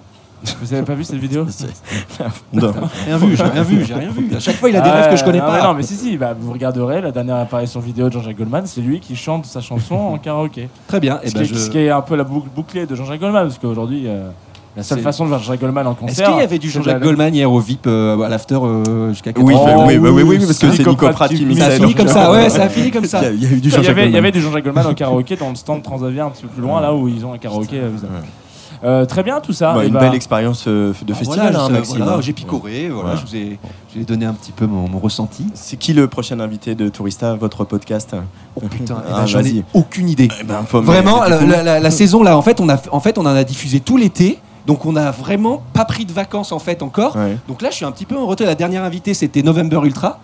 Vous 0.62 0.74
avez 0.74 0.84
pas 0.84 0.94
vu 0.96 1.04
cette 1.04 1.18
vidéo 1.20 1.46
Non. 2.54 2.74
Rien 3.06 3.18
vu, 3.18 3.36
j'ai 3.36 3.44
rien 3.44 3.64
vu, 3.64 3.86
j'ai 3.86 3.94
rien 3.94 4.10
vu. 4.10 4.30
À 4.36 4.40
chaque 4.40 4.56
fois 4.56 4.70
il 4.70 4.76
a 4.76 4.82
des 4.82 4.90
Ah 4.90 4.96
rêves 5.02 5.12
que 5.12 5.16
je 5.18 5.24
connais 5.24 5.40
non, 5.40 5.46
pas. 5.46 5.58
mais 5.58 5.64
non, 5.64 5.74
mais 5.74 5.84
si, 5.84 5.96
si, 5.96 6.18
bah, 6.18 6.36
vous 6.40 6.52
regarderez 6.54 7.02
la 7.02 7.12
dernière 7.12 7.38
apparition 7.38 7.80
vidéo 7.80 8.08
de 8.08 8.14
Jean-Jacques 8.14 8.38
Goldman, 8.38 8.64
c'est 8.66 8.82
lui 8.82 9.00
qui 9.00 9.16
chante 9.16 9.46
sa 9.46 9.62
chanson 9.62 9.96
en 9.96 10.18
karaoké. 10.18 10.70
Très 10.88 11.00
bien. 11.00 11.20
Et 11.24 11.30
ce, 11.30 11.34
ben, 11.36 11.44
qui 11.44 11.52
est, 11.52 11.56
je- 11.56 11.60
ce 11.60 11.70
qui 11.70 11.78
est 11.80 11.90
un 11.90 12.02
peu 12.02 12.16
la 12.16 12.24
boucle 12.24 12.50
bouclée 12.56 12.86
de 12.86 12.96
Jean-Jacques 12.96 13.20
Goldman, 13.20 13.48
parce 13.48 13.58
qu'aujourd'hui, 13.60 14.04
euh, 14.08 14.30
la 14.78 14.84
seule 14.84 14.98
C'est- 15.00 15.04
façon 15.04 15.24
de 15.24 15.30
voir 15.30 15.42
Jean-Jacques 15.42 15.62
Goldman 15.62 15.88
en 15.88 15.92
Est-ce 15.94 16.00
concert. 16.00 16.28
qu'il 16.30 16.38
y 16.38 16.42
avait 16.42 16.60
du 16.60 16.68
c'est 16.68 16.74
Jean-Jacques 16.80 16.94
d'aller- 16.96 17.06
Goldman 17.06 17.34
hier 17.34 17.50
au 17.52 17.60
VIP 17.60 17.88
euh, 17.88 18.20
à 18.22 18.30
l'after 18.30 18.56
euh, 18.62 19.10
jusqu'à 19.10 19.32
14 19.34 19.48
Oui, 19.48 19.56
Oh, 19.58 19.66
bah, 19.66 19.84
oui, 19.88 19.98
bah, 19.98 20.10
oui, 20.12 20.22
oui, 20.24 20.24
oui, 20.38 20.46
parce 20.46 20.60
que 20.60 20.72
c'est 20.72 20.86
Nico 20.86 21.08
Pratt 21.10 21.30
qui 21.32 21.38
Ça 21.38 21.44
a 21.44 21.48
mixait. 21.48 21.62
Ça 21.62 21.68
a 21.68 21.72
fini 21.80 21.94
comme 21.96 22.08
ça, 22.08 22.32
ouais, 22.32 22.50
ça 22.50 22.64
a 22.64 22.70
fini 22.70 22.92
comme 22.92 23.06
ça. 23.06 23.22
Il 23.22 23.24
y 23.24 23.28
a- 23.28 23.32
il 23.32 23.44
y 23.44 23.46
a 23.46 23.50
eu 23.50 23.60
du 23.60 23.60
Il 23.60 23.66
y, 23.68 23.70
Jean-Jacques 23.72 23.90
avait, 23.90 24.02
il 24.04 24.10
y 24.10 24.12
Goldman. 24.12 24.18
avait 24.20 24.32
du 24.32 24.42
Jean-Jacques 24.42 24.64
Goldman 24.66 24.86
en 24.88 24.94
karaoké 24.94 25.36
dans 25.38 25.50
le 25.50 25.56
stand 25.56 25.82
Transavia 25.82 26.26
un 26.26 26.30
petit 26.30 26.44
peu 26.44 26.50
plus 26.50 26.62
loin, 26.62 26.82
là 26.82 26.94
où 26.94 27.08
ils 27.08 27.26
ont 27.26 27.34
un 27.34 27.38
karaoké. 27.38 27.80
euh, 27.80 27.90
vis-à-vis. 27.94 28.28
Euh, 28.84 29.06
très 29.06 29.24
bien 29.24 29.40
tout 29.42 29.54
ça. 29.54 29.74
Bah, 29.74 29.84
et 29.84 29.88
une 29.88 29.94
bah, 29.94 30.02
belle 30.02 30.14
expérience 30.16 30.66
euh, 30.68 30.94
de 31.06 31.14
Ah, 31.14 31.16
festival, 31.16 31.52
voilà, 31.52 31.64
hein, 31.64 31.68
je- 31.70 31.74
Maxime. 31.74 31.98
voilà, 31.98 32.14
hein. 32.14 32.22
j'ai 32.22 32.34
picoré, 32.34 32.90
voilà, 32.90 33.16
je, 33.16 33.22
vous 33.26 33.36
ai, 33.36 33.60
je 33.90 33.96
vous 33.96 34.02
ai 34.02 34.06
donné 34.06 34.26
un 34.26 34.34
petit 34.34 34.52
peu 34.52 34.66
mon, 34.68 34.88
mon 34.90 35.00
ressenti. 35.00 35.46
C'est 35.54 35.78
qui 35.78 35.94
le 35.94 36.08
prochain 36.08 36.40
invité 36.40 36.76
de 36.76 36.90
Tourista, 36.90 37.34
votre 37.36 37.64
podcast 37.64 38.16
Oh 38.56 38.62
putain, 38.70 38.98
eh 39.08 39.12
Ah, 39.14 39.20
ben, 39.22 39.26
j'en 39.26 39.40
ai 39.40 39.44
vas-y. 39.44 39.64
aucune 39.74 40.10
idée. 40.10 40.28
Eh 40.40 40.44
ben, 40.44 40.62
Vraiment, 40.72 41.24
la, 41.24 41.38
du 41.38 41.46
coup, 41.46 41.52
la- 41.52 41.64
la- 41.64 41.80
la 41.80 41.92
saison 41.92 42.24
là, 42.24 42.38
en 42.38 42.42
fait, 42.42 42.60
on 42.60 42.70
a, 42.70 42.78
en 42.92 43.00
fait, 43.00 43.18
on 43.18 43.22
en 43.26 43.36
a 43.36 43.44
diffusé 43.44 43.80
tout 43.80 43.98
l'été. 43.98 44.40
Donc 44.68 44.88
on 44.88 44.96
a 44.96 45.12
vraiment 45.12 45.62
pas 45.74 45.86
pris 45.86 46.06
de 46.08 46.12
vacances 46.12 46.52
en 46.52 46.58
fait 46.58 46.82
encore. 46.82 47.16
ouais. 47.16 47.38
Donc 47.48 47.62
là, 47.62 47.70
je 47.70 47.76
suis 47.76 47.86
un 47.86 47.92
petit 47.92 48.06
peu 48.06 48.18
en 48.18 48.26
retrait. 48.26 48.46
La 48.48 48.56
dernière 48.56 48.84
invitée, 48.84 49.14
c'était 49.14 49.44
November 49.44 49.80
Ultra. 49.84 50.18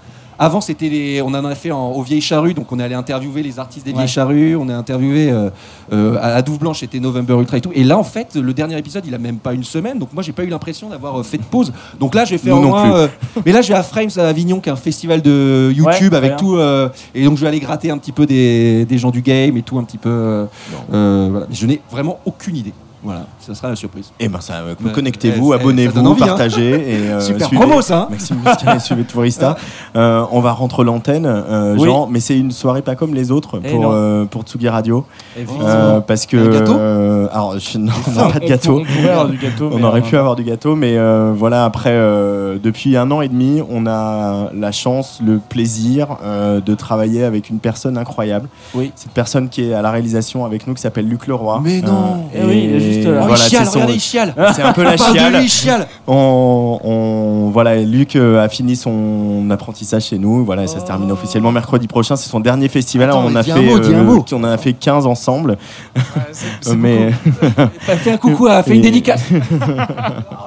Avant, 0.44 0.60
c'était 0.60 0.90
les, 0.90 1.22
on 1.22 1.28
en 1.28 1.46
a 1.46 1.54
fait 1.54 1.70
en, 1.70 1.92
aux 1.92 2.02
Vieilles 2.02 2.20
Charrues, 2.20 2.56
donc 2.56 2.72
on 2.72 2.80
est 2.80 2.84
allé 2.84 2.96
interviewer 2.96 3.44
les 3.44 3.60
artistes 3.60 3.86
des 3.86 3.92
Ouais. 3.92 3.98
Vieilles 3.98 4.08
Charrues, 4.08 4.56
on 4.56 4.70
a 4.70 4.76
interviewé 4.76 5.30
euh, 5.30 5.52
euh, 5.94 6.18
à 6.20 6.42
Douve 6.42 6.58
Blanche, 6.58 6.80
c'était 6.80 7.00
November 7.00 7.36
Ultra 7.36 7.58
et 7.58 7.62
tout. 7.62 7.70
Et 7.76 7.84
là, 7.84 7.96
en 7.96 8.04
fait, 8.04 8.36
le 8.36 8.52
dernier 8.52 8.76
épisode, 8.76 9.06
il 9.06 9.14
a 9.14 9.20
même 9.20 9.38
pas 9.38 9.54
une 9.54 9.64
semaine, 9.64 10.00
donc 10.00 10.14
moi, 10.14 10.24
j'ai 10.24 10.32
pas 10.32 10.44
eu 10.44 10.48
l'impression 10.48 10.90
d'avoir 10.90 11.20
euh, 11.20 11.24
fait 11.24 11.38
de 11.38 11.44
pause. 11.44 11.72
Donc 12.00 12.16
là, 12.16 12.26
je 12.26 12.32
vais 12.32 12.38
faire 12.40 12.56
Nous 12.56 12.62
au 12.64 12.66
non 12.66 12.70
moins. 12.70 13.10
mais 13.46 13.52
là, 13.52 13.62
je 13.62 13.68
vais 13.68 13.76
à 13.78 13.84
Frames 13.84 14.10
à 14.18 14.22
Avignon, 14.24 14.60
qui 14.62 14.70
est 14.70 14.72
un 14.72 14.76
festival 14.76 15.22
de 15.22 15.72
YouTube 15.76 16.14
Ouais, 16.14 16.18
avec 16.18 16.38
tout, 16.38 16.58
et 17.14 17.24
donc 17.24 17.36
je 17.38 17.42
vais 17.42 17.48
aller 17.48 17.60
gratter 17.60 17.92
un 17.92 18.00
petit 18.00 18.12
peu 18.12 18.26
des, 18.26 18.86
des 18.86 18.98
gens 18.98 19.12
du 19.12 19.22
game 19.22 19.56
et 19.58 19.62
tout, 19.62 19.78
un 19.78 19.84
petit 19.84 20.00
peu. 20.00 20.48
voilà. 20.90 21.46
Mais 21.48 21.56
Je 21.56 21.68
n'ai 21.68 21.82
vraiment 21.92 22.20
aucune 22.26 22.56
idée. 22.56 22.74
Voilà, 23.03 23.26
ça 23.40 23.56
sera 23.56 23.69
la 23.69 23.76
surprise. 23.76 24.11
Eh 24.19 24.28
ben 24.28 24.40
ça, 24.41 24.57
euh, 24.57 24.76
connectez-vous, 24.94 25.53
Eh, 25.53 25.56
abonnez-vous, 25.56 26.07
hein. 26.11 26.15
partagez 26.19 26.69
et 26.69 26.95
euh, 27.10 27.19
Super 27.19 27.48
suivez- 27.48 27.65
promo, 27.65 27.82
ça. 27.82 28.02
hein 28.03 28.07
Maxime 28.11 28.38
Muscat 28.45 28.76
et 28.76 28.80
suivez 28.80 29.03
Tourista. 29.06 29.57
Euh, 29.95 30.23
on 30.32 30.40
va 30.40 30.52
rentrer 30.52 30.84
l'antenne, 30.84 31.26
euh, 31.26 31.76
Oui. 31.80 31.86
Jean, 31.88 32.06
mais 32.07 32.19
c'est 32.19 32.38
une 32.38 32.52
soirée 32.52 32.84
pas 32.84 32.94
comme 32.95 33.15
les 33.15 33.32
autres 33.32 33.60
Eh 33.64 33.69
pour, 33.72 33.91
euh, 33.91 34.26
pour 34.26 34.44
Tsugi 34.44 34.69
Radio. 34.69 35.06
parce 36.07 36.26
que. 36.28 36.38
Un 36.38 36.49
gâteau 36.52 36.73
alors, 37.32 37.57
je- 37.60 37.78
non, 37.78 37.91
on 38.07 38.11
n'a 38.11 38.30
pas 38.30 38.40
de 38.40 38.45
gâteau. 38.45 38.82
On 38.82 39.06
avoir 39.07 39.28
du 39.30 39.38
gâteau. 39.38 39.69
On 39.73 39.84
aurait 39.84 40.02
pu 40.02 40.18
avoir 40.18 40.36
du 40.36 40.44
gâteau, 40.44 40.76
mais 40.76 40.95
voilà, 41.34 41.65
après, 41.65 41.91
depuis 42.61 42.98
un 42.98 43.10
an 43.11 43.22
et 43.22 43.28
demi, 43.30 43.61
on 43.69 43.88
a 43.88 44.49
la 44.53 44.72
chance, 44.72 45.19
le 45.26 45.40
plaisir 45.40 46.18
de 46.65 46.76
travailler 46.76 47.23
avec 47.23 47.49
une 47.49 47.60
personne 47.60 47.98
incroyable. 47.98 48.48
Oui. 48.76 48.91
Cette 48.95 49.11
personne 49.11 49.49
qui 49.49 49.64
est 49.69 49.73
à 49.73 49.82
la 49.82 49.91
réalisation 49.91 50.45
avec 50.45 50.68
nous, 50.68 50.73
qui 50.73 50.82
s'appelle 50.82 51.07
Luc 51.07 51.28
Leroy. 51.28 51.60
Mais 51.64 51.82
non. 51.82 52.26
Eh 52.36 52.44
oui, 52.45 52.69
juste 52.94 53.08
là. 53.08 53.20
Oh, 53.24 53.28
voilà, 53.28 53.44
il 53.46 53.50
chiale, 53.50 53.66
son- 53.66 53.72
regardez, 53.74 53.94
il 53.94 54.00
chiale. 54.00 54.36
c'est 54.56 54.62
un 54.62 54.74
peu 54.74 54.84
la 54.84 54.98
chiale. 54.98 55.34
lui, 55.36 55.44
il 55.44 55.50
chiale. 55.50 55.88
On, 56.08 56.80
on- 56.84 57.50
voilà, 57.52 57.76
Luc 57.78 58.16
euh, 58.16 58.44
a 58.44 58.50
fini 58.50 58.76
son 58.76 59.50
apprentissage 59.52 60.06
chez 60.06 60.18
nous. 60.18 60.46
Voilà, 60.46 60.68
ça 60.68 60.80
se 60.80 60.86
termine 60.86 61.10
Oh. 61.12 61.14
officiellement 61.14 61.52
mercredi 61.52 61.88
prochain. 61.88 62.16
C'est 62.16 62.30
son 62.30 62.40
dernier 62.40 62.68
festival. 62.70 63.10
Attends, 63.10 63.24
on 63.26 63.36
a 63.36 63.44
fait, 63.44 63.62
mot, 63.62 64.04
mot. 64.04 64.26
on 64.32 64.44
a 64.44 64.58
fait 64.58 64.74
15 64.74 65.06
ensemble. 65.06 65.58
mais 66.78 67.12
T'as 67.86 67.96
fait 67.98 68.12
un 68.12 68.18
coucou, 68.18 68.48
a 68.48 68.64
fait 68.64 68.76
une 68.76 68.82
dédicace. 68.82 69.24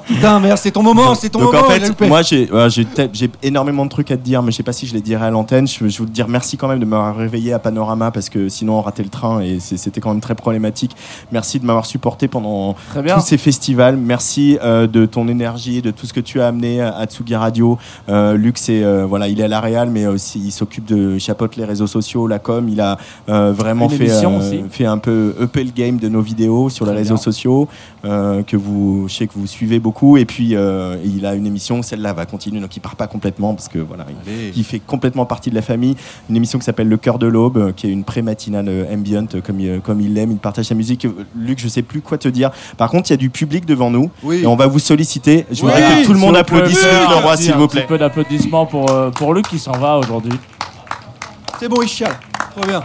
Putain, 0.07 0.39
merde, 0.39 0.57
c'est 0.57 0.71
ton 0.71 0.83
moment, 0.83 1.15
c'est 1.15 1.29
ton 1.29 1.39
donc 1.39 1.53
moment. 1.53 1.65
en 1.65 1.69
fait, 1.69 2.07
moi 2.07 2.21
j'ai 2.21 2.49
ouais, 2.51 3.29
énormément 3.43 3.85
de 3.85 3.89
trucs 3.89 4.11
à 4.11 4.17
te 4.17 4.21
dire, 4.23 4.41
mais 4.43 4.51
je 4.51 4.57
sais 4.57 4.63
pas 4.63 4.73
si 4.73 4.87
je 4.87 4.93
les 4.93 5.01
dirai 5.01 5.25
à 5.25 5.29
l'antenne. 5.31 5.67
Je, 5.67 5.87
je 5.87 5.99
veux 6.01 6.05
te 6.07 6.11
dire 6.11 6.27
merci 6.27 6.57
quand 6.57 6.67
même 6.67 6.79
de 6.79 6.85
m'avoir 6.85 7.15
réveillé 7.15 7.53
à 7.53 7.59
Panorama 7.59 8.11
parce 8.11 8.29
que 8.29 8.49
sinon 8.49 8.73
on 8.77 8.81
ratait 8.81 9.03
le 9.03 9.09
train 9.09 9.41
et 9.41 9.59
c'était 9.59 10.01
quand 10.01 10.09
même 10.11 10.21
très 10.21 10.35
problématique. 10.35 10.95
Merci 11.31 11.59
de 11.59 11.65
m'avoir 11.65 11.85
supporté 11.85 12.27
pendant 12.39 12.75
tous 13.15 13.25
ces 13.25 13.37
festivals. 13.37 13.95
Merci 13.97 14.57
euh, 14.61 14.87
de 14.87 15.05
ton 15.05 15.27
énergie, 15.29 15.81
de 15.81 15.91
tout 15.91 16.05
ce 16.05 16.13
que 16.13 16.19
tu 16.19 16.41
as 16.41 16.47
amené 16.47 16.81
à 16.81 17.05
Tsugi 17.05 17.33
Radio. 17.35 17.77
Euh, 18.09 18.35
Luc, 18.35 18.57
c'est 18.57 18.83
euh, 18.83 19.05
voilà, 19.05 19.29
il 19.29 19.39
est 19.39 19.43
à 19.43 19.47
la 19.47 19.61
Real, 19.61 19.89
mais 19.89 20.05
aussi 20.05 20.39
il 20.39 20.51
s'occupe 20.51 20.85
de 20.85 21.13
il 21.15 21.19
chapeaute 21.19 21.55
les 21.55 21.63
réseaux 21.65 21.87
sociaux, 21.87 22.27
la 22.27 22.39
com. 22.39 22.67
Il 22.67 22.81
a 22.81 22.97
vraiment 23.27 23.87
fait 24.69 24.85
un 24.85 24.97
peu 24.97 25.33
EP 25.41 25.63
le 25.63 25.71
game 25.71 25.97
de 25.97 26.09
nos 26.09 26.21
vidéos 26.21 26.69
sur 26.69 26.85
les 26.85 26.91
réseaux 26.91 27.15
bien. 27.15 27.23
sociaux 27.23 27.67
que 28.03 28.55
vous, 28.57 29.07
je 29.07 29.13
sais 29.15 29.27
que 29.27 29.33
vous 29.35 29.47
suivez 29.47 29.79
beaucoup. 29.79 30.17
Et 30.17 30.25
puis 30.25 30.55
il 31.05 31.25
a 31.25 31.33
une 31.35 31.45
émission, 31.47 31.81
celle-là 31.81 32.13
va 32.13 32.25
continuer, 32.25 32.59
donc 32.59 32.75
il 32.75 32.79
part 32.81 32.95
pas 32.97 33.07
complètement 33.07 33.53
parce 33.53 33.69
que 33.69 33.79
voilà, 33.79 34.05
il- 34.55 34.63
fait 34.65 34.79
complètement 34.79 35.25
partie 35.27 35.51
de 35.51 35.55
la 35.55 35.61
famille. 35.61 35.95
Une 36.29 36.35
émission 36.35 36.57
qui 36.59 36.65
s'appelle 36.65 36.89
Le 36.89 36.97
cœur 36.97 37.19
de 37.19 37.27
l'aube, 37.27 37.71
qui 37.75 37.85
est 37.87 37.91
une 37.91 38.03
pré-matinale 38.03 38.87
ambient, 38.91 39.27
comme, 39.45 39.59
il- 39.59 39.79
comme 39.81 40.01
il 40.01 40.13
l'aime. 40.15 40.31
Il 40.31 40.37
partage 40.37 40.65
sa 40.65 40.75
musique. 40.75 41.07
Luc, 41.35 41.59
je 41.59 41.67
sais 41.67 41.83
plus 41.83 42.01
quoi 42.01 42.17
te 42.25 42.33
dire. 42.33 42.51
Par 42.77 42.89
contre, 42.89 43.09
il 43.09 43.13
y 43.13 43.15
a 43.15 43.17
du 43.17 43.29
public 43.29 43.65
devant 43.65 43.89
nous 43.89 44.09
Oui. 44.23 44.41
et 44.43 44.47
on 44.47 44.55
va 44.55 44.67
vous 44.67 44.79
solliciter. 44.79 45.45
Je 45.51 45.61
voudrais 45.61 45.81
Oui, 45.95 46.01
que 46.01 46.05
tout 46.07 46.13
le 46.13 46.19
monde 46.19 46.35
applaudisse 46.35 46.83
Luc 46.83 47.09
Leroy, 47.09 47.31
un 47.33 47.37
s'il 47.37 47.53
vous 47.53 47.67
petit 47.67 47.77
plaît. 47.77 47.85
peu 47.87 47.97
d'applaudissements 47.97 48.65
pour, 48.65 48.89
euh, 48.91 49.09
pour 49.11 49.33
Luc 49.33 49.47
qui 49.47 49.59
s'en 49.59 49.73
va 49.73 49.97
aujourd'hui. 49.97 50.37
C'est 51.59 51.69
bon, 51.69 51.81
il 51.81 51.87
chiale. 51.87 52.17
Trop 52.55 52.65
bien. 52.67 52.83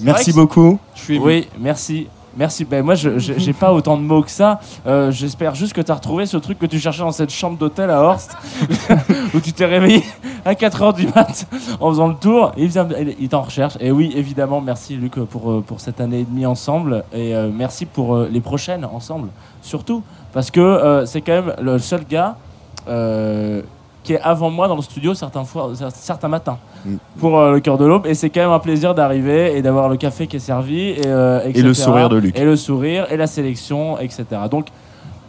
Merci 0.00 0.32
beaucoup. 0.32 0.78
Je 0.94 1.00
suis. 1.02 1.18
Oui, 1.18 1.48
merci. 1.58 2.08
Merci. 2.36 2.64
Ben, 2.64 2.84
moi, 2.84 2.94
j'ai 2.94 3.52
pas 3.52 3.72
autant 3.72 3.96
de 3.96 4.02
mots 4.02 4.22
que 4.22 4.30
ça. 4.30 4.60
Euh, 4.86 5.10
J'espère 5.10 5.54
juste 5.54 5.72
que 5.72 5.80
tu 5.80 5.90
as 5.90 5.94
retrouvé 5.94 6.26
ce 6.26 6.36
truc 6.36 6.58
que 6.58 6.66
tu 6.66 6.78
cherchais 6.78 7.00
dans 7.00 7.12
cette 7.12 7.30
chambre 7.30 7.56
d'hôtel 7.56 7.90
à 7.90 8.02
Horst, 8.02 8.36
où 9.34 9.40
tu 9.40 9.52
t'es 9.52 9.64
réveillé 9.64 10.02
à 10.44 10.52
4h 10.54 10.94
du 10.94 11.06
mat 11.08 11.46
en 11.80 11.90
faisant 11.90 12.08
le 12.08 12.14
tour. 12.14 12.52
Il, 12.56 12.68
vient- 12.68 12.88
il 13.18 13.24
est 13.24 13.34
en 13.34 13.42
recherche. 13.42 13.74
Et 13.80 13.90
oui, 13.90 14.12
évidemment, 14.14 14.60
merci 14.60 14.96
Luc 14.96 15.14
pour, 15.14 15.50
euh, 15.50 15.64
pour 15.66 15.80
cette 15.80 16.00
année 16.00 16.20
et 16.20 16.24
demie 16.24 16.44
ensemble. 16.46 17.04
Et 17.12 17.34
euh, 17.34 17.48
merci 17.52 17.86
pour 17.86 18.18
les 18.18 18.40
prochaines 18.40 18.84
ensemble, 18.84 19.28
surtout. 19.62 20.02
Parce 20.32 20.50
que 20.50 21.04
c'est 21.06 21.22
quand 21.22 21.32
même 21.42 21.54
le 21.62 21.78
seul 21.78 22.04
gars 22.08 22.36
qui 24.06 24.14
est 24.14 24.20
avant 24.20 24.48
moi 24.50 24.68
dans 24.68 24.76
le 24.76 24.82
studio 24.82 25.12
certains, 25.14 25.44
fois, 25.44 25.72
certains 25.92 26.28
matins 26.28 26.58
Mm. 26.84 26.96
pour 27.18 27.36
euh, 27.38 27.52
le 27.52 27.60
cœur 27.60 27.76
de 27.78 27.84
l'aube. 27.84 28.06
Et 28.06 28.14
c'est 28.14 28.30
quand 28.30 28.40
même 28.40 28.50
un 28.52 28.60
plaisir 28.60 28.94
d'arriver 28.94 29.56
et 29.58 29.62
d'avoir 29.62 29.88
le 29.88 29.96
café 29.96 30.28
qui 30.28 30.36
est 30.36 30.40
servi. 30.40 30.90
Et, 30.90 31.02
euh, 31.06 31.40
Et 31.52 31.60
le 31.60 31.74
sourire 31.74 32.08
de 32.08 32.16
Luc. 32.16 32.38
Et 32.38 32.44
le 32.44 32.54
sourire, 32.54 33.06
et 33.10 33.16
la 33.16 33.26
sélection, 33.26 33.98
etc. 33.98 34.24
Donc, 34.50 34.68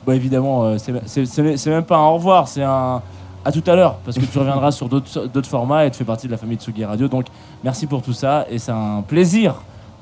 bah, 0.05 0.13
évidemment, 0.15 0.63
euh, 0.65 0.77
c'est- 0.77 1.67
même 1.67 1.83
pas 1.83 1.97
un 1.97 2.05
au 2.07 2.13
revoir, 2.13 2.47
c'est 2.47 2.61
un 2.63 3.01
à 3.43 3.51
tout 3.51 3.63
à 3.65 3.75
l'heure, 3.75 3.95
parce 4.05 4.17
que 4.19 4.25
tu 4.25 4.37
reviendras 4.37 4.71
sur 4.71 4.87
d'autres 4.89 5.09
formats 5.49 5.85
et 5.85 5.91
tu 5.91 5.97
fais 5.97 6.03
partie 6.03 6.27
de 6.27 6.31
la 6.33 6.37
famille 6.37 6.57
Tsugi 6.57 6.83
Radio. 6.85 7.07
Donc, 7.07 7.25
merci 7.63 7.87
pour 7.87 8.01
tout 8.03 8.13
ça, 8.13 8.45
et 8.51 8.59
c'est 8.59 8.71
un 8.73 9.01
plaisir 9.07 9.55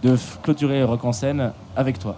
de 0.03 0.17
clôturer 0.43 0.83
Rock 0.83 1.05
en 1.05 1.13
scène 1.13 1.51
avec 1.77 1.99
toi. 1.99 2.15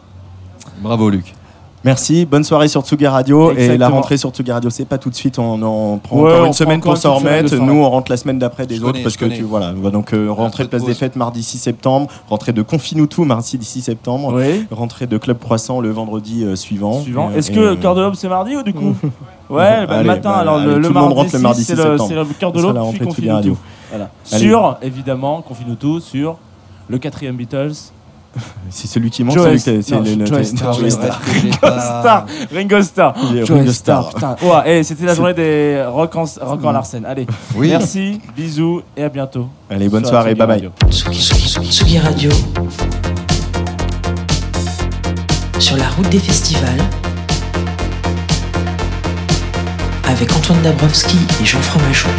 Bravo, 0.81 1.09
Luc. 1.09 1.35
Merci, 1.83 2.25
bonne 2.25 2.43
soirée 2.43 2.67
sur 2.67 2.81
Tsugi 2.81 3.05
Radio. 3.05 3.51
Et 3.55 3.77
la 3.77 3.89
rentrée 3.89 4.17
sur 4.17 4.31
Tsugi 4.31 4.51
Radio, 4.51 4.69
c'est 4.69 4.85
pas 4.85 4.97
tout 4.97 5.09
de 5.09 5.15
suite, 5.15 5.37
on 5.37 5.61
en 5.61 5.97
prend 5.99 6.17
Ouais, 6.21 6.31
encore 6.31 6.43
on 6.43 6.47
une 6.47 6.53
semaine 6.53 6.79
encore 6.79 6.93
pour 6.93 7.01
s'en 7.01 7.15
remettre. 7.15 7.55
Nous, 7.55 7.73
on 7.73 7.89
rentre 7.89 8.11
la 8.11 8.17
semaine 8.17 8.39
d'après 8.39 8.65
des 8.65 8.77
Je 8.77 8.81
autres 8.81 8.93
connais, 8.93 9.03
parce 9.03 9.15
que 9.15 9.25
connais. 9.25 9.37
tu 9.37 9.43
voilà, 9.43 9.71
donc 9.73 10.13
euh, 10.13 10.27
rentrée 10.31 10.63
de 10.63 10.69
place 10.69 10.83
des 10.83 10.95
fêtes 10.95 11.15
mardi 11.15 11.43
6 11.43 11.59
septembre, 11.59 12.07
rentrée 12.29 12.51
de 12.51 12.63
Confinutu 12.63 13.21
mardi 13.21 13.57
6 13.61 13.81
septembre, 13.81 14.33
Oui. 14.33 14.65
rentrée 14.71 15.05
de 15.05 15.17
Club 15.17 15.37
Croissant 15.37 15.79
le 15.79 15.91
vendredi 15.91 16.43
euh, 16.43 16.55
suivant. 16.55 17.03
Est-ce 17.35 17.51
euh, 17.51 17.55
que 17.55 17.59
euh, 17.59 17.75
cœur 17.75 17.93
de 17.95 18.01
l'aube 18.01 18.15
c'est 18.15 18.27
mardi 18.27 18.55
ou 18.55 18.63
du 18.63 18.73
coup 18.73 18.95
Ouais, 19.49 19.85
bah, 19.87 19.93
Allez, 19.93 19.99
le 20.01 20.07
matin, 20.07 20.29
bah, 20.31 20.37
alors 20.39 20.55
allez, 20.57 20.65
le, 20.65 20.81
tout 20.81 20.87
le 20.87 20.89
mardi, 20.89 21.13
rentre 21.13 21.31
le 21.31 21.37
6, 21.37 21.43
mardi 21.43 21.63
c'est 21.63 21.75
6 21.75 21.77
le, 21.77 21.83
septembre. 21.83 22.09
c'est 22.09 22.15
le 22.15 22.25
cœur 22.37 22.51
de 22.51 23.11
puis. 23.13 23.53
Voilà. 23.89 24.09
Allez. 24.33 24.45
Sur, 24.49 24.77
évidemment, 24.81 25.41
Confinutu, 25.41 26.01
sur 26.01 26.37
le 26.89 26.97
quatrième 26.97 27.37
Beatles, 27.37 27.71
C'est 28.69 28.87
celui 28.87 29.09
qui 29.09 29.23
manque, 29.23 29.37
c'est 29.57 29.89
non, 29.91 30.01
le- 30.01 30.15
le- 30.15 30.25
Joe 30.25 30.45
Star, 30.45 30.75
Ringo 32.53 32.81
Starr. 32.81 33.13
Il 33.31 33.37
est 33.37 33.45
Joe 33.45 33.57
Ringo 33.59 33.71
Starr, 33.71 34.11
Starr. 34.11 34.35
putain. 34.35 34.47
Ouais, 34.47 34.79
et 34.79 34.83
c'était 34.83 35.05
la 35.05 35.15
journée 35.15 35.33
des 35.33 35.83
rock 35.87 36.15
en, 36.15 36.25
rock 36.41 36.63
en 36.65 36.71
Larsen. 36.71 37.05
Allez, 37.05 37.25
Oui. 37.55 37.69
merci, 37.69 38.19
bisous 38.35 38.81
et 38.95 39.03
à 39.03 39.09
bientôt. 39.09 39.47
Allez, 39.69 39.89
bonne 39.89 40.05
soirée, 40.05 40.35
bye 40.35 40.47
bye. 40.47 40.69
Tsugi 40.91 41.97
Radio. 41.99 42.29
Sur 45.59 45.77
la 45.77 45.87
route 45.89 46.09
des 46.09 46.19
festivals. 46.19 46.81
Avec 50.07 50.31
Antoine 50.35 50.61
Dabrowski 50.61 51.17
et 51.41 51.45
Jean 51.45 51.59
Fromageau. 51.61 52.09